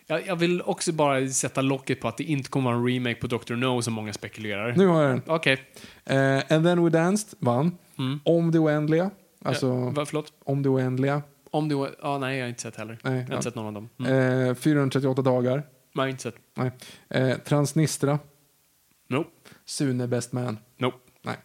Jag, 0.06 0.26
jag 0.26 0.36
vill 0.36 0.62
också 0.62 0.92
bara 0.92 1.28
sätta 1.28 1.62
locket 1.62 2.00
på 2.00 2.08
att 2.08 2.16
det 2.16 2.24
inte 2.24 2.50
kommer 2.50 2.70
vara 2.70 2.76
en 2.80 2.86
remake 2.88 3.14
på 3.14 3.26
Dr. 3.26 3.54
No 3.54 3.82
som 3.82 3.94
många 3.94 4.12
spekulerar. 4.12 4.74
Nu 4.76 4.86
har 4.86 5.02
jag 5.02 5.10
den. 5.10 5.22
Okej. 5.26 5.60
Eh, 6.04 6.36
And 6.36 6.64
then 6.66 6.84
we 6.84 6.90
danced, 6.90 7.38
vann. 7.38 7.78
Mm. 7.98 8.20
Om 8.24 8.50
det 8.50 8.58
oändliga. 8.58 9.10
Alltså, 9.42 9.66
Ja, 9.66 9.90
va, 9.90 10.06
förlåt? 10.06 10.32
om 10.44 10.62
det 10.62 10.68
oändliga. 10.68 11.22
Om 11.50 11.68
du... 11.68 11.94
Ja, 12.02 12.18
nej, 12.18 12.36
jag 12.38 12.44
har 12.44 12.48
inte 12.48 12.62
sett 12.62 12.76
heller. 12.76 12.98
Nej, 13.02 13.12
jag 13.14 13.22
har 13.22 13.28
ja. 13.30 13.34
inte 13.36 13.42
sett 13.42 13.54
någon 13.54 13.66
av 13.66 13.72
dem. 13.72 13.88
Mm. 13.98 14.48
Eh, 14.48 14.54
438 14.54 15.22
dagar. 15.22 15.52
Men 15.52 15.62
jag 15.92 16.02
har 16.02 16.08
inte 16.08 16.22
sett. 16.22 16.36
Nej. 16.54 16.70
Eh, 17.08 17.38
Transnistra. 17.38 18.18
Nope. 19.08 19.30
Sune 19.64 20.06
Best 20.06 20.32
Man. 20.32 20.58
Nope. 20.78 20.96
Nej. 21.22 21.36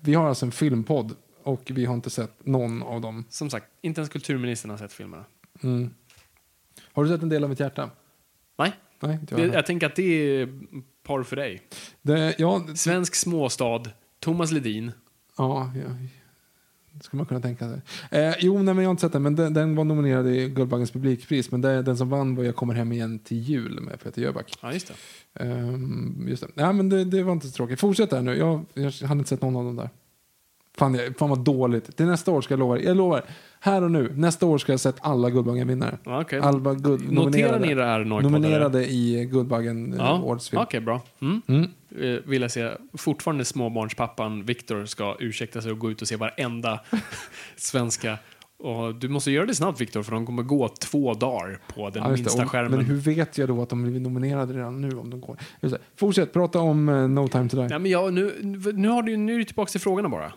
Vi 0.00 0.14
har 0.14 0.28
alltså 0.28 0.46
en 0.46 0.52
filmpodd 0.52 1.14
och 1.42 1.62
vi 1.74 1.84
har 1.84 1.94
inte 1.94 2.10
sett 2.10 2.46
någon 2.46 2.82
av 2.82 3.00
dem. 3.00 3.24
Som 3.28 3.50
sagt, 3.50 3.66
inte 3.80 4.00
ens 4.00 4.12
kulturministern 4.12 4.70
har 4.70 4.78
sett 4.78 4.92
filmerna. 4.92 5.24
Mm. 5.62 5.90
Har 6.92 7.04
du 7.04 7.10
sett 7.10 7.22
en 7.22 7.28
del 7.28 7.44
av 7.44 7.50
mitt 7.50 7.60
hjärta? 7.60 7.90
Nej, 8.58 8.72
Nej, 9.00 9.18
inte 9.20 9.34
det, 9.34 9.42
jag. 9.42 9.54
jag 9.54 9.66
tänker 9.66 9.86
att 9.86 9.96
det 9.96 10.02
är 10.40 10.48
par 11.02 11.22
för 11.22 11.36
dig. 11.36 11.62
Det, 12.02 12.34
ja, 12.38 12.66
Svensk 12.74 13.14
småstad, 13.14 13.82
Thomas 14.20 14.50
Ledin. 14.52 14.92
ja, 15.38 15.72
ja, 15.74 15.94
det 16.92 17.04
skulle 17.04 17.18
man 17.18 17.26
kunna 17.26 17.40
tänka 17.40 17.68
sig. 17.68 17.80
Eh, 18.10 18.34
jo, 18.38 18.54
nej, 18.62 18.74
men 18.74 18.78
jag 18.84 18.88
har 18.88 18.90
inte 18.90 19.00
sett 19.00 19.12
den, 19.12 19.22
men 19.22 19.34
den, 19.36 19.54
den 19.54 19.76
var 19.76 19.84
nominerad 19.84 20.28
i 20.28 20.48
Guldbaggens 20.48 20.90
publikpris. 20.90 21.50
Men 21.50 21.60
det, 21.60 21.82
den 21.82 21.96
som 21.96 22.08
vann 22.10 22.34
var 22.36 22.44
Jag 22.44 22.56
kommer 22.56 22.74
hem 22.74 22.92
igen 22.92 23.18
till 23.18 23.38
jul 23.38 23.80
med 23.80 24.00
Peter 24.02 24.22
Jöback. 24.22 24.58
Ja, 24.62 24.72
just 24.72 24.92
det. 25.34 25.44
Ehm, 25.44 26.24
just 26.28 26.42
det. 26.42 26.48
Nej, 26.54 26.72
men 26.72 26.88
det, 26.88 27.04
det 27.04 27.22
var 27.22 27.32
inte 27.32 27.46
så 27.46 27.52
tråkigt. 27.52 27.80
Fortsätt 27.80 28.10
där 28.10 28.22
nu. 28.22 28.36
Jag, 28.36 28.64
jag 28.74 28.90
hade 28.90 29.18
inte 29.18 29.28
sett 29.28 29.42
någon 29.42 29.56
av 29.56 29.64
dem 29.64 29.76
där. 29.76 29.90
Fan, 30.78 30.94
jag, 30.94 31.16
fan 31.18 31.28
vad 31.30 31.38
dåligt. 31.44 31.96
Till 31.96 32.06
nästa 32.06 32.30
år 32.30 32.40
ska 32.40 32.52
jag 32.52 32.58
lova. 32.58 32.78
Jag 32.78 32.96
lovar. 32.96 33.22
Här 33.60 33.82
och 33.82 33.90
nu. 33.90 34.12
Nästa 34.14 34.46
år 34.46 34.58
ska 34.58 34.72
jag 34.72 34.80
sett 34.80 34.96
alla 35.00 35.30
Guldbaggen-vinnare. 35.30 35.98
Okej. 36.04 36.38
Alla 36.40 36.74
guld, 36.74 37.12
Noterar 37.12 37.60
ni 37.60 37.74
det 37.74 37.84
här 37.84 38.04
nominerade 38.04 38.86
i 38.90 39.24
Guldbaggen 39.32 39.92
eh, 39.92 39.98
Ja, 39.98 40.20
årets 40.22 40.48
film. 40.50 40.62
okej, 40.62 40.80
bra. 40.80 41.02
Mm. 41.20 41.42
Mm. 41.48 41.62
Eh, 42.00 42.20
vill 42.24 42.42
jag 42.42 42.50
se 42.50 42.70
fortfarande 42.98 43.44
småbarnspappan 43.44 44.44
Viktor 44.44 44.84
ska 44.84 45.16
ursäkta 45.20 45.62
sig 45.62 45.72
och 45.72 45.78
gå 45.78 45.90
ut 45.90 46.02
och 46.02 46.08
se 46.08 46.16
varenda 46.16 46.80
svenska. 47.56 48.18
Och 48.58 48.94
du 48.94 49.08
måste 49.08 49.30
göra 49.30 49.46
det 49.46 49.54
snabbt 49.54 49.80
Viktor 49.80 50.02
för 50.02 50.12
de 50.12 50.26
kommer 50.26 50.42
gå 50.42 50.68
två 50.68 51.14
dagar 51.14 51.60
på 51.74 51.90
den 51.90 52.02
Ja, 52.02 52.08
minsta 52.10 52.42
Och- 52.42 52.50
skärmen. 52.50 52.70
Men 52.76 52.84
hur 52.86 52.94
vet 52.96 53.38
jag 53.38 53.48
då 53.48 53.62
att 53.62 53.68
de 53.68 53.82
blir 53.82 54.00
nominerade 54.00 54.52
redan 54.52 54.80
nu? 54.80 54.96
om 54.98 55.10
de 55.10 55.20
går? 55.20 55.36
Fortsätt, 55.96 56.32
prata 56.32 56.58
om 56.60 56.88
eh, 56.88 57.08
No 57.08 57.28
time 57.28 57.48
to 57.48 57.56
die. 57.56 57.66
Ja, 57.70 57.78
men 57.78 57.90
ja, 57.90 58.10
nu, 58.10 58.34
nu, 58.74 58.88
har 58.88 59.02
du, 59.02 59.16
nu 59.16 59.34
är 59.34 59.38
du 59.38 59.44
tillbaka 59.44 59.70
till 59.70 59.80
frågorna 59.80 60.08
bara. 60.08 60.32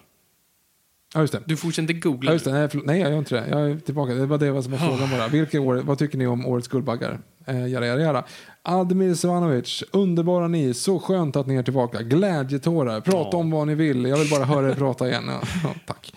Ja, 1.13 1.21
just 1.21 1.33
det. 1.33 1.39
Du 1.45 1.57
fortsätter 1.57 1.81
inte 1.81 2.07
googla. 2.07 2.29
Ja, 2.29 2.33
just 2.33 2.45
det. 2.45 2.51
Nej, 2.51 2.69
förlåt. 2.69 2.85
Nej, 2.85 2.99
jag 2.99 3.11
gör 3.11 3.17
inte 3.17 3.35
det. 3.35 3.47
Jag 3.49 3.71
är 3.71 3.75
tillbaka. 3.79 4.13
Det 4.13 4.25
var 4.25 4.37
det 4.37 4.63
som 4.63 4.71
var 4.71 4.79
frågan 4.79 5.09
bara. 5.11 5.27
Vilka 5.27 5.59
år, 5.61 5.75
vad 5.75 5.97
tycker 5.97 6.17
ni 6.17 6.27
om 6.27 6.45
årets 6.45 6.67
Guldbaggar? 6.67 7.19
Eh, 7.45 7.67
jada, 7.67 7.85
jada, 7.87 8.01
jada. 8.01 8.25
Admir 8.63 9.13
Svanovic, 9.13 9.83
underbara 9.91 10.47
ni. 10.47 10.73
Så 10.73 10.99
skönt 10.99 11.35
att 11.35 11.47
ni 11.47 11.55
är 11.55 11.63
tillbaka. 11.63 12.01
Glädjetårar. 12.01 13.01
Prata 13.01 13.29
Ja. 13.31 13.37
om 13.37 13.51
vad 13.51 13.67
ni 13.67 13.75
vill. 13.75 14.05
Jag 14.05 14.17
vill 14.17 14.29
bara 14.29 14.45
höra 14.45 14.69
er 14.69 14.73
prata 14.75 15.07
igen. 15.09 15.23
Ja, 15.27 15.41
ja, 15.63 15.73
tack. 15.87 16.13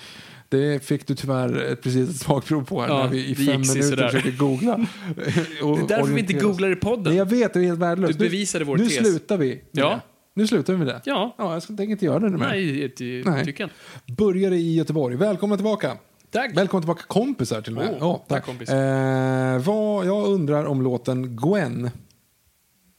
Det 0.49 0.85
fick 0.85 1.07
du 1.07 1.15
tyvärr 1.15 1.63
ett, 1.73 1.83
precis 1.83 2.11
ett 2.11 2.17
smakprov 2.17 2.65
på 2.65 2.81
här 2.81 2.89
Ja, 2.89 3.03
när 3.03 3.09
vi 3.09 3.27
i 3.27 3.35
fem 3.35 3.47
minuter 3.47 3.65
sisådär. 3.65 4.09
försöker 4.09 4.39
googla. 4.39 4.77
Det 5.17 5.23
är 5.23 5.89
därför 5.89 6.13
vi 6.13 6.21
inte 6.21 6.33
googlar 6.33 6.73
i 6.73 6.77
podden. 6.77 7.05
Nej, 7.05 7.17
jag 7.17 7.31
vet, 7.31 7.53
det 7.55 7.61
är 7.61 7.65
helt 7.65 7.79
värdelöst. 7.81 8.19
Du 8.19 8.25
bevisade 8.25 8.65
vår 8.65 8.77
nu, 8.77 8.85
tes. 8.85 8.99
Nu 9.01 9.05
slutar 9.05 9.37
vi 9.39 9.61
Ja. 9.73 9.89
det. 9.91 10.01
Nu 10.35 10.47
slutar 10.47 10.73
vi 10.73 10.79
med 10.79 10.87
det. 10.87 11.01
Ja. 11.05 11.35
Ja, 11.39 11.53
jag 11.53 11.63
ska- 11.63 11.77
tänker 11.77 11.93
inte 11.93 12.05
göra 12.05 12.19
det 12.19 12.31
mer. 12.31 12.39
Nej, 12.39 12.93
det 12.99 13.23
Nej. 13.31 13.45
tycker 13.45 13.71
jag. 14.07 14.17
Började 14.17 14.57
i 14.57 14.75
Göteborg. 14.75 15.17
Välkomna 15.17 15.57
tillbaka. 15.57 15.97
Tack. 16.31 16.57
Välkomna 16.57 16.83
tillbaka 16.83 17.03
kompisar 17.07 17.63
till 17.63 17.77
och 17.79 17.85
med. 17.85 17.91
Åh, 17.93 17.99
Ja, 18.01 18.25
tack, 18.29 18.45
kompis. 18.47 18.69
Eh, 18.69 19.59
vad 19.59 20.07
jag 20.07 20.27
undrar 20.29 20.65
om 20.65 20.83
låten 20.83 21.37
Gwen. 21.37 21.91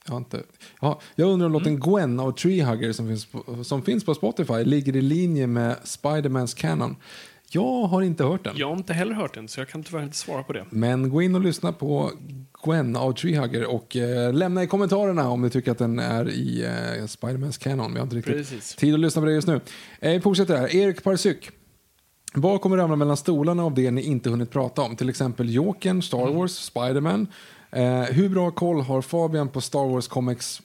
Jag, 0.08 0.18
inte, 0.18 0.44
ja, 0.82 1.02
jag 1.16 1.30
undrar 1.30 1.46
om 1.46 1.54
låten 1.54 1.80
Gwen 1.80 2.20
av 2.20 2.32
Treehugger 2.32 2.92
som 2.94 3.08
finns, 3.08 3.26
på, 3.26 3.64
som 3.64 3.82
finns 3.82 4.06
på 4.06 4.14
Spotify 4.16 4.64
ligger 4.64 4.96
i 4.96 5.02
linje 5.02 5.48
med 5.48 5.76
Spidermans 5.84 6.54
Canon. 6.54 6.96
Jag 7.50 7.84
har 7.84 8.02
inte 8.02 8.24
hört 8.24 8.44
den. 8.44 8.54
Jag 8.58 8.68
har 8.70 8.76
inte 8.78 8.94
heller 8.94 9.14
hört 9.14 9.34
den, 9.34 9.48
så 9.48 9.60
jag 9.60 9.68
kan 9.70 9.84
tyvärr 9.84 10.04
inte 10.04 10.18
svara 10.18 10.44
på 10.44 10.54
det. 10.54 10.66
Men 10.70 11.10
gå 11.10 11.22
in 11.22 11.36
och 11.36 11.42
lyssna 11.42 11.72
på 11.74 12.12
Gwen 12.66 12.96
av 12.96 13.14
Treehugger 13.14 13.66
och 13.66 13.96
eh, 13.96 14.34
lämna 14.34 14.64
i 14.64 14.68
kommentarerna 14.68 15.30
om 15.30 15.42
ni 15.42 15.50
tycker 15.50 15.72
att 15.72 15.78
den 15.78 16.00
är 16.00 16.30
i 16.30 16.66
eh, 17.00 17.06
Spidermans 17.08 17.58
Canon. 17.58 17.94
Vi 17.94 18.00
har 18.00 18.04
inte 18.04 18.16
riktigt 18.16 18.34
Precis. 18.36 18.76
tid 18.76 18.94
att 18.94 19.00
lyssna 19.00 19.22
på 19.22 19.26
det 19.26 19.34
just 19.34 19.48
nu. 19.48 19.62
Eh, 20.00 20.12
vi 20.12 20.22
fortsätter 20.22 20.58
här. 20.58 20.76
Erik 20.76 21.04
Parsyk. 21.04 21.50
Vad 22.34 22.62
kommer 22.62 22.78
ramla 22.78 22.96
mellan 22.96 23.18
stolarna 23.18 23.64
av 23.64 23.74
det 23.74 23.92
ni 23.92 24.02
inte 24.02 24.30
hunnit 24.30 24.52
prata 24.52 24.82
om? 24.82 24.96
Till 24.96 25.10
exempel 25.10 25.50
Jokern, 25.54 26.02
Star 26.02 26.22
Mm. 26.22 26.36
Wars, 26.36 26.52
Spiderman. 26.52 27.28
Eh, 27.72 28.02
hur 28.02 28.30
bra 28.30 28.52
koll 28.52 28.82
har 28.82 29.02
Fabian 29.02 29.50
på 29.50 29.62
Star 29.62 29.90
Wars 29.90 30.08
Comics? 30.08 30.62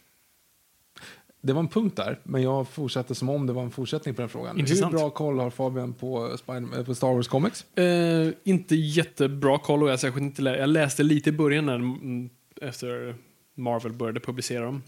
Det 1.42 1.52
var 1.52 1.60
en 1.60 1.68
punkt 1.68 1.96
där, 1.96 2.18
men 2.22 2.42
jag 2.42 2.68
fortsatte 2.68 3.14
som 3.14 3.28
om 3.30 3.46
det 3.46 3.52
var 3.52 3.62
en 3.62 3.70
fortsättning 3.70 4.14
på 4.14 4.22
den 4.22 4.28
frågan. 4.28 4.58
Intressant. 4.58 4.92
Hur 4.94 4.98
bra 4.98 5.10
koll 5.10 5.38
har 5.38 5.50
Fabian 5.50 5.92
på, 5.92 6.36
Spider- 6.36 6.78
eh, 6.78 6.84
på 6.84 6.94
Star 6.94 7.14
Wars 7.14 7.28
Comics? 7.28 7.78
Eh, 7.78 8.28
inte 8.44 8.76
jättebra 8.76 9.58
koll 9.58 9.82
och 9.82 9.90
jag, 9.90 10.00
särskilt 10.00 10.22
inte 10.24 10.42
lä- 10.42 10.58
jag 10.58 10.68
läste 10.68 11.02
lite 11.02 11.30
i 11.30 11.32
början 11.32 11.66
när, 11.66 11.74
mm, 11.74 12.30
efter 12.62 13.14
Marvel 13.56 13.92
började 13.92 14.20
publicera 14.20 14.64
dem. 14.64 14.82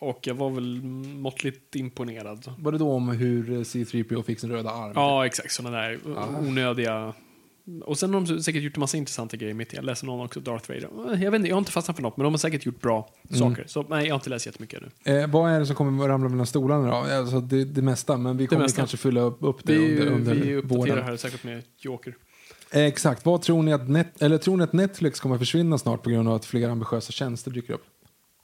Och 0.00 0.18
jag 0.26 0.34
var 0.34 0.50
väl 0.50 0.82
måttligt 1.16 1.74
imponerad. 1.76 2.52
Var 2.58 2.72
det 2.72 2.78
då 2.78 2.92
om 2.92 3.08
hur 3.08 3.50
eh, 3.52 3.58
C3PO 3.60 4.22
fick 4.22 4.40
sin 4.40 4.50
röda 4.50 4.70
arm? 4.70 4.92
Ja, 4.94 5.26
exakt. 5.26 5.52
Sådana 5.52 5.76
där 5.76 5.98
onödiga... 6.40 7.14
Och 7.84 7.98
sen 7.98 8.14
har 8.14 8.20
de 8.20 8.42
säkert 8.42 8.62
gjort 8.62 8.76
en 8.76 8.80
massa 8.80 8.96
intressanta 8.96 9.36
grejer 9.36 9.54
mitt 9.54 9.72
i. 9.72 9.76
Jag 9.76 9.84
läste 9.84 10.06
någon 10.06 10.26
också, 10.26 10.40
Darth 10.40 10.68
Vader. 10.68 10.88
Jag 11.24 11.30
vet 11.30 11.38
inte, 11.38 11.48
jag 11.48 11.56
har 11.56 11.58
inte 11.58 11.72
fastnat 11.72 11.96
för 11.96 12.02
något, 12.02 12.16
men 12.16 12.24
de 12.24 12.32
har 12.32 12.38
säkert 12.38 12.66
gjort 12.66 12.80
bra 12.80 13.08
saker. 13.30 13.64
Så 13.66 13.82
nej, 13.82 14.06
jag 14.06 14.14
har 14.14 14.18
inte 14.18 14.30
läst 14.30 14.46
jättemycket 14.46 14.82
ännu. 15.04 15.20
Eh, 15.20 15.30
vad 15.30 15.50
är 15.50 15.60
det 15.60 15.66
som 15.66 15.76
kommer 15.76 16.04
att 16.04 16.08
ramla 16.08 16.28
mellan 16.28 16.46
stolarna 16.46 16.88
då? 16.88 16.94
Alltså 16.94 17.40
det, 17.40 17.64
det 17.64 17.82
mesta, 17.82 18.16
men 18.16 18.36
vi 18.36 18.46
kommer 18.46 18.62
mesta. 18.62 18.76
kanske 18.76 18.96
fylla 18.96 19.20
upp, 19.20 19.38
upp 19.40 19.60
det 19.62 19.78
Vi, 19.78 20.00
under, 20.00 20.12
under 20.12 20.34
vi 20.34 20.54
uppdaterar 20.54 21.02
här 21.02 21.16
säkert 21.16 21.44
med 21.44 21.62
Joker. 21.78 22.16
Eh, 22.70 22.84
exakt. 22.84 23.24
Vad 23.24 23.42
tror 23.42 23.62
ni 23.62 23.72
att 23.72 23.88
net, 23.88 24.22
eller 24.22 24.38
tror 24.38 24.56
ni 24.56 24.64
att 24.64 24.72
Netflix 24.72 25.20
kommer 25.20 25.34
att 25.34 25.40
försvinna 25.40 25.78
snart 25.78 26.02
på 26.02 26.10
grund 26.10 26.28
av 26.28 26.34
att 26.34 26.44
fler 26.44 26.68
ambitiösa 26.68 27.12
tjänster 27.12 27.50
dyker 27.50 27.74
upp? 27.74 27.84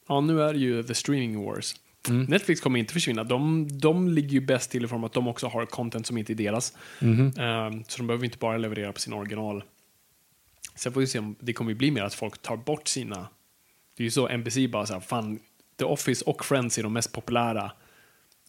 Ja, 0.09 0.21
nu 0.21 0.43
är 0.43 0.53
det 0.53 0.59
ju 0.59 0.83
The 0.83 0.95
Streaming 0.95 1.45
Wars. 1.45 1.75
Mm. 2.09 2.25
Netflix 2.25 2.61
kommer 2.61 2.79
inte 2.79 2.93
försvinna. 2.93 3.25
De, 3.25 3.69
de 3.79 4.09
ligger 4.09 4.31
ju 4.31 4.41
bäst 4.41 4.71
till 4.71 4.85
i 4.85 4.89
form 4.89 5.05
att 5.05 5.13
de 5.13 5.29
också 5.29 5.47
har 5.47 5.67
content 5.67 6.07
som 6.07 6.19
inte 6.19 6.33
är 6.33 6.35
deras. 6.35 6.77
Mhm. 7.01 7.33
Ehm, 7.39 7.85
så 7.89 7.99
de 7.99 8.07
behöver 8.07 8.25
inte 8.25 8.39
bara 8.39 8.57
leverera 8.57 8.93
på 8.93 9.01
sina 9.01 9.17
original. 9.17 9.65
Sen 10.75 10.93
får 10.93 11.01
vi 11.01 11.07
se 11.07 11.19
om 11.19 11.37
det 11.41 11.53
kommer 11.53 11.75
bli 11.75 11.91
mer 11.91 12.03
att 12.03 12.15
folk 12.15 12.43
tar 12.43 12.57
bort 12.57 12.89
sina... 12.89 13.29
Det 13.97 14.03
är 14.03 14.05
ju 14.05 14.11
så 14.11 14.37
NBC 14.37 14.57
bara 14.69 14.87
så 14.87 14.93
här, 14.93 15.01
fan, 15.01 15.39
The 15.79 15.85
Office 15.85 16.25
och 16.25 16.45
Friends 16.45 16.79
är 16.79 16.83
de 16.83 16.93
mest 16.93 17.13
populära 17.13 17.73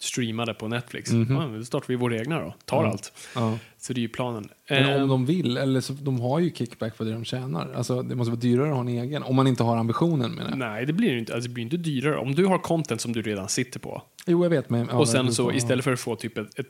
streamade 0.04 0.54
på 0.54 0.68
Netflix. 0.68 1.12
Ja, 1.30 1.46
då 1.58 1.66
startar 1.66 1.88
vi 1.88 1.96
våra 1.96 2.18
egna 2.18 2.40
då. 2.40 2.54
Tar 2.66 2.84
allt. 2.86 3.14
Mhm. 3.36 3.44
Ja. 3.44 3.58
Så 3.78 3.94
det 3.94 4.00
är 4.00 4.02
ju 4.02 4.10
planen. 4.10 4.50
Men 4.70 4.84
Ehm, 4.84 5.02
om 5.02 5.10
de 5.10 5.26
vill, 5.26 5.58
eller 5.58 5.82
så, 5.82 5.94
de 5.94 6.20
har 6.20 6.40
ju 6.40 6.52
kickback 6.52 6.98
på 6.98 7.04
det 7.04 7.12
de 7.12 7.26
tjänar. 7.26 7.74
Alltså, 7.76 8.02
det 8.02 8.16
måste 8.16 8.32
vara 8.32 8.40
dyrare 8.40 8.68
att 8.70 8.74
ha 8.74 8.82
en 8.82 8.88
egen, 8.88 9.24
om 9.24 9.36
man 9.36 9.48
inte 9.48 9.64
har 9.64 9.78
ambitionen 9.78 10.32
menar 10.32 10.50
jag. 10.50 10.60
Nej, 10.60 10.86
det 10.86 10.94
blir 10.94 11.12
ju 11.12 11.20
inte, 11.20 11.34
alltså, 11.34 11.48
det 11.48 11.54
blir 11.54 11.64
inte 11.64 11.78
dyrare. 11.78 12.18
Om 12.18 12.36
du 12.36 12.46
har 12.46 12.58
content 12.58 13.02
som 13.02 13.14
du 13.14 13.22
redan 13.22 13.50
sitter 13.50 13.80
på 13.80 14.02
Jo, 14.26 14.44
jag 14.46 14.50
vet. 14.50 14.70
Men, 14.70 14.88
ja, 14.92 14.98
och 14.98 15.08
sen 15.08 15.34
så 15.34 15.52
istället 15.52 15.84
för 15.84 15.94
att 15.94 16.00
få 16.00 16.16
typ 16.16 16.38
ett, 16.38 16.60
ett 16.60 16.68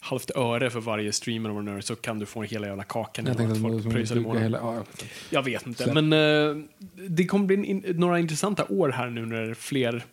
halvt 0.00 0.30
öre 0.36 0.70
för 0.70 0.80
varje 0.80 1.12
streamer 1.12 1.50
och 1.50 1.64
nörd 1.64 1.84
så 1.84 1.96
kan 1.96 2.18
du 2.18 2.26
få 2.26 2.42
hela 2.42 2.66
jävla 2.66 2.84
kakan. 2.84 3.26
Jag 3.26 3.36
tänkte 3.36 3.52
att 3.52 3.62
folk 3.62 3.92
pröjsar 3.92 4.38
hela... 4.38 4.58
Ja, 4.58 4.84
jag 5.30 5.42
vet 5.42 5.66
inte. 5.66 5.82
Släpp. 5.82 5.94
men 5.94 6.12
eh, 6.12 6.64
det 7.08 7.26
kommer 7.26 7.46
bli 7.46 7.64
in, 7.64 7.84
några 7.88 8.18
intressanta 8.18 8.64
år 8.68 8.88
här 8.88 9.10
nu 9.10 9.26
när 9.26 9.54
fler 9.54 10.04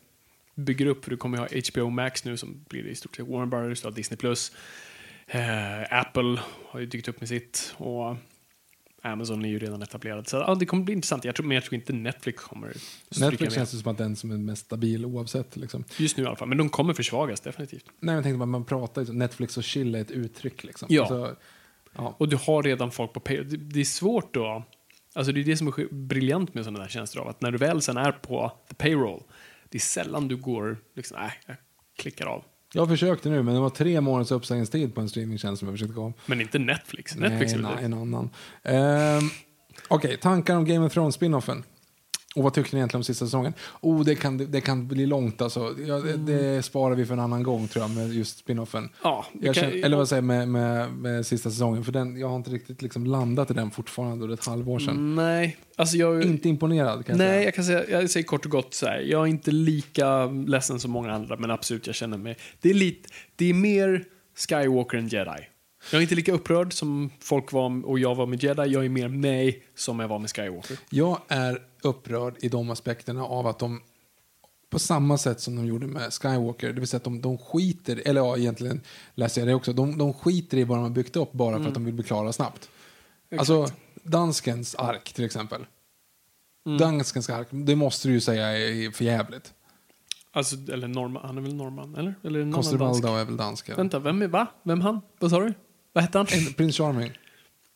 bygger 0.55 0.85
upp. 0.85 1.03
För 1.03 1.11
du 1.11 1.17
kommer 1.17 1.37
ju 1.37 1.41
ha 1.41 1.49
HBO 1.71 1.89
Max 1.89 2.25
nu 2.25 2.37
som 2.37 2.65
blir 2.69 2.87
i 2.87 2.95
stort 2.95 3.15
sett 3.15 3.27
Warner 3.27 3.45
Brothers, 3.45 3.81
du 3.81 3.87
har 3.87 3.95
Disney+. 3.95 4.17
Plus. 4.17 4.51
Eh, 5.27 5.99
Apple 5.99 6.39
har 6.69 6.79
ju 6.79 6.85
dykt 6.85 7.07
upp 7.07 7.19
med 7.19 7.29
sitt 7.29 7.75
och 7.77 8.17
Amazon 9.05 9.45
är 9.45 9.49
ju 9.49 9.59
redan 9.59 9.81
etablerad. 9.81 10.27
Så 10.27 10.37
ja, 10.37 10.55
det 10.55 10.65
kommer 10.65 10.83
bli 10.83 10.93
intressant. 10.93 11.25
Jag 11.25 11.35
tror, 11.35 11.45
men 11.45 11.55
jag 11.55 11.63
tror 11.63 11.75
inte 11.75 11.93
Netflix 11.93 12.43
kommer 12.43 12.73
Netflix 13.19 13.53
känns 13.53 13.71
det 13.71 13.77
som 13.77 13.91
att 13.91 13.97
den 13.97 14.15
som 14.15 14.31
är 14.31 14.37
mest 14.37 14.65
stabil 14.65 15.05
oavsett. 15.05 15.55
Liksom. 15.57 15.83
Just 15.97 16.17
nu 16.17 16.23
i 16.23 16.27
alla 16.27 16.35
fall, 16.35 16.47
men 16.47 16.57
de 16.57 16.69
kommer 16.69 16.93
försvagas 16.93 17.41
definitivt. 17.41 17.85
Nej, 17.99 18.15
jag 18.15 18.23
tänkte 18.23 18.37
bara, 18.37 18.45
man 18.45 18.65
pratar 18.65 19.01
ju 19.01 19.05
så, 19.05 19.13
Netflix 19.13 19.57
och 19.57 19.63
chill 19.63 19.95
är 19.95 20.01
ett 20.01 20.11
uttryck. 20.11 20.63
Liksom. 20.63 20.87
Ja. 20.91 21.01
Alltså, 21.01 21.35
ja. 21.95 22.15
Och 22.17 22.29
du 22.29 22.35
har 22.35 22.63
redan 22.63 22.91
folk 22.91 23.13
på 23.13 23.19
pay. 23.19 23.43
Det, 23.43 23.79
är 23.79 23.85
svårt 23.85 24.33
då. 24.33 24.63
Alltså 25.13 25.31
det 25.31 25.39
är 25.39 25.43
det 25.43 25.57
som 25.57 25.67
är 25.67 25.93
briljant 25.93 26.53
med 26.53 26.63
sådana 26.63 26.79
där 26.79 26.89
tjänster 26.89 27.19
av 27.19 27.27
att 27.27 27.41
när 27.41 27.51
du 27.51 27.57
väl 27.57 27.81
sen 27.81 27.97
är 27.97 28.11
på 28.11 28.51
the 28.69 28.75
payroll, 28.75 29.23
det 29.69 29.77
är 29.77 29.81
sällan 29.81 30.27
du 30.27 30.37
går 30.37 30.77
liksom, 30.95 31.17
nej, 31.19 31.31
jag 31.45 31.55
klickar 31.97 32.25
av. 32.25 32.43
Jag 32.73 32.87
försökte 32.87 33.29
nu, 33.29 33.43
men 33.43 33.53
det 33.53 33.59
var 33.59 33.69
tre 33.69 34.01
månaders 34.01 34.31
uppsägningstid 34.31 34.95
på 34.95 35.01
en 35.01 35.09
streamingtjänst 35.09 35.59
som 35.59 35.67
jag 35.67 35.73
försökte 35.73 35.95
gå 35.95 36.01
om. 36.03 36.13
Men 36.25 36.41
inte 36.41 36.59
Netflix. 36.59 37.15
Netflix 37.15 37.53
Nej, 37.53 37.61
nej, 37.75 37.85
en 37.85 37.93
annan. 37.93 38.29
Ehm, 38.63 39.29
Okej, 39.87 40.17
tankar 40.17 40.57
om 40.57 40.65
Game 40.65 40.85
of 40.85 40.93
Thrones 40.93 41.15
spinoffen? 41.15 41.63
Och 42.35 42.43
vad 42.43 42.53
tyckte 42.53 42.75
ni 42.75 42.79
egentligen 42.79 42.99
om 42.99 43.03
sista 43.03 43.25
säsongen? 43.25 43.53
Oh, 43.81 44.03
det 44.03 44.15
kan, 44.15 44.51
det 44.51 44.61
kan 44.61 44.87
bli 44.87 45.05
långt 45.05 45.41
alltså. 45.41 45.75
Ja, 45.87 45.95
det, 45.99 46.17
det 46.17 46.61
sparar 46.63 46.95
vi 46.95 47.05
för 47.05 47.13
en 47.13 47.19
annan 47.19 47.43
gång 47.43 47.67
tror 47.67 47.83
jag 47.83 47.91
med 47.95 48.13
just 48.13 48.37
spinoffen. 48.37 48.89
Ja, 49.03 49.25
Jag 49.41 49.55
kan- 49.55 49.63
känner, 49.63 49.85
eller 49.85 49.97
vad 49.97 50.09
säger 50.09 50.17
jag, 50.21 50.27
med, 50.27 50.47
med, 50.47 50.91
med 50.93 51.25
sista 51.25 51.49
säsongen. 51.49 51.83
För 51.83 51.91
den, 51.91 52.17
jag 52.19 52.29
har 52.29 52.35
inte 52.35 52.49
riktigt 52.49 52.81
liksom 52.81 53.05
landat 53.05 53.51
i 53.51 53.53
den 53.53 53.71
fortfarande 53.71 54.23
under 54.23 54.33
ett 54.33 54.45
halvår 54.45 54.79
sedan. 54.79 55.15
Nej, 55.15 55.57
alltså 55.75 55.97
jag... 55.97 56.23
Inte 56.23 56.49
imponerad 56.49 57.05
kan 57.05 57.17
jag 57.17 57.25
Nej, 57.25 57.27
säga. 57.37 57.43
jag 57.43 57.53
kan 57.55 57.63
säga, 57.63 57.83
jag 58.01 58.09
säger 58.09 58.23
kort 58.25 58.45
och 58.45 58.51
gott 58.51 58.73
så 58.73 58.85
här. 58.85 58.99
Jag 58.99 59.21
är 59.21 59.25
inte 59.27 59.51
lika 59.51 60.25
ledsen 60.25 60.79
som 60.79 60.91
många 60.91 61.11
andra, 61.13 61.37
men 61.37 61.51
absolut, 61.51 61.87
jag 61.87 61.95
känner 61.95 62.17
mig... 62.17 62.37
Det 62.61 62.69
är, 62.69 62.73
lite, 62.73 63.09
det 63.35 63.49
är 63.49 63.53
mer 63.53 64.03
Skywalker 64.49 64.97
än 64.97 65.07
Jedi. 65.07 65.31
Jag 65.91 65.99
är 65.99 66.01
inte 66.01 66.15
lika 66.15 66.31
upprörd 66.31 66.73
som 66.73 67.09
folk 67.19 67.51
var 67.51 67.85
och 67.85 67.99
jag 67.99 68.15
var 68.15 68.25
med 68.25 68.43
Jedi. 68.43 68.73
Jag 68.73 68.85
är 68.85 68.89
mer 68.89 69.07
mig 69.07 69.63
som 69.75 69.99
jag 69.99 70.07
var 70.07 70.19
med 70.19 70.35
Skywalker. 70.35 70.79
Jag 70.89 71.19
är 71.27 71.61
upprörd 71.81 72.35
i 72.39 72.49
de 72.49 72.69
aspekterna 72.69 73.25
av 73.25 73.47
att 73.47 73.59
de 73.59 73.81
på 74.69 74.79
samma 74.79 75.17
sätt 75.17 75.41
som 75.41 75.55
de 75.55 75.65
gjorde 75.65 75.87
med 75.87 76.13
Skywalker, 76.13 76.73
det 76.73 76.79
vill 76.79 76.87
säga 76.87 76.97
att 76.97 77.03
de, 77.03 77.21
de 77.21 77.37
skiter, 77.37 78.01
eller 78.05 78.21
ja, 78.21 78.37
egentligen 78.37 78.81
läser 79.13 79.41
jag 79.41 79.47
det 79.47 79.53
också, 79.53 79.73
de, 79.73 79.97
de 79.97 80.13
skiter 80.13 80.57
i 80.57 80.63
vad 80.63 80.77
de 80.77 80.83
har 80.83 80.89
byggt 80.89 81.15
upp 81.15 81.31
bara 81.31 81.59
för 81.59 81.67
att 81.67 81.73
de 81.73 81.85
vill 81.85 81.93
bli 81.93 82.03
klara 82.03 82.33
snabbt. 82.33 82.69
Alltså, 83.37 83.67
danskens 84.03 84.75
ark 84.75 85.13
till 85.13 85.25
exempel. 85.25 85.65
Danskens 86.79 87.29
ark, 87.29 87.47
det 87.51 87.75
måste 87.75 88.07
du 88.07 88.13
ju 88.13 88.21
säga 88.21 88.57
är 88.57 88.91
för 88.91 89.05
jävligt. 89.05 89.53
Alltså, 90.31 90.55
eller 90.71 90.87
norman, 90.87 91.25
han 91.25 91.37
är 91.37 91.41
väl 91.41 91.55
norman, 91.55 91.95
eller? 91.95 92.15
Eller 92.23 92.39
är 93.19 93.25
väl 93.25 93.37
dansk? 93.37 93.77
Vänta, 93.77 93.99
vem 93.99 94.21
är, 94.21 94.27
va? 94.27 94.47
Vem 94.63 94.81
han? 94.81 95.01
Vad 95.19 95.31
sa 95.31 95.39
du? 95.39 95.53
Vad 95.95 96.03
hette 96.03 96.17
han? 96.17 96.27
Prins 96.57 96.77
Charming. 96.77 97.11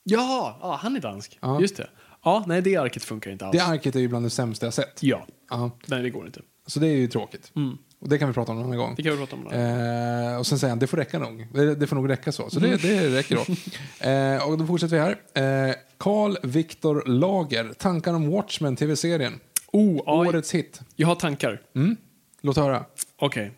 Ja, 0.04 0.58
ja, 0.62 0.80
han 0.82 0.96
är 0.96 1.00
dansk. 1.00 1.38
Ja. 1.42 1.62
Just 1.62 1.78
det. 1.78 1.90
Ja, 2.24 2.44
nej, 2.48 2.62
det 2.62 2.76
arket 2.76 3.04
funkar 3.04 3.32
inte 3.32 3.46
alls. 3.46 3.58
Det 3.58 3.64
arket 3.64 3.96
är 3.96 4.00
ju 4.00 4.08
bland 4.08 4.26
det 4.26 4.30
sämsta 4.30 4.66
jag 4.66 4.74
sett. 4.74 5.04
Ja, 5.04 5.28
Ja. 5.50 5.72
nej, 5.86 6.04
det 6.04 6.10
går 6.10 6.26
inte. 6.26 6.42
Så 6.68 6.80
det 6.80 6.88
är 6.88 6.96
ju 6.96 7.08
tråkigt. 7.08 7.52
Mm. 7.56 7.78
Och 8.00 8.10
det 8.10 8.18
kan 8.18 8.28
vi 8.28 8.34
prata 8.34 8.52
om 8.52 8.58
någon 8.58 8.66
annan 8.66 8.78
gång. 8.78 8.94
Det 8.98 9.04
kan 9.04 9.12
vi 9.12 9.18
prata 9.18 9.36
om. 9.36 9.48
Eh, 9.48 10.38
och 10.38 10.48
sen 10.48 10.60
säger 10.60 10.70
han, 10.70 10.80
det 10.80 10.88
får 10.88 10.98
räcka 10.98 11.20
nog. 11.20 11.48
Det, 11.54 11.76
det 11.76 11.88
får 11.88 11.96
nog 11.96 12.10
räcka 12.10 12.32
så. 12.32 12.50
Så 12.50 12.60
det, 12.60 12.78
det 12.82 13.10
räcker 13.18 13.36
då. 13.36 13.46
Eh, 14.10 14.50
och 14.50 14.58
då 14.58 14.66
fortsätter 14.68 14.96
vi 14.96 15.02
här. 15.34 15.68
Eh, 15.70 15.76
Carl 15.98 16.38
Viktor 16.44 17.04
Lager, 17.06 17.74
tankar 17.74 18.14
om 18.14 18.30
Watchmen, 18.32 18.76
tv-serien. 18.76 19.40
Oh, 19.68 20.02
ja, 20.06 20.14
Årets 20.28 20.52
hit. 20.54 20.82
Jag 20.96 21.08
har 21.08 21.16
tankar. 21.16 21.62
Mm? 21.76 21.98
Låt 22.42 22.58
höra. 22.58 22.86
Okej. 23.16 23.52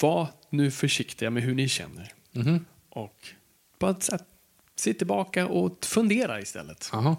Var 0.00 0.26
nu 0.50 0.70
försiktiga 0.70 1.30
med 1.30 1.42
hur 1.42 1.54
ni 1.54 1.68
känner. 1.68 2.12
Mhm. 2.32 2.64
Och 2.88 3.16
bara 3.78 4.00
så 4.00 4.12
här, 4.12 4.20
sitt 4.76 4.98
tillbaka 4.98 5.46
och 5.46 5.84
fundera 5.84 6.40
istället. 6.40 6.88
Jaha. 6.92 7.16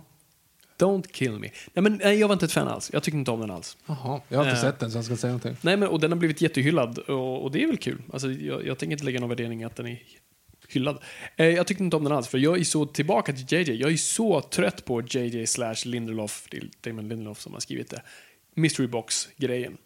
Don't 0.78 1.08
kill 1.12 1.32
me. 1.40 1.50
Nej, 1.74 1.84
men, 1.84 2.00
nej, 2.04 2.20
jag 2.20 2.28
var 2.28 2.34
inte 2.34 2.46
ett 2.46 2.52
fan 2.52 2.68
alls. 2.68 2.90
Jag 2.94 3.04
tyckte 3.04 3.18
inte 3.18 3.32
om 3.32 3.40
den 3.40 3.52
alls. 3.52 3.78
Jaha. 3.86 4.22
Jag 4.28 4.38
har 4.38 4.46
inte 4.46 4.58
Eh. 4.58 4.62
sett 4.62 4.80
den 4.80 4.92
så 4.92 4.98
jag 4.98 5.06
ska 5.06 5.18
säga 5.18 5.32
någonting. 5.32 5.56
Nej, 5.62 5.78
men, 5.78 5.90
och 5.90 6.00
den 6.00 6.12
har 6.12 6.18
blivit 6.18 6.42
jättehyllad 6.42 6.98
och, 7.00 7.44
och 7.44 7.52
det 7.52 7.64
är 7.64 7.68
väl 7.68 7.78
kul. 7.78 8.02
Alltså, 8.14 8.32
jag, 8.32 8.66
jag 8.68 8.78
tänker 8.78 8.92
inte 8.92 9.06
lägga 9.06 9.20
någon 9.20 9.30
värdering 9.30 9.64
att 9.64 9.76
den 9.76 9.88
är 9.88 10.04
hyllad. 10.70 10.98
Eh, 11.36 11.46
jag 11.46 11.68
tyckte 11.68 11.84
inte 11.84 11.96
om 11.96 12.04
den 12.04 12.14
alls, 12.14 12.28
för 12.28 12.38
jag 12.38 12.60
är 12.60 12.64
så 12.64 12.86
tillbaka 12.86 13.34
till 13.34 13.46
JJ. 13.60 13.82
Jag 13.82 13.92
är 13.92 13.98
så 13.98 14.42
trött 14.42 14.86
på 14.86 15.02
JJ 15.02 15.48
slash 15.48 15.76
Lindelof, 15.86 16.48
det 16.52 16.58
är 16.58 16.70
Damon 16.82 17.10
Lindelof 17.10 17.40
som 17.42 17.54
har 17.54 17.60
skrivit 17.60 17.90
det, 17.90 18.02
Mystery 18.56 18.88
Box-grejen. 18.88 19.78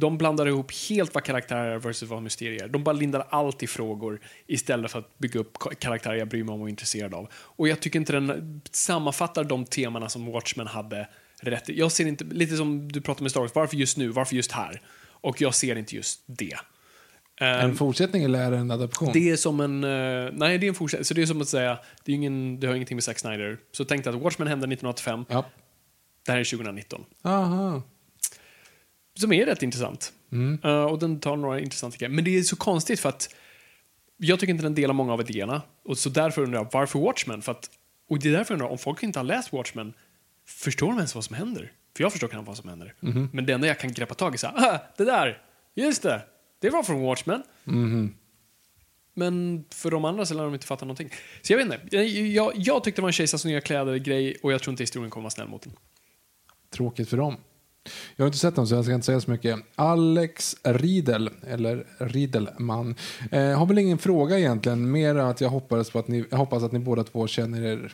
De 0.00 0.18
blandar 0.18 0.46
ihop 0.48 0.72
helt 0.90 1.14
vad 1.14 1.24
karaktärer 1.24 1.70
är 1.70 1.78
versus 1.78 2.08
vad 2.08 2.22
mysterier. 2.22 2.68
De 2.68 2.84
bara 2.84 2.92
lindar 2.92 3.26
allt 3.30 3.62
i 3.62 3.66
frågor 3.66 4.20
istället 4.46 4.90
för 4.90 4.98
att 4.98 5.18
bygga 5.18 5.40
upp 5.40 5.56
ka- 5.58 5.74
karaktärer 5.74 6.14
jag 6.14 6.28
bryr 6.28 6.44
mig 6.44 6.52
om 6.54 6.60
och 6.60 6.66
är 6.66 6.70
intresserad 6.70 7.14
av. 7.14 7.28
Och 7.32 7.68
jag 7.68 7.80
tycker 7.80 7.98
inte 7.98 8.12
den 8.12 8.60
sammanfattar 8.70 9.44
de 9.44 9.64
temana 9.64 10.08
som 10.08 10.26
Watchmen 10.32 10.66
hade 10.66 11.08
rätt 11.40 11.68
i. 11.68 11.78
Jag 11.78 11.92
ser 11.92 12.06
inte, 12.06 12.24
lite 12.24 12.56
som 12.56 12.92
du 12.92 13.00
pratade 13.00 13.22
med 13.22 13.30
Star 13.30 13.40
Wars, 13.40 13.54
varför 13.54 13.76
just 13.76 13.96
nu, 13.96 14.08
varför 14.08 14.36
just 14.36 14.52
här? 14.52 14.82
Och 15.08 15.40
jag 15.40 15.54
ser 15.54 15.76
inte 15.76 15.96
just 15.96 16.22
det. 16.26 16.56
En 17.36 17.70
Ehm, 17.70 17.76
fortsättning 17.76 18.22
eller 18.24 18.40
är 18.46 18.50
det 18.50 18.56
en 18.56 18.70
adaption? 18.70 19.10
det 19.12 19.30
är 19.30 19.36
som 19.36 19.60
en... 19.60 19.84
eh, 19.84 20.30
nej, 20.32 20.58
det 20.58 20.66
är 20.66 20.68
en 20.68 20.74
fortsättning. 20.74 21.04
Så 21.04 21.14
det 21.14 21.22
är 21.22 21.26
som 21.26 21.40
att 21.40 21.48
säga, 21.48 21.78
det, 22.04 22.12
är 22.12 22.16
ingen, 22.16 22.60
det 22.60 22.66
har 22.66 22.74
ingenting 22.74 22.96
med 22.96 23.04
Zack 23.04 23.18
Snyder. 23.18 23.58
Så 23.72 23.84
tänk 23.84 24.04
dig 24.04 24.14
att 24.14 24.20
Watchmen 24.22 24.48
hände 24.48 24.64
1985, 24.64 25.24
Ja. 25.28 25.44
det 26.26 26.32
här 26.32 26.38
är 26.38 26.44
2019. 26.44 27.04
Aha. 27.22 27.82
Som 29.20 29.32
är 29.32 29.46
rätt 29.46 29.62
intressant. 29.62 30.12
Eh, 30.64 30.84
och 30.84 30.98
den 30.98 31.20
tar 31.20 31.36
några 31.36 31.60
intressanta 31.60 31.96
grejer. 31.96 32.10
Men 32.14 32.24
det 32.24 32.38
är 32.38 32.42
så 32.42 32.56
konstigt 32.56 33.00
för 33.00 33.08
att 33.08 33.34
jag 34.16 34.40
tycker 34.40 34.50
inte 34.50 34.62
den 34.64 34.74
delar 34.74 34.94
många 34.94 35.12
av 35.12 35.20
idéerna. 35.20 35.62
Och 35.84 35.98
så 35.98 36.08
därför 36.08 36.42
undrar 36.42 36.58
jag, 36.58 36.68
varför 36.72 36.98
Watchmen? 36.98 37.42
För 37.42 37.52
att, 37.52 37.70
och 38.08 38.18
det 38.18 38.28
är 38.28 38.32
därför 38.32 38.54
jag 38.54 38.56
undrar, 38.56 38.72
om 38.72 38.78
folk 38.78 39.02
inte 39.02 39.18
har 39.18 39.24
läst 39.24 39.52
Watchmen, 39.52 39.92
förstår 40.46 40.86
de 40.86 40.96
ens 40.96 41.14
vad 41.14 41.24
som 41.24 41.36
händer? 41.36 41.72
För 41.96 42.04
jag 42.04 42.12
förstår 42.12 42.28
knappt 42.28 42.48
vad 42.48 42.56
som 42.56 42.68
händer. 42.68 42.94
Men 43.32 43.46
det 43.46 43.52
enda 43.52 43.66
jag 43.66 43.78
kan 43.78 43.92
greppa 43.92 44.14
tag 44.14 44.32
i 44.32 44.34
är 44.34 44.38
så 44.38 44.46
här, 44.46 44.74
ah, 44.74 44.78
det 44.96 45.04
där, 45.04 45.42
just 45.74 46.02
det, 46.02 46.22
det 46.60 46.70
var 46.70 46.82
från 46.82 47.00
Watchmen. 47.02 47.42
Men 49.14 49.64
för 49.70 49.90
de 49.90 50.04
andra 50.04 50.26
så 50.26 50.34
lär 50.34 50.44
de 50.44 50.54
inte 50.54 50.66
fatta 50.66 50.84
någonting. 50.84 51.10
Så 51.42 51.52
jag 51.52 51.58
vet 51.58 51.64
inte, 51.64 51.96
jag, 51.96 52.04
jag, 52.08 52.52
jag 52.56 52.84
tyckte 52.84 53.00
det 53.00 53.02
var 53.02 53.08
en 53.08 53.12
kejsarens 53.12 53.44
nya 53.44 53.60
kläder-grej 53.60 54.36
och 54.42 54.52
jag 54.52 54.62
tror 54.62 54.72
inte 54.72 54.82
historien 54.82 55.10
kommer 55.10 55.22
vara 55.22 55.30
snäll 55.30 55.48
mot 55.48 55.62
den. 55.62 55.72
Tråkigt 56.70 57.08
för 57.08 57.16
dem. 57.16 57.36
Jag 58.16 58.24
har 58.24 58.26
inte 58.26 58.38
sett 58.38 58.56
dem 58.56 58.66
så 58.66 58.74
jag 58.74 58.84
ska 58.84 58.94
inte 58.94 59.06
säga 59.06 59.20
så 59.20 59.30
mycket. 59.30 59.58
Alex 59.74 60.56
Riedel, 60.64 61.30
eller 61.46 61.86
Riedelman, 61.98 62.94
eh, 63.32 63.58
har 63.58 63.66
väl 63.66 63.78
ingen 63.78 63.98
fråga 63.98 64.38
egentligen. 64.38 64.90
Mer 64.90 65.14
att 65.14 65.40
jag 65.40 65.48
hoppas, 65.48 65.90
på 65.90 65.98
att 65.98 66.08
ni, 66.08 66.24
hoppas 66.30 66.62
att 66.62 66.72
ni 66.72 66.78
båda 66.78 67.04
två 67.04 67.26
känner 67.26 67.62
er 67.62 67.92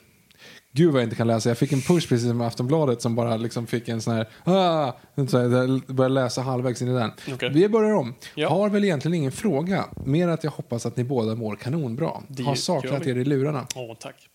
Gud 0.72 0.92
vad 0.92 1.02
jag 1.02 1.06
inte 1.06 1.16
kan 1.16 1.26
läsa. 1.26 1.50
Jag 1.50 1.58
fick 1.58 1.72
en 1.72 1.80
push 1.80 2.08
precis 2.08 2.28
som 2.28 2.40
Aftonbladet 2.40 3.02
som 3.02 3.14
bara 3.14 3.36
liksom 3.36 3.66
fick 3.66 3.88
en 3.88 4.00
sån 4.00 4.14
här... 4.14 4.28
Ah, 4.44 4.92
så 5.28 5.38
här 5.38 5.50
jag 5.50 5.80
började 5.86 6.14
läsa 6.14 6.42
halvvägs 6.42 6.82
in 6.82 6.88
i 6.88 6.92
den. 6.92 7.10
Okej. 7.32 7.50
Vi 7.50 7.68
börjar 7.68 7.92
om. 7.94 8.14
Ja. 8.34 8.48
Har 8.48 8.68
väl 8.68 8.84
egentligen 8.84 9.14
ingen 9.14 9.32
fråga. 9.32 9.84
Mer 10.04 10.28
att 10.28 10.44
jag 10.44 10.50
hoppas 10.50 10.86
att 10.86 10.96
ni 10.96 11.04
båda 11.04 11.34
mår 11.34 11.56
kanonbra. 11.56 12.10
Det 12.28 12.42
Har 12.42 12.54
saknat 12.54 13.06
er 13.06 13.16
i 13.16 13.24
lurarna. 13.24 13.66
Åh, 13.74 13.96
tack. 14.00 14.28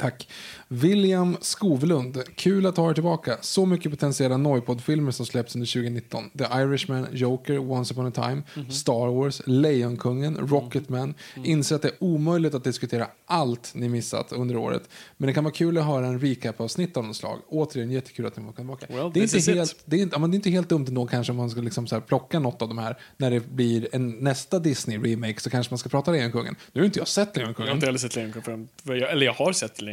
Tack. 0.00 0.28
William 0.68 1.36
Skovlund, 1.40 2.22
kul 2.34 2.66
att 2.66 2.76
ha 2.76 2.90
er 2.90 2.94
tillbaka. 2.94 3.36
Så 3.40 3.66
mycket 3.66 3.90
potentiella 3.92 4.36
Noipod-filmer 4.36 5.10
som 5.10 5.26
släpps 5.26 5.54
under 5.54 5.66
2019. 5.66 6.30
The 6.38 6.44
Irishman, 6.44 7.06
Joker, 7.12 7.58
Once 7.58 7.94
upon 7.94 8.06
a 8.06 8.10
time, 8.14 8.42
Mhm. 8.54 8.70
Star 8.70 9.06
Wars, 9.14 9.42
Lejonkungen, 9.46 10.36
Rocketman. 10.36 11.14
Mm. 11.36 11.50
Inser 11.50 11.76
att 11.76 11.82
det 11.82 11.88
är 11.88 11.94
omöjligt 12.04 12.54
att 12.54 12.64
diskutera 12.64 13.06
allt 13.26 13.72
ni 13.74 13.88
missat 13.88 14.32
under 14.32 14.56
året. 14.56 14.82
Men 15.16 15.26
det 15.26 15.32
kan 15.32 15.44
vara 15.44 15.54
kul 15.54 15.78
att 15.78 15.84
höra 15.84 16.06
en 16.06 16.20
recap-avsnitt 16.20 16.96
av 16.96 17.04
något 17.04 17.16
slag. 17.16 17.38
Återigen, 17.48 17.90
jättekul 17.90 18.26
att 18.26 18.36
ni 18.36 18.44
var 18.44 18.52
tillbaka. 18.52 18.86
Well, 18.88 19.10
det, 19.14 19.20
är 19.20 19.22
inte 19.36 19.52
helt, 19.52 19.76
det, 19.84 19.96
är 19.96 20.00
inte, 20.00 20.16
ja, 20.20 20.26
det 20.26 20.34
är 20.34 20.36
inte 20.36 20.50
helt 20.50 20.68
dumt 20.68 20.84
ändå 20.88 21.06
kanske 21.06 21.30
om 21.30 21.36
man 21.36 21.50
ska 21.50 21.60
liksom 21.60 21.86
så 21.86 22.00
plocka 22.00 22.38
något 22.38 22.62
av 22.62 22.68
de 22.68 22.78
här. 22.78 22.98
När 23.16 23.30
det 23.30 23.48
blir 23.52 23.88
en 23.92 24.10
nästa 24.10 24.58
Disney-remake 24.58 25.38
så 25.40 25.50
kanske 25.50 25.72
man 25.72 25.78
ska 25.78 25.88
prata 25.88 26.10
Lejonkungen. 26.10 26.56
Nu 26.72 26.80
har 26.80 26.86
inte 26.86 26.98
jag 26.98 27.08
sett 27.08 27.28
Jag 27.34 27.40
har 27.40 27.46
Lejonkungen. 27.46 27.72
inte 27.74 27.86
heller 27.86 27.98
sett 27.98 28.16
Lejonkungen. 28.16 28.68
Eller 28.86 29.26
jag 29.26 29.32
har 29.32 29.52
sett 29.52 29.80
Lejonkungen. 29.82 29.89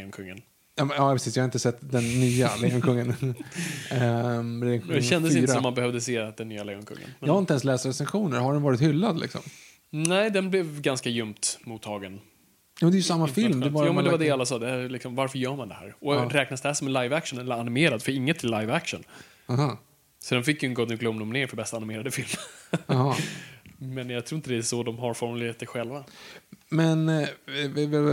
Ja, 0.75 0.85
men- 0.85 0.97
ja, 0.97 1.13
precis. 1.13 1.35
Jag 1.35 1.43
har 1.43 1.45
inte 1.45 1.59
sett 1.59 1.77
den 1.91 2.03
nya 2.03 2.55
Lejonkungen. 2.61 3.15
um, 4.01 4.59
Det 4.87 5.01
kändes 5.01 5.35
inte 5.35 5.51
som 5.51 5.63
man 5.63 5.73
behövde 5.73 6.01
se 6.01 6.31
den 6.37 6.49
nya 6.49 6.63
Lejonkungen. 6.63 7.03
Men- 7.19 7.27
Jag 7.27 7.33
har 7.33 7.39
inte 7.39 7.53
ens 7.53 7.63
läst 7.63 7.85
recensioner. 7.85 8.39
Har 8.39 8.53
den 8.53 8.61
varit 8.61 8.81
hyllad 8.81 9.19
liksom? 9.19 9.41
Nej, 9.89 10.29
den 10.31 10.49
blev 10.49 10.81
ganska 10.81 11.09
ljumt 11.09 11.59
mottagen. 11.63 12.19
Ja, 12.79 12.85
men 12.85 12.91
det 12.91 12.95
är 12.95 12.97
ju 12.99 13.03
samma 13.03 13.27
film. 13.27 13.59
Det 13.59 13.69
bara 13.69 13.87
jo, 13.87 13.93
men 13.93 14.03
det 14.03 14.11
var 14.11 14.17
det 14.17 14.29
alla 14.31 14.45
sa. 14.45 14.59
Det 14.59 14.69
är 14.69 14.89
liksom, 14.89 15.15
varför 15.15 15.37
gör 15.39 15.55
man 15.55 15.67
det 15.69 15.75
här? 15.75 15.95
Och 15.99 16.15
Ja. 16.15 16.29
räknas 16.31 16.61
det 16.61 16.69
här 16.69 16.73
som 16.73 16.87
en 16.87 16.93
live 16.93 17.15
action 17.15 17.39
eller 17.39 17.55
animerad? 17.55 18.03
För 18.03 18.11
inget 18.11 18.43
är 18.43 18.47
live 18.59 18.73
action. 18.73 19.03
Aha. 19.47 19.77
Så 20.19 20.35
den 20.35 20.43
fick 20.43 20.63
ju 20.63 20.67
en 20.67 20.73
Golden 20.73 20.97
Globe-nominering 20.97 21.47
för 21.47 21.57
bästa 21.57 21.77
animerade 21.77 22.11
film. 22.11 22.27
Men 23.77 24.09
jag 24.09 24.25
tror 24.25 24.37
inte 24.37 24.49
det 24.49 24.57
är 24.57 24.61
så 24.61 24.83
de 24.83 24.97
har 24.99 25.13
formulerat 25.13 25.59
det 25.59 25.65
själva. 25.65 26.03
Men 26.69 27.09
eh, 27.09 27.27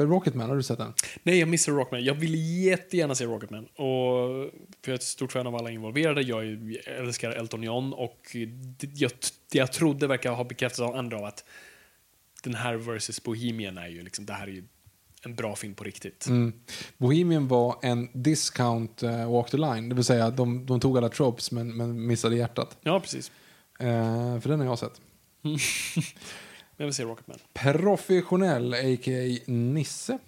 Rocketman, 0.07 0.48
har 0.48 0.57
du 0.57 0.62
sett 0.62 0.78
den? 0.78 0.92
Nej, 1.22 1.38
jag 1.38 1.48
missar 1.48 1.72
Rocketman. 1.72 2.05
Jag 2.05 2.14
vill 2.14 2.64
jättegärna 2.64 3.14
se 3.14 3.24
Rocketman. 3.24 3.64
Och 3.64 4.50
för 4.82 4.90
jag 4.90 4.92
är 4.92 4.94
ett 4.94 5.02
stort 5.02 5.32
fan 5.32 5.46
av 5.46 5.57
alla 5.57 5.70
involverade. 5.70 6.22
Jag 6.22 6.44
älskar 6.86 7.30
Elton 7.30 7.62
John 7.62 7.92
och 7.92 8.36
det, 8.78 8.90
jag, 8.94 9.11
det 9.52 9.59
jag 9.59 9.72
trodde 9.72 10.07
verkar 10.07 10.32
ha 10.32 10.44
bekräftats 10.44 10.80
av 10.80 10.96
andra 10.96 11.18
av 11.18 11.24
att 11.24 11.44
den 12.42 12.55
här 12.55 12.74
versus 12.74 13.22
Bohemian 13.22 13.78
är 13.78 13.88
ju 13.88 14.02
liksom, 14.02 14.26
det 14.26 14.32
här 14.32 14.46
är 14.46 14.52
ju 14.52 14.64
en 15.22 15.34
bra 15.34 15.57
film 15.57 15.74
på 15.74 15.84
riktigt. 15.84 16.26
Mm. 16.26 16.52
Bohemian 16.96 17.48
var 17.48 17.76
en 17.82 18.09
discount 18.12 19.07
uh, 19.07 19.32
walk 19.32 19.50
the 19.50 19.57
line. 19.57 19.88
Det 19.88 19.94
vill 19.94 20.05
säga, 20.05 20.30
de, 20.30 20.66
de 20.66 20.80
tog 20.80 20.98
alla 20.98 21.09
tropes 21.09 21.52
men, 21.52 21.76
men 21.76 22.07
missade 22.07 22.36
hjärtat. 22.36 22.76
Ja, 22.82 23.00
precis. 23.00 23.32
Eh, 23.78 24.40
för 24.40 24.48
den 24.48 24.61
har 24.61 24.66
jag 24.66 24.78
sett. 24.78 25.00
Men 26.77 26.85
jag 26.85 26.87
vill 26.87 26.95
se 26.95 27.05
Rocketman. 27.05 27.39
Professionell, 27.53 28.75
a.k.a. 28.75 29.39
Nisse. 29.47 30.18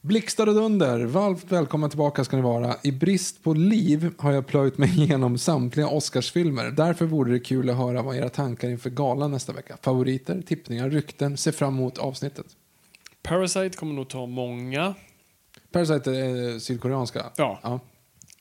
Blixtar 0.00 0.46
och 0.46 0.54
dunder, 0.54 1.04
varmt 1.04 1.52
välkomna 1.52 1.88
tillbaka 1.88 2.24
ska 2.24 2.36
ni 2.36 2.42
vara. 2.42 2.76
I 2.82 2.92
brist 2.92 3.42
på 3.42 3.54
liv 3.54 4.14
har 4.18 4.32
jag 4.32 4.46
plöjt 4.46 4.78
mig 4.78 5.02
igenom 5.02 5.38
samtliga 5.38 5.88
Oscarsfilmer. 5.88 6.70
Därför 6.70 7.04
vore 7.04 7.32
det 7.32 7.40
kul 7.40 7.70
att 7.70 7.76
höra 7.76 8.02
vad 8.02 8.16
era 8.16 8.28
tankar 8.28 8.68
inför 8.68 8.90
galan 8.90 9.30
nästa 9.30 9.52
vecka. 9.52 9.76
Favoriter, 9.82 10.42
tippningar, 10.46 10.90
rykten. 10.90 11.36
Se 11.36 11.52
fram 11.52 11.74
emot 11.74 11.98
avsnittet. 11.98 12.46
Parasite 13.22 13.76
kommer 13.76 13.94
nog 13.94 14.08
ta 14.08 14.26
många. 14.26 14.94
Parasite 15.72 16.10
är 16.10 16.52
eh, 16.52 16.58
sydkoreanska. 16.58 17.24
Ja. 17.36 17.60
ja. 17.62 17.80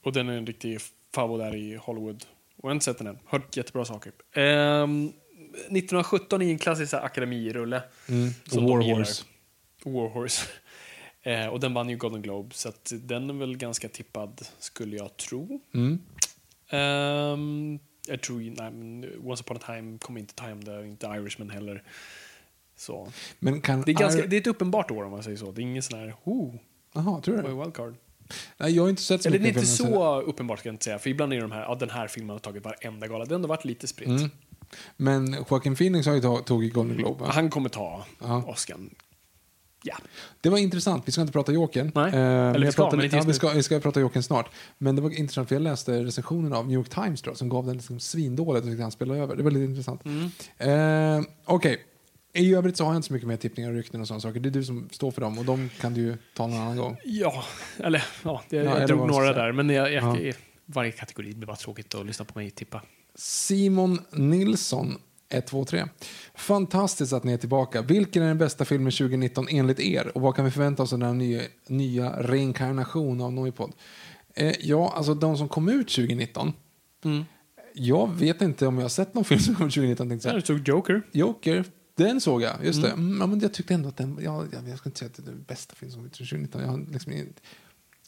Och 0.03 0.13
den 0.13 0.29
är 0.29 0.37
en 0.37 0.45
riktig 0.45 0.79
favorit 1.15 1.45
där 1.45 1.55
i 1.55 1.75
Hollywood. 1.75 2.25
Och 2.57 2.63
jag 2.63 2.69
har 2.69 2.71
inte 2.71 2.85
sett 2.85 2.97
den 2.97 3.07
än. 3.07 3.19
Hört 3.25 3.57
jättebra 3.57 3.85
saker. 3.85 4.11
Ehm, 4.33 5.11
1917 5.53 6.41
är 6.41 6.51
en 6.51 6.57
klassisk 6.57 6.89
så 6.89 6.97
här 6.97 7.03
akademirulle. 7.03 7.83
Mm. 8.09 8.29
Som 8.45 8.65
War 8.65 8.79
de 8.79 8.85
gillar. 8.85 8.97
Horse. 8.97 9.23
War 9.85 10.09
Horse. 10.09 10.45
Eh, 11.25 11.47
och 11.47 11.59
den 11.59 11.73
vann 11.73 11.89
ju 11.89 11.97
Golden 11.97 12.21
Globe, 12.21 12.55
så 12.55 12.71
den 12.89 13.29
är 13.29 13.33
väl 13.33 13.57
ganska 13.57 13.89
tippad, 13.89 14.47
skulle 14.59 14.95
jag 14.95 15.17
tro. 15.17 15.61
Mm. 15.73 15.99
Ehm, 16.69 17.79
jag 18.07 18.21
tror 18.21 18.39
nej, 18.39 19.09
Once 19.23 19.43
upon 19.43 19.57
a 19.57 19.59
time 19.65 19.97
kommer 19.97 20.19
inte 20.19 20.33
ta 20.33 20.45
hem 20.45 20.63
det, 20.63 20.87
inte 20.87 21.07
Irishman 21.07 21.49
heller. 21.49 21.83
Så. 22.75 23.11
Men 23.39 23.61
kan... 23.61 23.81
Det, 23.81 23.91
är 23.91 23.93
ganska, 23.93 24.25
det 24.25 24.35
är 24.35 24.41
ett 24.41 24.47
uppenbart 24.47 24.91
år 24.91 25.03
om 25.03 25.11
man 25.11 25.23
säger 25.23 25.37
så. 25.37 25.51
Det 25.51 25.61
är 25.61 25.63
ingen 25.63 25.83
sån 25.83 25.99
här, 25.99 26.15
oh, 26.23 27.21
tror 27.21 27.37
du 27.37 27.41
det? 27.41 27.53
wildcard? 27.53 27.95
Nej, 28.57 28.75
jag 28.75 28.83
har 28.83 28.89
inte 28.89 29.01
sett 29.01 29.21
så 29.21 29.29
Eller 29.29 29.39
det 29.39 29.43
är 29.43 29.47
mycket 29.47 29.61
inte 29.61 29.71
så 29.71 30.21
uppenbart 30.21 30.59
ska 30.59 30.69
jag 30.69 30.73
inte 30.73 30.83
säga, 30.83 30.99
för 30.99 31.09
ibland 31.09 31.33
är 31.33 31.41
de 31.41 31.51
här, 31.51 31.61
ja 31.61 31.75
den 31.75 31.89
här 31.89 32.07
filmen 32.07 32.29
har 32.29 32.39
tagit 32.39 32.63
varenda 32.63 33.07
gala. 33.07 33.25
Det 33.25 33.31
har 33.31 33.35
ändå 33.35 33.47
varit 33.47 33.65
lite 33.65 33.87
spritt. 33.87 34.07
Mm. 34.07 34.29
Men 34.97 35.35
Joaquin 35.49 35.75
Phoenix 35.75 36.07
har 36.07 36.13
ju 36.13 36.21
tag- 36.21 36.45
tagit 36.45 36.73
Golden 36.73 36.97
Globe. 36.97 37.23
va? 37.23 37.31
Han 37.33 37.49
kommer 37.49 37.69
ta 37.69 38.05
Ja. 38.21 38.43
Oscar. 38.47 38.77
Ja. 39.85 39.95
Det 40.41 40.49
var 40.49 40.57
intressant. 40.57 41.07
Vi 41.07 41.11
ska 41.11 41.21
inte 41.21 41.33
prata 41.33 41.51
Jokern. 41.51 41.91
Nej. 41.95 42.07
Eh, 42.13 42.19
Eller 42.19 42.65
vi 42.65 42.71
ska, 42.71 42.81
pratade, 42.83 43.05
ja, 43.07 43.23
vi, 43.27 43.33
ska, 43.33 43.49
vi 43.49 43.63
ska 43.63 43.79
prata 43.79 43.99
Jokern 43.99 44.23
snart. 44.23 44.49
Men 44.77 44.95
det 44.95 45.01
var 45.01 45.09
intressant 45.19 45.47
för 45.49 45.55
jag 45.55 45.61
läste 45.61 46.03
recensionen 46.03 46.53
av 46.53 46.67
New 46.67 46.73
York 46.73 46.89
Times 46.89 47.23
jag, 47.25 47.37
som 47.37 47.49
gav 47.49 47.65
den 47.65 47.75
liksom 47.77 47.99
svindåligt 47.99 48.65
och 48.65 48.71
han 48.71 48.91
spelade 48.91 49.19
över. 49.19 49.35
Det 49.35 49.43
var 49.43 49.51
lite 49.51 49.63
intressant. 49.65 50.01
Mm. 50.05 50.29
Eh, 51.19 51.25
Okej. 51.45 51.85
I 52.35 52.53
övrigt 52.55 52.77
så 52.77 52.83
har 52.83 52.91
jag 52.91 52.97
inte 52.97 53.07
så 53.07 53.13
mycket 53.13 53.27
mer 53.27 53.37
tippningar 53.37 53.69
och 53.69 53.75
rykten 53.75 54.01
och 54.01 54.07
sådana 54.07 54.21
saker. 54.21 54.39
Det 54.39 54.49
är 54.49 54.51
du 54.51 54.63
som 54.63 54.89
står 54.91 55.11
för 55.11 55.21
dem 55.21 55.37
och 55.37 55.45
de 55.45 55.69
kan 55.81 55.93
du 55.93 56.01
ju 56.01 56.17
ta 56.35 56.47
någon 56.47 56.59
annan 56.61 56.77
gång. 56.77 56.97
Ja, 57.03 57.43
eller 57.77 58.03
ja, 58.23 58.41
det, 58.49 58.55
Ja, 58.57 58.79
jag 58.79 58.87
drog 58.87 59.07
några 59.07 59.33
där, 59.33 59.51
men 59.51 59.69
jag, 59.69 59.93
jag, 59.93 60.21
Ja. 60.25 60.33
varje 60.65 60.91
kategori 60.91 61.33
blir 61.33 61.47
bara 61.47 61.55
tråkigt 61.57 61.95
att 61.95 62.05
lyssna 62.05 62.25
på 62.25 62.39
mig 62.39 62.51
tippa. 62.51 62.81
Simon 63.15 63.99
Nilsson 64.11 64.97
1, 65.29 65.47
2, 65.47 65.65
3. 65.65 65.85
Fantastiskt 66.35 67.13
att 67.13 67.23
ni 67.23 67.33
är 67.33 67.37
tillbaka. 67.37 67.81
Vilken 67.81 68.23
är 68.23 68.27
den 68.27 68.37
bästa 68.37 68.65
filmen 68.65 68.91
2019 68.91 69.47
enligt 69.49 69.79
er? 69.79 70.11
Och 70.15 70.21
vad 70.21 70.35
kan 70.35 70.45
vi 70.45 70.51
förvänta 70.51 70.83
oss 70.83 70.93
av 70.93 70.99
den 70.99 71.17
nya, 71.17 71.41
nya 71.67 72.21
reinkarnation 72.21 73.21
av 73.21 73.33
Noipod? 73.33 73.73
Eh, 74.35 74.55
ja, 74.59 74.93
alltså 74.95 75.13
de 75.13 75.37
som 75.37 75.49
kom 75.49 75.69
ut 75.69 75.87
2019. 75.87 76.53
Jag 77.73 78.13
vet 78.13 78.41
inte 78.41 78.67
om 78.67 78.75
jag 78.75 78.83
har 78.83 78.89
sett 78.89 79.13
någon 79.13 79.25
film 79.25 79.39
som 79.41 79.55
kom 79.55 79.67
ut 79.67 79.73
2019. 79.73 80.09
Tänkte 80.09 80.27
jag. 80.27 80.37
Jag 80.37 80.45
tog 80.45 80.67
Joker. 80.67 81.01
Joker, 81.11 81.65
den 81.95 82.21
såg 82.21 82.41
jag. 82.41 82.65
Just 82.65 82.81
det. 82.81 82.89
Mm, 82.89 83.17
ja, 83.21 83.27
men 83.27 83.39
jag 83.39 83.53
tyckte 83.53 83.73
ändå 83.73 83.89
att 83.89 83.97
den, 83.97 84.19
ja, 84.21 84.45
jag, 84.51 84.69
jag 84.69 84.77
ska 84.77 84.89
inte 84.89 84.99
säga 84.99 85.09
att 85.09 85.15
det 85.15 85.29
är 85.29 85.33
den 85.33 85.43
bästa 85.43 85.75
film 85.75 85.91
som 85.91 85.99
kom 85.99 86.05
ut 86.05 86.13
2019. 86.13 86.61
Jag, 86.61 86.67
har 86.67 86.85
liksom, 86.91 87.13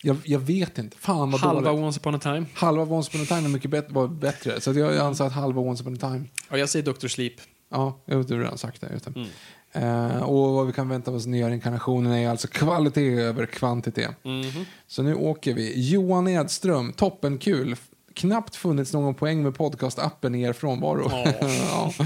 jag, 0.05 0.17
jag 0.23 0.39
vet 0.39 0.77
inte. 0.77 0.97
Fan 0.97 1.31
vad 1.31 1.41
Halva 1.41 1.71
dåligt. 1.71 1.83
Once 1.85 1.99
upon 1.99 2.15
a 2.15 2.19
time. 2.19 2.45
Halva 2.53 2.83
Once 2.95 3.09
upon 3.09 3.21
a 3.21 3.25
time 3.25 3.47
är 3.47 3.49
mycket 3.49 3.71
bet- 3.71 3.91
var 3.91 4.07
bättre. 4.07 4.61
Så 4.61 4.73
jag, 4.73 4.93
jag 4.93 5.05
anser 5.05 5.25
att 5.25 5.33
halva 5.33 5.61
Once 5.61 5.83
upon 5.83 5.93
a 5.93 5.97
time 5.99 6.25
Ja, 6.49 6.57
jag 6.57 6.69
säger 6.69 6.85
Dr. 6.93 7.07
Sleep. 7.07 7.33
Ja, 7.71 7.99
jag 8.05 8.17
vet, 8.17 8.27
du 8.27 8.33
har 8.33 8.41
redan 8.41 8.57
sagt 8.57 8.81
det. 8.81 8.89
Just 8.93 9.05
det. 9.05 9.13
Mm. 9.15 10.11
Eh, 10.11 10.23
och 10.23 10.53
vad 10.53 10.67
vi 10.67 10.73
kan 10.73 10.89
vänta 10.89 11.11
oss 11.11 11.25
nya 11.25 11.49
inkarnationen 11.53 12.11
är 12.13 12.29
alltså 12.29 12.47
kvalitet 12.47 13.13
över 13.21 13.45
kvantitet. 13.45 14.11
Mhm. 14.23 14.65
Så 14.87 15.03
nu 15.03 15.15
åker 15.15 15.53
vi. 15.53 15.89
Johan 15.89 16.27
Edström, 16.27 16.93
toppenkul. 16.93 17.75
Knappt 18.13 18.55
funnits 18.55 18.93
någon 18.93 19.15
poäng 19.15 19.43
med 19.43 19.55
podcastappen 19.55 20.35
i 20.35 20.41
er 20.41 20.53
frånvaro. 20.53 21.11
ja. 21.41 21.93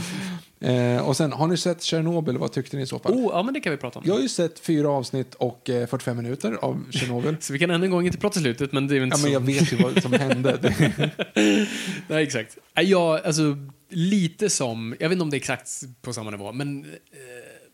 eh, 0.59 1.07
och 1.07 1.17
sen, 1.17 1.31
har 1.31 1.47
ni 1.47 1.57
sett 1.57 1.83
Tjernobyl? 1.83 2.37
Vad 2.37 2.51
tyckte 2.51 2.77
ni 2.77 2.83
i 2.83 2.85
så 2.85 2.99
fall? 2.99 3.13
Oh, 3.13 3.29
ja, 3.33 3.43
men 3.43 3.53
det 3.53 3.59
kan 3.59 3.71
vi 3.71 3.77
prata 3.77 3.99
om. 3.99 4.05
Jag 4.07 4.13
har 4.13 4.21
ju 4.21 4.29
sett 4.29 4.59
fyra 4.59 4.89
avsnitt 4.89 5.33
och 5.33 5.69
eh, 5.69 5.87
45 5.87 6.17
minuter 6.17 6.53
av 6.53 6.91
Tjernobyl. 6.91 7.37
Så 7.39 7.53
vi 7.53 7.59
kan 7.59 7.69
än 7.69 7.83
en 7.83 7.91
gång 7.91 8.05
inte 8.05 8.17
prata 8.17 8.39
slutet, 8.39 8.71
men 8.71 8.87
det 8.87 8.93
är 8.93 8.97
ju 8.97 9.03
inte 9.03 9.17
ja, 9.17 9.21
men 9.21 9.31
så. 9.31 9.33
jag 9.33 9.61
vet 9.61 9.73
ju 9.73 9.77
vad 9.77 10.01
som 10.01 10.13
hände. 10.13 10.59
Nej, 12.07 12.23
exakt. 12.23 12.57
Nej, 12.75 12.85
Jag, 12.85 13.25
alltså, 13.25 13.57
lite 13.89 14.49
som, 14.49 14.95
jag 14.99 15.09
vet 15.09 15.15
inte 15.15 15.23
om 15.23 15.29
det 15.29 15.37
är 15.37 15.39
exakt 15.39 15.69
på 16.01 16.13
samma 16.13 16.29
nivå, 16.29 16.51
men, 16.51 16.85
eh, 16.85 16.89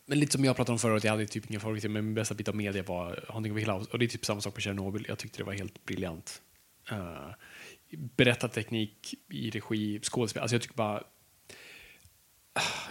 men 0.06 0.20
lite 0.20 0.32
som 0.32 0.44
jag 0.44 0.56
pratade 0.56 0.72
om 0.72 0.78
förra 0.78 0.92
året, 0.92 1.04
jag 1.04 1.10
hade 1.10 1.26
typ 1.26 1.50
ingen 1.50 1.60
favorit, 1.60 1.82
men 1.82 2.04
min 2.04 2.14
bästa 2.14 2.34
bit 2.34 2.48
av 2.48 2.56
media 2.56 2.82
var 2.82 3.24
Haunting 3.28 3.52
of 3.52 3.58
Hill 3.58 3.70
House, 3.70 3.90
och 3.92 3.98
det 3.98 4.04
är 4.04 4.08
typ 4.08 4.24
samma 4.24 4.40
sak 4.40 4.54
på 4.54 4.60
Chernobyl. 4.60 5.04
Jag 5.08 5.18
tyckte 5.18 5.38
det 5.38 5.44
var 5.44 5.52
helt 5.52 5.84
briljant. 5.84 6.42
Eh, 6.90 7.30
berättarteknik 8.16 9.14
i 9.30 9.50
regi, 9.50 10.00
skådespel. 10.02 10.42
Alltså 10.42 10.54
jag 10.54 10.62
tycker 10.62 10.76
bara 10.76 11.02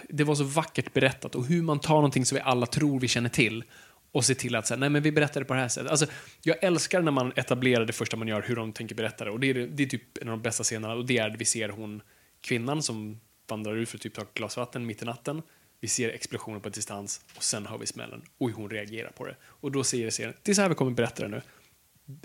det 0.09 0.23
var 0.23 0.35
så 0.35 0.43
vackert 0.43 0.93
berättat 0.93 1.35
och 1.35 1.45
hur 1.45 1.61
man 1.61 1.79
tar 1.79 1.95
någonting 1.95 2.25
som 2.25 2.35
vi 2.35 2.41
alla 2.41 2.65
tror 2.65 2.99
vi 2.99 3.07
känner 3.07 3.29
till 3.29 3.63
och 4.11 4.25
ser 4.25 4.33
till 4.33 4.55
att 4.55 4.67
säga, 4.67 4.77
nej 4.77 4.89
men 4.89 5.03
vi 5.03 5.11
berättar 5.11 5.41
det 5.41 5.45
på 5.45 5.53
det 5.53 5.59
här 5.59 5.67
sättet. 5.67 5.91
Alltså, 5.91 6.05
jag 6.41 6.63
älskar 6.63 7.01
när 7.01 7.11
man 7.11 7.33
etablerar 7.35 7.85
det 7.85 7.93
första 7.93 8.17
man 8.17 8.27
gör, 8.27 8.41
hur 8.41 8.55
de 8.55 8.73
tänker 8.73 8.95
berätta 8.95 9.25
det. 9.25 9.31
Och 9.31 9.39
det 9.39 9.49
är, 9.49 9.53
det 9.53 9.83
är 9.83 9.87
typ 9.87 10.17
en 10.17 10.27
av 10.27 10.31
de 10.37 10.41
bästa 10.41 10.63
scenerna 10.63 10.93
och 10.93 11.05
det 11.05 11.17
är 11.17 11.29
att 11.29 11.41
vi 11.41 11.45
ser 11.45 11.69
hon, 11.69 12.01
kvinnan 12.41 12.83
som 12.83 13.19
vandrar 13.47 13.75
ut 13.75 13.89
för 13.89 13.97
att 13.97 14.01
typ 14.01 14.13
ta 14.13 14.21
ett 14.21 14.33
glas 14.33 14.57
vatten 14.57 14.85
mitt 14.85 15.01
i 15.01 15.05
natten. 15.05 15.41
Vi 15.81 15.87
ser 15.87 16.09
explosionen 16.09 16.61
på 16.61 16.69
distans 16.69 17.21
och 17.35 17.43
sen 17.43 17.65
hör 17.65 17.77
vi 17.77 17.85
smällen 17.85 18.21
och 18.37 18.49
hur 18.49 18.55
hon 18.55 18.69
reagerar 18.69 19.11
på 19.11 19.25
det. 19.25 19.35
Och 19.43 19.71
då 19.71 19.83
säger 19.83 20.09
serien, 20.09 20.33
det 20.43 20.51
är 20.51 20.55
så 20.55 20.61
här 20.61 20.69
vi 20.69 20.75
kommer 20.75 20.91
berätta 20.91 21.23
det 21.23 21.29
nu. 21.29 21.41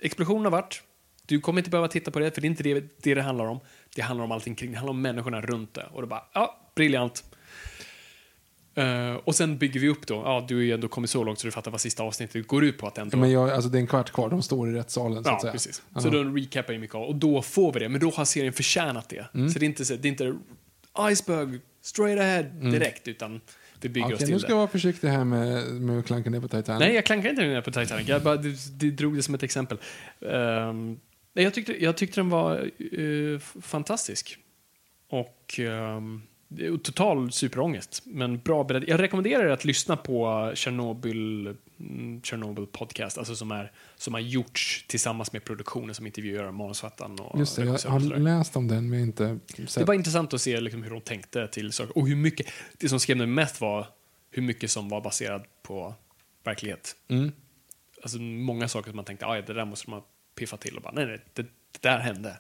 Explosionen 0.03 0.45
har 0.45 0.51
varit, 0.51 0.83
du 1.27 1.41
kommer 1.41 1.61
inte 1.61 1.71
behöva 1.71 1.89
titta 1.89 2.11
på 2.11 2.19
det, 2.19 2.31
för 2.31 2.41
det 2.41 2.47
är 2.47 2.51
inte 2.51 2.63
det 2.63 2.81
det, 2.81 3.15
det 3.15 3.21
handlar 3.21 3.45
om. 3.45 3.61
Det 3.95 4.03
handlar 4.03 4.25
om 4.25 4.33
allting 4.33 4.55
kring, 4.55 4.71
det 4.71 4.77
handlar 4.77 4.91
om 4.91 5.03
människorna 5.03 5.41
runt 5.41 5.75
det. 5.75 5.87
Och 5.93 6.01
då 6.01 6.09
bara, 6.09 6.25
ja, 6.33 6.73
briljant. 6.75 7.25
Eh, 8.75 9.15
och 9.15 9.35
sen 9.35 9.59
bygger 9.59 9.81
vi 9.81 9.89
upp 9.89 10.07
då, 10.07 10.15
ja 10.15 10.45
du 10.49 10.55
har 10.55 10.63
ju 10.63 10.73
ändå 10.73 10.89
kommit 10.89 11.11
så 11.11 11.25
långt 11.25 11.39
så 11.39 11.47
du 11.47 11.51
fattar 11.51 11.71
vad 11.71 11.81
sista 11.81 12.03
avsnittet 12.03 12.47
går 12.47 12.65
ut 12.65 12.79
på 12.79 12.87
att 12.87 12.99
ändå... 12.99 13.17
Men 13.17 13.31
jag, 13.31 13.51
alltså, 13.51 13.71
det 13.71 13.79
är 13.79 13.81
en 13.81 13.87
kvart 13.87 14.11
kvar, 14.11 14.31
de 14.31 14.43
står 14.43 14.71
i 14.71 14.73
rättssalen. 14.73 15.25
Så 15.25 15.31
ja, 15.31 15.35
att 15.35 15.41
säga. 15.41 15.53
precis. 15.53 15.83
Ja. 15.95 16.01
Så 16.01 16.11
då 16.11 16.23
recapar 16.25 16.79
mycket 16.79 16.95
av, 16.97 17.03
och 17.03 17.15
då 17.15 17.43
får 17.43 17.73
vi 17.73 17.81
det, 17.81 17.89
men 17.89 18.01
då 18.01 18.11
har 18.11 18.25
serien 18.25 18.53
förtjänat 18.53 19.09
det. 19.09 19.27
Mm. 19.35 19.51
Så 19.51 19.59
det 19.59 19.65
är 19.65 19.67
inte, 19.67 19.85
så, 19.85 19.95
det 19.97 20.09
är 20.09 20.11
inte 20.11 20.35
iceberg, 21.11 21.59
straight 21.83 22.21
ahead 22.21 22.43
direkt, 22.43 23.09
utan 23.09 23.41
vi 23.81 23.89
bygger 23.89 24.07
Mm. 24.07 24.15
Okej, 24.15 24.15
oss 24.15 24.25
till 24.25 24.33
nu 24.35 24.39
ska 24.39 24.47
det. 24.49 24.53
jag 24.53 24.59
vara 24.59 24.69
försiktig 24.69 25.09
här 25.09 25.25
med, 25.25 25.65
med 25.81 25.99
att 25.99 26.07
klanka 26.07 26.31
ner 26.31 26.41
på 26.41 26.49
Titanic. 26.49 26.81
Nej, 26.81 26.95
jag 26.95 27.05
klankar 27.07 27.31
inte 27.31 27.43
ner 27.43 27.61
på 27.61 27.71
Titanic. 27.71 28.09
Jag 28.09 28.23
bara 28.23 28.37
det, 28.37 28.79
det 28.79 28.91
drog 28.91 29.17
det 29.17 29.23
som 29.23 29.35
ett 29.35 29.43
exempel. 29.43 29.79
Nej, 31.35 31.45
jag, 31.45 31.55
tyckte, 31.55 31.85
jag 31.85 31.97
tyckte 31.97 32.21
den 32.21 32.31
var 32.31 32.71
f- 33.37 33.57
fantastisk. 33.63 34.37
Och 35.11 35.55
det 35.57 35.65
är 35.67 36.21
total 36.83 37.33
superångest, 37.33 38.03
men 38.07 38.39
bra 38.39 38.65
berätt. 38.65 38.85
Jag 38.89 39.01
rekommenderar 39.01 39.45
er 39.45 39.51
att 39.51 39.65
lyssna 39.65 39.97
på 39.97 40.53
Chernobyl, 40.55 41.57
mm, 41.81 42.23
Chernobyl 42.23 42.67
podcast, 42.67 43.19
alltså 43.19 43.37
som, 43.37 43.51
är, 43.51 43.73
som 43.97 44.15
har 44.15 44.21
gjorts 44.21 44.85
tillsammans 44.89 45.33
med 45.33 45.45
produktionen 45.45 45.95
som 45.95 46.07
intervjuar 46.07 46.51
manusförfattaren 46.51 47.19
och 47.21 47.39
Just 47.39 47.57
det, 47.57 47.65
jag 47.65 47.79
har 47.91 48.01
läst 48.19 48.57
om 48.57 48.69
den 48.69 48.91
men 48.91 49.01
inte 49.01 49.39
Det 49.57 49.67
sett. 49.67 49.87
var 49.87 49.95
intressant 49.95 50.35
att 50.35 50.41
se 50.41 50.61
liksom 50.61 50.83
hur 50.83 50.91
de 50.91 51.01
tänkte 51.01 51.49
till 51.49 51.73
saker 51.73 51.99
och 51.99 52.09
hur 52.09 52.17
mycket, 52.17 52.47
det 52.79 52.89
som 52.89 53.01
skrev 53.01 53.17
mig 53.17 53.27
mest 53.27 53.61
var 53.61 53.87
hur 54.31 54.43
mycket 54.43 54.71
som 54.71 54.89
var 54.89 55.01
baserat 55.01 55.63
på 55.63 55.95
verklighet. 56.45 56.97
Mm. 57.09 57.33
Alltså 58.03 58.19
många 58.19 58.69
saker 58.69 58.91
som 58.91 58.97
man 58.97 59.05
tänkte, 59.05 59.27
"Aj, 59.27 59.43
det 59.47 59.53
där 59.55 59.65
måste 59.65 59.91
man 59.91 60.03
piffa 60.35 60.57
till 60.57 60.77
och 60.77 60.83
bara, 60.83 60.93
nej, 60.93 61.07
nej, 61.07 61.21
det, 61.35 61.43
det 61.43 61.81
där 61.81 61.99
hände. 61.99 62.37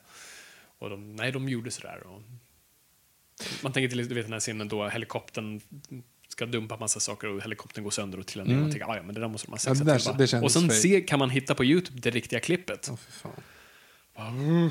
Och 0.78 0.90
de, 0.90 1.16
nej, 1.16 1.32
de 1.32 1.48
gjorde 1.48 1.70
sådär. 1.70 2.02
Och 2.06 2.22
man 3.62 3.72
tänker 3.72 3.88
till 3.88 4.08
du 4.08 4.14
vet 4.14 4.24
den 4.24 4.32
här 4.32 4.40
scenen 4.40 4.68
då 4.68 4.88
helikoptern 4.88 5.60
ska 6.28 6.46
dumpa 6.46 6.76
massa 6.76 7.00
saker 7.00 7.28
och 7.28 7.42
helikoptern 7.42 7.84
går 7.84 7.90
sönder 7.90 8.18
och 8.18 8.26
trillar 8.26 8.44
ner. 8.44 8.52
Mm. 8.52 8.62
Man 8.62 8.70
tänker, 8.72 8.90
"Ah, 8.90 8.96
ja, 8.96 9.02
men 9.02 9.14
det 9.14 9.20
där 9.20 9.28
måste 9.28 9.50
ha 9.50 9.58
Ja, 9.66 9.74
till. 9.74 9.84
va?" 9.84 10.14
det 10.18 10.26
kändes 10.26 10.56
och 10.56 10.62
sen 10.62 10.70
se, 10.70 11.00
kan 11.00 11.18
man 11.18 11.30
hitta 11.30 11.54
på 11.54 11.64
YouTube 11.64 12.00
det 12.00 12.10
riktiga 12.10 12.40
klippet. 12.40 12.90
Fan. 13.10 14.70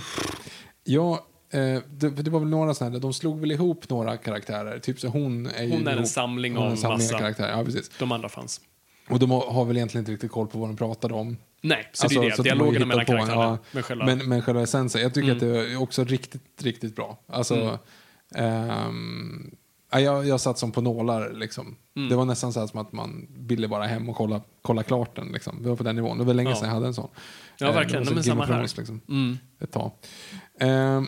Ja, 0.83 1.27
eh, 1.51 1.59
det, 1.91 2.09
det 2.09 2.31
var 2.31 2.39
väl 2.39 2.49
några 2.49 2.73
sådana 2.73 2.95
här, 2.95 2.99
de 3.01 3.13
slog 3.13 3.39
väl 3.39 3.51
ihop 3.51 3.89
några 3.89 4.17
karaktärer. 4.17 4.79
Typ 4.79 4.99
så 4.99 5.07
hon 5.07 5.45
är 5.45 5.69
Hon 5.69 5.87
är 5.87 5.91
en 5.91 5.97
ihop- 5.99 6.05
samling 6.07 6.53
hon 6.55 6.61
är 6.63 6.65
av 6.65 6.71
en 6.71 6.77
samling 6.77 6.97
massa- 7.07 7.19
karaktärer. 7.19 7.57
Ja, 7.57 7.63
precis. 7.65 7.91
De 7.99 8.11
andra 8.11 8.29
fanns. 8.29 8.61
Och 9.09 9.19
de 9.19 9.31
har 9.31 9.51
har 9.51 9.65
väl 9.65 9.77
egentligen 9.77 10.01
inte 10.01 10.11
riktigt 10.11 10.31
koll 10.31 10.47
på 10.47 10.57
vad 10.59 10.69
de 10.69 10.77
pratade 10.77 11.13
om. 11.13 11.37
Nej, 11.61 11.89
så 11.93 12.03
Alltså, 12.05 12.19
det 12.19 12.25
är 12.25 12.29
det. 12.29 12.35
så 12.35 12.41
att 12.41 12.45
de 12.45 12.49
Dialogerna 12.53 12.85
mellan 12.85 13.05
karaktärerna. 13.05 13.41
ja. 13.43 13.57
Men 13.71 13.83
själva... 13.83 14.05
Men, 14.05 14.29
men 14.29 14.41
själva 14.41 14.61
essensen, 14.61 15.01
jag 15.01 15.13
tycker 15.13 15.25
Mm. 15.31 15.35
att 15.37 15.41
det 15.41 15.71
är 15.73 15.81
också 15.81 16.03
riktigt, 16.03 16.63
riktigt 16.63 16.95
bra. 16.95 17.19
Alltså, 17.27 17.55
Mm. 17.55 17.77
Ehm, 18.35 19.51
ja, 19.91 19.99
jag, 19.99 20.27
jag 20.27 20.39
satt 20.41 20.57
som 20.57 20.71
på 20.71 20.81
nålar 20.81 21.33
liksom. 21.33 21.75
Mm. 21.95 22.09
Det 22.09 22.15
var 22.15 22.25
nästan 22.25 22.53
så 22.53 22.67
som 22.67 22.79
att 22.79 22.91
man 22.93 23.27
ville 23.37 23.67
bara 23.67 23.83
hem 23.85 24.09
och 24.09 24.15
kolla, 24.15 24.41
kolla 24.61 24.83
klart 24.83 25.15
den. 25.15 25.27
Liksom. 25.27 25.63
Det 25.63 25.69
var 25.69 25.75
på 25.75 25.83
den 25.83 25.95
nivån. 25.95 26.17
Det 26.17 26.23
var 26.23 26.33
länge 26.33 26.49
Ja. 26.49 26.55
sedan 26.55 26.67
jag 26.67 26.73
hade 26.75 26.87
en 26.87 26.93
sån. 26.93 27.09
Ja, 27.57 27.67
Eh, 27.67 27.73
verkligen. 27.75 28.13
Men 28.13 28.23
samma 28.23 28.45
här. 28.45 28.61
Liksom, 28.77 29.01
Mm. 29.09 29.37
ett 29.59 29.71
tag. 29.71 29.91
Ehm, 30.59 31.07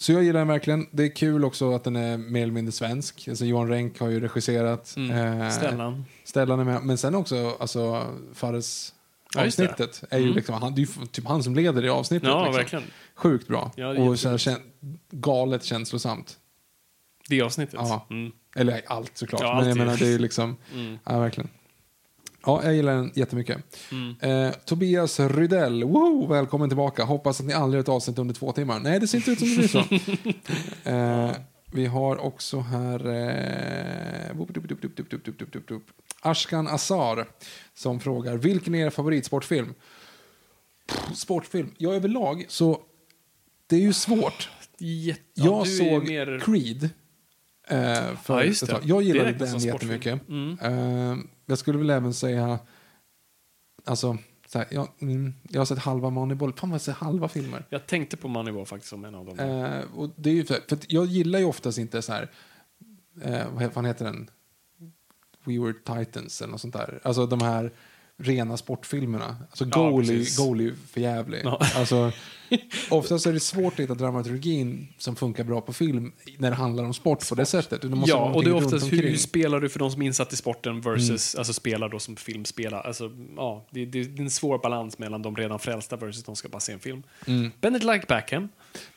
så 0.00 0.12
jag 0.12 0.22
gillar 0.22 0.40
den 0.40 0.48
verkligen. 0.48 0.86
Det 0.92 1.02
är 1.04 1.16
kul 1.16 1.44
också 1.44 1.74
att 1.74 1.84
den 1.84 1.96
är 1.96 2.16
mer 2.18 2.42
eller 2.42 2.52
mindre 2.52 2.72
svensk. 2.72 3.28
Alltså 3.28 3.44
Johan 3.44 3.68
Renck 3.68 4.00
har 4.00 4.08
ju 4.08 4.20
regisserat. 4.20 4.94
Mm. 4.96 5.40
Eh, 5.40 5.50
Stellan. 5.50 6.04
Stellan 6.24 6.60
är 6.60 6.64
med. 6.64 6.82
Men 6.84 6.98
sen 6.98 7.14
också 7.14 7.56
alltså, 7.60 8.06
Fares 8.34 8.94
Ja, 9.40 9.46
avsnittet. 9.46 10.02
Är 10.10 10.18
ju 10.18 10.24
Mm. 10.24 10.36
liksom, 10.36 10.54
han, 10.54 10.74
det 10.74 10.80
är 10.80 10.86
ju 11.00 11.06
typ 11.06 11.26
han 11.26 11.42
som 11.42 11.54
leder 11.54 11.82
det 11.82 11.88
avsnittet. 11.88 12.28
Ja, 12.28 12.38
liksom. 12.44 12.56
verkligen. 12.56 12.84
Sjukt 13.14 13.48
bra. 13.48 13.72
Ja, 13.76 13.88
och 13.98 14.18
så 14.18 14.28
här, 14.28 14.56
galet 15.10 15.64
känslosamt. 15.64 16.36
Det 17.28 17.42
avsnittet. 17.42 17.74
Ja. 17.78 18.06
Mm. 18.10 18.32
Eller 18.56 18.82
allt 18.86 19.16
såklart. 19.18 19.40
Ja, 19.42 19.58
men 19.60 19.68
jag 19.68 19.78
menar, 19.78 19.96
det 19.96 20.06
är 20.06 20.10
ju 20.10 20.18
liksom... 20.18 20.56
Mm. 20.74 20.98
Ja, 21.04 21.18
verkligen. 21.18 21.50
Ja, 22.46 22.60
jag 22.64 22.74
gillar 22.74 22.94
den 22.94 23.12
jättemycket. 23.14 23.58
Mm. 23.92 24.14
Eh, 24.20 24.52
Tobias 24.64 25.20
Rydell, 25.20 25.84
wow, 25.84 26.28
välkommen 26.28 26.68
tillbaka. 26.68 27.04
Hoppas 27.04 27.40
att 27.40 27.46
ni 27.46 27.52
aldrig 27.52 27.78
har 27.78 27.82
ett 27.82 27.88
avsnitt 27.88 28.18
under 28.18 28.34
två 28.34 28.52
timmar. 28.52 28.80
Nej, 28.80 29.00
det 29.00 29.06
ser 29.08 29.18
inte 29.18 29.30
ut 29.30 29.38
som 29.38 29.48
det 29.48 29.56
blir 29.56 29.68
så. 29.68 29.78
eh, 30.90 31.30
vi 31.72 31.86
har 31.86 32.16
också 32.16 32.60
här 32.60 33.06
eh, 33.06 34.36
Ashkan 36.20 36.68
Azar 36.68 37.26
som 37.74 38.00
frågar 38.00 38.36
vilken 38.36 38.74
är 38.74 38.86
er 38.86 38.90
favoritsportfilm? 38.90 39.74
Sportfilm? 41.14 41.74
Ja, 41.78 41.94
överlag 41.94 42.46
så 42.48 42.82
det 43.66 43.76
är 43.76 43.80
ju 43.80 43.92
svårt. 43.92 44.50
Jätte... 44.78 45.22
jag 45.34 45.68
såg 45.68 46.08
mer... 46.08 46.40
Creed. 46.40 46.90
Eh, 47.68 48.16
för 48.16 48.44
ja, 48.44 48.76
ett. 48.78 48.84
Jag 48.84 49.02
gillade 49.02 49.32
den 49.32 49.58
jättemycket. 49.58 50.28
Mm. 50.28 50.58
Eh, 50.62 51.18
jag 51.46 51.58
skulle 51.58 51.78
väl 51.78 51.90
även 51.90 52.14
säga, 52.14 52.58
alltså, 53.84 54.18
här, 54.54 54.66
jag, 54.70 54.88
mm, 55.00 55.34
jag 55.48 55.60
har 55.60 55.66
sett 55.66 55.78
halva 55.78 56.10
Moneyball. 56.10 56.52
Fan 56.52 56.70
vad 56.70 56.82
jag 56.86 56.94
halva 56.94 57.28
filmer. 57.28 57.66
Jag 57.70 57.86
tänkte 57.86 58.16
på 58.16 58.28
Moneyball 58.28 58.66
faktiskt 58.66 58.90
som 58.90 59.04
en 59.04 59.14
av 59.14 59.26
dem. 59.26 59.38
Eh, 59.38 59.80
och 59.94 60.10
det 60.16 60.30
är 60.30 60.34
ju 60.34 60.44
för, 60.44 60.58
för 60.68 60.78
jag 60.88 61.06
gillar 61.06 61.38
ju 61.38 61.44
oftast 61.44 61.78
inte 61.78 62.02
så 62.02 62.12
här, 62.12 62.30
eh, 63.22 63.50
vad 63.52 63.72
fan 63.72 63.84
heter 63.84 64.04
den? 64.04 64.30
We 65.48 65.58
Were 65.64 65.72
Titans 66.04 66.42
eller 66.42 66.50
något 66.50 66.60
sånt 66.60 66.74
där. 66.74 67.00
Alltså 67.02 67.26
de 67.26 67.40
här 67.40 67.70
rena 68.20 68.56
sportfilmerna. 68.56 69.36
Alltså 69.50 69.64
Ja, 69.64 69.90
goal, 69.90 70.02
är, 70.04 70.08
precis. 70.08 70.36
goal 70.36 70.60
är 70.60 70.64
ju 70.64 70.74
för 70.90 71.00
jävlig. 71.00 71.40
Ja. 71.44 71.60
Alltså, 71.74 72.12
oftast 72.90 73.26
är 73.26 73.32
det 73.32 73.40
svårt 73.40 73.72
att 73.72 73.78
hitta 73.80 73.94
dramaturgin 73.94 74.88
som 74.98 75.16
funkar 75.16 75.44
bra 75.44 75.60
på 75.60 75.72
film 75.72 76.12
när 76.38 76.50
det 76.50 76.56
handlar 76.56 76.84
om 76.84 76.94
sport, 76.94 77.28
på 77.28 77.34
det 77.34 77.46
sättet. 77.46 77.82
Det 77.82 77.88
måste 77.88 78.10
Ja, 78.10 78.32
och 78.34 78.44
det 78.44 78.50
är 78.50 78.54
oftast 78.54 78.92
hur, 78.92 79.16
spelar 79.16 79.60
du 79.60 79.68
för 79.68 79.78
de 79.78 79.90
som 79.90 80.02
är 80.02 80.06
insatt 80.06 80.32
i 80.32 80.36
sporten 80.36 80.80
versus 80.80 81.34
Mm. 81.34 81.40
alltså 81.40 81.52
spelar 81.52 81.88
då 81.88 81.98
som 81.98 82.16
filmspelar. 82.16 82.80
Alltså, 82.80 83.10
ja, 83.36 83.66
det, 83.70 83.84
det, 83.84 84.02
det 84.04 84.20
är 84.20 84.24
en 84.24 84.30
svår 84.30 84.58
balans 84.58 84.98
mellan 84.98 85.22
de 85.22 85.36
redan 85.36 85.58
frälsta 85.58 85.96
versus 85.96 86.24
de 86.24 86.36
ska 86.36 86.48
bara 86.48 86.60
se 86.60 86.72
en 86.72 86.80
film. 86.80 87.02
Mm. 87.26 87.50
Bennett 87.60 87.84
like 87.84 88.04
Beckham. 88.08 88.48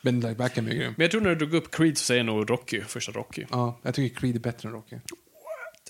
Ben 0.02 0.20
like 0.20 0.34
Beckham 0.34 0.66
är 0.66 0.70
grym. 0.74 0.94
Men 0.96 1.04
jag 1.04 1.10
tror 1.10 1.20
när 1.20 1.30
du 1.30 1.36
drog 1.36 1.54
upp 1.54 1.70
Creed 1.70 1.98
så 1.98 2.04
säger 2.04 2.18
jag 2.18 2.26
nog 2.26 2.50
Rocky, 2.50 2.80
första 2.80 3.12
Rocky. 3.12 3.44
Ja, 3.50 3.78
jag 3.82 3.94
tycker 3.94 4.16
Creed 4.20 4.34
är 4.36 4.40
bättre 4.40 4.68
än 4.68 4.74
Rocky. 4.74 4.96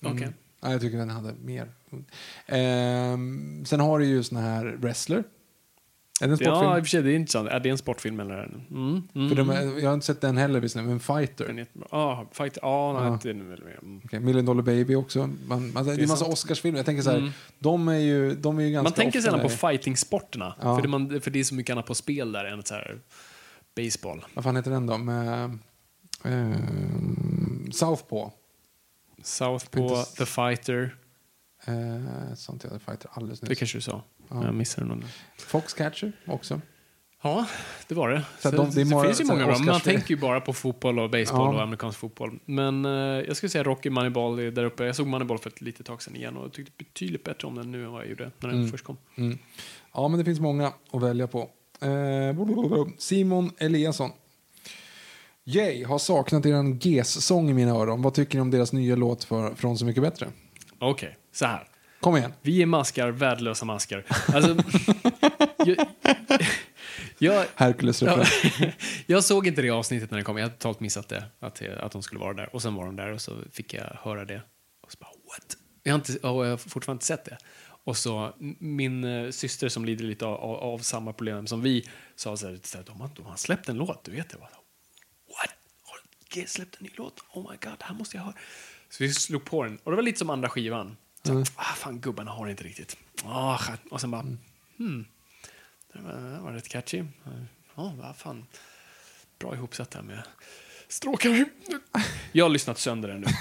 Mm. 0.03 0.17
Okej. 0.17 0.27
Ja, 0.29 0.33
jag 0.71 0.81
tycker 0.81 0.99
den 0.99 1.11
hade 1.11 1.35
mer. 1.45 1.69
Ehm, 2.47 3.65
sen 3.67 3.81
har 3.81 3.99
du 3.99 4.07
ju 4.07 4.23
såna 4.23 4.41
här 4.41 4.65
wrestler. 4.81 5.25
Är 6.21 6.27
det 6.27 6.33
en 6.33 6.37
sportfilm? 6.37 6.65
Ja, 6.65 6.79
i 6.79 6.81
och 6.81 6.85
för 6.85 6.89
sig, 6.91 7.03
det 7.03 7.13
är 7.13 7.17
intressant. 7.17 7.49
Är 7.49 7.61
det 7.61 7.69
en 7.71 7.79
sportfilm 7.79 8.21
eller? 8.21 8.45
Mm, 8.71 9.03
mm, 9.15 9.29
För 9.29 9.37
de 9.37 9.51
jag 9.81 9.89
har 9.89 9.95
inte 9.95 10.07
sett 10.07 10.21
den 10.21 10.37
heller 10.37 10.61
visserligen, 10.61 10.91
men 10.91 11.01
Fighter. 11.01 11.67
Ja, 11.91 12.27
fight, 12.33 12.59
ja, 12.63 12.93
nej, 13.01 13.09
Ja. 13.11 13.19
det 13.23 13.31
är 13.31 13.35
väl. 13.49 13.63
Mm. 13.83 14.01
Okej, 14.05 14.21
Million 14.21 14.45
Dollar 14.47 14.63
Baby 14.63 14.95
också. 14.95 15.31
Man, 15.47 15.73
man, 15.73 15.85
det 15.87 15.93
är 15.93 15.99
en 16.03 16.09
massa. 16.09 16.25
Oscarsfilmer. 16.25 16.79
Jag 16.79 16.87
tänker 16.87 17.03
så 17.03 17.11
här, 17.11 17.19
Mm. 17.19 17.31
de 17.59 17.89
är 17.89 17.99
ju, 17.99 18.35
de 18.35 18.59
är 18.59 18.63
ju 18.63 18.71
ganska 18.71 18.83
Man 18.83 18.93
tänker 18.93 19.21
sällan 19.21 19.41
på 19.41 19.49
fighting-sporterna. 19.49 20.55
Ja. 20.61 20.77
För, 20.77 20.83
det 20.83 20.89
man, 20.89 21.21
för 21.21 21.31
det 21.31 21.41
är 21.41 21.45
så 21.45 21.55
mycket 21.55 21.73
annat 21.73 21.87
på 21.87 21.95
spel 21.95 22.33
där 22.33 22.45
än 22.45 22.63
så 22.63 22.75
här 22.75 22.99
baseball. 23.77 24.25
Vad 24.35 24.45
fan 24.45 24.57
heter 24.57 24.71
den 24.71 24.87
då? 24.87 24.99
Med, 24.99 25.59
ehm, 26.25 27.73
Southpaw. 27.73 28.31
Southpaw, 29.23 29.99
Inte- 29.99 30.13
The 30.17 30.27
Fighter. 30.27 30.97
Uh, 31.69 32.35
sånt 32.35 32.65
jag 32.65 32.71
hade 32.71 32.85
Fighter 32.85 33.11
alldeles 33.13 33.41
Det 33.41 33.49
nyss. 33.49 33.59
kanske 33.59 33.79
du 33.79 33.83
sa. 33.83 34.03
Ja. 34.31 34.45
Jag 34.45 34.55
missade 34.55 34.87
någon. 34.87 35.05
Foxcatcher 35.39 36.13
också. 36.27 36.61
Ja, 37.23 37.47
det 37.89 37.95
var 37.95 38.09
det. 38.11 38.23
Så 38.41 38.51
Så 38.51 38.57
de- 38.57 38.71
det 38.71 38.85
det 38.85 38.91
många- 38.91 39.05
finns 39.05 39.21
ju 39.21 39.25
många 39.25 39.47
bra, 39.47 39.59
man 39.59 39.81
tänker 39.81 40.11
ju 40.15 40.21
bara 40.21 40.41
på 40.41 40.53
fotboll 40.53 40.99
och 40.99 41.11
baseball 41.11 41.41
Ja. 41.41 41.55
och 41.55 41.63
amerikansk 41.63 41.99
fotboll. 41.99 42.39
Men 42.45 42.85
eh, 42.85 42.91
jag 42.91 43.37
skulle 43.37 43.51
säga 43.51 43.65
Rocky 43.65 43.91
Moneyball 43.91 44.39
är 44.39 44.51
där 44.51 44.65
uppe. 44.65 44.85
Jag 44.85 44.97
såg 44.97 45.07
Moneyball 45.07 45.39
för 45.39 45.51
ett 45.51 45.61
litet 45.61 45.87
tag 45.87 46.03
sedan 46.03 46.17
igen 46.17 46.37
och 46.37 46.53
tyckte 46.53 46.73
betydligt 46.79 47.25
bättre 47.25 47.49
om 47.49 47.55
den 47.55 47.73
nu 47.73 47.85
än 47.85 47.93
vad 47.93 48.03
jag 48.03 48.09
gjorde 48.11 48.31
när 48.41 48.49
den 48.49 48.59
Mm. 48.59 48.71
först 48.71 48.85
kom. 48.85 48.97
Mm. 49.17 49.39
Ja, 49.95 50.09
men 50.09 50.19
det 50.19 50.25
finns 50.25 50.41
många 50.41 50.73
att 50.93 51.03
välja 51.03 51.27
på. 51.27 51.51
Eh. 51.81 52.87
Simon 52.99 53.51
Eliasson. 53.59 54.11
Jay 55.45 55.85
har 55.85 55.99
saknat 55.99 56.47
eran 56.47 56.79
GES-sång 56.79 57.51
i 57.51 57.55
mina 57.55 57.71
öron. 57.71 58.03
Vad 58.03 58.15
tycker 58.15 58.35
ni 58.35 58.43
om 58.43 58.51
deras 58.51 58.73
nya 58.73 58.97
låt 58.97 59.25
för, 59.25 59.55
från 59.55 59.79
Så 59.79 59.85
Mycket 59.85 60.03
Bättre? 60.03 60.29
Okej, 60.79 61.17
så 61.33 61.47
här. 61.47 61.69
Kom 62.01 62.17
igen. 62.17 62.33
Vi 62.43 62.63
är 62.63 62.67
maskar, 62.67 63.11
värdelösa 63.11 63.65
maskar. 63.65 64.05
Alltså, 64.35 64.57
jag, 65.59 65.87
jag, 67.19 67.47
Hercules 67.55 68.03
ja, 68.03 68.17
referens. 68.17 68.75
jag 69.07 69.25
såg 69.25 69.47
inte 69.47 69.63
det 69.63 69.71
avsnittet 69.71 70.11
när 70.11 70.19
det 70.19 70.25
kom. 70.25 70.37
Jag 70.37 70.45
hade 70.45 70.55
totalt 70.55 70.81
missat 70.81 71.09
det, 71.09 71.25
att, 71.41 71.63
att 71.63 71.93
de 71.93 72.03
skulle 72.03 72.21
vara 72.21 72.35
där. 72.35 72.55
Och 72.55 72.63
sen 72.63 72.75
var 72.75 72.85
de 72.87 72.97
där 72.97 73.13
och 73.13 73.21
så 73.21 73.33
fick 73.53 73.75
jag 73.75 73.97
höra 74.03 74.25
det. 74.25 74.43
Och 74.83 74.93
så 74.93 74.99
bara, 75.01 75.11
what? 75.11 75.57
Jag 75.83 75.93
har, 75.93 75.99
inte, 75.99 76.13
jag 76.23 76.29
har 76.29 76.57
fortfarande 76.57 76.97
inte 76.97 77.07
sett 77.07 77.25
det. 77.25 77.39
Och 77.85 77.97
så 77.97 78.35
min 78.59 79.05
eh, 79.05 79.31
syster 79.31 79.69
som 79.69 79.85
lider 79.85 80.05
lite 80.05 80.27
av, 80.27 80.35
av, 80.35 80.57
av 80.57 80.79
samma 80.79 81.13
problem 81.13 81.47
som 81.47 81.63
vi 81.63 81.89
sa 82.17 82.37
så 82.37 82.47
här, 82.47 82.85
de, 82.87 83.01
har, 83.01 83.11
de 83.17 83.27
har 83.27 83.37
släppt 83.37 83.69
en 83.69 83.77
låt, 83.77 84.05
du 84.05 84.13
vet 84.13 84.29
det? 84.29 84.35
Jag 84.35 84.41
bara? 84.41 84.62
Har 86.35 86.43
de 86.43 86.47
släppt 86.47 86.77
en 86.81 86.85
ny 86.85 86.91
låt? 86.97 87.21
Oh 87.33 87.51
my 87.51 87.57
god, 87.57 87.79
det 87.79 87.85
här 87.85 87.95
måste 87.95 88.17
jag 88.17 88.25
höra. 88.25 88.35
Så 88.91 89.05
vi 89.05 89.13
slog 89.13 89.45
på 89.45 89.63
den 89.63 89.79
och 89.85 89.91
det 89.93 89.97
var 89.97 90.03
lite 90.03 90.19
som 90.19 90.31
andra 90.31 90.49
skivan. 90.49 90.97
Så, 91.23 91.45
ah, 91.57 91.75
fan, 91.77 92.01
gubbarna 92.01 92.31
har 92.31 92.45
det 92.45 92.51
inte 92.51 92.65
riktigt. 92.65 92.97
Ah, 93.25 93.59
och 93.91 94.01
sen 94.01 94.11
bara, 94.11 94.23
hmm. 94.77 95.05
Det 95.93 96.01
var, 96.01 96.13
det 96.13 96.41
var 96.41 96.53
rätt 96.53 96.69
catchy. 96.69 97.05
Ja, 97.75 97.95
vad 97.99 98.17
fan. 98.17 98.47
Bra 99.39 99.55
ihopsatt 99.55 99.91
där 99.91 100.03
med 100.03 100.23
stråkar. 100.89 101.45
Jag 102.33 102.45
har 102.45 102.51
lyssnat 102.51 102.79
sönder 102.79 103.09
den 103.09 103.21
nu. 103.21 103.27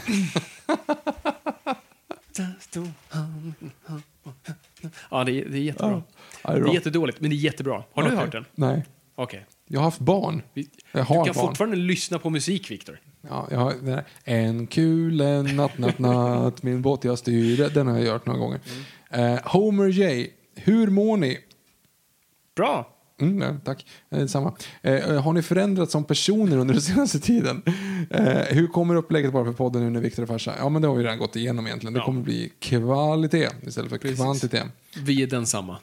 Ja, 5.10 5.24
det 5.24 5.32
är, 5.32 5.46
det 5.46 5.58
är 5.58 5.62
jättebra. 5.62 6.04
Ja, 6.44 6.50
det 6.50 6.52
är 6.52 6.56
det 6.56 6.62
bra. 6.62 6.70
är 6.70 6.74
jättedåligt, 6.74 7.22
men 7.22 7.30
det 7.30 7.36
är 7.36 7.38
jättebra. 7.38 7.84
Har 7.94 8.04
du 8.04 8.08
Okej. 8.08 8.18
hört 8.20 8.32
den? 8.32 8.46
Nej. 8.56 8.86
Okej. 9.16 9.46
Jag 9.74 9.80
har 9.80 9.86
haft 9.86 10.00
barn. 10.00 10.42
Jag 10.54 10.66
Du 10.92 11.00
har 11.00 11.06
kan 11.06 11.34
barn. 11.36 11.48
fortfarande 11.48 11.76
lyssna 11.78 12.20
på 12.20 12.30
musik, 12.30 12.72
Viktor. 12.72 13.00
Ja, 13.30 13.48
jag 13.52 13.58
har, 13.60 13.74
den 13.82 13.94
här, 13.94 14.04
en 14.24 14.68
kul 14.68 15.22
en 15.22 15.56
natt, 15.56 15.78
natt, 15.78 16.00
natt, 16.00 16.64
min 16.64 16.82
båt 16.82 17.04
jag 17.04 17.20
styr. 17.20 17.70
Den 17.74 17.88
har 17.88 17.98
jag 18.00 18.08
gjort 18.14 18.26
några 18.26 18.40
gånger. 18.40 18.60
Mm. 19.12 19.34
Eh, 19.36 19.40
Homer 19.44 19.88
J. 19.88 20.28
Hur 20.56 20.88
mår 20.88 21.18
ni? 21.18 21.38
Bra. 22.56 22.88
Mm, 23.22 23.42
ja, 23.42 23.56
tack. 23.66 23.86
Eh, 24.10 24.26
samma. 24.28 24.54
Eh, 24.82 25.22
har 25.22 25.34
ni 25.34 25.42
förändrats 25.42 25.92
som 25.92 26.04
personer 26.04 26.58
under 26.58 26.74
den 26.74 26.82
senaste 26.82 27.20
tiden? 27.20 27.62
Eh, 28.10 28.24
hur 28.50 28.68
kommer 28.68 28.96
upplägget 28.96 29.34
vara 29.34 29.46
för 29.46 29.54
podden 29.54 29.84
nu 29.84 29.90
när 29.90 30.00
Viktor 30.02 30.24
är 30.24 30.28
farsa? 30.28 30.54
Ja, 30.60 30.70
men 30.70 30.82
det 30.82 30.88
har 30.88 30.96
vi 30.96 31.04
redan 31.04 31.18
gått 31.20 31.36
igenom 31.36 31.68
egentligen. 31.68 31.94
Det 31.94 32.00
Ja. 32.00 32.06
kommer 32.06 32.22
bli 32.22 32.52
kvalitet 32.60 33.48
istället 33.68 33.90
för 33.90 33.98
Precis. 33.98 34.18
kvantitet. 34.20 34.66
Vi 35.06 35.24
är 35.24 35.28
densamma, 35.28 35.78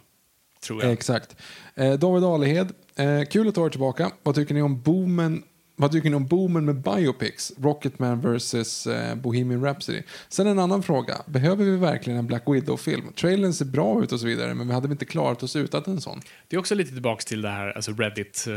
tror 0.61 0.83
jag. 0.83 0.93
Exakt. 0.93 1.37
Eh, 1.75 1.93
David 1.93 2.25
Alehed, 2.25 2.73
eh, 2.97 3.25
kul 3.25 3.49
att 3.49 3.57
ha 3.57 3.67
er 3.67 3.71
tillbaka. 3.71 4.11
Vad 4.23 4.35
tycker 4.35 4.55
ni 4.55 4.63
om 4.63 4.83
boomen 4.83 5.43
vad 5.81 5.93
tycker 5.93 6.11
ni 6.11 6.17
om 6.17 6.27
boomen 6.27 6.65
med 6.65 6.83
biopics? 6.83 7.53
Rocketman 7.59 8.21
vs 8.21 8.87
eh, 8.87 9.15
Bohemian 9.15 9.65
Rhapsody. 9.65 10.03
Sen 10.29 10.47
en 10.47 10.59
annan 10.59 10.83
fråga. 10.83 11.23
Behöver 11.27 11.65
vi 11.65 11.77
verkligen 11.77 12.19
en 12.19 12.27
Black 12.27 12.43
Widow-film? 12.47 13.13
Trailern 13.13 13.53
ser 13.53 13.65
bra 13.65 14.03
ut 14.03 14.13
och 14.13 14.21
så 14.21 14.27
vidare, 14.27 14.55
men 14.55 14.69
vi 14.69 14.75
hade 14.75 14.89
väl 14.89 14.93
inte 14.93 15.05
klarat 15.05 15.43
oss 15.43 15.57
utan 15.57 15.83
en 15.87 16.01
sån? 16.01 16.21
Det 16.49 16.57
är 16.57 16.61
också 16.61 16.75
lite 16.75 16.93
tillbaks 16.93 17.25
till 17.25 17.43
det 17.43 17.49
här, 17.49 17.73
alltså 17.73 17.93
Reddit. 17.93 18.47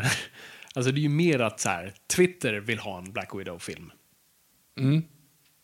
Alltså 0.74 0.92
det 0.92 1.00
är 1.00 1.02
ju 1.02 1.10
mer 1.10 1.40
att 1.40 1.60
så 1.60 1.70
här, 1.70 1.94
Twitter 2.16 2.54
vill 2.54 2.80
ha 2.80 2.98
en 2.98 3.12
Black 3.12 3.30
Widow-film. 3.36 3.92
Mm. 4.80 5.04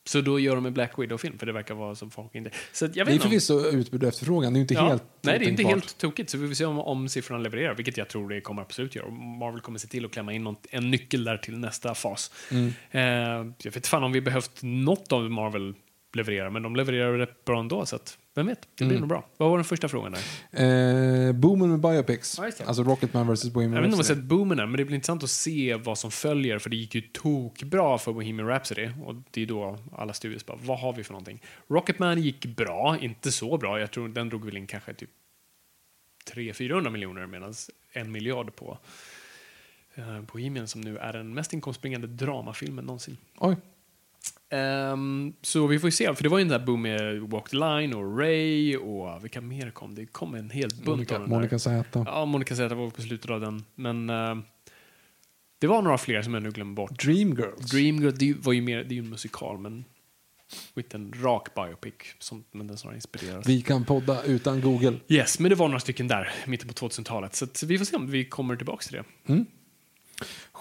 Så 0.07 0.21
då 0.21 0.39
gör 0.39 0.55
de 0.55 0.65
en 0.65 0.73
Black 0.73 0.99
Widow-film, 0.99 1.37
för 1.37 1.45
det 1.45 1.51
verkar 1.53 1.73
vara 1.75 1.95
som 1.95 2.11
folk 2.11 2.35
inte... 2.35 2.49
Så 2.71 2.85
jag 2.85 2.91
Det 2.93 2.99
vet 2.99 3.07
är 3.07 3.11
inte 3.13 3.23
om- 3.25 3.29
förvisso 3.29 3.65
utbud 3.69 4.03
och 4.03 4.09
efterfrågan, 4.09 4.53
det 4.53 4.59
är 4.59 4.61
inte 4.61 4.73
Ja. 4.73 4.87
helt 4.87 5.03
Nej, 5.21 5.39
det 5.39 5.45
är 5.45 5.49
inte 5.49 5.63
helt 5.63 5.97
tokigt. 5.97 6.29
Så 6.29 6.37
vi 6.37 6.47
får 6.47 6.55
se 6.55 6.65
om, 6.65 6.79
om 6.79 7.09
siffrorna 7.09 7.41
levererar, 7.43 7.75
vilket 7.75 7.97
jag 7.97 8.07
tror 8.09 8.29
det 8.29 8.41
kommer 8.41 8.61
absolut 8.61 8.95
göra. 8.95 9.09
Marvel 9.11 9.61
kommer 9.61 9.79
se 9.79 9.87
till 9.87 10.05
att 10.05 10.11
klämma 10.11 10.33
in 10.33 10.43
något, 10.43 10.65
en 10.69 10.91
nyckel 10.91 11.23
där 11.23 11.37
till 11.37 11.57
nästa 11.57 11.95
fas. 11.95 12.31
Mm. 12.51 12.73
Eh, 12.91 13.53
jag 13.63 13.71
vet 13.71 13.87
fan 13.87 14.03
om 14.03 14.11
vi 14.11 14.21
behövt 14.21 14.59
något 14.61 15.11
av 15.11 15.31
Marvel 15.31 15.75
levererar, 16.13 16.49
men 16.49 16.63
de 16.63 16.75
levererar 16.75 17.17
rätt 17.17 17.45
bra 17.45 17.59
ändå, 17.59 17.85
så 17.85 17.95
att, 17.95 18.17
vem 18.37 18.47
vet, 18.47 18.61
det 18.61 18.67
blir 18.85 18.87
Mm. 18.87 18.99
nog 18.99 19.09
bra. 19.09 19.25
Vad 19.37 19.49
var 19.49 19.57
den 19.57 19.65
första 19.65 19.87
frågan 19.89 20.11
där? 20.51 21.27
Eh, 21.27 21.33
boomen 21.33 21.69
med 21.69 21.79
biopics, 21.79 22.35
det. 22.35 22.61
alltså 22.67 22.83
Rocketman 22.83 23.33
vs 23.33 23.43
Bohemian 23.49 23.73
Jag 23.73 23.81
vet 23.81 23.85
inte 23.87 23.95
om 23.95 23.99
jag 23.99 23.99
Rhapsody. 23.99 24.19
sett 24.21 24.23
boomen 24.29 24.59
än, 24.59 24.69
men 24.71 24.77
det 24.77 24.85
blir 24.85 24.95
intressant 24.95 25.23
att 25.23 25.29
se 25.29 25.75
vad 25.75 25.97
som 25.97 26.11
följer, 26.11 26.59
för 26.59 26.69
det 26.69 26.75
gick 26.75 26.95
ju 26.95 27.01
tokbra 27.01 27.97
för 27.97 28.13
Bohemian 28.13 28.47
Rhapsody. 28.47 28.89
Och 29.05 29.15
det 29.31 29.41
är 29.41 29.45
då 29.45 29.77
alla 29.97 30.13
studios 30.13 30.45
bara, 30.45 30.57
vad 30.63 30.79
har 30.79 30.93
vi 30.93 31.03
för 31.03 31.13
någonting? 31.13 31.41
Rocketman 31.67 32.21
gick 32.21 32.45
bra, 32.45 32.97
inte 33.01 33.31
så 33.31 33.57
bra. 33.57 33.79
Jag 33.79 33.91
tror 33.91 34.07
den 34.09 34.29
drog 34.29 34.45
väl 34.45 34.57
in 34.57 34.67
kanske 34.67 34.93
typ 34.93 35.09
300-400 36.31 36.89
miljoner, 36.89 37.27
medan 37.27 37.53
en 37.91 38.11
miljard 38.11 38.55
på 38.55 38.77
eh, 39.95 40.21
Bohemian, 40.21 40.67
som 40.67 40.81
nu 40.81 40.97
är 40.97 41.13
den 41.13 41.33
mest 41.33 41.53
inkomstbringande 41.53 42.07
dramafilmen 42.07 42.85
någonsin. 42.85 43.17
Oj, 43.37 43.55
Ehm, 44.49 45.33
så 45.41 45.67
vi 45.67 45.79
får 45.79 45.87
ju 45.87 45.91
se, 45.91 46.15
för 46.15 46.23
det 46.23 46.29
var 46.29 46.37
ju 46.37 46.41
en 46.41 46.47
där 46.47 46.59
boom 46.59 46.81
med 46.81 47.21
Walk 47.21 47.49
the 47.49 47.57
Line 47.57 47.93
och 47.93 48.19
Ray 48.19 48.77
och 48.77 49.23
vilka 49.23 49.41
mer 49.41 49.71
kom? 49.71 49.95
Det 49.95 50.05
kom 50.05 50.35
en 50.35 50.49
hel 50.49 50.69
bunt 50.69 50.85
Monica, 50.85 51.15
av 51.15 51.21
den 51.21 51.29
där. 51.29 51.37
Monica 51.37 51.59
Z. 51.59 52.03
Ja, 52.05 52.25
Monica 52.25 52.55
Zeta 52.55 52.75
var 52.75 52.89
på 52.89 53.01
slutet 53.01 53.31
av 53.31 53.41
den. 53.41 53.65
Men 53.75 54.09
eh, 54.09 54.35
det 55.59 55.67
var 55.67 55.81
några 55.81 55.97
fler 55.97 56.21
som 56.21 56.33
jag 56.33 56.43
nu 56.43 56.51
glömmer 56.51 56.73
bort. 56.73 57.03
Dreamgirls. 57.03 57.71
Dreamgirl, 57.71 58.11
det 58.15 58.33
var 58.33 58.53
ju 58.53 58.61
mer, 58.61 58.83
det 58.83 58.93
är 58.93 58.95
ju 58.95 59.03
en 59.03 59.09
musikal, 59.09 59.57
men 59.57 59.85
inte 60.75 60.97
en 60.97 61.13
rak 61.23 61.55
biopic, 61.55 61.93
som, 62.19 62.43
men 62.51 62.67
den 62.67 62.77
snarare 62.77 62.95
inspireras. 62.95 63.47
Vi 63.47 63.61
kan 63.61 63.85
podda 63.85 64.23
utan 64.23 64.61
Google. 64.61 64.99
Yes, 65.07 65.39
men 65.39 65.49
det 65.49 65.55
var 65.55 65.67
några 65.67 65.79
stycken 65.79 66.07
där, 66.07 66.31
mitten 66.45 66.67
på 66.67 66.73
2000-talet. 66.73 67.35
Så 67.35 67.65
vi 67.65 67.77
får 67.77 67.85
se 67.85 67.95
om 67.95 68.11
vi 68.11 68.25
kommer 68.25 68.55
tillbaka 68.55 68.83
till 68.83 69.03
det. 69.25 69.45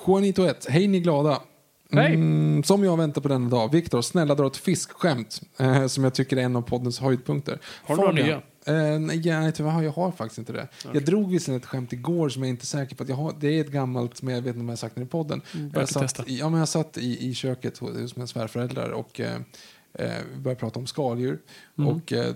Juanito 0.06 0.44
1, 0.44 0.66
hej 0.70 0.86
ni 0.86 1.00
glada. 1.00 1.42
Hej. 1.92 2.14
Mm, 2.14 2.62
som 2.62 2.84
jag 2.84 2.96
väntar 2.96 3.20
på 3.20 3.28
denna 3.28 3.48
dag. 3.48 3.72
Viktor, 3.72 4.02
snälla 4.02 4.34
dra 4.34 4.46
ett 4.46 4.56
fiskskämt 4.56 5.40
eh, 5.58 5.86
som 5.86 6.04
jag 6.04 6.14
tycker 6.14 6.36
är 6.36 6.40
en 6.40 6.56
av 6.56 6.62
poddens 6.62 7.00
höjdpunkter. 7.00 7.58
Har 7.84 7.96
du 7.96 8.02
några 8.02 8.16
Fabian, 8.16 8.42
Eh, 8.66 8.98
nej, 8.98 9.28
jag, 9.28 9.54
tyvärr, 9.54 9.82
jag 9.82 9.92
har 9.92 10.12
faktiskt 10.12 10.38
inte 10.38 10.52
det. 10.52 10.68
Jag 10.92 11.04
drog 11.04 11.30
visserligen 11.30 11.60
ett 11.60 11.66
skämt 11.66 11.92
igår 11.92 12.28
som 12.28 12.42
jag 12.42 12.50
inte 12.50 12.62
är 12.62 12.66
säker 12.66 12.96
på 12.96 13.02
att 13.02 13.08
jag 13.08 13.16
har. 13.16 13.34
Det 13.40 13.48
är 13.48 13.60
ett 13.60 13.70
gammalt, 13.70 14.22
men 14.22 14.34
jag 14.34 14.42
vet 14.42 14.48
inte 14.48 14.60
om 14.60 14.66
jag 14.66 14.72
har 14.72 14.76
sagt 14.76 14.94
det 14.94 15.02
i 15.02 15.06
podden. 15.06 15.42
Mm, 15.54 15.70
jag, 15.74 15.82
att 15.82 15.90
satt, 15.90 16.02
testa. 16.02 16.24
ja, 16.26 16.48
men 16.48 16.58
jag 16.58 16.68
satt 16.68 16.98
i, 16.98 17.28
i 17.28 17.34
köket 17.34 17.78
hos 17.78 17.96
hos 17.96 18.16
mina 18.16 18.26
svärföräldrar 18.26 18.90
och 18.90 19.20
eh, 19.20 19.40
vi 19.98 20.36
började 20.40 20.60
prata 20.60 20.78
om 20.78 20.86
skaldjur. 20.86 21.38
Mm. 21.78 21.90
Och 21.90 22.12
eh, 22.12 22.34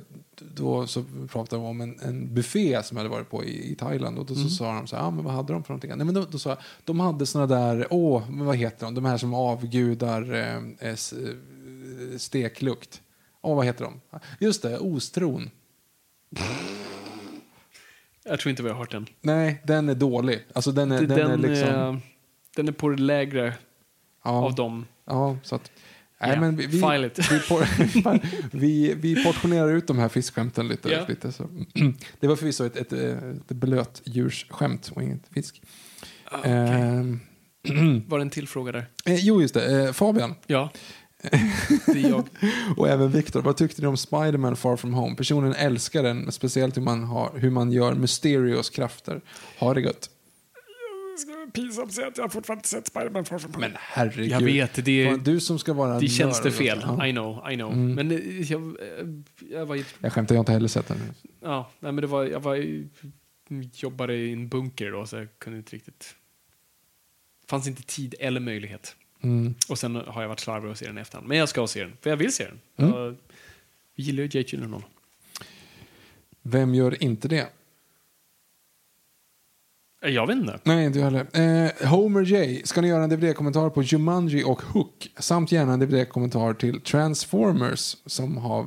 då 0.55 0.87
så 0.87 1.05
pratade 1.29 1.63
de 1.63 1.69
om 1.69 1.81
en, 1.81 2.01
en 2.03 2.35
buffé 2.35 2.83
som 2.83 2.97
jag 2.97 3.05
hade 3.05 3.15
varit 3.15 3.31
på 3.31 3.45
i, 3.45 3.73
i 3.73 3.75
Thailand. 3.75 4.19
Och 4.19 4.27
då 4.27 4.35
så 4.35 4.41
Mm. 4.41 4.51
sa 4.51 4.73
de 4.75 4.87
så 4.87 4.97
här, 4.97 5.03
ah, 5.03 5.11
men 5.11 5.25
vad 5.25 5.35
hade 5.35 5.53
de 5.53 5.65
för 5.65 5.71
någonting? 5.73 5.91
Nej, 5.97 6.05
men 6.07 6.15
då, 6.15 6.25
då 6.31 6.39
sa 6.39 6.51
jag, 6.51 6.59
de 6.85 7.01
hade 7.01 7.27
såna 7.27 7.47
där, 7.47 7.87
åh, 7.91 8.31
men 8.31 8.47
vad 8.47 8.57
heter 8.57 8.85
de? 8.87 8.95
De 8.95 9.05
här 9.05 9.19
som 9.19 9.35
avgudar 9.35 10.33
eh, 10.35 10.57
eh, 10.57 10.89
eh, 10.91 12.17
steklukt. 12.19 13.03
Åh, 13.43 13.57
vad 13.57 13.67
heter 13.67 13.85
de? 13.85 14.01
Just 14.41 14.63
det, 14.63 14.79
ostron. 14.79 15.51
Jag 18.25 18.41
tror 18.41 18.51
inte 18.51 18.63
vi 18.63 18.69
har 18.69 18.77
hört 18.77 18.91
den. 18.91 19.07
Nej, 19.21 19.63
den 19.65 19.89
är 19.89 19.95
dålig. 19.95 20.45
Alltså 20.53 20.73
den 20.73 20.93
är, 20.93 21.01
Den, 21.01 21.09
den, 21.09 21.31
är 21.31 21.37
liksom... 21.49 21.69
eh, 21.69 21.97
den 22.57 22.69
är 22.69 22.73
på 22.73 22.89
det 22.89 23.03
lägre 23.03 23.55
ja, 24.25 24.31
av 24.31 24.55
dem. 24.55 24.87
ja, 25.05 25.37
så 25.43 25.55
att... 25.55 25.71
Nej, 26.21 26.31
Ja, 26.35 26.41
men 26.41 26.57
vi, 26.57 26.67
vi, 26.67 26.71
vi, 27.31 27.39
por- 27.39 28.21
vi, 28.53 28.95
vi 28.95 29.25
portionerar 29.25 29.73
ut 29.73 29.87
de 29.87 29.99
här 29.99 30.09
fiskskämten 30.09 30.69
lite. 30.69 30.89
Ja. 30.89 31.05
lite 31.09 31.33
så. 31.33 31.49
Det 32.21 32.27
var 32.27 32.37
förvisso 32.37 32.65
ett, 32.67 32.77
ett, 32.77 32.93
ett 32.93 33.49
blöt 33.49 34.03
djursskämt 34.05 34.91
och 34.95 35.03
inget 35.03 35.23
fisk. 35.35 35.63
Ah, 36.25 36.43
Ehm, 36.45 37.21
Var 38.09 38.19
det 38.19 38.23
en 38.23 38.31
till 38.31 38.49
fråga 38.49 38.73
där? 38.73 38.87
eh, 39.05 39.15
jo, 39.27 39.43
just 39.43 39.55
det. 39.55 39.85
Eh, 39.87 39.93
Fabian 39.93 40.35
Ja. 40.47 40.71
Det 41.87 42.05
är 42.05 42.09
jag. 42.09 42.25
och 42.77 42.89
även 42.89 43.11
Viktor. 43.11 43.43
Vad 43.43 43.57
tyckte 43.57 43.83
ni 43.83 43.89
om 43.89 43.97
Spider-Man 43.97 44.57
Far 44.57 44.77
From 44.77 44.95
Home? 44.95 45.17
Personen 45.17 45.55
älskar 45.55 46.03
den, 46.03 46.33
speciellt 46.33 46.77
hur 46.77 46.83
man, 46.83 47.05
har, 47.05 47.31
hur 47.35 47.51
man 47.51 47.73
gör 47.73 47.95
Mysterios 47.95 48.71
krafter. 48.71 49.21
Ha 49.59 49.75
det 49.75 49.81
gött. 49.81 50.11
Pinsamt 51.53 51.93
säga 51.95 52.07
att 52.07 52.19
jag 52.19 52.33
fortfarande 52.33 52.59
inte 52.59 52.69
sett 52.69 52.87
Spiderman 52.87 53.25
Far 53.25 53.39
From 53.39 53.53
Men 53.59 53.73
herregud. 53.77 54.27
Jag 54.31 54.41
vet, 54.41 54.85
det, 54.85 55.07
Fan, 55.11 55.23
Du 55.25 55.41
som 55.41 55.59
ska 55.59 55.73
vara 55.73 56.01
det 56.01 56.09
känns 56.09 56.43
det 56.43 56.49
och- 56.49 56.55
fel. 56.55 56.79
Ja. 56.83 57.07
I 57.07 57.13
know, 57.13 57.51
I 57.53 57.55
know. 57.55 57.73
Mm. 57.73 57.95
Men 57.95 58.11
eh, 58.11 58.53
jag, 58.53 58.63
eh, 58.63 59.07
jag 59.51 59.67
var, 59.67 59.77
Jag 60.01 60.13
skämtar, 60.13 60.35
jag 60.35 60.39
har 60.39 60.43
inte 60.43 60.53
heller 60.53 60.69
sett 60.69 60.89
den. 60.89 60.99
ja, 61.41 61.71
nej, 61.81 61.93
men 61.93 62.03
det 62.03 62.07
var, 62.07 62.25
jag 62.25 62.41
var, 62.41 62.67
jobbade 63.75 64.15
i 64.15 64.33
en 64.33 64.49
bunker 64.49 64.91
då, 64.91 65.07
så 65.07 65.17
jag 65.17 65.29
kunde 65.39 65.59
inte 65.59 65.77
riktigt... 65.77 66.15
fanns 67.49 67.67
inte 67.67 67.83
tid 67.83 68.15
eller 68.21 68.41
möjlighet. 68.41 68.97
Mm. 69.23 69.55
Och 69.69 69.79
sen 69.79 69.95
har 69.97 70.23
jag 70.23 70.29
varit 70.29 70.41
slarvig 70.41 70.71
och 70.71 70.79
se 70.79 70.87
den 70.87 70.99
i 70.99 71.01
efterhand. 71.01 71.29
Men 71.29 71.39
jag 71.39 71.49
ska 71.49 71.67
se 71.67 71.81
den, 71.81 71.93
för 72.01 72.11
jag 72.11 72.17
vill 72.17 72.33
se 72.33 72.45
den. 72.45 72.61
Mm. 72.77 73.01
Jag, 73.01 73.17
vi 73.97 74.03
gillar 74.03 74.23
ju 74.23 74.29
Jake 74.39 74.57
Gyllenhaal. 74.57 74.83
Vem 76.43 76.75
gör 76.75 77.03
inte 77.03 77.29
det? 77.29 77.49
Eh, 80.05 80.11
Jag 80.11 80.27
vet 80.27 80.37
inte. 80.37 80.59
Nej, 80.63 80.85
inte 80.87 80.99
jag 80.99 81.11
heller. 81.11 81.27
Eh, 81.83 81.89
Homer 81.89 82.23
J. 82.23 82.63
Ska 82.65 82.81
ni 82.81 82.89
göra 82.89 83.05
en 83.05 83.11
DVD-kommentar 83.11 83.71
på 83.71 83.83
Jumanji 83.83 84.45
och 84.45 84.63
Hook? 84.63 85.09
Samt 85.19 85.53
gärna 85.53 85.73
en 85.73 85.81
DVD-kommentar 85.81 86.55
till 86.55 86.81
Transformers 86.81 87.97
som 88.07 88.37
har 88.37 88.67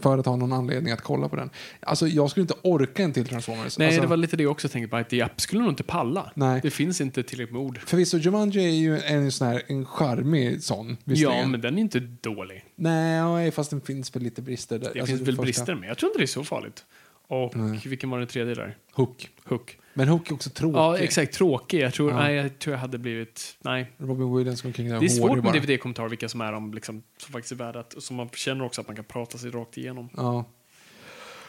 för 0.00 0.18
att 0.18 0.26
ha 0.26 0.36
någon 0.36 0.52
anledning 0.52 0.92
att 0.92 1.00
kolla 1.00 1.28
på 1.28 1.36
den. 1.36 1.50
Alltså 1.80 2.06
jag 2.08 2.30
skulle 2.30 2.42
inte 2.42 2.54
orka 2.62 3.02
en 3.02 3.12
till 3.12 3.26
Transformers. 3.26 3.78
Nej, 3.78 3.86
alltså, 3.86 4.00
det 4.02 4.06
var 4.06 4.16
lite 4.16 4.36
det 4.36 4.42
jag 4.42 4.52
också 4.52 4.68
tänkte 4.68 4.88
på. 4.90 4.96
Att 4.96 5.12
jag 5.12 5.28
skulle 5.36 5.62
nog 5.62 5.70
inte 5.72 5.82
palla. 5.82 6.32
Nej. 6.34 6.60
Det 6.62 6.70
finns 6.70 7.00
inte 7.00 7.22
tillräckligt 7.22 7.52
med 7.52 7.62
ord. 7.62 7.78
Förvisso, 7.86 8.18
Jumanji 8.18 8.64
är 8.64 8.70
ju 8.70 8.98
en 8.98 9.32
sån 9.32 9.48
här, 9.48 9.62
en 9.66 9.84
charmig 9.86 10.62
sån. 10.62 10.96
Ja, 11.04 11.46
men 11.46 11.60
den 11.60 11.78
är 11.78 11.82
inte 11.82 12.00
dålig. 12.00 12.64
Nej, 12.76 13.50
fast 13.50 13.70
det 13.70 13.80
finns 13.80 14.16
väl 14.16 14.22
lite 14.22 14.42
brister 14.42 14.78
där. 14.78 14.90
Det 14.94 15.00
Alltså, 15.00 15.16
finns 15.16 15.20
väl 15.28 15.36
första- 15.36 15.42
brister 15.42 15.74
med. 15.74 15.88
Jag 15.90 15.98
tror 15.98 16.10
inte 16.10 16.18
det 16.18 16.24
är 16.24 16.26
så 16.26 16.44
farligt. 16.44 16.84
Och 17.28 17.52
vilken 17.86 18.10
var 18.10 18.18
den 18.18 18.28
tredje 18.28 18.54
där? 18.54 18.76
Hook. 18.92 19.28
Hook. 19.44 19.78
Men 19.98 20.08
Hook 20.08 20.30
är 20.30 20.34
också 20.34 20.50
tråkig. 20.50 20.78
Ja, 20.78 20.98
exakt. 20.98 21.34
Tråkig. 21.34 21.80
Jag 21.80 21.94
tror, 21.94 22.10
Ja. 22.10 22.16
nej, 22.18 22.34
jag 22.34 22.58
tror 22.58 22.74
jag 22.74 22.80
hade 22.80 22.98
blivit... 22.98 23.56
Nej. 23.60 23.92
Robin 23.98 24.36
Williams 24.36 24.62
går 24.62 24.68
omkring 24.68 24.88
där 24.88 25.00
Det 25.00 25.06
är 25.06 25.08
svårt 25.08 25.44
med. 25.44 25.52
DVD-kommentarer 25.54 26.08
vilka 26.08 26.28
som 26.28 26.40
är 26.40 26.52
de 26.52 26.74
liksom, 26.74 27.02
som 27.16 27.32
faktiskt 27.32 27.52
är 27.52 27.56
värda 27.56 27.80
att, 27.80 27.94
som 28.02 28.16
man 28.16 28.28
känner 28.28 28.64
också 28.64 28.80
att 28.80 28.86
man 28.86 28.96
kan 28.96 29.04
prata 29.04 29.38
sig 29.38 29.50
rakt 29.50 29.76
igenom. 29.78 30.08
Ja. 30.16 30.44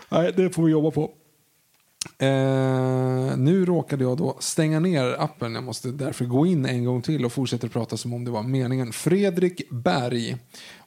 Nej, 0.10 0.34
det 0.36 0.50
får 0.50 0.64
vi 0.64 0.72
jobba 0.72 0.92
på. 0.92 1.12
Eh, 2.20 3.38
nu 3.38 3.66
råkade 3.66 4.04
jag 4.04 4.18
då 4.18 4.38
stänga 4.40 4.80
ner 4.80 5.16
appen. 5.20 5.56
Jag 5.56 5.64
måste 5.64 5.92
därför 5.92 6.26
gå 6.26 6.46
in 6.46 6.66
en 6.66 6.86
gång 6.86 7.02
till 7.02 7.26
och 7.26 7.34
fortsätta 7.34 7.68
prata 7.68 7.98
som 7.98 8.14
om 8.14 8.26
det 8.26 8.32
var 8.32 8.44
meningen. 8.44 8.92
Fredrik 8.94 9.70
Berg. 9.70 10.38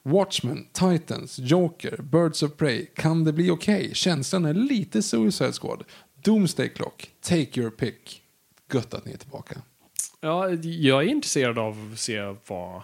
Watchmen, 0.02 0.66
Titans, 0.72 1.38
Joker, 1.38 2.02
Birds 2.02 2.42
of 2.42 2.56
Prey. 2.56 2.86
Kan 2.96 3.24
det 3.24 3.32
bli 3.32 3.50
okej? 3.50 3.90
Känslan 3.94 4.44
är 4.44 4.54
lite 4.54 5.02
Suicide 5.02 5.52
Squad. 5.52 5.84
Doomsday 6.22 6.68
Clock. 6.68 7.10
Take 7.20 7.60
your 7.60 7.70
pick. 7.70 8.22
Gött 8.72 8.94
att 8.94 9.04
ni 9.06 9.12
är 9.12 9.16
tillbaka. 9.16 9.62
Ja, 10.20 10.50
jag 10.62 11.02
är 11.02 11.08
intresserad 11.08 11.58
av 11.58 11.90
att 11.92 11.98
se 11.98 12.34
vad 12.46 12.82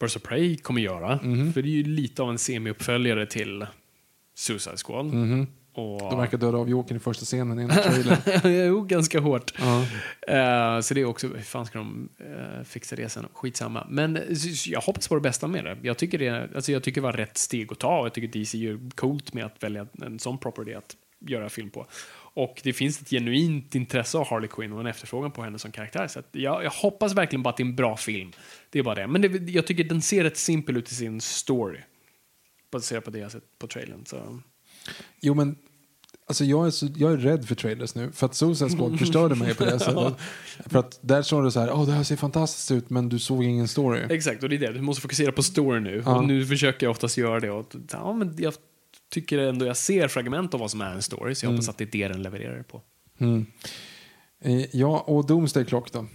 Birds 0.00 0.16
of 0.16 0.22
Prey 0.22 0.56
kommer 0.56 0.80
göra. 0.80 1.18
Mhm. 1.22 1.52
För 1.52 1.62
det 1.62 1.68
är 1.68 1.70
ju 1.70 1.82
lite 1.82 2.22
av 2.22 2.30
en 2.30 2.38
semi-uppföljare 2.38 3.26
till 3.26 3.66
Suicide 4.34 4.76
Squad. 4.76 5.06
Mhm. 5.06 5.46
Och... 5.72 6.00
De 6.00 6.18
verkar 6.18 6.38
döda 6.38 6.58
av 6.58 6.68
Jokern 6.68 6.96
i 6.96 7.00
första 7.00 7.24
scenen 7.24 7.60
i 7.60 7.62
en 7.62 7.68
trailer. 7.70 8.64
jo, 8.66 8.82
ganska 8.82 9.20
hårt. 9.20 9.54
ja. 9.58 9.82
Eh, 10.28 10.80
så 10.80 10.94
det 10.94 11.00
är 11.00 11.04
också, 11.04 11.28
hur 11.28 11.42
fan 11.42 11.66
ska 11.66 11.78
de 11.78 12.08
eh, 12.20 12.64
fixa 12.64 12.96
det 12.96 13.08
sen? 13.08 13.26
Skitsamma. 13.32 13.86
Men 13.90 14.16
eh, 14.16 14.22
jag 14.66 14.80
hoppas 14.80 15.08
på 15.08 15.14
det 15.14 15.20
bästa 15.20 15.46
med 15.46 15.64
det. 15.64 15.76
Jag 15.82 15.98
tycker 15.98 16.18
det, 16.18 16.50
alltså 16.54 16.72
jag 16.72 16.82
tycker 16.82 17.00
det 17.00 17.04
var 17.04 17.12
rätt 17.12 17.38
steg 17.38 17.72
att 17.72 17.78
ta 17.78 17.98
och 17.98 18.06
jag 18.06 18.14
tycker 18.14 18.38
DC 18.38 18.58
gör 18.58 18.90
coolt 18.94 19.32
med 19.34 19.44
att 19.44 19.62
välja 19.62 19.86
en 20.02 20.18
sån 20.18 20.38
property 20.38 20.72
att 20.74 20.96
göra 21.26 21.48
film 21.48 21.70
på. 21.70 21.86
Och 22.34 22.60
det 22.64 22.72
finns 22.72 23.00
ett 23.00 23.10
genuint 23.10 23.74
intresse 23.74 24.18
av 24.18 24.26
Harley 24.26 24.48
Quinn 24.48 24.72
och 24.72 24.80
en 24.80 24.86
efterfrågan 24.86 25.30
på 25.32 25.42
henne 25.42 25.58
som 25.58 25.72
karaktär. 25.72 26.08
Så 26.08 26.22
jag, 26.32 26.64
jag 26.64 26.70
hoppas 26.70 27.14
verkligen 27.14 27.42
bara 27.42 27.50
att 27.50 27.56
det 27.56 27.62
är 27.62 27.66
en 27.66 27.76
bra 27.76 27.96
film. 27.96 28.32
Det 28.70 28.78
är 28.78 28.82
bara 28.82 28.94
det. 28.94 29.06
Men 29.06 29.22
det, 29.22 29.52
jag 29.52 29.66
tycker 29.66 29.84
den 29.84 30.02
ser 30.02 30.24
rätt 30.24 30.36
simpel 30.36 30.76
ut 30.76 30.92
i 30.92 30.94
sin 30.94 31.20
story. 31.20 31.80
Baserat 32.72 33.04
på 33.04 33.10
det 33.10 33.18
jag 33.18 33.32
sett 33.32 33.58
på 33.58 33.66
trailern. 33.66 34.04
Så. 34.06 34.40
Jo, 35.20 35.34
men 35.34 35.56
alltså 36.26 36.44
jag, 36.44 36.66
är 36.66 36.70
så, 36.70 36.88
jag 36.96 37.12
är 37.12 37.16
rädd 37.16 37.48
för 37.48 37.54
trailers 37.54 37.94
nu. 37.94 38.12
För 38.12 38.26
att 38.26 38.34
Suicide 38.34 38.70
Squad 38.70 38.98
förstörde 38.98 39.34
mig 39.34 39.54
på 39.54 39.64
det 39.64 39.78
sättet. 39.78 40.14
För 40.66 40.78
att 40.78 40.98
där 41.00 41.22
står 41.22 41.42
det 41.42 41.52
så 41.52 41.60
här, 41.60 41.72
åh 41.72 41.86
det 41.86 41.92
här 41.92 42.02
ser 42.02 42.16
fantastiskt 42.16 42.70
ut 42.70 42.90
men 42.90 43.08
du 43.08 43.18
såg 43.18 43.44
ingen 43.44 43.68
story. 43.68 44.00
Exakt, 44.10 44.42
och 44.42 44.48
det 44.48 44.56
är 44.56 44.60
det. 44.60 44.72
Du 44.72 44.80
måste 44.80 45.02
fokusera 45.02 45.32
på 45.32 45.42
story 45.42 45.80
nu. 45.80 46.02
Ja. 46.04 46.16
Och 46.16 46.24
nu 46.24 46.46
försöker 46.46 46.86
jag 46.86 46.90
oftast 46.90 47.16
göra 47.16 47.40
det. 47.40 47.50
Och, 47.50 47.74
ja, 47.92 48.12
men 48.12 48.34
jag 48.38 48.54
tycker 49.14 49.38
ändå 49.38 49.66
jag 49.66 49.76
ser 49.76 50.08
fragment 50.08 50.54
av 50.54 50.60
vad 50.60 50.70
som 50.70 50.80
är 50.80 50.92
en 50.92 51.02
story, 51.02 51.34
så 51.34 51.46
jag 51.46 51.50
hoppas 51.50 51.68
att 51.68 51.78
det 51.78 51.84
är 51.84 51.88
det 51.88 52.08
den 52.08 52.22
levererar 52.22 52.62
på. 52.62 52.82
Mm. 53.18 53.46
Eh, 54.44 54.76
ja, 54.76 55.04
och 55.06 55.26
Doomsday 55.26 55.64
Clock 55.64 55.92
då? 55.92 56.06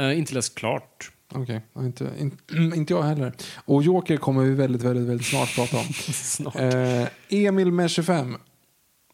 Uh, 0.00 0.18
inte 0.18 0.34
läst 0.34 0.54
klart. 0.54 1.10
Okej, 1.32 1.60
ja, 1.72 1.84
inte, 1.84 2.10
in, 2.18 2.38
inte 2.74 2.92
jag 2.92 3.02
heller. 3.02 3.32
Och 3.64 3.82
Joker 3.82 4.16
kommer 4.16 4.44
vi 4.44 4.54
väldigt, 4.54 4.82
väldigt, 4.82 5.08
väldigt 5.08 5.26
snart 5.26 5.54
prata 5.54 5.76
om. 5.76 5.84
Snart. 6.12 6.56
Eh, 6.56 7.08
Emil 7.28 7.72
med 7.72 7.90
25. 7.90 8.36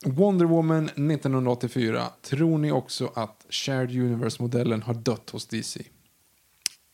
Wonder 0.04 0.44
Woman 0.46 0.84
1984. 0.84 2.06
Tror 2.22 2.58
ni 2.58 2.72
också 2.72 3.12
att 3.14 3.46
Shared 3.50 3.90
Universe-modellen 3.90 4.82
har 4.82 4.94
dött 4.94 5.30
hos 5.30 5.46
DC? 5.46 5.82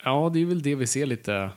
Ja, 0.05 0.30
det 0.34 0.40
är 0.43 0.47
väl 0.47 0.62
det 0.62 0.74
vi 0.74 0.86
ser 0.86 1.06
lite 1.06 1.51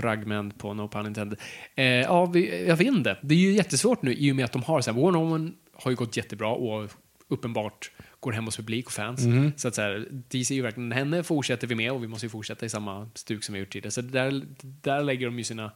fragment 0.00 0.58
på, 0.58 0.74
no 0.74 0.88
pun 0.88 1.06
intended. 1.06 1.38
Eh, 1.74 1.84
ja, 1.84 2.26
vi, 2.26 2.66
jag 2.68 2.76
vet 2.76 2.86
inte. 2.86 3.16
Det 3.22 3.34
är 3.34 3.38
ju 3.38 3.52
jättesvårt 3.52 4.02
nu 4.02 4.14
i 4.14 4.32
och 4.32 4.36
med 4.36 4.44
att 4.44 4.52
de 4.52 4.62
har 4.62 4.80
så 4.80 4.90
här, 4.92 5.00
Wonder 5.00 5.20
Woman 5.20 5.54
har 5.72 5.90
ju 5.90 5.96
gått 5.96 6.16
jättebra 6.16 6.48
och 6.48 6.90
uppenbart 7.28 7.90
går 8.20 8.32
hem 8.32 8.44
hos 8.44 8.56
publik 8.56 8.86
och 8.86 8.92
fans. 8.92 9.26
Så 9.56 9.68
att 9.68 9.74
så 9.74 9.82
här, 9.82 10.06
DC 10.10 10.54
är 10.54 10.56
ju 10.56 10.62
verkligen, 10.62 10.92
henne 10.92 11.22
fortsätter 11.22 11.66
vi 11.66 11.74
med 11.74 11.92
och 11.92 12.02
vi 12.02 12.08
måste 12.08 12.26
ju 12.26 12.30
fortsätta 12.30 12.66
i 12.66 12.68
samma 12.68 13.10
stuk 13.14 13.44
som 13.44 13.52
vi 13.52 13.58
gjort 13.58 13.72
tidigare. 13.72 13.90
Så 13.90 14.00
där, 14.00 14.42
där 14.60 15.02
lägger 15.02 15.26
de 15.26 15.38
ju 15.38 15.44
sina 15.44 15.72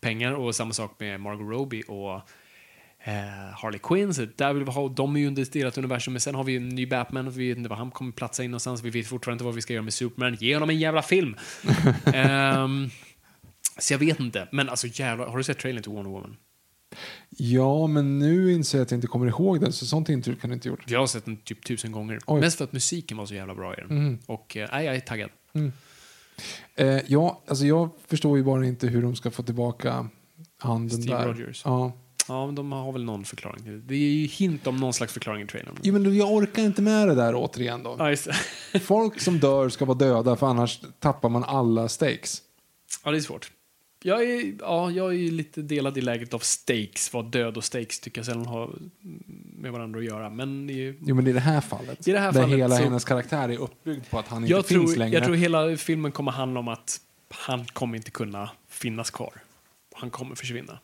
pengar 0.00 0.32
och 0.32 0.54
samma 0.54 0.72
sak 0.72 0.94
med 0.98 1.20
Margot 1.20 1.50
Robbie 1.50 1.82
och 1.82 2.14
eh, 3.04 3.54
Harley 3.54 3.80
Quinn. 3.82 4.14
Så 4.14 4.26
där 4.36 4.52
vill 4.52 4.64
vi 4.64 4.70
ha, 4.70 4.88
de 4.88 5.16
är 5.16 5.20
ju 5.20 5.26
under 5.26 5.46
deras 5.52 5.78
universum, 5.78 6.12
men 6.12 6.20
sen 6.20 6.34
har 6.34 6.44
vi 6.44 6.52
ju 6.52 6.58
en 6.58 6.68
ny 6.68 6.86
Batman 6.86 7.26
och 7.26 7.38
vi 7.38 7.48
vet 7.48 7.58
inte 7.58 7.70
var 7.70 7.76
han 7.76 7.90
kommer 7.90 8.12
platsa 8.12 8.44
in 8.44 8.50
någonstans. 8.50 8.82
Vi 8.82 8.90
vet 8.90 9.06
fortfarande 9.06 9.34
inte 9.34 9.44
vad 9.44 9.54
vi 9.54 9.62
ska 9.62 9.72
göra 9.72 9.84
med 9.84 9.94
Superman. 9.94 10.36
Ge 10.40 10.54
honom 10.54 10.70
en 10.70 10.78
jävla 10.78 11.02
film! 11.02 11.36
Ehm, 12.14 12.90
så 13.78 13.94
jag 13.94 13.98
vet 13.98 14.20
inte. 14.20 14.48
Men 14.52 14.68
alltså 14.68 14.86
jävlar, 14.86 15.26
har 15.26 15.38
du 15.38 15.44
sett 15.44 15.58
trailern 15.58 15.82
till 15.82 15.92
Wonder 15.92 16.10
Woman? 16.10 16.36
Ja, 17.30 17.86
men 17.86 18.18
nu 18.18 18.52
inser 18.52 18.78
jag 18.78 18.82
att 18.84 18.90
jag 18.90 18.98
inte 18.98 19.06
kommer 19.06 19.26
ihåg 19.26 19.60
den, 19.60 19.72
så 19.72 19.86
sånt 19.86 20.08
intryck 20.08 20.40
kan 20.40 20.50
jag 20.50 20.56
inte 20.56 20.68
gjort. 20.68 20.84
Jag 20.90 21.00
har 21.00 21.06
sett 21.06 21.24
den 21.24 21.36
typ 21.36 21.64
tusen 21.64 21.92
gånger. 21.92 22.18
Oj. 22.26 22.40
Mest 22.40 22.58
för 22.58 22.64
att 22.64 22.72
musiken 22.72 23.16
var 23.16 23.26
så 23.26 23.34
jävla 23.34 23.54
bra 23.54 23.74
i 23.74 23.76
den. 23.80 24.18
Och 24.26 24.56
eh, 24.56 24.84
jag 24.84 24.96
är 24.96 25.00
taggad. 25.00 25.30
Eh, 26.74 26.98
ja, 27.06 27.42
alltså 27.46 27.64
jag 27.66 27.90
förstår 28.06 28.36
ju 28.38 28.44
bara 28.44 28.66
inte 28.66 28.86
hur 28.86 29.02
de 29.02 29.16
ska 29.16 29.30
få 29.30 29.42
tillbaka 29.42 30.08
handen 30.58 31.02
Steve 31.02 31.18
där. 31.18 31.26
Rogers. 31.26 31.62
Ja. 31.64 31.92
Ja, 32.28 32.46
men 32.46 32.54
de 32.54 32.72
har 32.72 32.92
väl 32.92 33.04
någon 33.04 33.24
förklaring 33.24 33.62
till 33.62 33.72
det. 33.72 33.78
Det 33.78 33.94
är 33.94 33.98
ju 33.98 34.26
hint 34.26 34.66
om 34.66 34.76
någon 34.76 34.92
slags 34.92 35.12
förklaring 35.12 35.42
i 35.42 35.46
trailern. 35.46 35.76
Jo, 35.82 35.92
men 35.92 36.16
jag 36.16 36.32
orkar 36.32 36.62
inte 36.62 36.82
med 36.82 37.08
det 37.08 37.14
där 37.14 37.34
återigen 37.34 37.82
då. 37.82 37.96
Ja, 37.98 38.10
just 38.10 38.28
det. 38.72 38.78
Folk 38.80 39.20
som 39.20 39.38
dör 39.38 39.68
ska 39.68 39.84
vara 39.84 39.98
döda, 39.98 40.36
för 40.36 40.46
annars 40.46 40.80
tappar 40.98 41.28
man 41.28 41.44
alla 41.44 41.88
stakes. 41.88 42.42
ja, 43.04 43.10
det 43.10 43.16
är 43.16 43.20
svårt. 43.20 43.50
Jag 44.02 44.22
är, 44.22 44.54
ja, 44.60 44.90
jag 44.90 45.14
är 45.14 45.30
lite 45.30 45.62
delad 45.62 45.98
i 45.98 46.00
läget 46.00 46.34
av 46.34 46.38
stakes. 46.38 47.12
Vad 47.12 47.30
död 47.30 47.56
och 47.56 47.64
stakes 47.64 48.00
tycker 48.00 48.18
jag 48.18 48.26
sällan 48.26 48.46
har 48.46 48.70
med 49.58 49.72
varandra 49.72 49.98
att 49.98 50.04
göra. 50.06 50.30
Men 50.30 50.70
i, 50.70 50.94
Jo, 51.00 51.14
men 51.14 51.26
i 51.26 51.32
det 51.32 51.40
här 51.40 51.60
fallet, 51.60 52.08
I 52.08 52.12
det 52.12 52.18
här 52.18 52.32
där 52.32 52.40
fallet 52.42 52.58
hela 52.58 52.76
så- 52.76 52.82
hennes 52.82 53.04
karaktär 53.04 53.48
är 53.48 53.56
uppbyggd 53.56 54.10
på 54.10 54.18
att 54.18 54.28
han 54.28 54.42
inte 54.42 54.52
jag, 54.52 54.66
finns 54.66 54.90
tror, 54.90 54.98
längre. 54.98 55.14
jag 55.14 55.24
tror 55.24 55.34
hela 55.36 55.76
filmen 55.76 56.12
kommer 56.12 56.32
handla 56.32 56.60
om 56.60 56.68
att 56.68 57.00
han 57.30 57.64
kommer 57.64 57.96
inte 57.96 58.10
kunna 58.10 58.50
finnas 58.68 59.10
kvar. 59.10 59.32
Han 59.94 60.10
kommer 60.10 60.34
försvinna. 60.34 60.78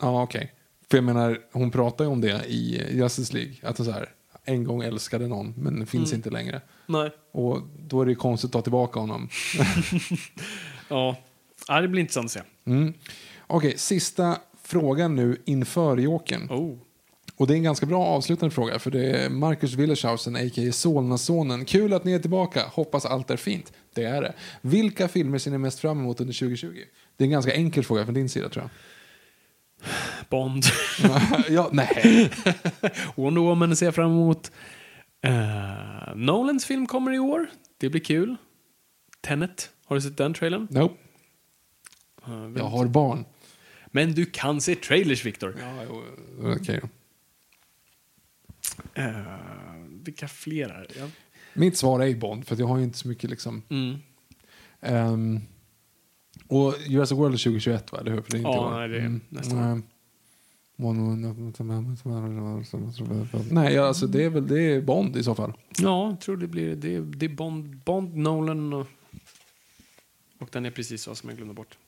Ja, 0.00 0.22
okej. 0.22 0.52
För 0.90 0.96
jag 0.96 1.04
menar, 1.04 1.38
hon 1.52 1.70
pratar 1.70 2.04
ju 2.04 2.10
om 2.10 2.20
det 2.20 2.44
i 2.46 2.82
Justice 2.96 3.34
League. 3.34 3.54
Att 3.62 3.78
hon 3.78 3.86
så 3.86 3.92
här, 3.92 4.08
en 4.44 4.64
gång 4.64 4.82
älskade 4.82 5.28
någon, 5.28 5.54
men 5.56 5.86
finns 5.86 6.10
Mm. 6.10 6.18
inte 6.18 6.30
längre. 6.30 6.60
Nej. 6.86 7.10
Och 7.32 7.60
då 7.78 8.02
är 8.02 8.06
det 8.06 8.14
konstigt 8.14 8.48
att 8.48 8.52
ta 8.52 8.62
tillbaka 8.62 9.00
honom. 9.00 9.28
Ja. 10.88 11.16
Ja, 11.68 11.80
det 11.80 11.88
blir 11.88 12.00
intressant 12.00 12.24
att 12.24 12.32
se. 12.32 12.40
Mm. 12.64 12.94
Okej, 13.46 13.78
sista 13.78 14.36
frågan 14.62 15.16
nu 15.16 15.36
inför 15.44 15.96
Jokern. 15.96 16.50
Oh. 16.50 16.78
Och 17.36 17.46
det 17.46 17.54
är 17.54 17.56
en 17.56 17.62
ganska 17.62 17.86
bra 17.86 18.04
avslutande 18.04 18.54
fråga 18.54 18.78
för 18.78 18.90
det 18.90 19.10
är 19.10 19.28
Marcus 19.30 19.74
Willershausen, 19.74 20.36
a.k.a. 20.36 20.72
Solnasonen. 20.72 21.64
Kul 21.64 21.92
att 21.92 22.04
ni 22.04 22.12
är 22.12 22.18
tillbaka, 22.18 22.62
hoppas 22.66 23.06
allt 23.06 23.30
är 23.30 23.36
fint. 23.36 23.72
Det 23.94 24.04
är 24.04 24.22
det. 24.22 24.32
Vilka 24.60 25.08
filmer 25.08 25.38
ser 25.38 25.50
ni 25.50 25.58
mest 25.58 25.80
fram 25.80 25.98
emot 25.98 26.20
under 26.20 26.34
2020? 26.34 26.66
Det 27.16 27.24
är 27.24 27.26
en 27.26 27.30
ganska 27.30 27.54
enkel 27.54 27.84
fråga 27.84 28.04
från 28.04 28.14
din 28.14 28.28
sida 28.28 28.48
tror 28.48 28.68
Bond. 30.28 30.64
jag. 31.02 31.20
ja, 31.50 31.68
nej. 31.72 32.30
Wonder 33.14 33.40
Woman 33.40 33.76
ser 33.76 33.86
jag 33.86 33.94
fram 33.94 34.10
emot. 34.10 34.52
Uh, 35.26 36.16
Nolans 36.16 36.64
film 36.64 36.86
kommer 36.86 37.14
i 37.14 37.18
år. 37.18 37.50
Det 37.78 37.88
blir 37.88 38.00
kul. 38.00 38.36
Tenet. 39.20 39.70
Har 39.86 39.96
du 39.96 40.02
sett 40.02 40.16
den 40.16 40.34
trailern? 40.34 40.68
Nope. 40.70 41.01
Uh, 42.28 42.52
Jag 42.56 42.64
har 42.64 42.86
barn. 42.86 43.24
Men 43.86 44.12
du 44.12 44.24
kan 44.26 44.60
se 44.60 44.74
trailers, 44.74 45.24
Victor. 45.26 45.56
Ja, 45.60 45.84
okej 46.56 46.80
då. 46.82 46.88
Uh, 49.02 49.26
vilka 50.04 50.28
fler 50.28 50.68
är? 50.68 50.86
Jag- 50.98 51.10
Mitt 51.54 51.76
svar 51.76 52.00
är 52.00 52.14
Bond, 52.14 52.46
för 52.46 52.56
jag 52.60 52.66
har 52.66 52.78
ju 52.78 52.84
inte 52.84 52.98
så 52.98 53.08
mycket 53.08 53.30
liksom... 53.30 53.62
Mm. 53.68 53.96
ehm, 54.80 55.40
och 56.46 56.74
Jurassic 56.86 57.18
World 57.18 57.34
är 57.34 57.38
2021 57.38 57.92
va, 57.92 57.98
eller 58.00 58.10
hur? 58.12 58.22
För 58.22 58.30
det 58.30 58.36
är 58.36 58.38
inte 58.38 58.48
Ja, 58.50 58.78
nej, 58.78 58.88
det 58.88 58.96
är 58.96 59.00
Mm. 59.00 59.20
Nej, 63.50 63.74
ja, 63.74 63.86
alltså 63.86 64.06
det 64.06 64.24
är 64.24 64.28
väl 64.30 64.46
det 64.48 64.60
är 64.62 64.80
Bond 64.80 65.16
i 65.16 65.22
så 65.22 65.34
fall. 65.34 65.52
Ja, 65.78 66.08
jag 66.10 66.20
tror 66.20 66.36
det 66.36 66.46
blir 66.46 66.76
det. 66.76 66.94
är- 66.94 67.00
Det 67.00 67.26
är 67.26 67.30
Bond, 67.30 67.76
Bond 67.76 68.16
Nolan 68.16 68.72
och, 68.72 68.86
och 70.38 70.48
den 70.52 70.66
är 70.66 70.70
precis 70.70 71.02
så 71.02 71.14
som 71.14 71.28
jag 71.28 71.36
glömde 71.36 71.54
bort. 71.54 71.78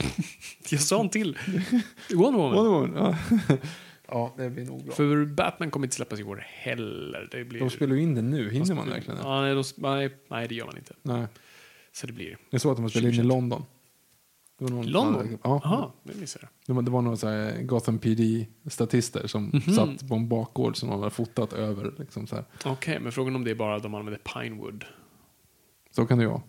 jag 0.70 0.80
sa 0.80 1.00
en 1.00 1.08
till. 1.08 1.38
Wonder 2.14 2.38
Woman. 2.40 2.92
Ja. 2.96 3.16
ja, 4.08 4.34
det 4.36 4.50
blir 4.50 4.64
nog 4.64 4.84
bra. 4.84 4.94
För 4.94 5.24
Batman 5.24 5.70
kommer 5.70 5.86
inte 5.86 5.96
släppas 5.96 6.20
i 6.20 6.22
år 6.22 6.44
heller. 6.46 7.28
Det 7.30 7.44
blir... 7.44 7.60
De 7.60 7.70
spelar 7.70 7.94
ju 7.96 8.02
in 8.02 8.14
det 8.14 8.22
nu, 8.22 8.50
hinner 8.50 8.74
man 8.74 8.88
verkligen? 8.88 9.18
Ja, 9.22 9.40
nej, 9.40 9.54
de, 9.54 9.64
nej, 9.76 10.16
nej, 10.28 10.48
det 10.48 10.54
gör 10.54 10.66
man 10.66 10.76
inte. 10.76 10.94
Nej, 11.02 11.26
Så 11.92 12.06
det 12.06 12.12
blir... 12.12 12.38
det 12.50 12.56
är 12.56 12.58
så 12.58 12.70
att 12.70 12.76
de 12.76 12.90
spelar 12.90 13.08
in 13.08 13.14
i 13.14 13.16
2021. 13.16 13.26
London. 13.26 13.64
Det 14.58 14.64
var 14.64 14.70
någon, 14.70 14.86
London? 14.86 15.38
Ja, 15.44 15.60
Jaha, 15.64 15.90
det 16.02 16.14
missade 16.20 16.44
jag. 16.44 16.50
det 16.66 16.72
var, 16.72 16.82
det 16.82 16.90
var 16.90 17.02
några 17.02 17.16
så 17.16 17.28
här 17.28 17.62
Gotham 17.62 17.98
PD-statister 17.98 19.26
som 19.26 19.44
Mhm. 19.44 19.60
satt 19.74 20.08
på 20.08 20.14
en 20.14 20.28
bakgård 20.28 20.76
som 20.76 20.88
de 20.88 20.98
hade 20.98 21.10
fotat 21.10 21.52
över. 21.52 21.92
Liksom. 21.98 22.26
Okej, 22.64 23.00
men 23.00 23.12
frågan 23.12 23.36
om 23.36 23.44
det 23.44 23.50
är 23.50 23.54
bara 23.54 23.78
de 23.78 23.94
använder 23.94 24.20
Pinewood. 24.34 24.84
så 25.90 26.06
kan 26.06 26.18
det 26.18 26.24
ju 26.24 26.30
vara. 26.30 26.42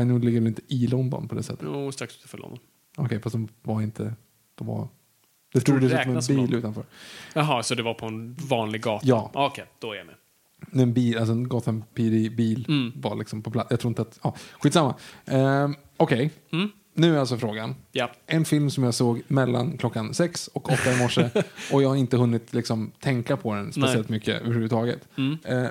Pinewood 0.00 0.24
ligger 0.24 0.40
väl 0.40 0.46
inte 0.48 0.62
i 0.68 0.86
London 0.86 1.28
på 1.28 1.34
det 1.34 1.42
sättet? 1.42 1.62
Jo, 1.64 1.92
strax 1.92 2.16
utanför 2.16 2.38
London. 2.38 2.58
Okej, 2.96 3.20
fast 3.20 3.32
de 3.32 3.48
var 3.62 3.82
inte... 3.82 4.14
De 4.54 4.66
var, 4.66 4.88
det 5.52 5.60
stod 5.60 5.90
som 6.22 6.36
en 6.38 6.46
bil 6.46 6.54
utanför. 6.54 6.84
Jaha, 7.34 7.62
så 7.62 7.74
det 7.74 7.82
var 7.82 7.94
på 7.94 8.06
en 8.06 8.36
vanlig 8.48 8.82
gata? 8.82 9.06
Ja. 9.06 9.30
Okej, 9.34 9.64
då 9.78 9.92
är 9.92 9.96
jag 9.96 10.06
med. 10.06 10.14
En 10.82 10.92
bil, 10.92 11.18
alltså 11.18 11.32
en 11.32 11.48
Gotham 11.48 11.84
PD-bil 11.94 12.64
Mm. 12.68 12.92
var 12.96 13.16
liksom 13.16 13.42
på 13.42 13.50
plats. 13.50 13.66
Jag 13.70 13.80
tror 13.80 13.88
inte 13.90 14.02
att... 14.02 14.18
Ja, 14.22 14.34
skitsamma. 14.60 14.94
Um, 15.24 15.76
Okej, 15.96 16.30
Mm. 16.52 16.68
nu 16.94 17.14
är 17.16 17.18
alltså 17.20 17.36
frågan. 17.38 17.74
Ja. 17.92 18.10
En 18.26 18.44
film 18.44 18.70
som 18.70 18.84
jag 18.84 18.94
såg 18.94 19.22
mellan 19.28 19.78
klockan 19.78 20.14
sex 20.14 20.48
och 20.48 20.72
åtta 20.72 20.92
i 20.92 20.98
morse 20.98 21.30
och 21.72 21.82
jag 21.82 21.88
har 21.88 21.96
inte 21.96 22.16
hunnit 22.16 22.52
liksom, 22.54 22.92
tänka 23.00 23.36
på 23.36 23.54
den 23.54 23.72
speciellt 23.72 24.08
mycket 24.08 24.42
överhuvudtaget. 24.42 25.08
Mm. 25.18 25.38
Eh, 25.44 25.68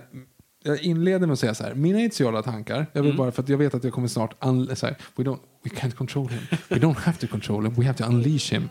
jag 0.66 0.82
inleder 0.84 1.28
med 1.28 1.34
att 1.34 1.40
säga 1.40 1.56
så 1.56 1.64
här, 1.64 1.74
mina 1.76 2.00
initiala 2.00 2.42
tankar, 2.44 2.86
jag 2.94 3.02
vill 3.02 3.12
Mm. 3.12 3.18
bara 3.18 3.32
för 3.32 3.44
att 3.44 3.50
jag 3.50 3.58
vet 3.58 3.74
att 3.74 3.84
jag 3.84 3.94
kommer 3.94 4.08
snart, 4.08 4.36
så 4.78 4.86
här, 4.86 4.96
we, 5.16 5.24
don't, 5.24 5.40
we 5.64 5.70
can't 5.70 5.92
control 5.92 6.30
him, 6.30 6.42
we 6.70 6.76
don't 6.76 6.98
have 6.98 7.18
to 7.18 7.28
control 7.28 7.66
him, 7.66 7.74
we 7.74 7.86
have 7.86 7.98
to 7.98 8.04
unleash 8.06 8.54
him. 8.54 8.70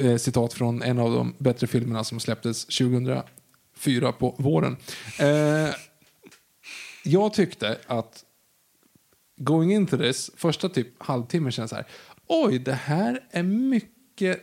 Eh, 0.00 0.16
citat 0.16 0.52
från 0.52 0.82
en 0.82 0.98
av 0.98 1.12
de 1.12 1.34
bättre 1.38 1.66
filmerna 1.66 2.04
som 2.04 2.20
släpptes 2.20 2.64
2004 2.66 4.12
på 4.12 4.34
våren. 4.38 4.76
Eh, 5.20 5.74
jag 7.04 7.34
tyckte 7.34 7.78
att 7.86 8.24
going 9.36 9.72
into 9.72 9.98
this, 9.98 10.30
första 10.36 10.68
typ 10.68 10.88
halvtimmen 10.98 11.52
känns 11.52 11.70
så 11.70 11.76
här, 11.76 11.86
oj, 12.26 12.58
det 12.58 12.72
här 12.72 13.20
är 13.30 13.42
mycket 13.42 13.90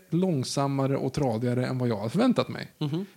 långsammare 0.09 0.97
och 0.97 1.13
tradigare 1.13 1.65
än 1.65 1.77
vad 1.77 1.89
jag 1.89 1.97
hade 1.97 2.09
förväntat 2.09 2.49
mig. 2.49 2.71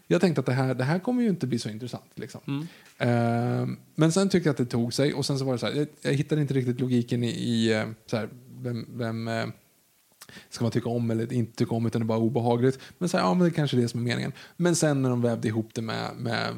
Jag 0.06 0.20
tänkte 0.20 0.40
att 0.40 0.46
det 0.46 0.52
här, 0.52 0.74
det 0.74 0.84
här 0.84 0.98
kommer 0.98 1.22
ju 1.22 1.28
inte 1.28 1.46
bli 1.46 1.58
så 1.58 1.68
intressant. 1.68 2.10
Liksom. 2.14 2.66
Ehm, 2.98 3.76
men 3.94 4.12
sen 4.12 4.28
tyckte 4.28 4.48
jag 4.48 4.52
att 4.52 4.58
det 4.58 4.66
tog 4.66 4.94
sig 4.94 5.14
och 5.14 5.26
sen 5.26 5.38
så 5.38 5.44
var 5.44 5.52
det 5.52 5.58
så 5.58 5.66
här, 5.66 5.74
jag, 5.74 5.86
jag 6.02 6.12
hittade 6.12 6.40
inte 6.40 6.54
riktigt 6.54 6.80
logiken 6.80 7.24
i, 7.24 7.28
i 7.28 7.72
eh, 7.72 7.84
så 8.06 8.16
här, 8.16 8.28
vem, 8.60 8.86
vem 8.88 9.28
eh, 9.28 9.46
ska 10.50 10.64
man 10.64 10.72
tycka 10.72 10.88
om 10.88 11.10
eller 11.10 11.32
inte 11.32 11.56
tycka 11.56 11.74
om 11.74 11.86
utan 11.86 12.00
det 12.00 12.04
är 12.04 12.06
bara 12.06 12.18
obehagligt. 12.18 12.78
Men 12.98 13.08
så 13.08 13.16
här, 13.16 13.24
ja 13.24 13.34
men 13.34 13.44
det 13.44 13.50
kanske 13.50 13.76
är 13.76 13.80
det 13.80 13.88
som 13.88 14.00
är 14.00 14.04
meningen. 14.04 14.32
Men 14.56 14.76
sen 14.76 15.02
när 15.02 15.10
de 15.10 15.22
vävde 15.22 15.48
ihop 15.48 15.70
det 15.74 15.82
med, 15.82 16.10
med 16.16 16.54